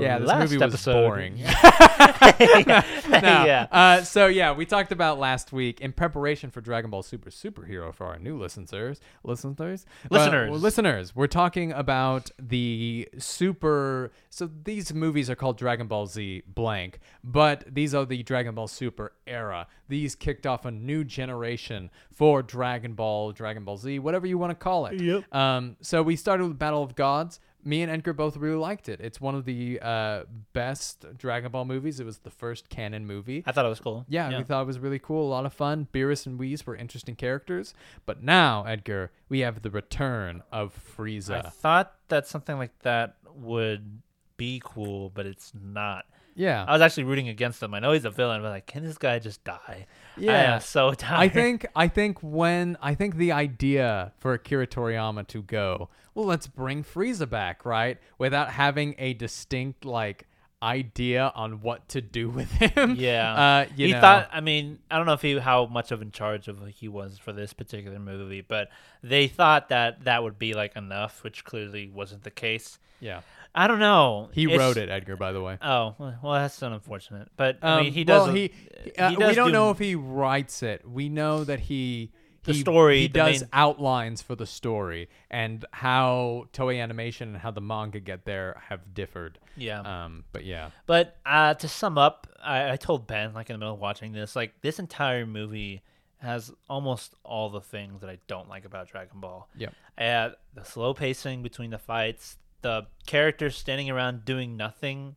Yeah, 0.00 0.18
this 0.18 0.28
Last 0.28 0.40
movie 0.50 0.56
was 0.64 0.74
episode. 0.74 0.92
boring. 1.08 1.36
yeah. 1.38 2.82
No. 3.22 3.66
Uh, 3.76 4.02
so 4.02 4.26
yeah, 4.26 4.52
we 4.52 4.64
talked 4.64 4.92
about 4.92 5.18
last 5.18 5.52
week 5.52 5.80
in 5.80 5.92
preparation 5.92 6.50
for 6.50 6.60
Dragon 6.60 6.90
Ball 6.90 7.02
Super 7.02 7.30
Superhero 7.30 7.92
for 7.92 8.06
our 8.06 8.18
new 8.18 8.38
listeners, 8.38 9.00
listeners, 9.22 9.84
Uh, 10.04 10.14
Listeners. 10.14 10.50
well, 10.50 10.58
listeners. 10.60 11.14
We're 11.14 11.26
talking 11.26 11.72
about 11.72 12.30
the 12.38 13.08
super. 13.18 14.12
So 14.30 14.48
these 14.64 14.92
movies 14.94 15.28
are 15.30 15.34
called 15.34 15.58
Dragon 15.58 15.86
Ball 15.88 16.06
Z 16.06 16.42
blank, 16.46 17.00
but 17.22 17.64
these 17.72 17.94
are 17.94 18.04
the 18.06 18.22
Dragon 18.22 18.54
Ball 18.54 18.68
Super 18.68 19.12
era. 19.26 19.66
These 19.88 20.14
kicked 20.14 20.46
off 20.46 20.64
a 20.64 20.70
new 20.70 21.04
generation 21.04 21.90
for 22.12 22.42
Dragon 22.42 22.94
Ball, 22.94 23.32
Dragon 23.32 23.64
Ball 23.64 23.76
Z, 23.76 23.98
whatever 23.98 24.26
you 24.26 24.38
want 24.38 24.50
to 24.50 24.54
call 24.56 24.86
it. 24.86 25.00
Yep. 25.00 25.34
Um, 25.34 25.76
so 25.80 26.02
we 26.02 26.16
started 26.16 26.46
with 26.48 26.58
Battle 26.58 26.82
of 26.82 26.94
Gods. 26.94 27.40
Me 27.66 27.82
and 27.82 27.90
Edgar 27.90 28.12
both 28.12 28.36
really 28.36 28.56
liked 28.56 28.88
it. 28.88 29.00
It's 29.00 29.20
one 29.20 29.34
of 29.34 29.44
the 29.44 29.80
uh, 29.82 30.22
best 30.52 31.04
Dragon 31.18 31.50
Ball 31.50 31.64
movies. 31.64 31.98
It 31.98 32.06
was 32.06 32.18
the 32.18 32.30
first 32.30 32.68
canon 32.68 33.06
movie. 33.06 33.42
I 33.44 33.50
thought 33.50 33.66
it 33.66 33.68
was 33.68 33.80
cool. 33.80 34.06
Yeah, 34.08 34.38
we 34.38 34.44
thought 34.44 34.62
it 34.62 34.66
was 34.66 34.78
really 34.78 35.00
cool, 35.00 35.26
a 35.26 35.30
lot 35.30 35.44
of 35.44 35.52
fun. 35.52 35.88
Beerus 35.92 36.26
and 36.26 36.38
Whis 36.38 36.64
were 36.64 36.76
interesting 36.76 37.16
characters. 37.16 37.74
But 38.06 38.22
now, 38.22 38.64
Edgar, 38.64 39.10
we 39.28 39.40
have 39.40 39.62
the 39.62 39.70
return 39.70 40.44
of 40.52 40.78
Frieza. 40.96 41.44
I 41.44 41.48
thought 41.48 41.94
that 42.08 42.28
something 42.28 42.56
like 42.56 42.78
that 42.80 43.16
would 43.34 44.00
be 44.36 44.62
cool, 44.64 45.10
but 45.10 45.26
it's 45.26 45.52
not. 45.60 46.06
Yeah. 46.36 46.64
I 46.68 46.72
was 46.72 46.82
actually 46.82 47.04
rooting 47.04 47.28
against 47.28 47.60
him. 47.62 47.74
I 47.74 47.80
know 47.80 47.92
he's 47.92 48.04
a 48.04 48.10
villain, 48.10 48.42
but 48.42 48.50
like, 48.50 48.66
can 48.66 48.84
this 48.84 48.98
guy 48.98 49.18
just 49.18 49.42
die? 49.42 49.86
I 50.16 50.20
Yeah. 50.20 50.54
am 50.54 50.60
so 50.60 50.92
tired. 50.94 51.18
I 51.20 51.28
think 51.28 51.66
I 51.74 51.88
think 51.88 52.18
when 52.22 52.76
I 52.80 52.94
think 52.94 53.16
the 53.16 53.32
idea 53.32 54.12
for 54.18 54.34
Akira 54.34 54.66
Toriyama 54.66 55.26
to 55.28 55.42
go, 55.42 55.88
well, 56.14 56.26
let's 56.26 56.46
bring 56.46 56.84
Frieza 56.84 57.28
back, 57.28 57.64
right? 57.64 57.98
Without 58.18 58.50
having 58.52 58.94
a 58.98 59.14
distinct 59.14 59.84
like 59.84 60.25
idea 60.62 61.30
on 61.34 61.60
what 61.60 61.88
to 61.90 62.00
do 62.00 62.28
with 62.30 62.50
him. 62.52 62.96
Yeah. 62.98 63.34
Uh, 63.34 63.66
you 63.76 63.86
he 63.86 63.92
know, 63.92 64.00
thought. 64.00 64.28
I 64.32 64.40
mean, 64.40 64.78
I 64.90 64.96
don't 64.96 65.06
know 65.06 65.12
if 65.12 65.22
he 65.22 65.38
how 65.38 65.66
much 65.66 65.92
of 65.92 66.02
in 66.02 66.10
charge 66.12 66.48
of 66.48 66.66
he 66.68 66.88
was 66.88 67.18
for 67.18 67.32
this 67.32 67.52
particular 67.52 67.98
movie, 67.98 68.40
but 68.40 68.68
they 69.02 69.28
thought 69.28 69.68
that 69.68 70.04
that 70.04 70.22
would 70.22 70.38
be 70.38 70.54
like 70.54 70.76
enough, 70.76 71.22
which 71.22 71.44
clearly 71.44 71.88
wasn't 71.88 72.22
the 72.24 72.30
case. 72.30 72.78
Yeah. 73.00 73.20
I 73.54 73.68
don't 73.68 73.78
know. 73.78 74.28
He 74.32 74.44
It's- 74.44 74.58
wrote 74.58 74.76
it, 74.76 74.88
Edgar, 74.90 75.16
by 75.16 75.32
the 75.32 75.40
way. 75.42 75.58
Oh 75.62 75.94
well, 75.98 76.18
that's 76.34 76.60
unfortunate. 76.62 77.28
But 77.36 77.58
I 77.62 77.72
Um, 77.78 77.84
mean, 77.84 77.92
he 77.92 78.04
does. 78.04 78.26
Well, 78.26 78.34
he, 78.34 78.52
uh, 78.98 79.10
he 79.10 79.16
we 79.16 79.34
don't 79.34 79.46
do- 79.48 79.52
know 79.52 79.70
if 79.70 79.78
he 79.78 79.94
writes 79.94 80.62
it. 80.62 80.86
We 80.88 81.08
know 81.08 81.42
that 81.44 81.60
he 81.60 82.10
The 82.46 82.52
he, 82.54 82.60
story, 82.60 83.00
He 83.02 83.08
the 83.08 83.12
does 83.18 83.40
main- 83.42 83.50
outlines 83.52 84.22
for 84.22 84.34
the 84.34 84.46
story 84.46 85.08
and 85.30 85.64
how 85.72 86.46
Toei 86.52 86.80
Animation 86.82 87.28
and 87.28 87.36
how 87.36 87.50
the 87.50 87.60
manga 87.60 88.00
get 88.00 88.24
there 88.24 88.62
have 88.68 88.94
differed. 88.94 89.38
Yeah. 89.56 89.80
Um. 89.80 90.24
But 90.32 90.44
yeah. 90.44 90.70
But 90.86 91.16
uh, 91.26 91.54
to 91.54 91.68
sum 91.68 91.98
up, 91.98 92.26
I, 92.42 92.72
I 92.72 92.76
told 92.76 93.06
Ben 93.06 93.34
like 93.34 93.50
in 93.50 93.54
the 93.54 93.58
middle 93.58 93.74
of 93.74 93.80
watching 93.80 94.12
this, 94.12 94.34
like 94.34 94.60
this 94.62 94.78
entire 94.78 95.26
movie 95.26 95.82
has 96.18 96.50
almost 96.68 97.14
all 97.24 97.50
the 97.50 97.60
things 97.60 98.00
that 98.00 98.08
I 98.08 98.18
don't 98.26 98.48
like 98.48 98.64
about 98.64 98.88
Dragon 98.88 99.20
Ball. 99.20 99.48
Yeah. 99.56 99.68
Uh, 99.98 100.30
the 100.54 100.64
slow 100.64 100.94
pacing 100.94 101.42
between 101.42 101.70
the 101.70 101.78
fights, 101.78 102.38
the 102.62 102.86
characters 103.06 103.56
standing 103.56 103.90
around 103.90 104.24
doing 104.24 104.56
nothing, 104.56 105.16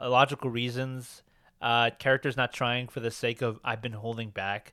uh, 0.00 0.08
logical 0.08 0.48
reasons, 0.50 1.22
uh, 1.60 1.90
characters 1.98 2.36
not 2.36 2.52
trying 2.52 2.86
for 2.86 3.00
the 3.00 3.10
sake 3.10 3.42
of 3.42 3.58
I've 3.64 3.82
been 3.82 3.92
holding 3.92 4.30
back. 4.30 4.72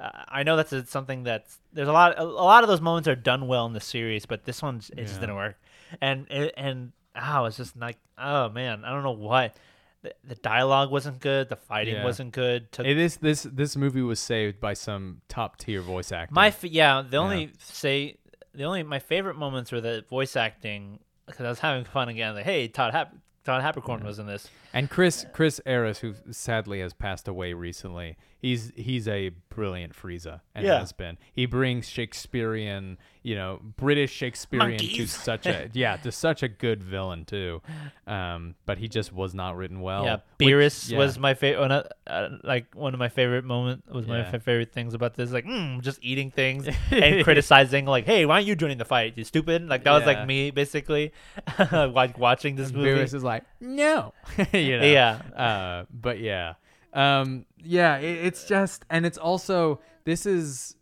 Uh, 0.00 0.10
I 0.28 0.42
know 0.42 0.56
that's 0.56 0.72
a, 0.72 0.84
something 0.86 1.22
that's 1.24 1.58
there's 1.72 1.88
a 1.88 1.92
lot 1.92 2.18
a, 2.18 2.22
a 2.22 2.24
lot 2.24 2.64
of 2.64 2.68
those 2.68 2.80
moments 2.80 3.08
are 3.08 3.14
done 3.14 3.46
well 3.46 3.66
in 3.66 3.72
the 3.72 3.80
series, 3.80 4.26
but 4.26 4.44
this 4.44 4.60
one 4.62 4.80
it 4.96 5.06
just 5.06 5.20
didn't 5.20 5.36
work. 5.36 5.56
And 6.00 6.26
it, 6.30 6.52
and 6.56 6.92
oh, 7.14 7.44
it's 7.44 7.56
just 7.56 7.76
like 7.76 7.98
oh 8.18 8.48
man, 8.50 8.84
I 8.84 8.90
don't 8.90 9.02
know 9.04 9.12
what. 9.12 9.54
The, 10.02 10.12
the 10.24 10.34
dialogue 10.34 10.90
wasn't 10.90 11.20
good. 11.20 11.48
The 11.48 11.56
fighting 11.56 11.94
Yeah. 11.94 12.04
wasn't 12.04 12.32
good. 12.32 12.70
Took 12.72 12.84
It 12.86 12.98
is 12.98 13.16
this 13.18 13.44
this 13.44 13.76
movie 13.76 14.02
was 14.02 14.20
saved 14.20 14.60
by 14.60 14.74
some 14.74 15.20
top 15.28 15.56
tier 15.56 15.80
voice 15.80 16.12
acting. 16.12 16.34
My 16.34 16.48
f- 16.48 16.64
yeah, 16.64 17.02
the 17.08 17.16
only 17.16 17.52
say 17.58 18.16
the 18.52 18.64
only 18.64 18.82
my 18.82 18.98
favorite 18.98 19.36
moments 19.36 19.72
were 19.72 19.80
the 19.80 20.04
voice 20.10 20.36
acting 20.36 20.98
because 21.26 21.46
I 21.46 21.48
was 21.48 21.58
having 21.60 21.84
fun 21.84 22.08
again. 22.08 22.34
Like, 22.34 22.44
hey, 22.44 22.68
Todd 22.68 22.92
Hap- 22.92 23.14
Todd 23.44 23.62
Haberkorn 23.62 24.04
was 24.04 24.18
in 24.18 24.26
this. 24.26 24.48
and 24.74 24.90
Chris 24.90 25.24
Chris 25.32 25.60
Ayres, 25.64 25.98
who 26.00 26.14
sadly 26.30 26.80
has 26.80 26.92
passed 26.92 27.26
away 27.28 27.52
recently, 27.54 28.16
he's 28.44 28.72
he's 28.76 29.08
a 29.08 29.30
brilliant 29.48 29.94
Frieza 29.94 30.40
and 30.54 30.66
Yeah. 30.66 30.80
has 30.80 30.92
been. 30.92 31.16
He 31.32 31.46
brings 31.46 31.88
Shakespearean, 31.88 32.98
you 33.22 33.34
know, 33.36 33.60
British 33.76 34.12
Shakespearean 34.12 34.78
to 34.78 35.06
such 35.28 35.46
a 35.46 35.70
yeah 35.72 35.96
to 35.98 36.12
such 36.12 36.42
a 36.42 36.48
good 36.48 36.82
villain 36.82 37.24
too. 37.24 37.62
Um, 38.06 38.54
but 38.66 38.76
he 38.78 38.88
just 38.88 39.12
was 39.12 39.34
not 39.34 39.56
written 39.56 39.80
well. 39.80 40.04
yeah, 40.04 40.16
which- 40.38 40.48
Beerus 40.48 40.90
yeah. 40.90 40.98
was 40.98 41.18
my 41.18 41.32
favorite. 41.34 41.86
Uh, 42.06 42.28
like 42.42 42.66
one 42.74 42.92
of 42.92 42.98
my 43.00 43.08
favorite 43.08 43.44
moment 43.44 43.84
was 43.90 44.06
my 44.06 44.18
Yeah. 44.18 44.30
fa- 44.30 44.40
favorite 44.40 44.72
things 44.72 44.92
about 44.92 45.14
this. 45.14 45.30
Like, 45.30 45.46
mm, 45.46 45.80
just 45.80 45.98
eating 46.02 46.30
things 46.30 46.68
and 46.90 47.24
criticizing. 47.24 47.86
Like, 47.86 48.04
hey, 48.04 48.26
why 48.26 48.34
aren't 48.34 48.46
you 48.46 48.56
joining 48.56 48.78
the 48.78 48.84
fight? 48.84 49.14
You 49.16 49.24
stupid. 49.24 49.66
Like 49.68 49.84
that 49.84 49.92
was 49.92 50.04
like 50.04 50.26
me 50.26 50.50
basically, 50.50 51.12
like 51.72 52.18
watching 52.18 52.56
this 52.56 52.72
movie. 52.72 52.90
Beerus 52.90 53.14
is 53.14 53.24
like 53.24 53.44
no, 53.60 54.12
you 54.52 54.78
know. 54.78 54.84
Yeah. 54.84 55.12
Uh, 55.34 55.84
but 55.90 56.18
yeah, 56.18 56.54
um, 56.94 57.46
yeah. 57.62 57.96
It, 57.98 58.26
it's 58.26 58.44
just, 58.44 58.84
and 58.90 59.04
it's 59.04 59.18
also 59.18 59.80
this 60.04 60.26
is, 60.26 60.76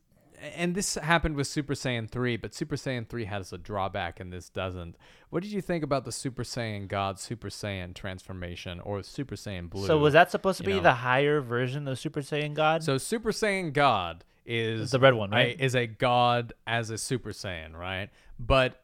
and 0.57 0.75
this 0.75 0.95
happened 0.97 1.37
with 1.37 1.47
Super 1.47 1.75
Saiyan 1.75 2.11
three, 2.11 2.37
but 2.37 2.55
Super 2.55 2.77
Saiyan 2.77 3.09
three 3.09 3.25
has 3.25 3.53
a 3.53 3.59
drawback, 3.59 4.21
and 4.21 4.33
this 4.33 4.49
doesn't. 4.49 4.97
What 5.31 5.43
did 5.43 5.53
you 5.53 5.63
think 5.63 5.83
about 5.83 6.05
the 6.05 6.13
Super 6.13 6.43
Saiyan 6.43 6.89
God, 6.89 7.19
Super 7.19 7.49
Saiyan 7.49 7.95
transformation, 7.95 8.81
or 8.81 9.03
Super 9.03 9.37
Saiyan 9.37 9.71
Blue? 9.71 9.87
So 9.87 9.97
was 9.99 10.13
that 10.13 10.31
supposed 10.31 10.59
to 10.59 10.65
be 10.65 10.75
know. 10.75 10.81
the 10.81 10.95
higher 10.95 11.41
version 11.41 11.89
of 11.89 11.99
Super 11.99 12.21
Saiyan 12.21 12.55
God? 12.55 12.83
So 12.83 12.99
Super 12.99 13.31
Saiyan 13.33 13.73
God 13.73 14.25
is 14.45 14.91
the 14.91 14.99
red 14.99 15.15
one, 15.15 15.33
a- 15.33 15.37
right? 15.37 15.61
is 15.61 15.75
a 15.75 15.87
god 15.87 16.53
as 16.67 16.91
a 16.91 16.99
Super 16.99 17.31
Saiyan, 17.31 17.75
right? 17.75 18.11
But 18.39 18.83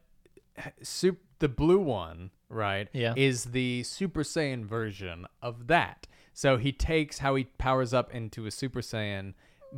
sup- 0.81 1.17
the 1.39 1.49
blue 1.49 1.79
one, 1.79 2.31
right? 2.49 2.87
Yeah. 2.93 3.13
Is 3.15 3.45
the 3.45 3.83
Super 3.83 4.23
Saiyan 4.23 4.65
version 4.65 5.25
of 5.41 5.67
that. 5.67 6.07
So 6.39 6.55
he 6.55 6.71
takes 6.71 7.19
how 7.19 7.35
he 7.35 7.43
powers 7.43 7.93
up 7.93 8.15
into 8.15 8.45
a 8.45 8.51
Super 8.51 8.79
Saiyan, 8.79 9.33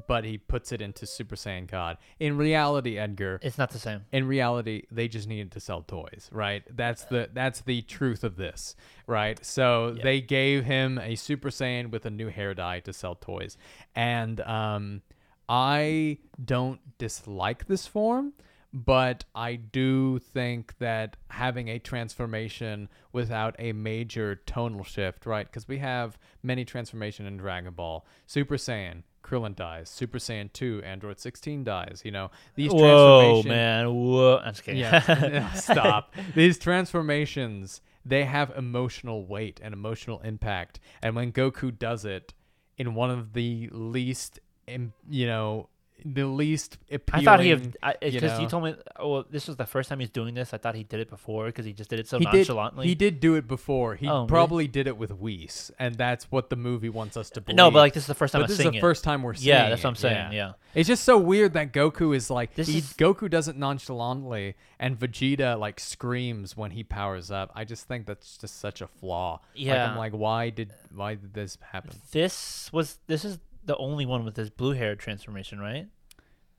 but 0.08 0.24
he 0.26 0.38
puts 0.38 0.72
it 0.72 0.80
into 0.80 1.08
Super 1.08 1.36
Saiyan 1.36 1.66
God. 1.66 1.98
In 2.20 2.38
reality, 2.38 3.00
Edgar, 3.00 3.40
it's 3.42 3.58
not 3.58 3.72
the 3.72 3.80
same. 3.80 4.02
in 4.12 4.28
reality 4.28 4.84
they 4.92 5.08
just 5.08 5.28
needed 5.28 5.52
to 5.54 5.60
sell 5.60 5.82
toys 5.82 6.30
right 6.32 6.62
that's 6.78 7.06
the 7.06 7.32
that's 7.34 7.62
the 7.62 7.82
truth 7.82 8.24
of 8.24 8.36
this 8.36 8.76
right 9.08 9.44
so 9.44 9.96
they 10.04 10.22
gave 10.22 10.64
him 10.64 11.00
a 11.00 11.16
super 11.16 11.50
saiyan 11.50 11.90
with 11.90 12.06
a 12.06 12.12
new 12.12 12.28
hair 12.28 12.54
dye 12.54 12.80
to 12.80 12.94
sell 12.94 13.16
toys 13.16 13.58
and 13.96 14.40
um 14.42 15.02
I 15.50 16.20
don't 16.44 16.80
dislike 16.98 17.66
this 17.68 17.86
form, 17.86 18.32
but 18.74 19.26
I 19.36 19.56
do 19.56 20.20
think 20.20 20.78
that 20.80 21.18
having 21.30 21.68
a 21.68 21.80
transformation 21.80 22.90
without 23.12 23.56
a 23.60 23.74
major 23.74 24.36
tonal 24.46 24.84
shift, 24.84 25.26
right? 25.26 25.46
Because 25.46 25.68
we 25.68 25.80
have 25.80 26.18
many 26.42 26.64
transformation 26.64 27.26
in 27.26 27.38
Dragon 27.38 27.74
Ball. 27.74 28.06
Super 28.26 28.56
Saiyan, 28.56 29.04
Krillin 29.24 29.56
dies. 29.56 29.90
Super 29.90 30.20
Saiyan 30.20 30.52
2, 30.54 30.84
Android 30.86 31.20
16 31.20 31.64
dies. 31.66 32.02
You 32.06 32.12
know, 32.12 32.32
these 32.56 32.72
Whoa, 32.72 33.44
man! 33.44 33.94
Whoa! 33.94 34.38
I'm 34.38 34.54
just 34.54 34.64
kidding. 34.64 34.80
yeah, 34.80 35.52
stop. 35.54 36.14
These 36.34 36.58
transformations, 36.58 37.82
they 38.06 38.24
have 38.24 38.52
emotional 38.56 39.26
weight 39.26 39.60
and 39.62 39.74
emotional 39.74 40.22
impact. 40.22 40.80
And 41.02 41.16
when 41.16 41.34
Goku 41.34 41.78
does 41.78 42.06
it 42.06 42.34
in 42.78 42.96
one 42.96 43.12
of 43.12 43.34
the 43.34 43.70
least, 43.72 44.40
you 44.68 45.28
know, 45.28 45.68
the 46.06 46.26
least 46.26 46.78
appealing. 46.92 47.28
I 47.28 47.32
thought 47.32 47.40
he 47.42 47.50
had 47.50 47.62
you 47.64 47.72
because 48.12 48.38
you, 48.38 48.44
know. 48.44 48.48
told 48.50 48.64
me. 48.64 48.76
Well, 49.00 49.26
this 49.30 49.48
was 49.48 49.58
the 49.58 49.66
first 49.66 49.90
time 49.90 50.00
he's 50.00 50.10
doing 50.10 50.34
this. 50.34 50.54
I 50.54 50.58
thought 50.58 50.76
he 50.76 50.84
did 50.84 51.00
it 51.00 51.10
before 51.10 51.46
because 51.48 51.66
he 51.66 51.74
just 51.74 51.90
did 51.90 52.00
it 52.00 52.08
so 52.08 52.18
he 52.20 52.26
did, 52.26 52.34
nonchalantly. 52.48 52.88
he 52.88 52.96
did 52.96 53.20
do 53.20 53.36
it 53.36 53.48
before. 53.48 53.96
He 53.96 54.08
Oh, 54.08 54.20
really? 54.20 54.28
probably 54.28 54.68
did 54.68 54.88
it 54.88 54.98
with 54.98 55.12
Whis, 55.12 55.72
and 55.80 55.96
that's 55.96 56.32
what 56.32 56.50
the 56.50 56.56
movie 56.56 56.90
wants 56.90 57.18
us 57.18 57.30
to 57.32 57.42
believe. 57.42 57.56
No, 57.58 57.72
but 57.72 57.80
like 57.80 57.94
this 57.94 58.04
is 58.04 58.08
the 58.08 58.16
first 58.16 58.32
time 58.34 58.42
But 58.42 58.46
I'm 58.46 58.50
this 58.58 58.60
is 58.66 58.72
the 58.72 58.78
it. 58.78 58.82
first 58.82 59.04
time 59.04 59.24
we're 59.24 59.34
seeing 59.34 59.50
Yeah, 59.50 59.70
that's 59.70 59.84
what 59.84 59.90
I'm 59.92 59.96
saying, 59.96 60.34
yeah. 60.34 60.54
It's 60.74 60.88
just 60.88 61.04
so 61.04 61.18
weird 61.18 61.54
that 61.54 61.74
Goku 61.74 62.16
is 62.16 62.30
like 62.30 62.56
This 62.56 62.68
he, 62.70 62.78
is- 62.78 62.94
Goku 62.94 63.30
does 63.30 63.48
it 63.50 63.58
nonchalantly 63.58 64.56
and 64.80 64.98
Vegeta 64.98 65.60
like 65.60 65.80
screams 65.80 66.56
when 66.56 66.72
he 66.72 66.84
powers 66.84 67.30
up. 67.30 67.52
I 67.56 67.66
just 67.66 67.88
think 67.88 68.06
that's 68.06 68.38
just 68.38 68.60
such 68.60 68.82
a 68.82 68.88
flaw. 68.88 69.34
Like, 69.34 69.40
Yeah. 69.66 69.92
I'm 69.92 69.98
like 69.98 70.14
why 70.14 70.50
did 70.50 70.72
why 70.94 71.16
did 71.16 71.34
this 71.34 71.58
happen? 71.72 71.92
This 72.12 72.72
was 72.72 72.98
this 73.08 73.26
is 73.26 73.38
the 73.66 73.78
only 73.78 74.06
one 74.06 74.26
with 74.26 74.36
this 74.36 74.50
blue 74.50 74.74
hair 74.74 74.96
transformation, 74.96 75.60
right? 75.60 75.88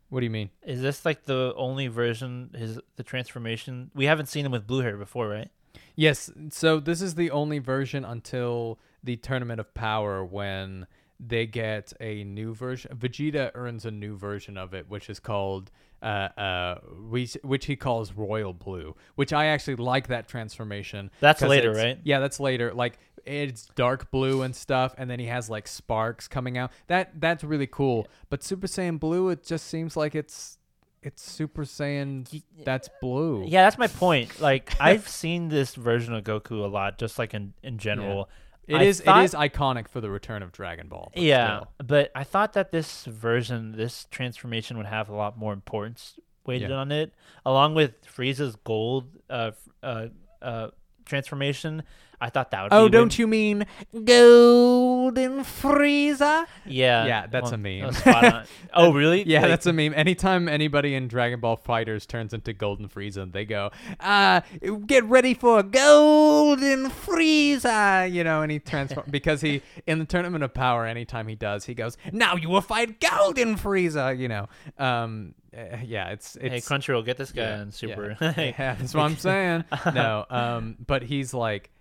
What 0.08 0.20
do 0.20 0.24
you 0.24 0.30
mean? 0.30 0.50
Is 0.62 0.82
this 0.82 1.04
like 1.04 1.24
the 1.24 1.54
only 1.56 1.86
version? 1.86 2.50
His 2.54 2.78
the 2.96 3.02
transformation? 3.02 3.90
We 3.94 4.04
haven't 4.04 4.26
seen 4.26 4.44
him 4.44 4.52
with 4.52 4.66
blue 4.66 4.80
hair 4.80 4.96
before, 4.96 5.28
right? 5.28 5.50
Yes, 5.96 6.30
so 6.50 6.80
this 6.80 7.00
is 7.00 7.14
the 7.14 7.30
only 7.30 7.58
version 7.58 8.04
until 8.04 8.78
the 9.02 9.16
Tournament 9.16 9.60
of 9.60 9.72
Power 9.74 10.24
when 10.24 10.86
they 11.24 11.46
get 11.46 11.92
a 12.00 12.24
new 12.24 12.54
version. 12.54 12.96
Vegeta 12.96 13.50
earns 13.54 13.84
a 13.84 13.90
new 13.90 14.16
version 14.16 14.56
of 14.56 14.74
it, 14.74 14.88
which 14.88 15.08
is 15.08 15.20
called 15.20 15.70
uh 16.02 16.28
uh 16.36 16.80
which, 17.08 17.36
which 17.44 17.66
he 17.66 17.76
calls 17.76 18.12
Royal 18.12 18.52
Blue, 18.52 18.96
which 19.14 19.32
I 19.32 19.46
actually 19.46 19.76
like 19.76 20.08
that 20.08 20.28
transformation. 20.28 21.10
That's 21.20 21.42
later, 21.42 21.72
right? 21.72 21.98
Yeah, 22.02 22.18
that's 22.20 22.40
later. 22.40 22.74
Like 22.74 22.98
it's 23.24 23.66
dark 23.76 24.10
blue 24.10 24.42
and 24.42 24.54
stuff, 24.54 24.94
and 24.98 25.08
then 25.08 25.20
he 25.20 25.26
has 25.26 25.48
like 25.48 25.68
sparks 25.68 26.26
coming 26.28 26.58
out. 26.58 26.72
That 26.88 27.20
that's 27.20 27.44
really 27.44 27.68
cool. 27.68 28.08
But 28.28 28.42
Super 28.42 28.66
Saiyan 28.66 28.98
Blue, 28.98 29.28
it 29.28 29.44
just 29.44 29.66
seems 29.66 29.96
like 29.96 30.14
it's 30.14 30.58
it's 31.02 31.22
Super 31.22 31.62
Saiyan 31.64 32.42
that's 32.64 32.88
blue. 33.00 33.44
Yeah, 33.46 33.64
that's 33.64 33.78
my 33.78 33.86
point. 33.88 34.40
Like 34.40 34.72
I've 34.80 35.08
seen 35.08 35.48
this 35.48 35.74
version 35.74 36.14
of 36.14 36.24
Goku 36.24 36.64
a 36.64 36.68
lot, 36.68 36.98
just 36.98 37.18
like 37.18 37.34
in 37.34 37.54
in 37.62 37.78
general. 37.78 38.28
It 38.68 38.76
I 38.76 38.82
is 38.84 39.00
thought- 39.00 39.20
it 39.20 39.24
is 39.24 39.34
iconic 39.34 39.88
for 39.88 40.00
the 40.00 40.10
return 40.10 40.42
of 40.42 40.52
Dragon 40.52 40.88
Ball. 40.88 41.10
but 41.14 41.22
Yeah, 41.22 41.56
still. 41.58 41.68
but 41.84 42.10
I 42.14 42.24
thought 42.24 42.52
that 42.52 42.70
this 42.70 43.04
version, 43.06 43.72
this 43.72 44.06
transformation 44.10 44.76
would 44.76 44.86
have 44.86 45.08
a 45.08 45.14
lot 45.14 45.36
more 45.36 45.52
importance 45.52 46.18
weighted 46.46 46.70
Yeah. 46.70 46.76
on 46.76 46.92
it, 46.92 47.12
along 47.44 47.74
with 47.74 48.04
Frieza's 48.06 48.56
gold 48.56 49.08
uh, 49.30 49.52
uh, 49.82 50.08
uh, 50.40 50.68
transformation. 51.04 51.82
I 52.22 52.30
thought 52.30 52.52
that 52.52 52.62
would. 52.62 52.72
Oh, 52.72 52.86
be 52.86 52.92
don't 52.92 53.18
you 53.18 53.26
mean 53.26 53.66
Golden 53.92 55.40
Frieza? 55.40 56.46
Yeah, 56.64 57.04
Yeah, 57.04 57.26
that's 57.26 57.46
well, 57.46 57.54
a 57.54 57.58
meme. 57.58 57.80
that 57.80 57.86
was 57.88 57.96
spot 57.96 58.24
on. 58.24 58.44
oh, 58.74 58.92
really? 58.92 59.24
Yeah, 59.24 59.40
Like, 59.40 59.50
that's 59.50 59.66
a 59.66 59.72
meme. 59.72 59.92
Anytime 59.94 60.48
anybody 60.48 60.94
in 60.94 61.08
Dragon 61.08 61.40
Ball 61.40 61.56
FighterZ 61.56 62.06
turns 62.06 62.32
into 62.32 62.52
Golden 62.52 62.88
Frieza, 62.88 63.30
they 63.30 63.44
go, 63.44 63.72
"Ah, 63.98 64.44
get 64.86 65.02
ready 65.06 65.34
for 65.34 65.64
Golden 65.64 66.90
Frieza," 66.90 68.10
you 68.10 68.22
know, 68.22 68.42
and 68.42 68.52
he 68.52 68.60
transforms 68.60 69.08
because 69.10 69.40
he 69.40 69.60
in 69.88 69.98
the 69.98 70.04
Tournament 70.04 70.44
of 70.44 70.54
Power. 70.54 70.86
Anytime 70.86 71.26
he 71.26 71.34
does, 71.34 71.64
he 71.64 71.74
goes, 71.74 71.96
"Now 72.12 72.36
you 72.36 72.48
will 72.48 72.60
fight 72.60 73.00
Golden 73.00 73.56
Frieza," 73.56 74.16
you 74.16 74.28
know. 74.28 74.48
Um, 74.78 75.34
uh, 75.56 75.78
yeah, 75.84 76.10
it's 76.10 76.36
it's 76.36 76.68
Hey, 76.68 76.74
Crunchyroll, 76.74 77.04
get 77.04 77.18
this 77.18 77.32
guy 77.32 77.42
yeah, 77.42 77.60
on 77.60 77.72
Super. 77.72 78.16
Yeah, 78.20 78.32
yeah, 78.58 78.74
that's 78.76 78.94
what 78.94 79.02
I'm 79.02 79.16
saying. 79.16 79.64
No, 79.92 80.24
um, 80.30 80.76
but 80.86 81.02
he's 81.02 81.34
like, 81.34 81.71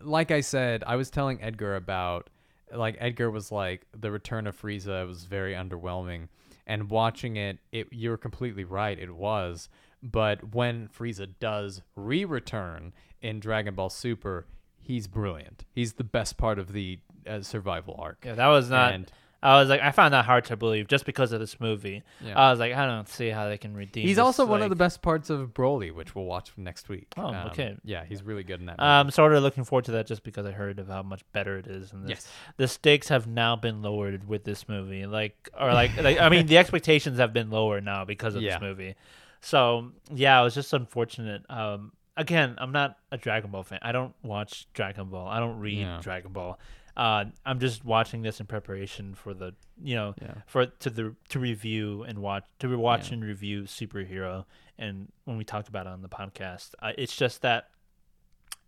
like 0.00 0.30
I 0.30 0.40
said, 0.40 0.84
I 0.86 0.96
was 0.96 1.10
telling 1.10 1.42
Edgar 1.42 1.76
about, 1.76 2.30
like 2.74 2.96
Edgar 2.98 3.30
was 3.30 3.50
like, 3.52 3.86
the 3.98 4.10
return 4.10 4.46
of 4.46 4.60
Frieza 4.60 5.06
was 5.06 5.24
very 5.24 5.54
underwhelming, 5.54 6.28
and 6.66 6.90
watching 6.90 7.36
it, 7.36 7.58
it 7.72 7.88
you're 7.90 8.16
completely 8.16 8.64
right, 8.64 8.98
it 8.98 9.14
was. 9.14 9.68
But 10.02 10.54
when 10.54 10.88
Frieza 10.88 11.28
does 11.40 11.82
re-return 11.96 12.92
in 13.20 13.40
Dragon 13.40 13.74
Ball 13.74 13.90
Super, 13.90 14.46
he's 14.80 15.06
brilliant. 15.08 15.64
He's 15.72 15.94
the 15.94 16.04
best 16.04 16.36
part 16.36 16.58
of 16.58 16.72
the 16.72 17.00
uh, 17.26 17.42
survival 17.42 17.96
arc. 17.98 18.22
yeah, 18.24 18.34
that 18.34 18.46
was 18.48 18.70
not. 18.70 18.92
And- 18.92 19.12
I 19.40 19.60
was 19.60 19.68
like, 19.68 19.80
I 19.80 19.92
found 19.92 20.14
that 20.14 20.24
hard 20.24 20.44
to 20.46 20.56
believe 20.56 20.88
just 20.88 21.04
because 21.06 21.30
of 21.30 21.38
this 21.38 21.60
movie. 21.60 22.02
Yeah. 22.20 22.36
I 22.36 22.50
was 22.50 22.58
like, 22.58 22.72
I 22.74 22.84
don't 22.86 23.08
see 23.08 23.28
how 23.28 23.48
they 23.48 23.56
can 23.56 23.72
redeem. 23.74 24.04
He's 24.06 24.16
this, 24.16 24.22
also 24.22 24.44
one 24.44 24.62
of 24.62 24.68
the 24.70 24.74
best 24.76 25.00
parts 25.00 25.30
of 25.30 25.54
Broly, 25.54 25.92
which 25.94 26.14
we'll 26.16 26.24
watch 26.24 26.50
next 26.56 26.88
week. 26.88 27.06
Oh, 27.16 27.26
Um, 27.28 27.46
okay. 27.48 27.76
Yeah, 27.84 28.04
he's 28.04 28.22
really 28.24 28.42
good 28.42 28.58
in 28.58 28.66
that. 28.66 28.82
I'm 28.82 29.12
sort 29.12 29.32
of 29.34 29.42
looking 29.44 29.62
forward 29.62 29.84
to 29.84 29.92
that 29.92 30.08
just 30.08 30.24
because 30.24 30.44
I 30.44 30.50
heard 30.50 30.80
of 30.80 30.88
how 30.88 31.02
much 31.04 31.22
better 31.32 31.56
it 31.56 31.68
is. 31.68 31.92
And 31.92 32.08
Yes. 32.08 32.26
the 32.56 32.66
stakes 32.66 33.08
have 33.08 33.28
now 33.28 33.54
been 33.54 33.80
lowered 33.80 34.26
with 34.26 34.42
this 34.42 34.68
movie. 34.68 35.06
Like, 35.06 35.48
or 35.58 35.72
like, 35.72 35.96
like 36.02 36.18
I 36.18 36.28
mean, 36.30 36.46
the 36.46 36.58
expectations 36.62 37.18
have 37.18 37.32
been 37.32 37.48
lower 37.50 37.80
now 37.80 38.04
because 38.04 38.34
of 38.34 38.42
Yeah. 38.42 38.54
this 38.54 38.60
movie. 38.62 38.96
So 39.40 39.92
yeah, 40.12 40.40
it 40.40 40.42
was 40.44 40.54
just 40.56 40.72
unfortunate. 40.72 41.42
Um, 41.48 41.92
again, 42.16 42.56
I'm 42.58 42.72
not 42.72 42.98
a 43.12 43.16
Dragon 43.16 43.52
Ball 43.52 43.62
fan. 43.62 43.78
I 43.82 43.92
don't 43.92 44.14
watch 44.24 44.66
Dragon 44.72 45.10
Ball. 45.10 45.28
I 45.28 45.38
don't 45.38 45.60
read 45.60 45.78
Yeah. 45.78 46.00
Dragon 46.02 46.32
Ball. 46.32 46.58
Uh, 46.98 47.26
I'm 47.46 47.60
just 47.60 47.84
watching 47.84 48.22
this 48.22 48.40
in 48.40 48.46
preparation 48.46 49.14
for 49.14 49.32
the, 49.32 49.54
you 49.80 49.94
know, 49.94 50.14
Yeah. 50.20 50.34
for 50.46 50.66
to 50.66 50.90
the 50.90 51.14
to 51.28 51.38
review 51.38 52.02
and 52.02 52.18
watch 52.18 52.44
to 52.58 52.76
watch 52.76 53.08
Yeah. 53.08 53.14
and 53.14 53.24
review 53.24 53.62
superhero. 53.62 54.44
And 54.76 55.10
when 55.24 55.36
we 55.38 55.44
talked 55.44 55.68
about 55.68 55.86
it 55.86 55.90
on 55.92 56.02
the 56.02 56.08
podcast, 56.08 56.72
uh, 56.82 56.92
it's 56.98 57.16
just 57.16 57.42
that 57.42 57.70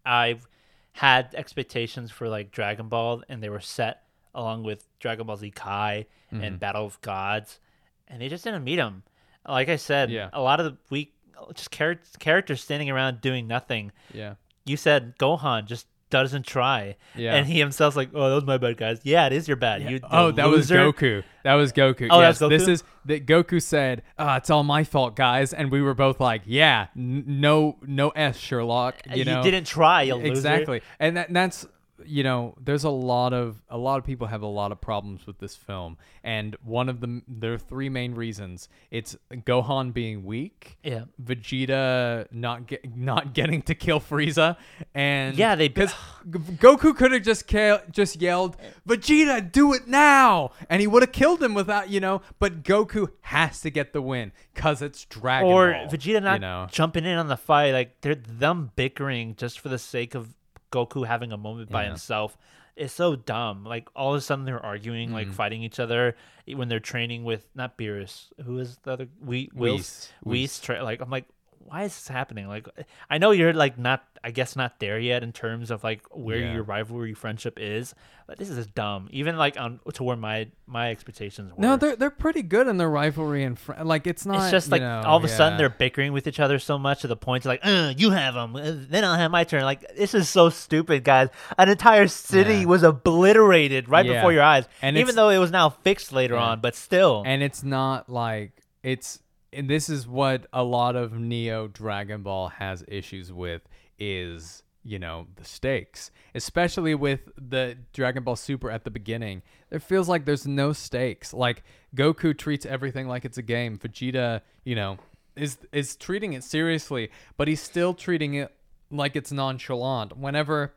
I've 0.04 0.46
had 0.92 1.34
expectations 1.34 2.10
for 2.10 2.28
like 2.28 2.50
Dragon 2.52 2.88
Ball, 2.88 3.22
and 3.28 3.42
they 3.42 3.48
were 3.48 3.60
set 3.60 4.04
along 4.34 4.62
with 4.62 4.86
Dragon 5.00 5.26
Ball 5.26 5.36
Z 5.36 5.50
Kai 5.50 6.06
Mm-hmm. 6.32 6.44
and 6.44 6.60
Battle 6.60 6.86
of 6.86 7.00
Gods, 7.00 7.58
and 8.06 8.22
they 8.22 8.28
just 8.28 8.44
didn't 8.44 8.62
meet 8.62 8.76
them. 8.76 9.02
Like 9.48 9.68
I 9.68 9.74
said, 9.74 10.10
Yeah. 10.12 10.30
a 10.32 10.40
lot 10.40 10.60
of 10.60 10.66
the 10.66 10.78
weak, 10.90 11.12
just 11.54 11.72
char- 11.72 11.98
characters 12.20 12.62
standing 12.62 12.88
around 12.88 13.20
doing 13.20 13.48
nothing. 13.48 13.90
Yeah. 14.14 14.34
You 14.64 14.76
said 14.76 15.18
Gohan 15.18 15.64
just 15.64 15.88
doesn't 16.10 16.44
try, 16.46 16.96
Yeah. 17.16 17.34
and 17.34 17.46
he 17.46 17.58
himself's 17.58 17.96
like, 17.96 18.10
"Oh, 18.14 18.28
that 18.28 18.34
was 18.34 18.44
my 18.44 18.58
bad, 18.58 18.76
guys. 18.76 19.00
Yeah, 19.04 19.26
it 19.26 19.32
is 19.32 19.48
your 19.48 19.56
bad. 19.56 19.82
You, 19.90 20.00
Oh, 20.10 20.30
that 20.32 20.48
was. 20.48 20.70
Goku. 20.70 21.22
That 21.44 21.54
was 21.54 21.72
Goku. 21.72 22.08
Oh, 22.10 22.20
yes, 22.20 22.38
that's 22.38 22.50
This 22.50 22.68
is 22.68 22.84
that 23.06 23.26
Goku 23.26 23.62
said, 23.62 24.02
"Ah, 24.18 24.36
it's 24.36 24.50
all 24.50 24.62
my 24.64 24.84
fault, 24.84 25.16
guys," 25.16 25.52
and 25.54 25.70
we 25.70 25.80
were 25.80 25.94
both 25.94 26.20
like, 26.20 26.42
"Yeah, 26.44 26.88
n- 26.96 27.24
no, 27.26 27.76
no 27.86 28.10
s 28.10 28.36
Sherlock." 28.38 28.96
You, 29.10 29.16
You, 29.18 29.24
know, 29.24 29.42
didn't 29.42 29.66
try, 29.66 30.02
you 30.02 30.14
loser. 30.16 30.26
exactly, 30.30 30.82
and 30.98 31.16
that, 31.16 31.32
that's 31.32 31.66
you 32.06 32.22
know, 32.22 32.54
there's 32.60 32.84
a 32.84 32.90
lot 32.90 33.32
of 33.32 33.62
a 33.68 33.78
lot 33.78 33.98
of 33.98 34.04
people 34.04 34.26
have 34.26 34.42
a 34.42 34.46
lot 34.46 34.72
of 34.72 34.80
problems 34.80 35.26
with 35.26 35.38
this 35.38 35.54
film, 35.56 35.96
and 36.24 36.56
one 36.64 36.88
of 36.88 37.00
them, 37.00 37.22
there 37.28 37.52
are 37.52 37.58
three 37.58 37.88
main 37.88 38.14
reasons. 38.14 38.68
It's 38.90 39.16
Gohan 39.32 39.92
being 39.92 40.24
weak. 40.24 40.78
Yeah. 40.82 41.04
Vegeta 41.22 42.26
not 42.32 42.66
get, 42.66 42.96
not 42.96 43.32
getting 43.34 43.62
to 43.62 43.74
kill 43.74 44.00
Frieza, 44.00 44.56
and 44.94 45.36
Yeah, 45.36 45.54
they- 45.54 45.68
because 45.68 45.92
Goku 46.28 46.96
could 46.96 47.12
have 47.12 47.22
just 47.22 47.48
ca- 47.48 47.82
just 47.90 48.20
yelled, 48.20 48.56
"Vegeta, 48.88 49.50
do 49.50 49.72
it 49.74 49.86
now!" 49.88 50.50
and 50.68 50.80
he 50.80 50.86
would 50.86 51.02
have 51.02 51.12
killed 51.12 51.42
him 51.42 51.54
without 51.54 51.88
you 51.90 52.00
know. 52.00 52.22
But 52.38 52.62
Goku 52.62 53.10
has 53.22 53.60
to 53.62 53.70
get 53.70 53.92
the 53.92 54.02
win 54.02 54.32
because 54.54 54.82
it's 54.82 55.04
Dragon 55.04 55.48
or 55.50 55.72
Ball, 55.72 55.88
Vegeta 55.88 56.22
not 56.22 56.34
you 56.34 56.40
know? 56.40 56.66
jumping 56.70 57.04
in 57.04 57.16
on 57.18 57.28
the 57.28 57.36
fight, 57.36 57.72
like 57.72 58.00
they're 58.00 58.14
them 58.14 58.70
bickering 58.76 59.34
just 59.36 59.58
for 59.60 59.68
the 59.68 59.78
sake 59.78 60.14
of 60.14 60.34
Goku 60.70 61.06
having 61.06 61.32
a 61.32 61.36
moment 61.36 61.70
by 61.70 61.82
Yeah. 61.82 61.88
himself. 61.88 62.36
is 62.76 62.92
so 62.92 63.14
dumb. 63.14 63.64
Like 63.64 63.88
all 63.94 64.14
of 64.14 64.18
a 64.18 64.20
sudden 64.22 64.44
they're 64.46 64.64
arguing, 64.64 65.08
Mm-hmm. 65.08 65.14
like 65.14 65.32
fighting 65.32 65.62
each 65.62 65.78
other 65.80 66.16
when 66.46 66.68
they're 66.68 66.80
training 66.80 67.24
with 67.24 67.46
not 67.54 67.76
Beerus. 67.76 68.28
Who 68.46 68.58
is 68.58 68.78
the 68.84 68.92
other? 68.92 69.08
We. 69.20 69.50
Whis. 69.52 70.10
Whis. 70.24 70.60
Tra- 70.60 70.82
like 70.82 71.00
I'm 71.02 71.10
like, 71.10 71.26
why 71.70 71.84
is 71.84 71.94
this 71.94 72.08
happening? 72.08 72.48
Like, 72.48 72.66
I 73.08 73.18
know 73.18 73.30
you're 73.30 73.52
like 73.52 73.78
not, 73.78 74.02
I 74.24 74.32
guess 74.32 74.56
not 74.56 74.80
there 74.80 74.98
yet 74.98 75.22
in 75.22 75.32
terms 75.32 75.70
of 75.70 75.84
like 75.84 76.02
where 76.10 76.38
Yeah. 76.38 76.54
your 76.54 76.62
rivalry 76.64 77.14
friendship 77.14 77.58
is, 77.60 77.94
but 78.26 78.38
this 78.38 78.50
is 78.50 78.66
dumb. 78.66 79.08
Even 79.12 79.36
like 79.36 79.58
on 79.58 79.78
to 79.94 80.02
where 80.02 80.16
my 80.16 80.48
my 80.66 80.90
expectations 80.90 81.52
were. 81.52 81.60
No, 81.62 81.76
they're 81.76 81.94
they're 81.96 82.10
pretty 82.10 82.42
good 82.42 82.66
in 82.66 82.76
their 82.76 82.90
rivalry 82.90 83.44
and 83.44 83.56
fr- 83.58 83.74
like 83.84 84.06
it's 84.08 84.26
not. 84.26 84.42
it's 84.42 84.50
just 84.50 84.70
like 84.70 84.82
know, 84.82 85.02
all 85.06 85.16
of 85.16 85.24
a 85.24 85.28
sudden 85.28 85.58
they're 85.58 85.68
bickering 85.70 86.12
with 86.12 86.26
each 86.26 86.40
other 86.40 86.58
so 86.58 86.76
much 86.78 87.02
to 87.02 87.06
the 87.06 87.16
point 87.16 87.44
like, 87.44 87.60
uh, 87.62 87.94
you 87.96 88.10
have 88.10 88.34
them, 88.34 88.52
then 88.90 89.04
I'll 89.04 89.16
have 89.16 89.30
my 89.30 89.44
turn. 89.44 89.62
Like 89.62 89.96
this 89.96 90.12
is 90.12 90.28
so 90.28 90.48
stupid, 90.50 91.04
guys. 91.04 91.28
An 91.56 91.68
entire 91.68 92.08
city 92.08 92.58
Yeah. 92.60 92.64
was 92.66 92.82
obliterated 92.82 93.88
right 93.88 94.04
Yeah. 94.04 94.14
before 94.14 94.32
your 94.32 94.42
eyes, 94.42 94.66
And 94.82 94.98
even 94.98 95.14
though 95.14 95.28
it 95.30 95.38
was 95.38 95.50
now 95.52 95.68
fixed 95.70 96.12
later 96.12 96.34
Yeah. 96.34 96.42
on. 96.42 96.60
But 96.60 96.74
still, 96.74 97.22
and 97.26 97.42
it's 97.42 97.62
not 97.62 98.08
like 98.08 98.52
it's 98.82 99.20
and 99.52 99.68
this 99.68 99.88
is 99.88 100.06
what 100.06 100.46
a 100.52 100.62
lot 100.62 100.96
of 100.96 101.18
neo 101.18 101.68
dragon 101.68 102.22
ball 102.22 102.48
has 102.48 102.84
issues 102.88 103.32
with 103.32 103.62
is 103.98 104.62
you 104.82 104.98
know 104.98 105.26
the 105.36 105.44
stakes. 105.44 106.10
Especially 106.34 106.94
with 106.94 107.28
the 107.36 107.76
dragon 107.92 108.22
ball 108.22 108.36
super 108.36 108.70
at 108.70 108.84
the 108.84 108.90
beginning 108.90 109.42
it 109.70 109.82
feels 109.82 110.08
like 110.08 110.24
there's 110.24 110.46
no 110.46 110.72
stakes. 110.72 111.34
Like 111.34 111.62
goku 111.94 112.36
treats 112.36 112.64
everything 112.64 113.08
like 113.08 113.24
it's 113.24 113.38
a 113.38 113.42
game. 113.42 113.78
Vegeta 113.78 114.42
you 114.64 114.74
know 114.74 114.98
is 115.36 115.58
is 115.72 115.96
treating 115.96 116.32
it 116.32 116.42
seriously 116.42 117.10
but 117.36 117.46
he's 117.46 117.62
still 117.62 117.94
treating 117.94 118.34
it 118.34 118.54
like 118.90 119.16
it's 119.16 119.32
nonchalant. 119.32 120.16
Whenever 120.16 120.74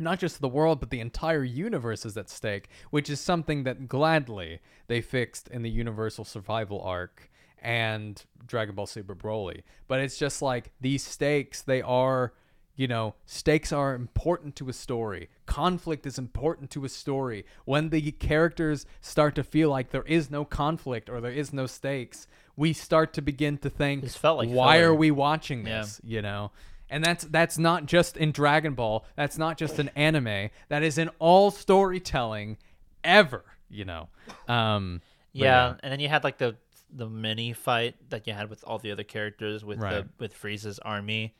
not 0.00 0.18
just 0.18 0.40
the 0.40 0.48
world, 0.48 0.80
but 0.80 0.90
the 0.90 1.00
entire 1.00 1.44
universe 1.44 2.06
is 2.06 2.16
at 2.16 2.30
stake, 2.30 2.68
which 2.90 3.10
is 3.10 3.20
something 3.20 3.64
that 3.64 3.86
gladly 3.86 4.60
they 4.86 5.02
fixed 5.02 5.46
in 5.48 5.62
the 5.62 5.70
Universal 5.70 6.24
Survival 6.24 6.80
arc 6.80 7.29
and 7.62 8.22
Dragon 8.46 8.74
Ball 8.74 8.86
Super 8.86 9.14
Broly. 9.14 9.62
But 9.88 10.00
it's 10.00 10.18
just 10.18 10.42
like 10.42 10.70
these 10.80 11.04
stakes, 11.04 11.62
they 11.62 11.82
are, 11.82 12.32
you 12.76 12.88
know, 12.88 13.14
stakes 13.26 13.72
are 13.72 13.94
important 13.94 14.56
to 14.56 14.68
a 14.68 14.72
story. 14.72 15.28
Conflict 15.46 16.06
is 16.06 16.18
important 16.18 16.70
to 16.70 16.84
a 16.84 16.88
story. 16.88 17.44
When 17.64 17.90
the 17.90 18.12
characters 18.12 18.86
start 19.00 19.34
to 19.36 19.44
feel 19.44 19.70
like 19.70 19.90
there 19.90 20.02
is 20.06 20.30
no 20.30 20.44
conflict 20.44 21.08
or 21.10 21.20
there 21.20 21.32
is 21.32 21.52
no 21.52 21.66
stakes, 21.66 22.26
we 22.56 22.72
start 22.72 23.12
to 23.14 23.22
begin 23.22 23.58
to 23.58 23.70
think, 23.70 24.02
This 24.02 24.16
felt 24.16 24.38
like 24.38 24.48
why 24.50 24.78
filler. 24.78 24.90
are 24.90 24.94
we 24.94 25.10
watching 25.10 25.66
Yeah. 25.66 25.80
this? 25.80 26.00
You 26.04 26.22
know? 26.22 26.50
And 26.92 27.04
that's 27.04 27.22
that's 27.24 27.56
not 27.56 27.86
just 27.86 28.16
in 28.16 28.32
Dragon 28.32 28.74
Ball. 28.74 29.04
That's 29.14 29.38
not 29.38 29.56
just 29.56 29.78
in 29.78 29.90
anime. 29.90 30.50
That 30.70 30.82
is 30.82 30.98
in 30.98 31.08
all 31.20 31.52
storytelling 31.52 32.56
ever. 33.04 33.44
You 33.68 33.84
know. 33.84 34.08
Um, 34.48 35.00
but 35.32 35.40
yeah, 35.42 35.74
and 35.84 35.92
then 35.92 36.00
you 36.00 36.08
had 36.08 36.24
like 36.24 36.38
the 36.38 36.56
the 36.92 37.08
mini 37.08 37.52
fight 37.52 37.94
that 38.10 38.26
you 38.26 38.32
had 38.32 38.50
with 38.50 38.62
all 38.64 38.78
the 38.78 38.90
other 38.92 39.04
characters 39.04 39.64
with 39.64 39.80
the 39.80 40.08
with 40.18 40.34
Frieza's 40.34 40.78
army. 40.80 41.34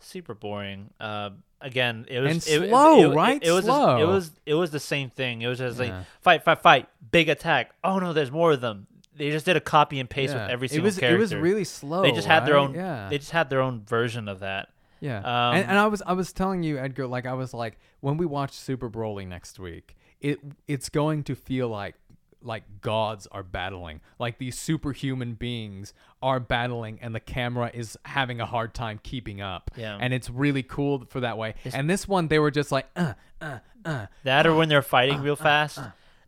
Super 0.00 0.34
boring. 0.34 0.90
Uh, 0.98 1.30
again, 1.60 2.06
it 2.08 2.18
was 2.20 2.32
And 2.32 2.42
it- 2.62 2.64
it- 2.66 2.68
slow, 2.70 3.12
it- 3.12 3.14
right? 3.14 3.40
It, 3.42 3.52
was 3.52 3.64
Slow. 3.64 3.98
it 4.02 4.06
was 4.06 4.32
it 4.46 4.54
was 4.54 4.70
the 4.72 4.80
same 4.80 5.10
thing. 5.10 5.42
It 5.42 5.46
was 5.46 5.58
just 5.58 5.78
Yeah. 5.78 5.84
like 5.98 6.06
fight, 6.20 6.42
fight, 6.44 6.60
fight, 6.60 6.88
big 7.12 7.28
attack. 7.28 7.72
Oh 7.84 7.98
no, 8.00 8.12
there's 8.12 8.32
more 8.32 8.52
of 8.52 8.60
them. 8.60 8.86
They 9.14 9.30
just 9.30 9.44
did 9.44 9.56
a 9.56 9.60
copy 9.60 10.00
and 10.00 10.08
paste 10.10 10.34
yeah. 10.34 10.42
with 10.44 10.50
every 10.50 10.66
it 10.66 10.70
single 10.70 10.86
was 10.86 10.98
character. 10.98 11.16
it 11.16 11.20
was 11.20 11.34
really 11.34 11.64
slow. 11.64 12.02
They 12.02 12.12
just 12.12 12.26
had 12.26 12.46
their 12.46 12.56
own. 12.56 12.74
Yeah. 12.74 13.08
They 13.10 13.18
just 13.18 13.30
had 13.30 13.48
their 13.50 13.60
own 13.60 13.82
version 13.84 14.26
of 14.28 14.40
that. 14.40 14.70
Yeah, 15.00 15.18
Um, 15.18 15.56
and, 15.56 15.68
and 15.70 15.78
I 15.78 15.86
was 15.88 16.00
I 16.06 16.12
was 16.14 16.32
telling 16.32 16.62
you, 16.62 16.78
Edgar, 16.78 17.06
like 17.08 17.26
I 17.26 17.34
was 17.34 17.52
like, 17.52 17.78
when 18.00 18.16
we 18.16 18.24
watch 18.26 18.52
Super 18.52 18.88
Broly 18.88 19.26
next 19.26 19.58
week, 19.58 19.96
it 20.20 20.38
it's 20.68 20.88
going 20.88 21.24
to 21.24 21.34
feel 21.34 21.68
like 21.68 21.96
like 22.44 22.64
gods 22.80 23.26
are 23.30 23.42
battling, 23.42 24.00
like 24.18 24.38
these 24.38 24.58
superhuman 24.58 25.34
beings 25.34 25.92
are 26.22 26.40
battling, 26.40 26.98
and 27.02 27.14
the 27.14 27.20
camera 27.20 27.70
is 27.72 27.96
having 28.04 28.40
a 28.40 28.46
hard 28.46 28.74
time 28.74 29.00
keeping 29.02 29.40
up. 29.40 29.70
Yeah. 29.76 29.98
and 30.00 30.12
it's 30.14 30.28
really 30.30 30.62
cool 30.62 31.04
for 31.08 31.20
that 31.20 31.38
way. 31.38 31.54
and 31.72 31.88
this 31.88 32.06
one, 32.06 32.28
they 32.28 32.38
were 32.38 32.50
just 32.50 32.72
like, 32.72 32.86
uh, 32.96 33.14
uh, 33.40 33.58
uh. 33.84 34.06
That 34.24 34.46
or 34.46 34.54
when 34.54 34.68
they're 34.68 34.82
fighting 34.82 35.22
real 35.22 35.36
fast. 35.36 35.78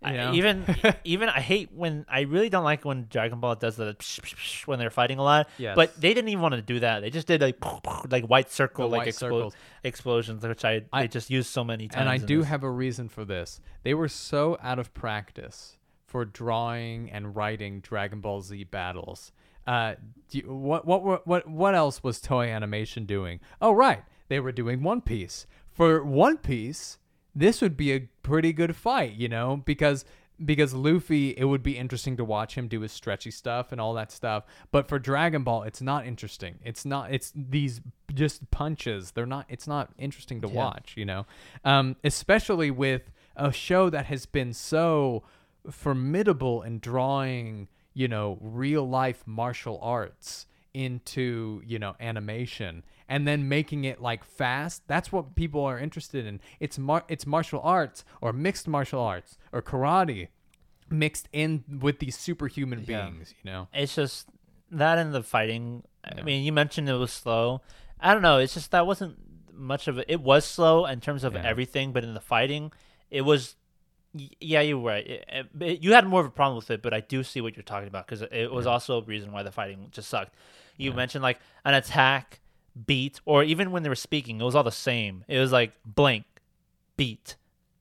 I, 0.02 0.10
you 0.10 0.16
know? 0.18 0.32
even 0.34 0.76
even 1.04 1.28
I 1.30 1.40
hate 1.40 1.70
when 1.72 2.04
I 2.10 2.22
really 2.22 2.50
don't 2.50 2.64
like 2.64 2.84
when 2.84 3.06
Dragon 3.08 3.40
Ball 3.40 3.54
does 3.54 3.76
the 3.76 3.94
psh, 3.94 4.20
psh, 4.20 4.34
psh 4.34 4.66
when 4.66 4.78
they're 4.78 4.90
fighting 4.90 5.18
a 5.18 5.22
lot. 5.22 5.48
Yes. 5.56 5.74
But 5.76 5.98
they 5.98 6.12
didn't 6.12 6.28
even 6.28 6.42
want 6.42 6.54
to 6.56 6.60
do 6.60 6.80
that. 6.80 7.00
They 7.00 7.08
just 7.08 7.26
did 7.26 7.40
like 7.40 7.56
like 8.10 8.26
white 8.26 8.50
circle 8.50 8.84
The 8.90 8.96
like 8.98 9.06
white 9.06 9.14
explo- 9.14 9.52
explosions, 9.82 10.44
which 10.46 10.62
I, 10.64 10.82
I- 10.92 11.02
they 11.02 11.08
just 11.08 11.30
used 11.30 11.48
so 11.48 11.64
many 11.64 11.88
times. 11.88 12.00
and 12.02 12.08
I 12.10 12.18
do 12.18 12.40
this. 12.40 12.48
have 12.48 12.64
a 12.64 12.70
reason 12.70 13.08
for 13.08 13.24
this. 13.24 13.60
They 13.82 13.94
were 13.94 14.08
so 14.08 14.58
out 14.62 14.78
of 14.78 14.92
practice 14.92 15.78
for 16.14 16.24
drawing 16.24 17.10
and 17.10 17.34
writing 17.34 17.80
Dragon 17.80 18.20
Ball 18.20 18.40
Z 18.40 18.62
battles. 18.70 19.32
Uh, 19.66 19.94
you, 20.30 20.42
what 20.42 20.86
what 20.86 21.26
what 21.26 21.48
what 21.50 21.74
else 21.74 22.04
was 22.04 22.20
Toei 22.20 22.54
Animation 22.54 23.04
doing? 23.04 23.40
Oh 23.60 23.72
right, 23.72 24.04
they 24.28 24.38
were 24.38 24.52
doing 24.52 24.84
One 24.84 25.00
Piece. 25.00 25.48
For 25.72 26.04
One 26.04 26.36
Piece, 26.36 26.98
this 27.34 27.60
would 27.60 27.76
be 27.76 27.92
a 27.92 28.08
pretty 28.22 28.52
good 28.52 28.76
fight, 28.76 29.14
you 29.14 29.28
know, 29.28 29.60
because 29.64 30.04
because 30.44 30.72
Luffy, 30.72 31.30
it 31.30 31.46
would 31.46 31.64
be 31.64 31.76
interesting 31.76 32.16
to 32.18 32.24
watch 32.24 32.54
him 32.54 32.68
do 32.68 32.82
his 32.82 32.92
stretchy 32.92 33.32
stuff 33.32 33.72
and 33.72 33.80
all 33.80 33.94
that 33.94 34.12
stuff. 34.12 34.44
But 34.70 34.86
for 34.86 35.00
Dragon 35.00 35.42
Ball, 35.42 35.64
it's 35.64 35.82
not 35.82 36.06
interesting. 36.06 36.60
It's 36.64 36.84
not. 36.84 37.12
It's 37.12 37.32
these 37.34 37.80
just 38.14 38.48
punches. 38.52 39.10
They're 39.10 39.26
not. 39.26 39.46
It's 39.48 39.66
not 39.66 39.90
interesting 39.98 40.42
to 40.42 40.48
watch. 40.48 40.94
You 40.96 41.06
know, 41.06 41.26
um, 41.64 41.96
especially 42.04 42.70
with 42.70 43.10
a 43.34 43.50
show 43.50 43.90
that 43.90 44.06
has 44.06 44.26
been 44.26 44.52
so 44.52 45.24
formidable 45.70 46.62
in 46.62 46.78
drawing, 46.78 47.68
you 47.92 48.08
know, 48.08 48.38
real 48.40 48.88
life 48.88 49.22
martial 49.26 49.78
arts 49.82 50.46
into 50.72 51.62
you 51.64 51.78
know 51.78 51.94
animation 52.00 52.82
and 53.08 53.28
then 53.28 53.48
making 53.48 53.84
it 53.84 54.02
like 54.02 54.24
fast 54.24 54.82
that's 54.88 55.12
what 55.12 55.36
people 55.36 55.64
are 55.64 55.78
interested 55.78 56.26
in 56.26 56.40
it's 56.58 56.76
mar- 56.76 57.04
it's 57.06 57.24
martial 57.24 57.60
arts 57.62 58.04
or 58.20 58.32
mixed 58.32 58.66
martial 58.66 59.00
arts 59.00 59.38
or 59.52 59.62
karate 59.62 60.26
mixed 60.90 61.28
in 61.32 61.62
with 61.80 62.00
these 62.00 62.18
superhuman 62.18 62.84
Yeah. 62.88 63.08
beings 63.08 63.32
you 63.40 63.48
know 63.52 63.68
It's 63.72 63.94
just 63.94 64.26
that 64.72 64.98
and 64.98 65.14
the 65.14 65.22
fighting. 65.22 65.84
I 66.04 66.22
mean, 66.22 66.42
you 66.44 66.50
mentioned 66.50 66.88
it 66.88 66.94
was 66.94 67.12
slow. 67.12 67.60
I 68.00 68.12
don't 68.12 68.22
know. 68.22 68.38
It's 68.38 68.54
just 68.54 68.72
that 68.72 68.84
wasn't 68.84 69.16
much 69.52 69.86
of 69.86 69.98
it. 69.98 70.06
It 70.08 70.20
was 70.20 70.44
slow 70.44 70.86
in 70.86 71.00
terms 71.00 71.22
of 71.22 71.34
Yeah. 71.34 71.42
everything, 71.44 71.92
but 71.92 72.02
in 72.02 72.14
the 72.14 72.20
fighting, 72.20 72.72
it 73.10 73.20
was. 73.20 73.54
Yeah, 74.40 74.60
you're 74.60 74.78
right. 74.78 75.04
It- 75.06 75.48
it- 75.60 75.82
you 75.82 75.92
had 75.92 76.06
more 76.06 76.20
of 76.20 76.26
a 76.26 76.30
problem 76.30 76.56
with 76.56 76.70
it, 76.70 76.82
but 76.82 76.94
I 76.94 77.00
do 77.00 77.22
see 77.24 77.40
what 77.40 77.56
you're 77.56 77.64
talking 77.64 77.88
about 77.88 78.06
because 78.06 78.22
it 78.22 78.50
was 78.52 78.66
also 78.66 79.00
a 79.00 79.02
reason 79.04 79.32
why 79.32 79.42
the 79.42 79.50
fighting 79.50 79.88
just 79.90 80.08
sucked. 80.08 80.34
You 80.76 80.92
mentioned 80.92 81.22
like 81.22 81.40
an 81.64 81.74
attack, 81.74 82.40
beat, 82.86 83.20
or 83.24 83.42
even 83.42 83.70
when 83.72 83.82
they 83.82 83.88
were 83.88 83.94
speaking, 83.96 84.40
it 84.40 84.44
was 84.44 84.54
all 84.54 84.62
the 84.62 84.70
same. 84.72 85.24
It 85.28 85.38
was 85.38 85.50
like 85.52 85.72
blank, 85.84 86.24
beat, 86.96 87.36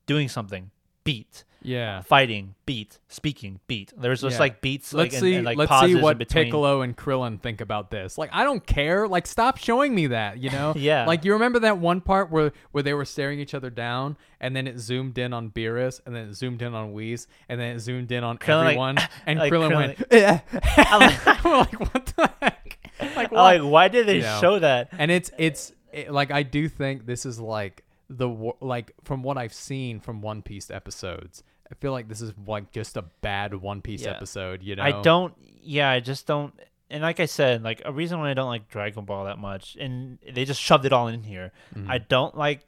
doing 0.07 0.27
something, 0.27 0.71
beat, 1.03 1.43
yeah 1.63 2.01
fighting, 2.01 2.55
beat, 2.65 2.99
speaking, 3.07 3.59
beat. 3.67 3.91
There's 3.97 4.21
just 4.21 4.35
Yeah. 4.35 4.39
like 4.39 4.61
beats, 4.61 4.93
let's 4.93 5.13
like, 5.13 5.19
see 5.21 5.27
and, 5.29 5.35
and, 5.37 5.45
like 5.45 5.57
let's 5.57 5.69
pauses 5.69 5.91
see 5.91 5.97
in 5.97 6.01
what 6.03 6.17
between. 6.17 6.45
piccolo 6.45 6.81
and 6.81 6.95
krillin 6.95 7.39
think 7.41 7.61
about 7.61 7.89
this 7.91 8.17
like 8.17 8.29
i 8.33 8.43
don't 8.43 8.65
care 8.65 9.07
like 9.07 9.25
stop 9.27 9.57
showing 9.57 9.95
me 9.95 10.07
that 10.07 10.37
you 10.39 10.49
know 10.49 10.73
Yeah. 10.77 11.05
like 11.05 11.23
you 11.25 11.33
remember 11.33 11.59
that 11.59 11.77
one 11.77 12.01
part 12.01 12.29
where 12.31 12.51
where 12.71 12.83
they 12.83 12.93
were 12.93 13.05
staring 13.05 13.39
each 13.39 13.53
other 13.53 13.69
down 13.69 14.17
and 14.39 14.55
then 14.55 14.67
it 14.67 14.77
zoomed 14.79 15.17
in 15.17 15.31
on 15.33 15.49
Beerus 15.51 16.01
and 16.05 16.15
then 16.15 16.29
it 16.29 16.33
zoomed 16.35 16.61
in 16.61 16.73
on 16.73 16.91
Whis 16.93 17.27
and 17.49 17.59
then 17.59 17.75
it 17.75 17.79
zoomed 17.79 18.11
in 18.11 18.23
on 18.23 18.37
Krillin, 18.37 18.63
like- 18.63 18.67
everyone 18.67 18.97
and 19.25 19.39
like 19.39 19.51
krillin, 19.53 19.69
Krillin, 19.71 19.75
went 19.75 20.13
"Eh." 20.13 20.39
I'm 20.77 21.59
like 21.59 21.79
what 21.79 22.05
the 22.17 22.29
heck 22.41 22.79
like 23.15 23.31
I'm 23.31 23.35
like, 23.37 23.61
why 23.61 23.87
did 23.87 24.07
they 24.07 24.17
You 24.17 24.21
know. 24.23 24.37
show 24.41 24.59
that? 24.59 24.89
and 24.97 25.09
it's 25.11 25.31
it's 25.37 25.71
it, 25.91 26.11
like 26.11 26.31
I 26.31 26.43
do 26.43 26.67
think 26.69 27.05
this 27.05 27.25
is 27.25 27.39
like 27.39 27.83
the 28.09 28.27
like 28.61 28.93
from 29.03 29.23
what 29.23 29.37
I've 29.37 29.53
seen 29.53 29.99
from 29.99 30.21
One 30.21 30.41
Piece 30.41 30.69
episodes. 30.69 31.43
I 31.73 31.75
feel 31.81 31.91
like 31.91 32.07
this 32.07 32.21
is 32.21 32.33
like 32.45 32.71
just 32.71 32.97
a 32.97 33.01
bad 33.21 33.55
One 33.55 33.81
Piece 33.81 34.03
Yeah. 34.03 34.11
episode. 34.11 34.61
You 34.61 34.75
know, 34.75 34.83
I 34.83 35.01
don't. 35.01 35.33
Yeah, 35.63 35.89
I 35.89 35.99
just 36.01 36.27
don't. 36.27 36.53
And 36.91 37.01
like 37.01 37.19
I 37.19 37.25
said, 37.25 37.63
like 37.63 37.81
a 37.83 37.91
reason 37.91 38.19
why 38.19 38.29
I 38.29 38.35
don't 38.35 38.47
like 38.49 38.69
Dragon 38.69 39.05
Ball 39.05 39.25
that 39.25 39.39
much, 39.39 39.75
and 39.79 40.19
they 40.31 40.45
just 40.45 40.61
shoved 40.61 40.85
it 40.85 40.93
all 40.93 41.07
in 41.07 41.23
here. 41.23 41.51
Mm-hmm. 41.75 41.89
I 41.89 41.97
don't 41.97 42.37
like 42.37 42.61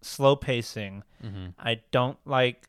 slow 0.00 0.34
pacing. 0.34 1.04
I 1.58 1.80
don't 1.92 2.18
like 2.24 2.66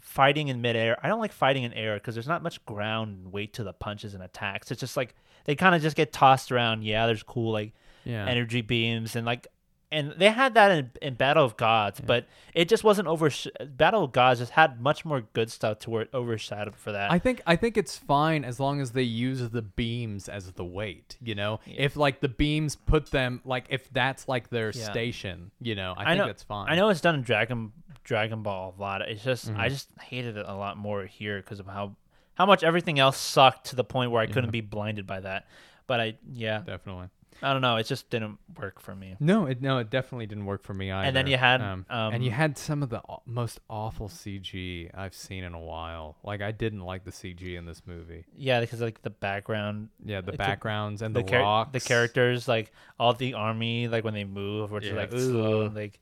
fighting 0.00 0.48
in 0.48 0.60
midair. 0.60 0.96
I 1.02 1.08
don't 1.08 1.20
like 1.20 1.32
fighting 1.32 1.64
in 1.64 1.72
air 1.72 1.94
because 1.94 2.14
there's 2.14 2.28
not 2.28 2.42
much 2.42 2.64
ground 2.66 3.16
and 3.24 3.32
weight 3.32 3.54
to 3.54 3.64
the 3.64 3.72
punches 3.72 4.14
and 4.14 4.22
attacks. 4.22 4.70
It's 4.70 4.80
just 4.80 4.96
like 4.96 5.14
they 5.46 5.56
kind 5.56 5.74
of 5.74 5.82
just 5.82 5.96
get 5.96 6.12
tossed 6.12 6.52
around. 6.52 6.84
Yeah, 6.84 7.06
there's 7.06 7.22
cool 7.24 7.52
like 7.52 7.72
Yeah. 8.04 8.26
energy 8.26 8.60
beams 8.60 9.16
and 9.16 9.26
like 9.26 9.48
and 9.94 10.14
they 10.18 10.30
had 10.30 10.54
that 10.54 10.70
in, 10.72 10.90
in 11.00 11.14
Battle 11.14 11.44
of 11.44 11.56
Gods, 11.56 12.00
but 12.00 12.26
it 12.52 12.68
just 12.68 12.84
wasn't 12.84 13.08
over. 13.08 13.30
Battle 13.64 14.04
of 14.04 14.12
Gods 14.12 14.40
just 14.40 14.52
had 14.52 14.80
much 14.80 15.04
more 15.04 15.22
good 15.32 15.50
stuff 15.50 15.78
to 15.80 15.90
where 15.90 16.02
it 16.02 16.10
overshadowed 16.12 16.76
for 16.76 16.92
that. 16.92 17.10
I 17.10 17.18
think 17.18 17.40
I 17.46 17.56
think 17.56 17.76
it's 17.76 17.96
fine 17.96 18.44
as 18.44 18.60
long 18.60 18.80
as 18.80 18.90
they 18.92 19.02
use 19.02 19.48
the 19.50 19.62
beams 19.62 20.28
as 20.28 20.52
the 20.52 20.64
weight. 20.64 21.16
You 21.22 21.34
know, 21.34 21.60
if 21.66 21.96
like 21.96 22.20
the 22.20 22.28
beams 22.28 22.76
put 22.76 23.10
them 23.10 23.40
like 23.44 23.66
if 23.70 23.88
that's 23.92 24.28
like 24.28 24.50
their 24.50 24.70
Yeah. 24.74 24.90
station. 24.90 25.50
You 25.60 25.74
know, 25.74 25.94
I, 25.96 26.02
I 26.02 26.06
think 26.08 26.18
know 26.18 26.26
that's 26.26 26.42
fine. 26.42 26.68
I 26.68 26.76
know 26.76 26.88
it's 26.90 27.00
done 27.00 27.14
in 27.14 27.22
Dragon 27.22 27.72
Dragon 28.02 28.42
Ball 28.42 28.74
a 28.76 28.80
lot. 28.80 29.02
It's 29.02 29.24
just 29.24 29.48
Mm-hmm. 29.50 29.60
I 29.60 29.68
just 29.68 29.88
hated 30.00 30.36
it 30.36 30.46
a 30.48 30.54
lot 30.54 30.76
more 30.76 31.04
here 31.06 31.38
because 31.40 31.60
of 31.60 31.66
how 31.66 31.96
how 32.34 32.46
much 32.46 32.64
everything 32.64 32.98
else 32.98 33.16
sucked 33.16 33.66
to 33.68 33.76
the 33.76 33.84
point 33.84 34.10
where 34.10 34.20
I 34.20 34.26
couldn't 34.26 34.50
be 34.50 34.60
blinded 34.60 35.06
by 35.06 35.20
that. 35.20 35.46
But 35.86 36.00
I 36.00 36.14
yeah. 36.32 36.58
definitely. 36.58 37.08
I 37.42 37.52
don't 37.52 37.62
know. 37.62 37.76
It 37.76 37.84
just 37.86 38.08
didn't 38.10 38.38
work 38.58 38.80
for 38.80 38.94
me. 38.94 39.16
No, 39.20 39.46
it 39.46 39.60
no, 39.60 39.78
it 39.78 39.90
definitely 39.90 40.26
didn't 40.26 40.46
work 40.46 40.62
for 40.62 40.72
me 40.74 40.90
either. 40.90 41.06
And 41.06 41.16
then 41.16 41.26
you 41.26 41.36
had, 41.36 41.60
and 41.60 42.24
you 42.24 42.30
um, 42.30 42.36
had 42.36 42.56
some 42.58 42.82
of 42.82 42.88
the 42.90 43.00
aw- 43.00 43.20
most 43.26 43.60
awful 43.68 44.08
CG 44.08 44.90
I've 44.94 45.14
seen 45.14 45.44
in 45.44 45.52
a 45.54 45.60
while. 45.60 46.16
Like 46.22 46.40
I 46.42 46.52
didn't 46.52 46.80
like 46.80 47.04
the 47.04 47.10
CG 47.10 47.56
in 47.56 47.66
this 47.66 47.82
movie. 47.86 48.24
Yeah, 48.36 48.60
because 48.60 48.80
like 48.80 49.02
the 49.02 49.10
background, 49.10 49.88
Yeah, 50.04 50.20
the 50.20 50.28
It 50.28 50.30
took- 50.32 50.38
backgrounds 50.38 51.02
and 51.02 51.14
the 51.14 51.22
the, 51.22 51.30
char- 51.30 51.40
rocks, 51.42 51.72
the 51.72 51.80
characters, 51.80 52.46
like 52.48 52.72
all 52.98 53.12
the 53.14 53.34
army, 53.34 53.88
like 53.88 54.04
when 54.04 54.14
they 54.14 54.24
move, 54.24 54.70
which 54.70 54.84
is 54.84 54.92
like 54.92 55.12
ooh, 55.12 55.30
slow. 55.30 55.66
like, 55.74 55.98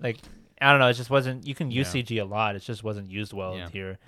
like 0.00 0.16
I 0.60 0.70
don't 0.72 0.80
know. 0.80 0.88
It 0.88 0.94
just 0.94 1.10
wasn't. 1.10 1.46
You 1.46 1.54
can 1.54 1.70
use 1.70 1.94
Yeah. 1.94 2.02
CG 2.02 2.20
a 2.20 2.24
lot. 2.24 2.56
It 2.56 2.60
just 2.60 2.82
wasn't 2.84 3.10
used 3.10 3.32
well 3.32 3.56
Yeah. 3.56 3.68
here, 3.70 3.98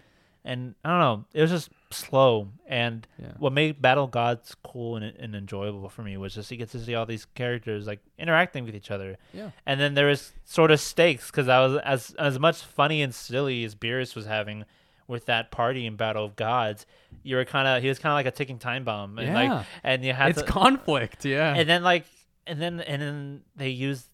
and 0.44 0.74
I 0.84 0.90
don't 0.90 0.98
know. 1.00 1.24
It 1.32 1.40
was 1.42 1.50
just 1.50 1.70
slow. 1.92 2.48
And 2.66 3.06
Yeah. 3.18 3.32
what 3.38 3.52
made 3.52 3.80
Battle 3.80 4.06
Gods 4.06 4.54
cool 4.62 4.96
and, 4.96 5.04
and 5.16 5.34
enjoyable 5.34 5.88
for 5.88 6.02
me 6.02 6.16
was 6.16 6.34
just 6.34 6.50
you 6.50 6.56
get 6.56 6.70
to 6.70 6.78
see 6.80 6.94
all 6.94 7.06
these 7.06 7.24
characters 7.34 7.86
like 7.86 8.00
interacting 8.18 8.64
with 8.64 8.74
each 8.74 8.90
other. 8.90 9.16
Yeah. 9.32 9.50
And 9.66 9.80
then 9.80 9.94
there 9.94 10.06
was 10.06 10.32
sort 10.44 10.70
of 10.70 10.80
stakes 10.80 11.30
because 11.30 11.48
I 11.48 11.64
was 11.66 11.76
as 11.84 12.14
as 12.18 12.38
much 12.38 12.62
funny 12.62 13.02
and 13.02 13.14
silly 13.14 13.62
as 13.64 13.74
Beerus 13.74 14.14
was 14.16 14.26
having 14.26 14.64
with 15.06 15.26
that 15.26 15.50
party 15.50 15.84
in 15.86 15.96
Battle 15.96 16.24
of 16.24 16.36
Gods. 16.36 16.86
You 17.22 17.36
were 17.36 17.44
kind 17.44 17.68
of 17.68 17.82
he 17.82 17.88
was 17.88 17.98
kind 17.98 18.12
of 18.12 18.16
like 18.16 18.26
a 18.26 18.30
ticking 18.36 18.58
time 18.58 18.84
bomb. 18.84 19.18
And 19.18 19.28
Yeah. 19.28 19.34
Like, 19.58 19.66
and 19.84 20.04
you 20.04 20.12
had 20.12 20.30
It's 20.30 20.42
to, 20.42 20.48
conflict, 20.48 21.24
yeah. 21.24 21.54
and 21.54 21.68
then 21.68 21.82
like 21.82 22.06
and 22.46 22.60
then 22.60 22.80
and 22.80 23.00
then 23.02 23.40
they 23.56 23.68
use 23.68 24.08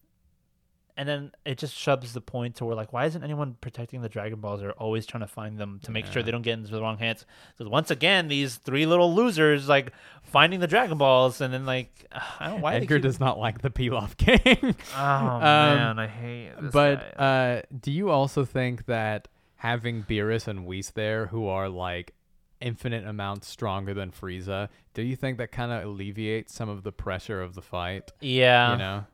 and 0.99 1.07
then 1.07 1.31
it 1.45 1.57
just 1.57 1.73
shoves 1.73 2.11
the 2.13 2.19
point 2.19 2.55
to 2.57 2.65
where 2.65 2.75
like 2.75 2.91
why 2.91 3.05
isn't 3.05 3.23
anyone 3.23 3.55
protecting 3.61 4.01
the 4.01 4.09
dragon 4.09 4.39
balls 4.41 4.59
they're 4.59 4.73
always 4.73 5.05
trying 5.05 5.21
to 5.21 5.27
find 5.27 5.57
them 5.57 5.79
to 5.81 5.91
make 5.91 6.05
sure 6.05 6.21
they 6.21 6.29
don't 6.31 6.41
get 6.41 6.59
into 6.59 6.69
the 6.71 6.81
wrong 6.81 6.97
hands 6.97 7.25
because 7.57 7.71
once 7.71 7.89
again 7.89 8.27
these 8.27 8.57
three 8.57 8.85
little 8.85 9.15
losers 9.15 9.69
like 9.69 9.93
finding 10.23 10.59
the 10.59 10.67
dragon 10.67 10.97
balls 10.97 11.39
and 11.39 11.53
then 11.53 11.65
like 11.65 12.05
i 12.39 12.47
don't 12.47 12.57
know 12.57 12.61
why 12.63 12.75
Edgar 12.75 12.97
keep- 12.97 13.03
does 13.03 13.19
not 13.19 13.39
like 13.39 13.61
the 13.61 13.69
Pilaf 13.69 14.17
King. 14.17 14.75
oh 14.97 15.39
man 15.39 15.97
i 15.99 16.07
hate 16.07 16.51
this 16.59 16.71
but 16.73 17.17
guy. 17.17 17.23
uh, 17.25 17.61
do 17.79 17.91
you 17.91 18.09
also 18.09 18.43
think 18.43 18.85
that 18.87 19.29
having 19.55 20.03
Beerus 20.03 20.47
and 20.47 20.65
Whis 20.65 20.91
there, 20.91 21.27
who 21.27 21.47
are 21.47 21.67
like 21.69 22.13
infinite 22.61 23.05
amounts 23.05 23.47
stronger 23.47 23.93
than 23.93 24.11
Frieza, 24.11 24.69
do 24.93 25.01
you 25.01 25.15
think 25.15 25.37
that 25.37 25.51
kind 25.51 25.71
of 25.71 25.83
alleviates 25.83 26.53
some 26.53 26.69
of 26.69 26.83
the 26.83 26.91
pressure 26.91 27.41
of 27.41 27.55
the 27.55 27.61
fight? 27.61 28.11
yeah 28.21 28.71
you 28.73 28.77
know, 28.77 29.05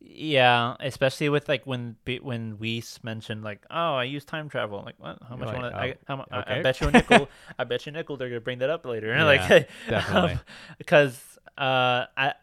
yeah 0.00 0.76
especially 0.80 1.28
with 1.28 1.48
like 1.48 1.66
when 1.66 1.96
when 2.22 2.52
Whis 2.52 2.98
mentioned 3.02 3.44
like 3.44 3.64
oh 3.70 3.94
i 3.94 4.04
use 4.04 4.24
time 4.24 4.48
travel 4.48 4.82
like 4.84 4.94
what 4.98 5.18
how 5.28 5.36
much 5.36 5.48
like, 5.48 5.56
wanna, 5.56 5.72
oh, 5.74 5.78
I, 5.78 5.94
how, 6.06 6.16
mu- 6.16 6.24
I- 6.30 6.58
I 6.58 6.62
bet 6.62 6.80
you 6.80 6.88
a 6.88 6.90
nickel 6.90 7.28
i 7.58 7.64
bet 7.64 7.84
you 7.84 7.90
a 7.90 7.92
nickel 7.92 8.16
they're 8.16 8.28
gonna 8.28 8.40
bring 8.40 8.60
that 8.60 8.70
up 8.70 8.86
later 8.86 9.08
Yeah, 9.08 9.24
like 9.24 9.68
definitely. 9.88 10.38
because 10.78 11.38
uh, 11.58 12.06
I, 12.16 12.34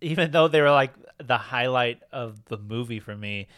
even 0.00 0.30
though 0.30 0.48
they 0.48 0.62
were 0.62 0.70
like 0.70 0.94
the 1.22 1.36
highlight 1.36 2.02
of 2.10 2.42
the 2.46 2.56
movie 2.56 3.00
for 3.00 3.14
me, 3.14 3.48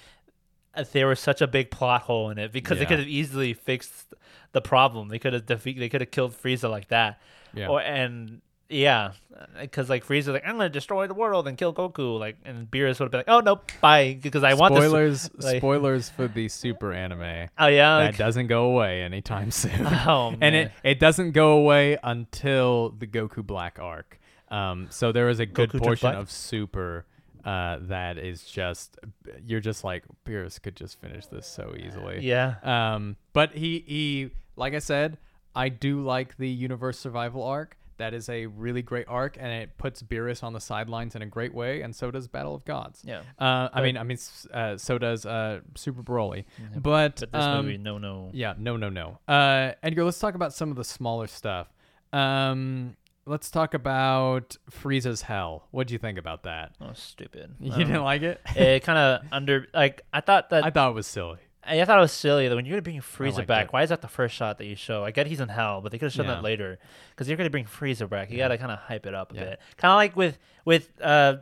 uh, 0.74 0.85
there 0.93 1.06
was 1.06 1.20
such 1.20 1.40
a 1.40 1.47
big 1.47 1.70
plot 1.70 2.02
hole 2.02 2.31
in 2.31 2.39
it 2.39 2.52
because 2.52 2.78
they 2.81 2.86
could 2.86 2.98
have 2.98 3.09
easily 3.09 3.55
fixed 3.55 4.12
the 4.52 4.60
problem. 4.60 5.09
They 5.09 5.20
could 5.20 5.32
have 5.32 5.47
defeat. 5.47 5.78
They 5.78 5.89
could 5.89 6.01
have 6.01 6.10
killed 6.10 6.35
Frieza 6.35 6.68
like 6.68 6.89
that. 6.89 7.20
Yeah. 7.55 7.68
Or 7.68 7.81
and 7.81 8.40
yeah, 8.69 9.12
because 9.61 9.89
like 9.91 10.07
Frieza 10.07 10.32
like 10.32 10.45
I'm 10.47 10.57
gonna 10.57 10.69
destroy 10.69 11.07
the 11.07 11.15
world 11.15 11.47
and 11.49 11.57
kill 11.59 11.73
Goku. 11.74 12.19
Like 12.19 12.36
and 12.45 12.70
Beerus 12.70 12.99
would 12.99 13.07
have 13.07 13.11
been 13.11 13.19
like, 13.20 13.28
oh 13.28 13.41
no, 13.41 13.61
bye, 13.81 14.19
because 14.20 14.43
I 14.43 14.55
want 14.55 14.74
this. 14.74 14.85
spoilers. 14.85 15.31
like- 15.39 15.59
spoilers 15.59 16.09
for 16.09 16.28
the 16.28 16.49
Super 16.49 16.93
anime. 16.93 17.49
Oh 17.59 17.66
yeah. 17.66 17.99
that 17.99 18.05
like- 18.07 18.16
doesn't 18.16 18.47
go 18.47 18.65
away 18.66 19.03
anytime 19.03 19.51
soon. 19.62 19.86
Oh, 20.07 20.35
and 20.41 20.55
it 20.55 20.73
it 20.82 20.99
doesn't 20.99 21.32
go 21.32 21.53
away 21.59 21.99
until 22.03 22.91
the 22.99 23.07
Goku 23.07 23.45
Black 23.47 23.78
arc. 23.81 24.19
Um, 24.49 24.86
so 24.91 25.11
there 25.12 25.28
is 25.28 25.41
a 25.41 25.47
good 25.47 25.70
Goku 25.70 25.81
portion 25.82 26.15
of 26.15 26.31
Super 26.31 27.07
uh, 27.45 27.78
that 27.82 28.19
is 28.19 28.45
just 28.45 28.99
you're 29.47 29.61
just 29.61 29.85
like 29.85 30.05
Beerus 30.27 30.61
could 30.62 30.77
just 30.77 31.01
finish 31.01 31.27
this 31.27 31.47
so 31.47 31.74
easily. 31.78 32.20
yeah. 32.23 32.55
Um, 32.62 33.16
but 33.32 33.53
he 33.55 33.85
he 33.86 34.31
like 34.57 34.74
I 34.74 34.78
said, 34.78 35.19
I 35.55 35.69
do 35.69 36.03
like 36.03 36.36
the 36.36 36.49
Universe 36.49 36.99
Survival 36.99 37.43
arc. 37.43 37.77
That 37.98 38.14
is 38.14 38.28
a 38.28 38.46
really 38.46 38.82
great 38.82 39.06
arc, 39.08 39.36
and 39.38 39.52
it 39.52 39.76
puts 39.78 40.02
Beerus 40.02 40.42
on 40.42 40.52
the 40.52 40.60
sidelines 40.60 41.14
in 41.14 41.22
a 41.22 41.26
great 41.26 41.54
way, 41.54 41.82
and 41.82 41.94
so 41.94 42.10
does 42.10 42.26
Battle 42.28 42.54
of 42.54 42.64
Gods. 42.64 43.02
Yeah. 43.04 43.20
Uh, 43.38 43.68
I 43.72 43.82
mean, 43.82 43.96
I 43.96 44.02
mean, 44.02 44.18
uh, 44.52 44.76
so 44.76 44.98
does 44.98 45.24
uh, 45.26 45.60
Super 45.74 46.02
Broly. 46.02 46.44
But, 46.74 47.20
But 47.20 47.32
this 47.32 47.44
um, 47.44 47.66
movie, 47.66 47.78
no, 47.78 47.98
no. 47.98 48.30
yeah, 48.32 48.54
no, 48.58 48.76
no, 48.76 48.88
no. 48.88 49.18
Uh, 49.28 49.72
Edgar, 49.82 50.04
let's 50.04 50.18
talk 50.18 50.34
about 50.34 50.52
some 50.52 50.70
of 50.70 50.76
the 50.76 50.84
smaller 50.84 51.26
stuff. 51.26 51.68
Um, 52.12 52.96
let's 53.26 53.50
talk 53.50 53.74
about 53.74 54.56
Frieza's 54.70 55.22
Hell. 55.22 55.66
What 55.70 55.86
do 55.88 55.94
you 55.94 55.98
think 55.98 56.18
about 56.18 56.44
that? 56.44 56.72
Oh, 56.80 56.90
stupid. 56.94 57.54
You 57.60 57.72
Um, 57.72 57.78
didn't 57.78 58.02
like 58.04 58.22
it? 58.22 58.40
it 58.54 58.82
kind 58.84 58.98
of 58.98 59.26
under 59.32 59.66
like 59.74 60.02
I 60.12 60.20
thought 60.20 60.50
that 60.50 60.64
I 60.66 60.70
thought 60.70 60.90
it 60.90 60.94
was 60.94 61.06
silly. 61.06 61.38
I 61.66 61.85
thought 61.85 61.99
it 61.99 62.01
was 62.03 62.12
silly 62.12 62.49
that 62.49 62.55
when 62.55 62.66
you're 62.66 62.74
gonna 62.74 62.82
bring 62.82 63.01
Frieza 63.01 63.47
back, 63.47 63.73
why 63.73 63.82
is 63.82 63.89
that 63.91 64.01
the 64.03 64.09
first 64.09 64.35
shot 64.35 64.59
that 64.59 64.66
you 64.66 64.77
show? 64.77 65.05
I 65.05 65.11
get 65.11 65.27
he's 65.27 65.41
in 65.41 65.49
hell, 65.49 65.81
but 65.81 65.93
they 65.93 65.99
could 65.99 66.07
have 66.07 66.12
shown 66.12 66.27
Yeah. 66.27 66.35
that 66.35 66.43
later 66.43 66.78
because 67.11 67.28
you're 67.28 67.36
gonna 67.36 67.51
bring 67.51 67.65
Frieza 67.65 68.09
back. 68.09 68.31
You 68.31 68.39
gotta 68.39 68.59
kind 68.59 68.70
of 68.73 68.78
hype 68.78 69.07
it 69.07 69.15
up 69.15 69.32
a 69.32 69.35
Yeah. 69.35 69.45
bit, 69.45 69.61
kind 69.77 69.91
of 69.93 69.97
like 69.97 70.16
with 70.16 70.39
with 70.65 70.89
uh. 71.03 71.36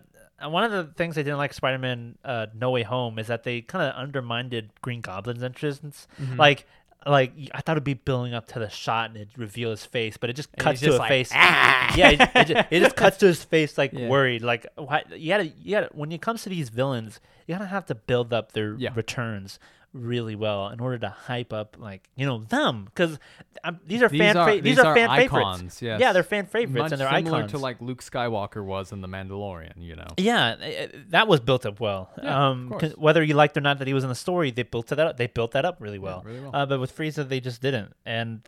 One 0.45 0.65
of 0.65 0.73
the 0.73 0.93
things 0.95 1.17
I 1.17 1.23
didn't 1.23 1.39
like 1.39 1.53
Spider-Man 1.55 2.19
uh, 2.25 2.47
No 2.53 2.73
Way 2.73 2.83
Home 2.83 3.21
is 3.21 3.29
that 3.29 3.45
they 3.45 3.61
kind 3.61 3.85
of 3.89 3.95
undermined 3.95 4.61
Green 4.81 5.01
Goblin's 5.01 5.45
entrance. 5.45 6.09
Mm-hmm. 6.21 6.37
Like, 6.37 6.67
like 7.07 7.33
I 7.55 7.61
thought 7.61 7.75
it'd 7.75 7.85
be 7.85 7.95
building 7.95 8.35
up 8.35 8.49
to 8.49 8.59
the 8.59 8.69
shot 8.69 9.11
and 9.11 9.19
it'd 9.19 9.39
reveal 9.39 9.71
his 9.71 9.85
face, 9.87 10.17
but 10.17 10.31
it 10.31 10.33
just 10.33 10.51
cuts 10.57 10.81
to 10.81 10.87
just 10.87 10.97
a 10.97 10.99
like, 10.99 11.09
face. 11.11 11.31
Yeah, 11.33 12.09
it, 12.11 12.21
it, 12.35 12.47
just, 12.49 12.67
it 12.73 12.81
just 12.81 12.97
cuts 12.97 13.19
to 13.19 13.27
his 13.27 13.45
face 13.45 13.79
like 13.79 13.93
Yeah. 13.93 14.09
worried. 14.09 14.43
Like, 14.43 14.67
why, 14.75 15.05
you 15.15 15.29
gotta, 15.29 15.47
you 15.47 15.71
gotta. 15.77 15.91
When 15.93 16.11
it 16.11 16.21
comes 16.21 16.43
to 16.43 16.49
these 16.49 16.71
villains, 16.71 17.21
you 17.47 17.55
gotta 17.55 17.67
have 17.67 17.87
to 17.87 17.95
build 17.95 18.33
up 18.33 18.51
their 18.51 18.75
Yeah. 18.75 18.91
returns 18.97 19.61
really 19.95 20.35
well 20.35 20.69
in 20.69 20.81
order 20.81 20.97
to 20.99 21.09
hype 21.11 21.53
up 21.53 21.77
like 21.79 22.09
you 22.17 22.25
know 22.25 22.39
them 22.45 22.85
because 22.87 23.19
these 23.87 24.03
are 24.03 24.09
These 24.09 24.19
fan 24.21 24.37
are- 24.39 24.47
fa- 24.49 24.55
these 24.55 24.63
these 24.63 24.79
are 24.79 24.95
fan 24.95 25.11
icons, 25.11 25.57
favorites. 25.59 25.83
yes. 25.83 26.01
Yeah, 26.01 26.13
they're 26.15 26.23
fan 26.23 26.47
favorites 26.47 26.83
Much 26.83 26.93
and 26.93 27.01
they're 27.01 27.11
similar 27.15 27.39
icons. 27.39 27.53
to 27.53 27.59
like 27.59 27.81
Luke 27.83 28.03
Skywalker 28.03 28.65
was 28.65 28.91
in 28.93 29.03
The 29.03 29.09
Mandalorian, 29.09 29.75
you 29.77 29.95
know? 29.97 30.07
yeah, 30.17 30.53
uh, 30.53 30.87
that 31.11 31.29
was 31.29 31.41
built 31.41 31.67
up 31.67 31.79
well. 31.79 32.11
Yeah, 32.23 32.49
um, 32.51 32.71
whether 32.97 33.23
you 33.23 33.35
liked 33.35 33.57
or 33.57 33.61
not 33.61 33.79
that 33.81 33.87
he 33.87 33.93
was 33.95 34.03
in 34.03 34.09
the 34.09 34.15
story, 34.15 34.51
they 34.51 34.63
built 34.63 34.91
it 34.93 34.99
up. 34.99 35.19
They 35.19 35.27
built 35.27 35.53
that 35.53 35.65
up 35.67 35.77
really 35.81 35.99
well. 35.99 36.23
really 36.25 36.41
well. 36.41 36.51
Uh, 36.55 36.65
but 36.67 36.81
with 36.81 36.97
Frieza, 36.97 37.29
they 37.29 37.41
just 37.41 37.61
didn't. 37.61 37.93
And 38.07 38.41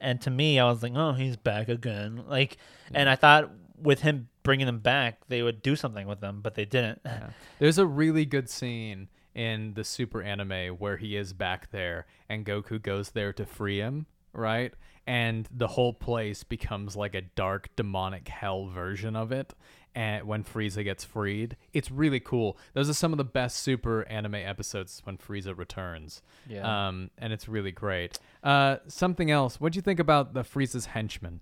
and 0.00 0.20
to 0.22 0.30
me, 0.30 0.58
I 0.58 0.64
was 0.70 0.82
like, 0.82 0.92
oh, 0.94 1.12
he's 1.12 1.36
back 1.36 1.68
again. 1.68 2.22
Like, 2.28 2.56
and 2.94 3.08
I 3.10 3.16
thought 3.16 3.50
with 3.82 4.00
him 4.00 4.28
bringing 4.42 4.66
them 4.66 4.78
back, 4.78 5.18
they 5.28 5.42
would 5.42 5.60
do 5.60 5.76
something 5.76 6.06
with 6.06 6.20
them, 6.20 6.40
but 6.42 6.54
they 6.54 6.64
didn't. 6.64 7.00
Yeah. 7.04 7.30
There's 7.58 7.78
a 7.78 7.84
really 7.86 8.24
good 8.24 8.48
scene 8.48 9.08
in 9.34 9.74
the 9.74 9.84
Super 9.84 10.22
anime 10.22 10.76
where 10.78 10.96
he 10.96 11.16
is 11.16 11.32
back 11.32 11.70
there 11.70 12.06
and 12.28 12.44
Goku 12.44 12.80
goes 12.80 13.10
there 13.10 13.32
to 13.34 13.46
free 13.46 13.78
him, 13.78 14.06
right? 14.32 14.72
And 15.06 15.48
the 15.50 15.68
whole 15.68 15.94
place 15.94 16.44
becomes 16.44 16.96
like 16.96 17.14
a 17.14 17.22
dark 17.22 17.70
demonic 17.76 18.28
hell 18.28 18.66
version 18.66 19.16
of 19.16 19.32
it. 19.32 19.54
And 19.94 20.26
when 20.26 20.44
Frieza 20.44 20.84
gets 20.84 21.02
freed, 21.02 21.56
it's 21.72 21.90
really 21.90 22.20
cool. 22.20 22.58
Those 22.74 22.90
are 22.90 22.94
some 22.94 23.12
of 23.12 23.16
the 23.16 23.24
best 23.24 23.56
Super 23.58 24.06
anime 24.08 24.34
episodes 24.34 25.00
when 25.04 25.16
Frieza 25.16 25.56
returns. 25.56 26.20
Yeah. 26.46 26.88
Um, 26.88 27.10
and 27.16 27.32
it's 27.32 27.48
really 27.48 27.72
great. 27.72 28.18
Uh, 28.44 28.76
something 28.86 29.30
else. 29.30 29.58
What 29.58 29.72
do 29.72 29.78
you 29.78 29.82
think 29.82 29.98
about 29.98 30.34
the 30.34 30.42
Frieza's 30.42 30.86
henchmen? 30.86 31.40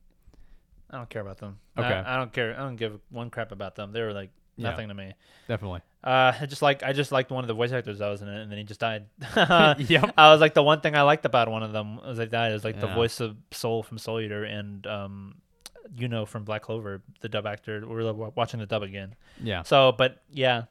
I 0.91 0.99
don't 0.99 1.11
care 1.11 1.23
about 1.23 1.39
them. 1.39 1.59
Okay. 1.77 1.89
I, 1.89 2.15
I 2.15 2.17
don't 2.19 2.33
care. 2.33 2.55
I 2.55 2.63
don't 2.63 2.77
give 2.77 3.01
one 3.11 3.31
crap 3.31 3.51
about 3.51 3.75
them. 3.75 3.93
They 3.93 4.01
were 4.01 4.13
like 4.13 4.31
Yeah. 4.57 4.71
nothing 4.71 4.89
to 4.89 4.95
me. 4.95 5.13
Definitely. 5.49 5.81
Uh, 6.03 6.33
I 6.41 6.47
just 6.47 6.63
like 6.63 6.83
I 6.83 6.93
just 6.93 7.13
liked 7.13 7.31
one 7.31 7.43
of 7.45 7.49
the 7.49 7.55
voice 7.55 7.73
actors 7.73 7.99
that 7.99 8.09
was 8.09 8.23
in 8.23 8.29
it, 8.29 8.41
and 8.43 8.51
then 8.51 8.59
he 8.59 8.65
just 8.65 8.81
died. 8.81 9.07
Yep. 9.79 10.15
I 10.17 10.31
was 10.31 10.41
like 10.41 10.55
the 10.55 10.63
one 10.63 10.81
thing 10.81 10.95
I 10.95 11.03
liked 11.03 11.25
about 11.25 11.51
one 11.51 11.63
of 11.63 11.73
them 11.73 11.97
was 11.97 12.19
they 12.19 12.27
died. 12.27 12.53
Is 12.53 12.65
like 12.65 12.81
the 12.81 12.87
voice 12.87 13.21
of 13.21 13.37
Soul 13.51 13.83
from 13.83 13.99
Soul 13.99 14.21
Eater 14.21 14.45
and 14.45 14.87
um, 14.87 15.35
you 15.97 16.09
know 16.09 16.25
from 16.27 16.45
Black 16.45 16.63
Clover, 16.63 17.03
the 17.21 17.29
dub 17.29 17.47
actor. 17.47 17.83
We're 17.87 18.13
watching 18.13 18.61
the 18.61 18.67
dub 18.67 18.83
again. 18.83 19.15
Yeah. 19.43 19.63
So, 19.63 19.93
but 19.93 20.23
yeah. 20.31 20.65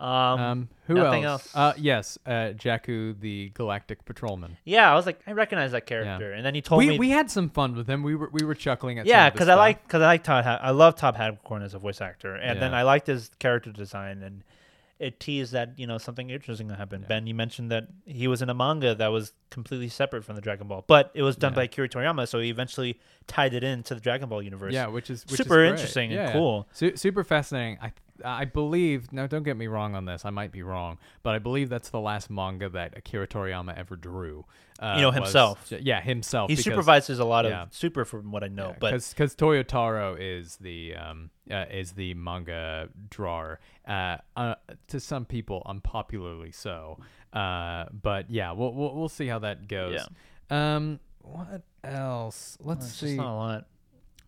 Um, 0.00 0.40
Um, 0.40 0.68
who 0.86 0.94
nothing 0.94 1.24
else? 1.24 1.54
else. 1.54 1.76
Uh, 1.76 1.78
yes, 1.78 2.18
uh, 2.26 2.30
Jaco, 2.56 3.18
the 3.20 3.50
Galactic 3.54 4.04
Patrolman. 4.06 4.56
yeah, 4.64 4.90
I 4.90 4.94
was 4.94 5.04
like, 5.06 5.20
I 5.26 5.32
recognize 5.32 5.72
that 5.72 5.86
character, 5.86 6.32
and 6.32 6.44
then 6.44 6.54
he 6.54 6.62
told 6.62 6.78
we 6.78 6.88
me, 6.88 6.98
we 6.98 7.10
had 7.10 7.30
some 7.30 7.50
fun 7.50 7.76
with 7.76 7.86
him. 7.88 8.02
We 8.02 8.14
were 8.14 8.30
we 8.32 8.44
were 8.44 8.54
chuckling 8.54 8.98
at 8.98 9.04
some 9.06 9.10
yeah, 9.10 9.26
of 9.26 9.34
because 9.34 9.48
I 9.48 9.52
stuff. 9.52 9.58
like 9.58 9.82
because 9.86 10.02
I 10.02 10.06
like 10.06 10.24
Todd. 10.24 10.44
Ha- 10.44 10.60
I 10.62 10.70
love 10.70 10.96
Todd 10.96 11.16
Haberkorn 11.16 11.62
as 11.62 11.74
a 11.74 11.78
voice 11.78 12.00
actor, 12.00 12.34
and 12.34 12.60
then 12.62 12.72
Yeah. 12.72 12.78
I 12.78 12.82
liked 12.82 13.06
his 13.06 13.30
character 13.38 13.70
design, 13.72 14.22
and 14.22 14.42
it 14.98 15.18
teased 15.20 15.52
that 15.52 15.78
you 15.78 15.86
know 15.86 15.98
something 15.98 16.28
interesting 16.30 16.68
will 16.68 16.74
happen. 16.76 17.04
Ben, 17.08 17.26
you 17.26 17.34
mentioned 17.34 17.70
that 17.70 17.88
he 18.06 18.26
was 18.26 18.42
in 18.42 18.48
a 18.50 18.54
manga 18.54 18.94
that 18.94 19.08
was 19.08 19.32
completely 19.50 19.88
separate 19.88 20.24
from 20.24 20.34
the 20.34 20.42
Dragon 20.42 20.66
Ball, 20.66 20.84
but 20.86 21.10
it 21.14 21.22
was 21.22 21.36
done 21.36 21.52
Yeah. 21.52 21.56
by 21.56 21.62
Akira 21.64 21.88
Toriyama, 21.88 22.26
so 22.28 22.38
he 22.38 22.48
eventually 22.50 22.98
tied 23.26 23.52
it 23.54 23.62
into 23.64 23.94
the 23.94 24.00
Dragon 24.00 24.28
Ball 24.28 24.42
universe. 24.42 24.72
yeah, 24.74 24.86
which 24.88 25.08
is 25.10 25.24
which 25.26 25.32
is 25.32 25.46
super 25.46 25.56
great. 25.56 25.70
interesting 25.70 26.10
and 26.10 26.14
Yeah, 26.20 26.26
yeah. 26.28 26.32
cool. 26.32 26.68
Su- 26.72 26.96
super 26.96 27.22
fascinating. 27.24 27.78
I 27.82 27.92
I 28.24 28.44
believe. 28.44 29.12
No, 29.12 29.26
don't 29.26 29.42
get 29.42 29.56
me 29.56 29.66
wrong 29.66 29.94
on 29.94 30.04
this. 30.04 30.24
I 30.24 30.30
might 30.30 30.52
be 30.52 30.62
wrong, 30.62 30.98
but 31.22 31.34
I 31.34 31.38
believe 31.38 31.68
that's 31.68 31.90
the 31.90 32.00
last 32.00 32.30
manga 32.30 32.68
that 32.70 32.96
Akira 32.96 33.26
Toriyama 33.26 33.76
ever 33.76 33.96
drew. 33.96 34.44
Uh, 34.78 34.94
You 34.96 35.02
know, 35.02 35.08
was- 35.08 35.16
himself. 35.16 35.72
yeah, 35.80 36.00
himself. 36.00 36.48
He 36.50 36.56
because- 36.56 36.64
supervises 36.64 37.18
a 37.18 37.24
lot 37.24 37.44
of 37.44 37.50
yeah. 37.50 37.66
super, 37.70 38.04
from 38.04 38.30
what 38.32 38.42
I 38.44 38.48
know. 38.48 38.74
but 38.80 38.92
because 38.92 39.34
Toyotaro 39.36 40.16
is 40.18 40.56
the 40.56 40.94
um 40.96 41.30
uh, 41.50 41.64
is 41.70 41.92
the 41.92 42.14
manga 42.14 42.88
drawer. 43.10 43.60
Uh, 43.86 44.16
uh, 44.36 44.54
to 44.88 45.00
some 45.00 45.24
people, 45.24 45.62
unpopularly 45.66 46.52
so. 46.52 46.98
Uh, 47.32 47.86
but 47.92 48.30
yeah, 48.30 48.52
we'll 48.52 48.72
we'll, 48.72 48.94
we'll 48.94 49.08
see 49.08 49.26
how 49.26 49.38
that 49.40 49.68
goes. 49.68 50.00
Um, 50.48 50.98
what 51.22 51.62
else? 51.84 52.56
Let's 52.60 52.86
it's 52.86 52.94
see. 52.96 53.06
just 53.06 53.16
not 53.18 53.32
a 53.32 53.36
lot. 53.36 53.66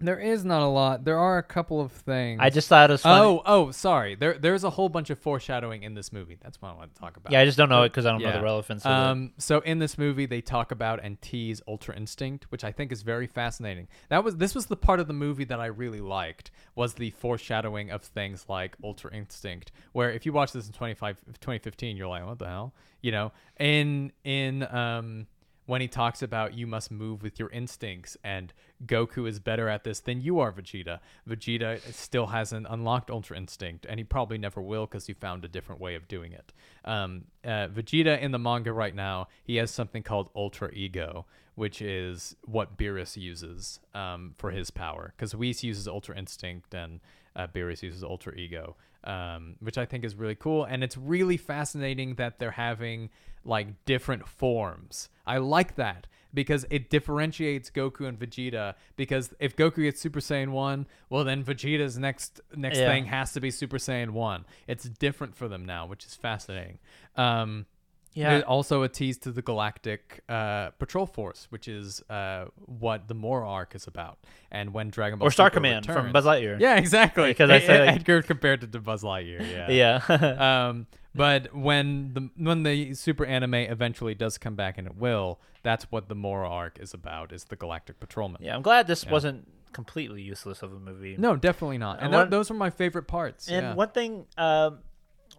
There 0.03 0.19
is 0.19 0.45
not 0.45 0.63
a 0.63 0.67
lot. 0.67 1.05
There 1.05 1.19
are 1.19 1.39
a 1.39 1.43
couple 1.43 1.81
of 1.81 1.93
things. 1.93 2.41
I 2.43 2.51
just 2.51 2.69
thought 2.69 2.91
it 2.91 2.93
was 2.95 3.03
funny. 3.03 3.25
Oh, 3.25 3.43
oh, 3.47 3.71
sorry. 3.71 4.15
There, 4.17 4.37
there's 4.37 4.65
a 4.65 4.71
whole 4.71 4.89
bunch 4.89 5.11
of 5.11 5.19
foreshadowing 5.19 5.83
in 5.85 5.95
this 5.95 6.13
movie. 6.13 6.39
That's 6.43 6.61
what 6.61 6.71
I 6.73 6.75
want 6.75 6.95
to 6.95 7.01
talk 7.01 7.17
about. 7.17 7.33
yeah, 7.33 7.41
I 7.41 7.45
just 7.45 7.57
don't 7.57 7.69
know 7.69 7.83
it 7.85 7.91
because 7.91 8.05
I 8.05 8.11
don't 8.11 8.21
know 8.21 8.29
Yeah. 8.29 8.39
the 8.39 8.43
relevance. 8.43 8.85
Of 8.85 8.91
it. 8.91 8.95
Um, 8.95 9.33
so 9.39 9.61
in 9.61 9.79
this 9.79 9.97
movie, 9.97 10.27
they 10.27 10.41
talk 10.41 10.73
about 10.73 11.01
and 11.03 11.21
tease 11.23 11.63
Ultra 11.69 11.97
Instinct, 11.97 12.47
which 12.51 12.65
I 12.65 12.73
think 12.73 12.93
is 12.93 13.03
very 13.03 13.27
fascinating. 13.27 13.89
That 14.09 14.25
was 14.25 14.37
this 14.37 14.55
was 14.55 14.67
the 14.67 14.77
part 14.77 15.01
of 15.01 15.07
the 15.07 15.15
movie 15.15 15.45
that 15.45 15.61
I 15.61 15.67
really 15.67 16.01
liked 16.01 16.51
was 16.75 16.95
the 16.95 17.11
foreshadowing 17.11 17.91
of 17.91 18.03
things 18.03 18.47
like 18.49 18.77
Ultra 18.83 19.15
Instinct. 19.15 19.73
Where 19.93 20.11
if 20.11 20.27
you 20.27 20.33
watch 20.33 20.53
this 20.53 20.67
in 20.67 20.73
25, 20.73 21.19
2015, 21.41 21.97
you're 21.97 22.09
like, 22.09 22.27
what 22.27 22.39
the 22.39 22.47
hell, 22.49 22.75
you 23.01 23.13
know? 23.13 23.33
In 23.61 24.13
in 24.25 24.63
um 24.75 25.27
when 25.67 25.81
he 25.81 25.87
talks 25.87 26.23
about 26.23 26.55
you 26.55 26.67
must 26.67 26.91
move 26.91 27.23
with 27.23 27.39
your 27.39 27.49
instincts 27.51 28.17
and 28.25 28.53
Goku 28.87 29.29
is 29.29 29.39
better 29.39 29.69
at 29.69 29.85
this 29.85 30.01
than 30.01 30.21
you 30.21 30.41
are, 30.41 30.53
Vegeta. 30.53 31.01
Vegeta 31.29 31.81
still 31.93 32.27
hasn't 32.29 32.67
unlocked 32.69 33.11
Ultra 33.11 33.37
Instinct, 33.37 33.87
and 33.89 33.99
he 33.99 34.05
probably 34.05 34.39
never 34.39 34.61
will 34.61 34.87
because 34.87 35.07
he 35.07 35.13
found 35.13 35.45
a 35.45 35.49
different 35.49 35.81
way 35.81 35.95
of 35.95 36.09
doing 36.09 36.33
it. 36.33 36.53
Um, 36.85 37.25
uh, 37.45 37.69
Vegeta 37.69 38.21
in 38.21 38.33
the 38.33 38.39
manga 38.39 38.73
right 38.73 38.95
now, 38.95 39.29
he 39.45 39.57
has 39.57 39.71
something 39.71 40.03
called 40.03 40.31
Ultra 40.35 40.71
Ego, 40.73 41.27
which 41.55 41.83
is 41.83 42.37
what 42.45 42.77
Beerus 42.77 43.17
uses 43.17 43.81
um, 43.95 44.35
for 44.39 44.51
his 44.51 44.71
power. 44.71 45.13
Because 45.17 45.35
Whis 45.35 45.63
uses 45.63 45.87
Ultra 45.87 46.17
Instinct 46.17 46.75
and 46.75 47.01
uh, 47.37 47.47
Beerus 47.47 47.83
uses 47.83 48.03
Ultra 48.03 48.35
Ego, 48.35 48.77
um, 49.05 49.57
which 49.61 49.79
I 49.79 49.85
think 49.85 50.05
is 50.05 50.15
really 50.15 50.35
cool. 50.35 50.65
And 50.65 50.83
it's 50.83 50.97
really 50.97 51.37
fascinating 51.37 52.15
that 52.17 52.39
they're 52.39 52.53
having 52.53 53.11
like 53.45 53.85
different 53.85 54.27
forms. 54.27 55.09
I 55.27 55.39
like 55.39 55.77
that 55.77 56.07
because 56.35 56.65
it 56.71 56.91
differentiates 56.91 57.71
Goku 57.71 58.07
and 58.07 58.19
Vegeta. 58.19 58.75
Because 58.97 59.35
if 59.41 59.57
Goku 59.57 59.83
gets 59.85 60.01
Super 60.01 60.21
Saiyan 60.21 60.51
one, 60.51 60.87
well 61.11 61.25
then 61.25 61.45
Vegeta's 61.45 61.99
next 61.99 62.41
next 62.55 62.79
Yeah. 62.79 62.89
thing 62.89 63.07
has 63.07 63.33
to 63.33 63.41
be 63.41 63.51
Super 63.51 63.79
Saiyan 63.79 64.11
one. 64.11 64.45
It's 64.67 64.85
different 64.85 65.37
for 65.37 65.49
them 65.49 65.65
now, 65.65 65.87
which 65.87 66.05
is 66.05 66.15
fascinating. 66.15 66.79
Um, 67.17 67.67
yeah, 68.15 68.31
there's 68.31 68.43
also 68.45 68.83
a 68.83 68.89
tease 68.89 69.19
to 69.19 69.33
the 69.33 69.43
Galactic 69.43 70.23
uh, 70.29 70.71
Patrol 70.79 71.07
Force, 71.07 71.47
which 71.51 71.69
is 71.69 72.03
uh, 72.11 72.47
what 72.67 73.09
the 73.09 73.15
Moro 73.15 73.49
arc 73.49 73.75
is 73.75 73.87
about. 73.87 74.19
And 74.51 74.75
when 74.75 74.91
Dragon 74.91 75.19
Ball 75.19 75.29
or 75.29 75.31
Star 75.31 75.47
Super 75.47 75.55
Command 75.55 75.87
from 75.87 75.95
returns- 75.97 76.13
Buzz 76.13 76.25
Lightyear. 76.25 76.61
Yeah, 76.61 76.77
exactly. 76.77 77.29
Because 77.31 77.51
I 77.51 77.61
say, 77.61 77.87
like- 77.87 77.97
Edgar 77.97 78.23
compared 78.23 78.63
it 78.65 78.73
to 78.73 78.81
Buzz 78.81 79.03
Lightyear. 79.03 79.41
Yeah. 79.71 80.01
yeah. 80.11 80.67
um, 80.69 80.87
but 81.15 81.55
when 81.55 82.15
the 82.15 82.31
when 82.43 82.63
the 82.63 82.95
super 82.95 83.25
anime 83.27 83.55
eventually 83.55 84.15
does 84.15 84.39
come 84.39 84.55
back, 84.57 84.79
and 84.79 84.87
it 84.87 84.97
will, 84.97 85.41
that's 85.63 85.85
what 85.93 86.09
the 86.09 86.15
Moro 86.15 86.49
arc 86.49 86.79
is 86.81 86.95
about: 86.95 87.33
is 87.33 87.45
the 87.45 87.57
Galactic 87.57 88.01
Patrolman. 88.01 88.43
yeah, 88.43 88.55
I'm 88.55 88.63
glad 88.63 88.87
this 88.87 89.07
wasn't 89.07 89.47
completely 89.73 90.23
useless 90.23 90.63
of 90.63 90.73
a 90.73 90.79
movie. 90.79 91.17
No, 91.19 91.35
definitely 91.37 91.79
not. 91.79 91.97
And 91.97 92.07
And 92.07 92.15
tho- 92.15 92.19
one- 92.19 92.31
those 92.31 92.51
are 92.51 92.55
my 92.55 92.71
favorite 92.71 93.09
parts. 93.09 93.49
And 93.49 93.63
yeah. 93.69 93.75
one 93.75 93.89
thing, 93.91 94.27
um, 94.37 94.79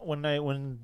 when 0.05 0.25
I 0.25 0.39
when 0.39 0.79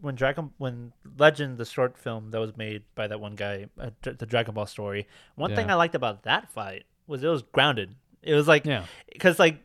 when 0.00 0.14
Dragon 0.14 0.50
when 0.58 0.92
Legend 1.18 1.58
the 1.58 1.64
short 1.64 1.96
film 1.96 2.30
that 2.30 2.40
was 2.40 2.56
made 2.56 2.82
by 2.94 3.06
that 3.06 3.20
one 3.20 3.34
guy, 3.34 3.66
uh, 3.80 3.90
the 4.02 4.26
Dragon 4.26 4.54
Ball 4.54 4.66
story. 4.66 5.06
One 5.34 5.54
thing 5.54 5.70
I 5.70 5.74
liked 5.74 5.94
about 5.94 6.22
that 6.24 6.50
fight 6.50 6.84
was 7.06 7.22
it 7.22 7.28
was 7.28 7.42
grounded. 7.42 7.94
It 8.22 8.34
was 8.34 8.48
like 8.48 8.64
Yeah. 8.66 8.84
because 9.12 9.38
like 9.38 9.60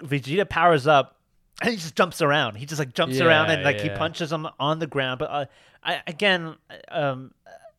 Vegeta 0.00 0.48
powers 0.48 0.86
up 0.86 1.18
and 1.60 1.70
he 1.70 1.76
just 1.76 1.94
jumps 1.96 2.20
around. 2.22 2.56
He 2.56 2.66
just 2.66 2.78
like 2.78 2.94
jumps 2.94 3.20
around 3.20 3.50
and 3.50 3.60
Yeah, 3.60 3.66
like 3.66 3.80
he 3.80 3.88
punches 3.90 4.32
him 4.32 4.46
on 4.58 4.78
the 4.78 4.86
ground. 4.86 5.18
But 5.18 5.30
uh, 5.30 5.44
I 5.82 6.02
again, 6.06 6.56
um, 6.88 7.32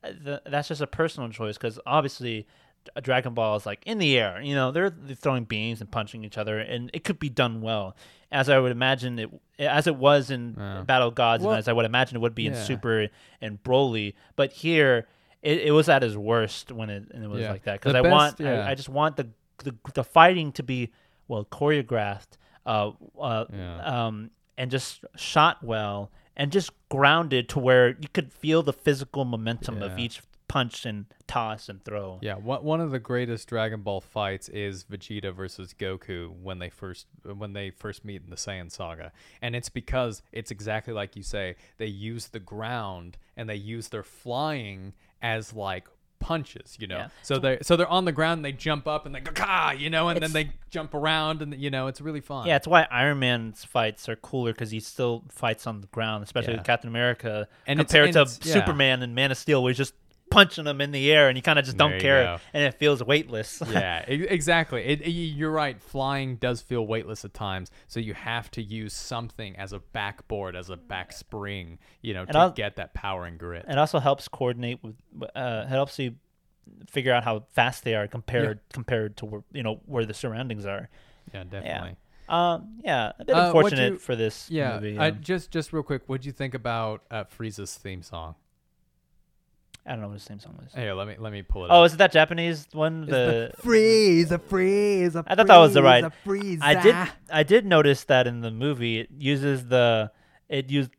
uh, 0.04 0.12
the, 0.24 0.42
that's 0.46 0.68
just 0.68 0.82
a 0.82 0.88
personal 0.88 1.30
choice 1.30 1.58
because 1.58 1.80
obviously. 1.86 2.48
Dragon 3.02 3.34
Ball 3.34 3.56
is 3.56 3.66
like 3.66 3.82
in 3.88 3.98
the 3.98 4.16
air, 4.16 4.40
you 4.40 4.54
know, 4.54 4.72
they're, 4.72 4.92
they're 4.92 5.16
throwing 5.16 5.46
beams 5.46 5.82
and 5.82 5.90
punching 5.90 6.24
each 6.24 6.38
other, 6.38 6.60
and 6.60 6.92
it 6.94 7.04
could 7.04 7.18
be 7.18 7.30
done 7.30 7.62
well, 7.62 7.96
as 8.32 8.48
I 8.48 8.60
would 8.60 8.72
imagine 8.72 9.18
it, 9.18 9.32
as 9.60 9.88
it 9.88 9.96
was 9.96 10.30
in 10.32 10.56
Yeah. 10.58 10.82
Battle 10.82 11.08
of 11.10 11.16
Gods, 11.16 11.44
Well, 11.44 11.52
and 11.54 11.60
as 11.60 11.68
I 11.68 11.74
would 11.74 11.86
imagine 11.86 12.18
it 12.18 12.20
would 12.20 12.36
be 12.36 12.48
in. 12.48 12.56
Super 12.56 13.08
and 13.42 13.62
Broly. 13.64 14.14
But 14.36 14.52
here, 14.52 15.08
it, 15.42 15.60
it 15.68 15.72
was 15.72 15.88
at 15.90 16.04
its 16.04 16.16
worst 16.16 16.72
when 16.72 16.90
it 16.90 17.06
and 17.14 17.24
it 17.24 17.30
was 17.30 17.42
Yeah. 17.42 17.52
like 17.52 17.64
that 17.64 17.80
because 17.80 17.96
I 17.96 18.02
best- 18.02 18.12
want, 18.12 18.40
yeah. 18.40 18.66
I, 18.66 18.72
I 18.72 18.76
just 18.76 18.90
want 18.90 19.16
the, 19.18 19.30
the 19.64 19.76
the 19.94 20.04
fighting 20.04 20.52
to 20.54 20.64
be 20.64 20.92
well 21.28 21.46
choreographed, 21.46 22.38
uh, 22.66 22.92
uh, 23.20 23.46
Yeah. 23.54 24.06
um, 24.08 24.32
and 24.58 24.70
just 24.72 25.04
shot 25.16 25.64
well, 25.64 26.12
and 26.36 26.52
just 26.52 26.72
grounded 26.90 27.48
to 27.50 27.60
where 27.60 27.90
you 27.90 28.08
could 28.14 28.32
feel 28.34 28.62
the 28.64 28.74
physical 28.74 29.26
momentum 29.26 29.82
of 29.82 29.98
each 30.00 30.22
punch 30.48 30.86
and 30.86 31.06
toss 31.28 31.70
and 31.70 31.84
throw. 31.84 32.20
Yeah, 32.22 32.36
one 32.36 32.64
one 32.64 32.82
of 32.82 32.92
the 32.92 33.00
greatest 33.00 33.48
Dragon 33.50 33.82
Ball 33.82 34.02
fights 34.02 34.48
is 34.50 34.84
Vegeta 34.84 35.34
versus 35.34 35.74
Goku 35.78 36.30
when 36.42 36.60
they 36.60 36.70
first 36.70 37.08
when 37.24 37.54
they 37.54 37.72
first 37.72 38.06
meet 38.06 38.22
in 38.24 38.30
the 38.30 38.36
Saiyan 38.36 38.72
saga. 38.72 39.12
And 39.42 39.56
it's 39.56 39.70
because 39.70 40.22
it's 40.32 40.52
exactly 40.52 40.94
like 40.94 41.16
you 41.16 41.24
say, 41.24 41.56
they 41.78 41.88
use 41.88 42.28
the 42.28 42.40
ground 42.40 43.18
and 43.36 43.50
they 43.50 43.56
use 43.56 43.88
their 43.90 44.04
flying 44.04 44.94
as 45.22 45.54
like 45.54 45.88
punches, 46.20 46.78
you 46.80 46.88
know. 46.88 46.98
Yeah. 46.98 47.08
So 47.24 47.38
they 47.40 47.60
so 47.62 47.76
they're 47.76 47.88
on 47.88 48.06
the 48.06 48.12
ground 48.12 48.40
and 48.40 48.46
they 48.46 48.52
jump 48.52 48.88
up 48.88 49.06
and 49.06 49.14
they 49.14 49.20
go 49.20 49.32
ka, 49.32 49.74
you 49.78 49.90
know, 49.90 50.10
and 50.10 50.22
then 50.22 50.32
they 50.32 50.52
jump 50.70 50.94
around 50.94 51.42
and 51.42 51.54
you 51.56 51.70
know, 51.70 51.88
it's 51.88 52.02
really 52.02 52.22
fun. 52.22 52.48
Yeah, 52.48 52.56
it's 52.56 52.68
why 52.68 52.88
Iron 52.92 53.20
Man's 53.20 53.64
fights 53.66 54.08
are 54.10 54.16
cooler 54.16 54.52
because 54.52 54.72
he 54.72 54.80
still 54.80 55.24
fights 55.30 55.68
on 55.68 55.82
the 55.82 55.88
ground, 55.88 56.24
especially 56.24 56.54
Yeah. 56.54 56.60
with 56.60 56.68
Captain 56.68 56.88
America, 56.90 57.48
And 57.68 57.80
it's- 57.80 57.92
compared 57.92 58.08
and 58.08 58.14
to 58.14 58.22
it's- 58.22 58.40
yeah. 58.44 58.54
Superman 58.54 59.02
and 59.04 59.14
Man 59.14 59.32
of 59.32 59.38
Steel, 59.38 59.62
where 59.62 59.72
he's 59.72 59.78
just 59.78 59.94
punching 60.32 60.66
them 60.66 60.82
in 60.82 60.92
the 60.92 61.12
air 61.12 61.30
and 61.30 61.38
you 61.38 61.42
kind 61.42 61.58
of 61.60 61.66
just 61.66 61.78
don't 61.78 62.00
care, 62.00 62.24
go. 62.24 62.38
and 62.54 62.64
it 62.64 62.74
feels 62.76 63.04
weightless. 63.04 63.62
yeah, 63.70 64.00
exactly. 64.08 64.84
It, 64.84 65.08
you're 65.08 65.52
right. 65.52 65.82
Flying 65.82 66.36
does 66.38 66.62
feel 66.62 66.86
weightless 66.86 67.24
at 67.26 67.34
times, 67.34 67.72
so 67.88 68.00
you 68.00 68.14
have 68.14 68.52
to 68.52 68.62
use 68.62 68.94
something 68.94 69.56
as 69.56 69.72
a 69.74 69.80
backboard, 69.80 70.56
as 70.56 70.70
a 70.70 70.76
back 70.78 71.14
spring, 71.14 71.80
you 72.02 72.14
know, 72.14 72.26
to 72.26 72.38
I'll- 72.38 72.52
get 72.52 72.76
that 72.78 72.94
power 72.94 73.26
and 73.26 73.38
grit. 73.38 73.66
it 73.68 73.78
also 73.78 74.00
helps 74.00 74.28
coordinate 74.28 74.84
with, 74.84 74.96
uh, 75.36 75.64
it 75.66 75.70
helps 75.70 75.98
you 76.00 76.16
figure 76.90 77.14
out 77.14 77.24
how 77.24 77.44
fast 77.52 77.84
they 77.84 77.94
are 77.94 78.08
compared 78.08 78.60
compared 78.74 79.16
to 79.18 79.26
where 79.26 79.44
you 79.54 79.62
know 79.62 79.80
where 79.86 80.04
the 80.06 80.14
surroundings 80.16 80.66
are. 80.66 80.90
yeah, 81.34 81.44
definitely. 81.44 81.96
Um, 82.28 82.80
yeah, 82.84 83.12
a 83.20 83.24
bit 83.26 83.36
Uh, 83.36 83.46
unfortunate 83.46 83.94
you- 83.94 84.00
for 84.00 84.16
this 84.16 84.50
Yeah, 84.50 84.74
movie. 84.80 84.98
I, 84.98 85.10
um, 85.10 85.20
just 85.22 85.52
just 85.52 85.72
real 85.72 85.84
quick, 85.84 86.02
what'd 86.08 86.26
you 86.26 86.32
think 86.32 86.56
about 86.56 87.04
uh, 87.12 87.24
Frieza's 87.26 87.76
theme 87.76 88.02
song? 88.02 88.34
I 89.88 89.92
don't 89.92 90.02
know 90.02 90.08
what 90.08 90.16
his 90.16 90.30
name 90.30 90.40
song 90.40 90.58
was. 90.62 90.74
Here, 90.74 90.94
let 90.94 91.08
me 91.08 91.16
let 91.20 91.32
me 91.32 91.44
pull 91.44 91.66
it. 91.66 91.70
Oh, 91.70 91.82
up. 91.82 91.86
is 91.86 91.94
it 91.94 91.98
that 91.98 92.12
Japanese 92.12 92.68
one? 92.72 93.06
The 93.06 93.52
Frieza, 93.62 94.40
Frieza. 94.40 95.24
I 95.28 95.36
thought 95.36 95.48
that 95.48 95.58
was 95.58 95.74
the 95.76 95.84
right- 95.84 96.04
Frieza. 96.26 96.60
I 96.62 96.82
did 96.82 96.96
I 97.32 97.44
did 97.44 97.66
notice 97.66 98.04
that 98.06 98.26
in 98.28 98.42
the 98.42 98.50
movie 98.52 99.00
it 99.00 99.10
uses 99.18 99.68
the 99.68 100.12
it 100.50 100.70
used 100.72 100.92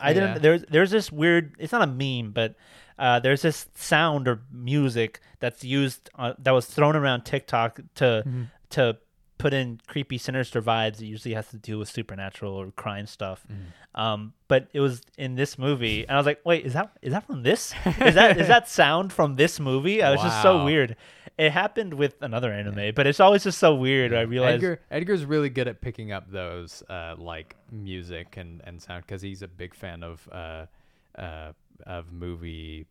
I 0.00 0.12
didn't 0.12 0.32
Yeah. 0.34 0.38
there's 0.38 0.64
there's 0.68 0.90
this 0.90 1.12
weird 1.12 1.54
it's 1.58 1.72
not 1.72 1.82
a 1.82 1.86
meme 1.86 2.32
but 2.32 2.56
uh, 2.98 3.18
there's 3.20 3.42
this 3.42 3.66
sound 3.74 4.28
or 4.28 4.42
music 4.52 5.20
that's 5.40 5.64
used 5.64 6.10
uh, 6.18 6.32
that 6.38 6.50
was 6.52 6.66
thrown 6.66 6.96
around 6.96 7.22
TikTok 7.24 7.80
to 7.96 8.22
Mm-hmm. 8.26 8.42
to 8.70 8.96
put 9.38 9.52
in 9.52 9.80
creepy 9.86 10.16
sinister 10.18 10.62
vibes 10.62 11.00
it 11.00 11.06
usually 11.06 11.34
has 11.34 11.48
to 11.48 11.56
do 11.56 11.78
with 11.78 11.88
supernatural 11.88 12.54
or 12.54 12.70
crime 12.72 13.06
stuff 13.06 13.44
Mm-hmm. 13.50 14.00
um, 14.00 14.32
but 14.48 14.68
it 14.72 14.80
was 14.80 15.02
in 15.18 15.34
this 15.34 15.58
movie 15.58 16.02
and 16.02 16.12
I 16.12 16.16
was 16.16 16.26
like 16.26 16.40
wait 16.44 16.64
is 16.64 16.72
that 16.74 16.92
is 17.02 17.12
that 17.12 17.26
from 17.26 17.42
this 17.42 17.74
is 18.00 18.14
that 18.14 18.38
is 18.38 18.48
that 18.48 18.68
sound 18.68 19.12
from 19.12 19.34
this 19.36 19.58
movie 19.60 20.02
I 20.02 20.10
was 20.12 20.20
just 20.22 20.40
so 20.42 20.64
weird 20.64 20.96
it 21.36 21.50
happened 21.50 21.94
with 21.94 22.14
another 22.22 22.52
anime 22.52 22.94
but 22.94 23.06
it's 23.08 23.18
always 23.18 23.42
just 23.42 23.58
so 23.58 23.74
weird 23.74 24.14
I 24.14 24.20
realized 24.22 24.56
Edgar 24.62 24.80
Edgar's 24.90 25.24
really 25.24 25.50
good 25.50 25.66
at 25.66 25.80
picking 25.80 26.12
up 26.12 26.30
those 26.30 26.82
uh, 26.88 27.14
like 27.18 27.56
music 27.72 28.36
and 28.36 28.60
and 28.64 28.80
sound 28.80 29.02
because 29.06 29.20
he's 29.20 29.42
a 29.42 29.48
big 29.48 29.74
fan 29.74 30.02
of 30.04 30.28
uh, 30.30 30.66
uh, 31.18 31.52
of 31.86 32.12
movie. 32.12 32.86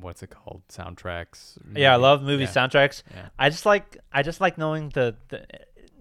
What's 0.00 0.22
it 0.22 0.30
called? 0.30 0.62
Soundtracks. 0.68 1.56
Yeah, 1.74 1.92
I 1.94 1.96
love 1.96 2.22
movie 2.22 2.44
yeah. 2.44 2.50
soundtracks. 2.50 3.02
Yeah. 3.14 3.28
I 3.38 3.48
just 3.50 3.64
like 3.66 3.96
I 4.12 4.22
just 4.22 4.40
like 4.40 4.58
knowing 4.58 4.90
the, 4.90 5.16
the 5.28 5.46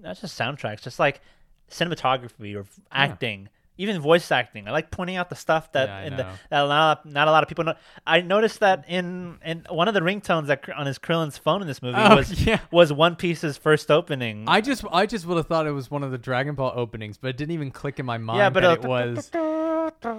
not 0.01 0.19
just 0.19 0.37
soundtracks, 0.39 0.81
just 0.81 0.99
like 0.99 1.21
cinematography 1.69 2.55
or 2.55 2.65
acting 2.91 3.49
even 3.77 3.99
voice 4.01 4.31
acting. 4.31 4.67
I 4.67 4.71
like 4.71 4.91
pointing 4.91 5.15
out 5.17 5.29
the 5.29 5.35
stuff 5.35 5.71
that 5.73 5.87
Yeah, 5.87 6.01
in 6.07 6.17
the 6.17 6.23
that 6.49 6.63
a 6.63 6.65
lot, 6.65 7.05
not 7.05 7.27
a 7.27 7.31
lot 7.31 7.43
of 7.43 7.49
people 7.49 7.63
know. 7.65 7.75
I 8.05 8.21
noticed 8.21 8.59
that 8.61 8.85
in 8.87 9.37
in 9.45 9.65
one 9.69 9.87
of 9.87 9.93
the 9.93 10.01
ringtones 10.01 10.47
that 10.47 10.67
on 10.75 10.85
his 10.85 10.99
Krillin's 10.99 11.37
phone 11.37 11.61
in 11.61 11.67
this 11.67 11.81
movie 11.81 11.97
Oh, 11.99 12.15
was 12.15 12.45
yeah. 12.45 12.59
was 12.71 12.91
One 12.91 13.15
Piece's 13.15 13.57
first 13.57 13.89
opening. 13.91 14.45
I 14.47 14.61
just 14.61 14.83
I 14.91 15.05
just 15.05 15.25
would 15.25 15.37
have 15.37 15.47
thought 15.47 15.67
it 15.67 15.71
was 15.71 15.89
one 15.91 16.03
of 16.03 16.11
the 16.11 16.17
Dragon 16.17 16.55
Ball 16.55 16.73
openings, 16.75 17.17
but 17.17 17.29
it 17.29 17.37
didn't 17.37 17.51
even 17.53 17.71
click 17.71 17.99
in 17.99 18.05
my 18.05 18.17
mind 18.17 18.39
Yeah, 18.39 18.49
but, 18.49 18.61
that 18.61 18.69
uh, 18.69 18.73
it 18.73 18.83
was. 18.87 19.31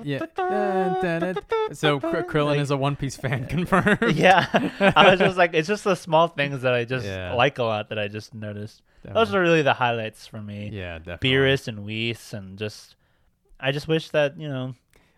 Yeah. 0.05 0.19
So 1.73 2.01
Kr- 2.01 2.23
Krillin 2.23 2.59
is 2.59 2.71
a 2.71 2.77
One 2.77 2.97
Piece 2.97 3.17
fan 3.17 3.47
confirmed. 3.49 4.15
yeah, 4.15 4.47
I 4.97 5.11
was 5.11 5.19
just 5.19 5.37
like, 5.37 5.53
it's 5.55 5.69
just 5.69 5.85
the 5.85 5.95
small 5.95 6.29
things 6.29 6.63
that 6.63 6.73
I 6.73 6.85
just 6.85 7.05
Yeah. 7.07 7.35
like 7.35 7.59
a 7.59 7.65
lot 7.65 7.91
that 7.91 7.99
I 7.99 8.09
just 8.09 8.35
noticed. 8.35 8.83
Those 9.05 9.35
are 9.35 9.41
really 9.41 9.63
the 9.63 9.75
highlights 9.75 10.27
for 10.27 10.41
me. 10.41 10.71
Yeah, 10.73 10.99
definitely. 10.99 11.31
Beerus 11.31 11.69
and 11.69 11.85
Whis 11.85 12.33
and 12.35 12.59
just, 12.59 12.95
I 13.61 13.73
just 13.73 13.89
wish 13.89 14.11
that 14.11 14.39
you 14.39 14.49
know 14.49 14.75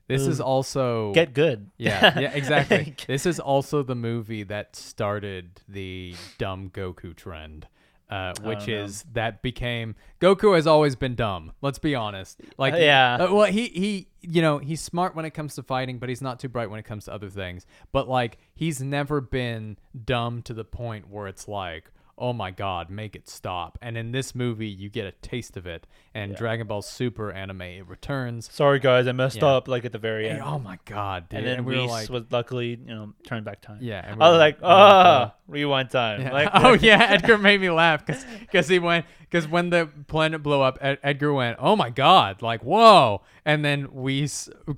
This 0.09 0.27
is 0.27 0.41
also 0.41 1.13
get 1.13 1.35
good. 1.35 1.71
Yeah, 1.79 2.19
yeah, 2.19 2.33
exactly. 2.35 2.95
This 3.07 3.27
is 3.27 3.39
also 3.41 3.83
the 3.83 3.95
movie 3.95 4.43
that 4.45 4.77
started 4.77 5.61
the 5.69 6.15
dumb 6.39 6.71
Goku 6.71 7.15
trend, 7.15 7.69
uh, 8.11 8.33
which 8.43 8.67
no. 8.67 8.83
is 8.85 9.05
that 9.13 9.41
became 9.43 9.95
Goku 10.21 10.55
has 10.57 10.67
always 10.67 10.97
been 10.97 11.15
dumb. 11.15 11.53
Let's 11.63 11.79
be 11.79 11.95
honest. 11.95 12.41
Like, 12.59 12.75
Uh, 12.75 12.79
yeah. 12.79 13.15
uh, 13.21 13.33
well, 13.35 13.47
he 13.51 13.69
he, 13.69 14.09
you 14.23 14.43
know, 14.43 14.59
he's 14.59 14.81
smart 14.81 15.15
when 15.15 15.25
it 15.25 15.31
comes 15.31 15.55
to 15.55 15.63
fighting, 15.63 15.99
but 15.99 16.09
he's 16.09 16.23
not 16.23 16.41
too 16.41 16.49
bright 16.49 16.71
when 16.71 16.81
it 16.81 16.85
comes 16.85 17.05
to 17.05 17.13
other 17.13 17.31
things. 17.31 17.65
But 17.93 18.09
like, 18.09 18.39
he's 18.55 18.81
never 18.83 19.21
been 19.21 19.77
dumb 20.05 20.43
to 20.43 20.55
the 20.55 20.65
point 20.65 21.09
where 21.09 21.27
it's 21.29 21.47
like. 21.47 21.91
Oh 22.21 22.33
my 22.35 22.51
God! 22.51 22.91
Make 22.91 23.17
it 23.17 23.29
stop! 23.29 23.79
And 23.81 23.97
in 23.97 24.13
this 24.13 24.35
movie, 24.35 24.69
you 24.69 24.91
get 24.91 25.07
a 25.07 25.13
taste 25.13 25.57
of 25.57 25.67
it. 25.67 25.87
And 26.15 26.37
Dragon 26.37 26.67
Ball 26.67 26.83
Super 26.83 27.31
anime 27.33 27.63
it 27.63 27.89
returns. 27.89 28.49
Sorry 28.53 28.79
guys, 28.79 29.07
I 29.07 29.13
messed 29.13 29.39
Yeah. 29.39 29.47
up 29.47 29.69
like 29.69 29.85
at 29.85 29.93
the 29.93 29.99
very 29.99 30.29
And- 30.29 30.39
end. 30.41 30.47
oh 30.47 30.59
my 30.59 30.79
God! 30.85 31.29
Dude. 31.29 31.39
and 31.39 31.47
then 31.47 31.65
we 31.65 31.77
were 31.77 31.85
like, 31.87 32.09
was 32.11 32.25
luckily 32.31 32.71
you 32.71 32.95
know 32.95 33.15
turned 33.27 33.45
back 33.45 33.61
time. 33.63 33.79
Yeah, 33.81 34.03
and 34.07 34.19
we 34.19 34.25
I 34.25 34.29
was 34.31 34.39
like, 34.39 34.59
oh 34.63 34.69
oh, 34.71 35.33
rewind 35.49 35.91
time. 35.91 36.21
Yeah. 36.21 36.33
Like, 36.33 36.51
oh 36.55 36.75
yeah, 36.75 36.99
Edgar 37.11 37.39
made 37.39 37.61
me 37.61 37.71
laugh 37.71 38.05
because 38.05 38.25
because 38.41 38.69
he 38.69 38.79
went 38.79 39.07
because 39.21 39.47
when 39.49 39.71
the 39.71 39.89
planet 40.09 40.43
blew 40.43 40.61
up, 40.61 40.77
Ed- 40.81 40.99
Edgar 41.05 41.33
went, 41.33 41.57
"Oh 41.61 41.77
my 41.77 41.89
god!" 41.91 42.43
Like 42.43 42.63
whoa, 42.63 43.23
and 43.45 43.65
then 43.65 43.93
we 43.93 44.29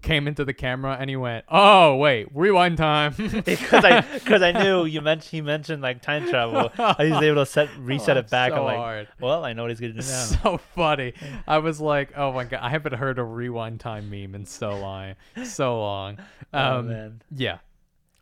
came 0.03 0.29
into 0.29 0.45
the 0.45 0.53
camera 0.53 0.97
and 1.01 1.09
he 1.09 1.17
went, 1.17 1.47
"Oh 1.49 1.97
wait, 1.97 2.29
rewind 2.35 2.77
time." 2.77 3.15
because 3.45 3.85
I 3.85 4.03
because 4.13 4.43
I 4.43 4.53
knew 4.53 4.85
you 4.85 5.01
mentioned 5.01 5.31
he 5.31 5.41
mentioned 5.41 5.81
like 5.83 6.03
time 6.03 6.29
travel. 6.29 6.71
I 6.79 7.05
able 7.33 7.45
to 7.45 7.51
set 7.51 7.69
reset 7.79 8.17
Oh, 8.17 8.21
it 8.21 8.31
back. 8.31 8.53
so 8.53 8.59
I'm 8.59 8.65
like, 8.65 8.77
hard. 8.77 9.09
well, 9.21 9.45
I 9.45 9.53
know 9.53 9.63
what 9.63 9.71
he's 9.71 9.81
gonna 9.81 9.93
do 9.93 9.99
now. 10.01 10.03
so 10.03 10.59
funny. 10.75 11.15
I 11.47 11.59
was 11.59 11.81
like, 11.81 12.13
"Oh 12.17 12.33
my 12.33 12.45
god!" 12.45 12.61
I 12.63 12.69
haven't 12.69 12.95
heard 12.95 13.19
a 13.19 13.25
rewind 13.25 13.81
time 13.81 14.11
meme 14.11 14.35
in 14.35 14.47
so 14.47 14.77
long, 14.79 15.15
so 15.45 15.79
long. 15.81 16.19
Oh, 16.53 16.79
Um, 16.79 16.89
man. 16.89 17.23
Yeah, 17.35 17.59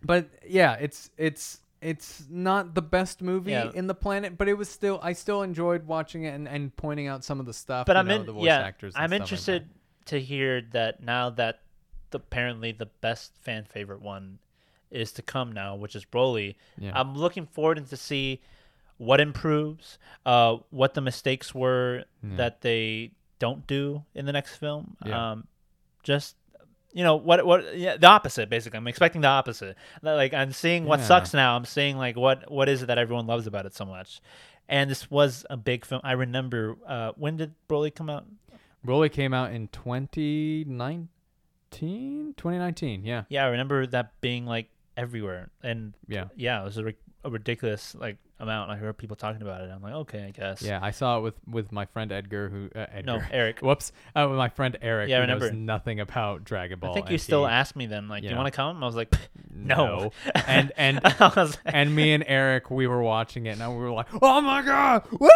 but 0.03 0.29
yeah, 0.47 0.75
it's 0.75 1.11
it's 1.19 1.61
it's 1.83 2.25
not 2.29 2.75
the 2.75 2.83
best 2.83 3.23
movie 3.23 3.53
Yeah. 3.53 3.71
in 3.75 3.87
the 3.87 3.95
planet, 3.95 4.37
but 4.37 4.49
it 4.49 4.55
was 4.55 4.69
still 4.69 5.01
I 5.03 5.13
still 5.15 5.43
enjoyed 5.43 5.87
watching 5.87 6.25
it 6.25 6.35
and, 6.35 6.47
and 6.47 6.75
pointing 6.77 7.07
out 7.07 7.25
some 7.25 7.41
of 7.41 7.47
the 7.47 7.55
stuff. 7.55 7.87
But 7.87 7.97
I'm 7.97 8.07
know, 8.07 8.17
in, 8.17 8.27
the 8.27 8.33
voice 8.33 8.45
yeah, 8.45 8.59
actors. 8.59 8.93
I'm 8.97 9.09
stuff 9.09 9.13
like 9.13 9.21
interested 9.23 9.69
to 10.07 10.21
hear 10.21 10.61
that 10.73 11.03
now 11.03 11.31
that 11.31 11.61
the, 12.11 12.19
apparently 12.19 12.73
the 12.73 12.87
best 13.01 13.33
fan 13.41 13.65
favorite 13.65 14.03
one 14.03 14.39
is 14.91 15.13
to 15.13 15.23
come 15.23 15.53
now, 15.53 15.77
which 15.77 15.95
is 15.97 16.05
Broly. 16.05 16.57
Yeah. 16.77 16.93
I'm 16.95 17.15
looking 17.15 17.47
forward 17.47 17.87
to 17.87 17.97
see 17.97 18.43
what 19.01 19.19
improves, 19.21 19.99
uh, 20.27 20.57
what 20.71 20.93
the 20.95 21.01
mistakes 21.01 21.55
were 21.55 22.05
that 22.23 22.61
they 22.61 23.13
don't 23.39 23.67
do 23.67 24.05
in 24.15 24.27
the 24.27 24.33
next 24.33 24.57
film. 24.57 24.97
Yeah. 25.07 25.31
Um, 25.33 25.47
just 26.03 26.37
you 26.93 27.03
know 27.05 27.17
what 27.17 27.47
what 27.47 27.77
yeah 27.79 27.97
the 27.97 28.07
opposite 28.09 28.51
basically 28.51 28.77
i'm 28.77 28.89
expecting 28.89 29.21
the 29.21 29.29
opposite 29.29 29.77
like 30.03 30.35
i'm 30.35 30.51
seeing 30.51 30.85
what 30.87 30.99
Yeah. 30.99 31.07
sucks 31.07 31.33
now 31.33 31.55
i'm 31.55 31.65
seeing 31.65 31.97
like 31.97 32.17
what 32.17 32.51
what 32.51 32.69
is 32.69 32.83
it 32.83 32.87
that 32.87 32.99
everyone 32.99 33.29
loves 33.29 33.47
about 33.47 33.65
it 33.65 33.75
so 33.77 33.85
much 33.85 34.21
and 34.69 34.91
this 34.91 35.09
was 35.09 35.47
a 35.51 35.57
big 35.57 35.85
film 35.85 36.01
i 36.03 36.11
remember 36.13 36.77
uh 36.89 37.13
when 37.17 37.37
did 37.37 37.55
broly 37.69 37.95
come 37.95 38.11
out. 38.11 38.25
Broly 38.85 39.13
came 39.13 39.33
out 39.33 39.53
in 39.53 39.69
2019. 39.69 41.09
2019, 42.37 43.05
yeah. 43.05 43.23
yeah 43.29 43.45
i 43.45 43.49
remember 43.49 43.87
that 43.87 44.21
being 44.21 44.47
like 44.47 44.69
everywhere 44.97 45.51
and 45.63 45.95
Yeah. 46.09 46.25
yeah 46.35 46.61
it 46.61 46.65
was 46.65 46.77
a, 46.79 46.93
a 47.25 47.31
ridiculous 47.31 47.95
like 47.95 48.17
amount 48.39 48.71
i 48.71 48.77
heard 48.77 48.97
people 48.97 49.15
talking 49.15 49.43
about 49.43 49.61
it 49.61 49.71
i'm 49.71 49.83
like 49.83 49.93
okay 49.93 50.25
i 50.25 50.31
guess 50.31 50.63
Yeah, 50.63 50.79
I 50.83 50.91
saw 50.93 51.19
it 51.19 51.21
with 51.21 51.35
with 51.47 51.71
my 51.73 51.85
friend 51.85 52.11
Edgar 52.11 52.49
who 52.49 52.71
uh, 52.75 52.87
Edgar. 52.91 53.03
no 53.19 53.23
eric 53.31 53.59
Whoops. 53.63 53.93
Uh, 54.17 54.27
with 54.31 54.39
my 54.39 54.49
friend 54.49 54.79
Eric 54.81 55.11
Yeah, 55.11 55.19
I 55.19 55.21
who 55.21 55.27
knows 55.27 55.43
remember. 55.43 55.61
nothing 55.61 56.01
about 56.01 56.45
Dragon 56.45 56.79
Ball. 56.79 56.93
i 56.93 56.95
think 56.95 57.11
you 57.11 57.19
still 57.19 57.45
he- 57.47 57.53
asked 57.53 57.77
me 57.77 57.85
then 57.85 58.09
like 58.09 58.23
you 58.23 58.31
you 58.31 58.35
know. 58.35 58.41
want 58.41 58.51
to 58.53 58.57
come 58.57 58.83
i 58.83 58.87
was 58.87 58.97
like 58.97 59.15
no, 59.53 59.77
No. 59.77 60.13
And- 60.47 60.73
and- 60.79 61.01
like- 61.05 61.51
and 61.67 61.95
me 61.95 62.15
and 62.15 62.25
Eric, 62.27 62.71
we 62.71 62.87
were 62.87 63.03
watching 63.03 63.45
it, 63.45 63.59
and 63.61 63.71
we 63.77 63.83
were 63.83 63.91
like, 63.91 64.07
"Oh 64.23 64.41
my 64.41 64.63
god, 64.63 65.03
woo!" 65.21 65.29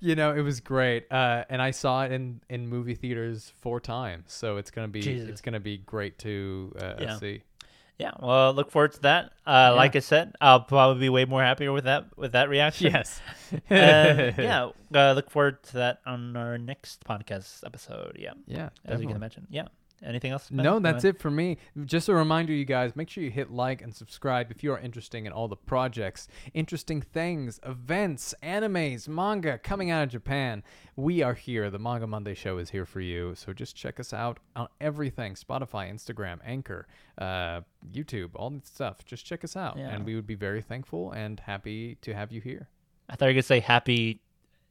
You 0.00 0.14
know, 0.14 0.32
it 0.32 0.42
was 0.42 0.60
great. 0.60 1.10
Uh, 1.10 1.44
and 1.48 1.60
I 1.60 1.72
saw 1.72 2.04
it 2.04 2.12
in 2.12 2.40
in 2.48 2.68
movie 2.68 2.94
theaters 2.94 3.52
four 3.60 3.80
times, 3.80 4.26
so 4.32 4.58
it's 4.58 4.70
gonna 4.70 4.86
be 4.88 5.00
Jesus. 5.00 5.28
it's 5.28 5.40
gonna 5.40 5.58
be 5.60 5.78
great 5.78 6.18
to 6.20 6.72
uh, 6.80 6.94
Yeah. 7.00 7.18
see. 7.18 7.42
Yeah, 7.98 8.10
well, 8.18 8.52
look 8.52 8.70
forward 8.72 8.92
to 8.94 9.00
that. 9.02 9.32
Uh, 9.46 9.72
Like 9.76 9.94
I 9.94 10.00
said, 10.00 10.34
I'll 10.40 10.60
probably 10.60 11.00
be 11.00 11.08
way 11.08 11.26
more 11.26 11.42
happier 11.42 11.72
with 11.72 11.84
that 11.84 12.06
with 12.18 12.32
that 12.32 12.48
reaction. 12.48 12.90
Yes. 12.92 13.20
Uh, 13.52 13.58
yeah, 13.70 14.70
uh, 14.92 15.12
look 15.12 15.30
forward 15.30 15.62
to 15.64 15.72
that 15.74 16.00
on 16.04 16.36
our 16.36 16.58
next 16.58 17.04
podcast 17.04 17.62
episode. 17.64 18.16
Yeah, 18.18 18.32
Yeah. 18.46 18.70
as 18.84 18.98
you 19.00 19.06
definitely. 19.06 19.06
can 19.06 19.16
imagine. 19.16 19.46
Yeah. 19.48 19.66
Anything 20.04 20.32
else? 20.32 20.50
No, 20.50 20.78
that's 20.78 21.04
it 21.04 21.18
for 21.18 21.30
me. 21.30 21.58
Just 21.84 22.08
a 22.08 22.14
reminder, 22.14 22.52
you 22.52 22.64
guys, 22.64 22.94
make 22.94 23.08
sure 23.08 23.24
you 23.24 23.30
hit 23.30 23.50
like 23.50 23.82
and 23.82 23.94
subscribe 23.94 24.50
if 24.50 24.62
you 24.62 24.72
are 24.72 24.78
interested 24.78 25.24
in 25.24 25.32
all 25.32 25.48
the 25.48 25.56
projects, 25.56 26.28
interesting 26.52 27.00
things, 27.00 27.58
events, 27.64 28.34
animes, 28.42 29.08
manga 29.08 29.58
coming 29.58 29.90
out 29.90 30.02
of 30.02 30.08
Japan. 30.10 30.62
We 30.96 31.22
are 31.22 31.34
here. 31.34 31.70
The 31.70 31.78
Manga 31.78 32.06
Monday 32.06 32.34
Show 32.34 32.58
is 32.58 32.70
here 32.70 32.84
for 32.86 33.00
you. 33.00 33.34
So 33.34 33.52
just 33.52 33.74
check 33.74 33.98
us 33.98 34.12
out 34.12 34.38
on 34.54 34.68
everything 34.80 35.34
Spotify, 35.34 35.92
Instagram, 35.92 36.38
Anchor, 36.44 36.86
uh, 37.18 37.62
YouTube, 37.90 38.30
all 38.34 38.50
that 38.50 38.66
stuff. 38.66 39.04
Just 39.04 39.24
check 39.24 39.42
us 39.42 39.56
out. 39.56 39.78
Yeah. 39.78 39.88
And 39.88 40.04
we 40.04 40.14
would 40.14 40.26
be 40.26 40.34
very 40.34 40.62
thankful 40.62 41.12
and 41.12 41.40
happy 41.40 41.96
to 42.02 42.14
have 42.14 42.30
you 42.30 42.40
here. 42.40 42.68
I 43.08 43.16
thought 43.16 43.26
you 43.26 43.30
were 43.30 43.34
gonna 43.34 43.42
say 43.42 43.60
Happy 43.60 44.20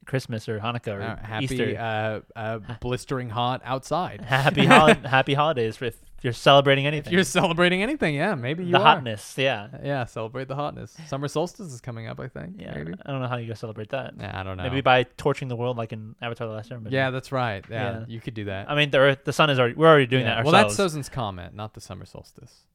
Christmas 0.05 0.47
or 0.49 0.59
Hanukkah 0.59 0.93
or 0.97 1.01
Uh, 1.01 1.17
happy, 1.25 1.45
Easter. 1.45 2.23
uh, 2.35 2.39
uh, 2.39 2.59
blistering 2.79 3.29
hot 3.29 3.61
outside. 3.63 4.21
happy 4.25 4.65
hol- 4.65 4.93
Happy 5.05 5.33
holidays 5.33 5.81
if 5.81 5.95
you're 6.21 6.31
celebrating 6.33 6.85
anything. 6.87 7.07
If 7.11 7.13
you're 7.13 7.23
celebrating 7.23 7.83
anything, 7.83 8.15
yeah, 8.15 8.33
maybe 8.35 8.63
you 8.63 8.71
the 8.71 8.77
are. 8.79 8.95
hotness, 8.95 9.35
yeah. 9.37 9.67
Yeah, 9.83 10.05
celebrate 10.05 10.47
the 10.47 10.55
hotness. 10.55 10.95
Summer 11.07 11.27
solstice 11.27 11.73
is 11.73 11.81
coming 11.81 12.07
up, 12.07 12.19
I 12.19 12.27
think. 12.29 12.55
Yeah, 12.59 12.73
Maybe. 12.75 12.93
I 13.05 13.11
don't 13.11 13.21
know 13.21 13.27
how 13.27 13.35
you 13.37 13.47
go 13.47 13.53
celebrate 13.55 13.89
that. 13.89 14.15
Nah, 14.17 14.39
I 14.39 14.43
don't 14.43 14.55
know. 14.57 14.63
Maybe 14.63 14.79
by 14.81 15.03
torching 15.17 15.49
the 15.49 15.55
world 15.57 15.75
like 15.77 15.91
in 15.91 16.15
Avatar: 16.21 16.47
The 16.47 16.53
Last 16.53 16.69
Airbender. 16.69 16.91
yeah, 16.91 17.09
that's 17.09 17.31
right. 17.33 17.65
Yeah, 17.69 17.99
Yeah. 17.99 18.05
you 18.07 18.21
could 18.21 18.33
do 18.35 18.45
that. 18.45 18.69
I 18.69 18.75
mean 18.75 18.89
the 18.91 18.99
Earth, 18.99 19.25
the 19.25 19.33
sun 19.33 19.49
is 19.49 19.59
already. 19.59 19.75
We're 19.75 19.87
already 19.89 20.05
doing 20.07 20.23
Yeah. 20.23 20.35
that 20.35 20.45
Ourselves. 20.45 20.77
Well, 20.77 20.87
that's 20.87 20.95
Sozin's 20.95 21.09
comet, 21.09 21.53
not 21.53 21.73
the 21.73 21.81
summer 21.81 22.05
solstice. 22.05 22.67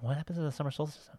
what 0.00 0.16
happens 0.16 0.38
to 0.38 0.44
the 0.44 0.52
summer 0.52 0.70
solstice? 0.70 1.10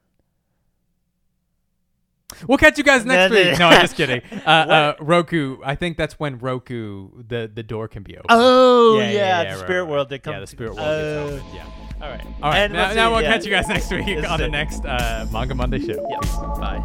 We'll 2.48 2.58
catch 2.58 2.78
you 2.78 2.84
guys 2.84 3.06
next 3.06 3.32
week. 3.32 3.58
No, 3.60 3.68
I'm 3.70 3.82
just 3.82 3.96
kidding. 3.96 4.22
Uh, 4.46 4.50
uh, 4.50 4.94
Roku. 5.00 5.58
I 5.64 5.76
think 5.76 5.98
that's 5.98 6.20
when 6.20 6.38
Roku 6.40 7.10
the 7.28 7.50
the 7.54 7.64
door 7.64 7.88
can 7.88 8.04
be 8.04 8.16
open. 8.18 8.28
Oh 8.30 8.98
Yeah, 9.00 9.04
yeah, 9.04 9.12
yeah, 9.12 9.20
yeah, 9.20 9.44
the 9.44 9.50
right, 9.50 9.60
spirit 9.66 9.84
right, 9.84 9.90
world 9.92 10.06
right. 10.06 10.10
did 10.18 10.24
come. 10.24 10.34
Yeah, 10.34 10.40
the 10.42 10.48
spirit 10.48 10.76
world 10.76 10.88
Oh, 10.88 11.28
gets 11.30 11.44
open. 11.44 11.56
Yeah. 11.56 11.66
All 12.02 12.10
right. 12.10 12.26
All 12.42 12.52
right. 12.52 12.58
And 12.60 12.74
now, 12.74 12.88
we'll 12.88 12.96
now 12.96 13.12
we'll 13.12 13.22
yeah. 13.24 13.34
catch 13.34 13.46
you 13.46 13.52
guys 13.52 13.68
next 13.68 13.92
week 13.92 14.06
This 14.06 14.26
on 14.26 14.40
the 14.40 14.46
it. 14.46 14.52
next 14.52 14.86
uh, 14.86 15.28
Manga 15.32 15.54
Monday 15.56 15.80
show. 15.80 16.08
Yeah. 16.10 16.20
Peace. 16.20 16.36
Bye. 16.60 16.84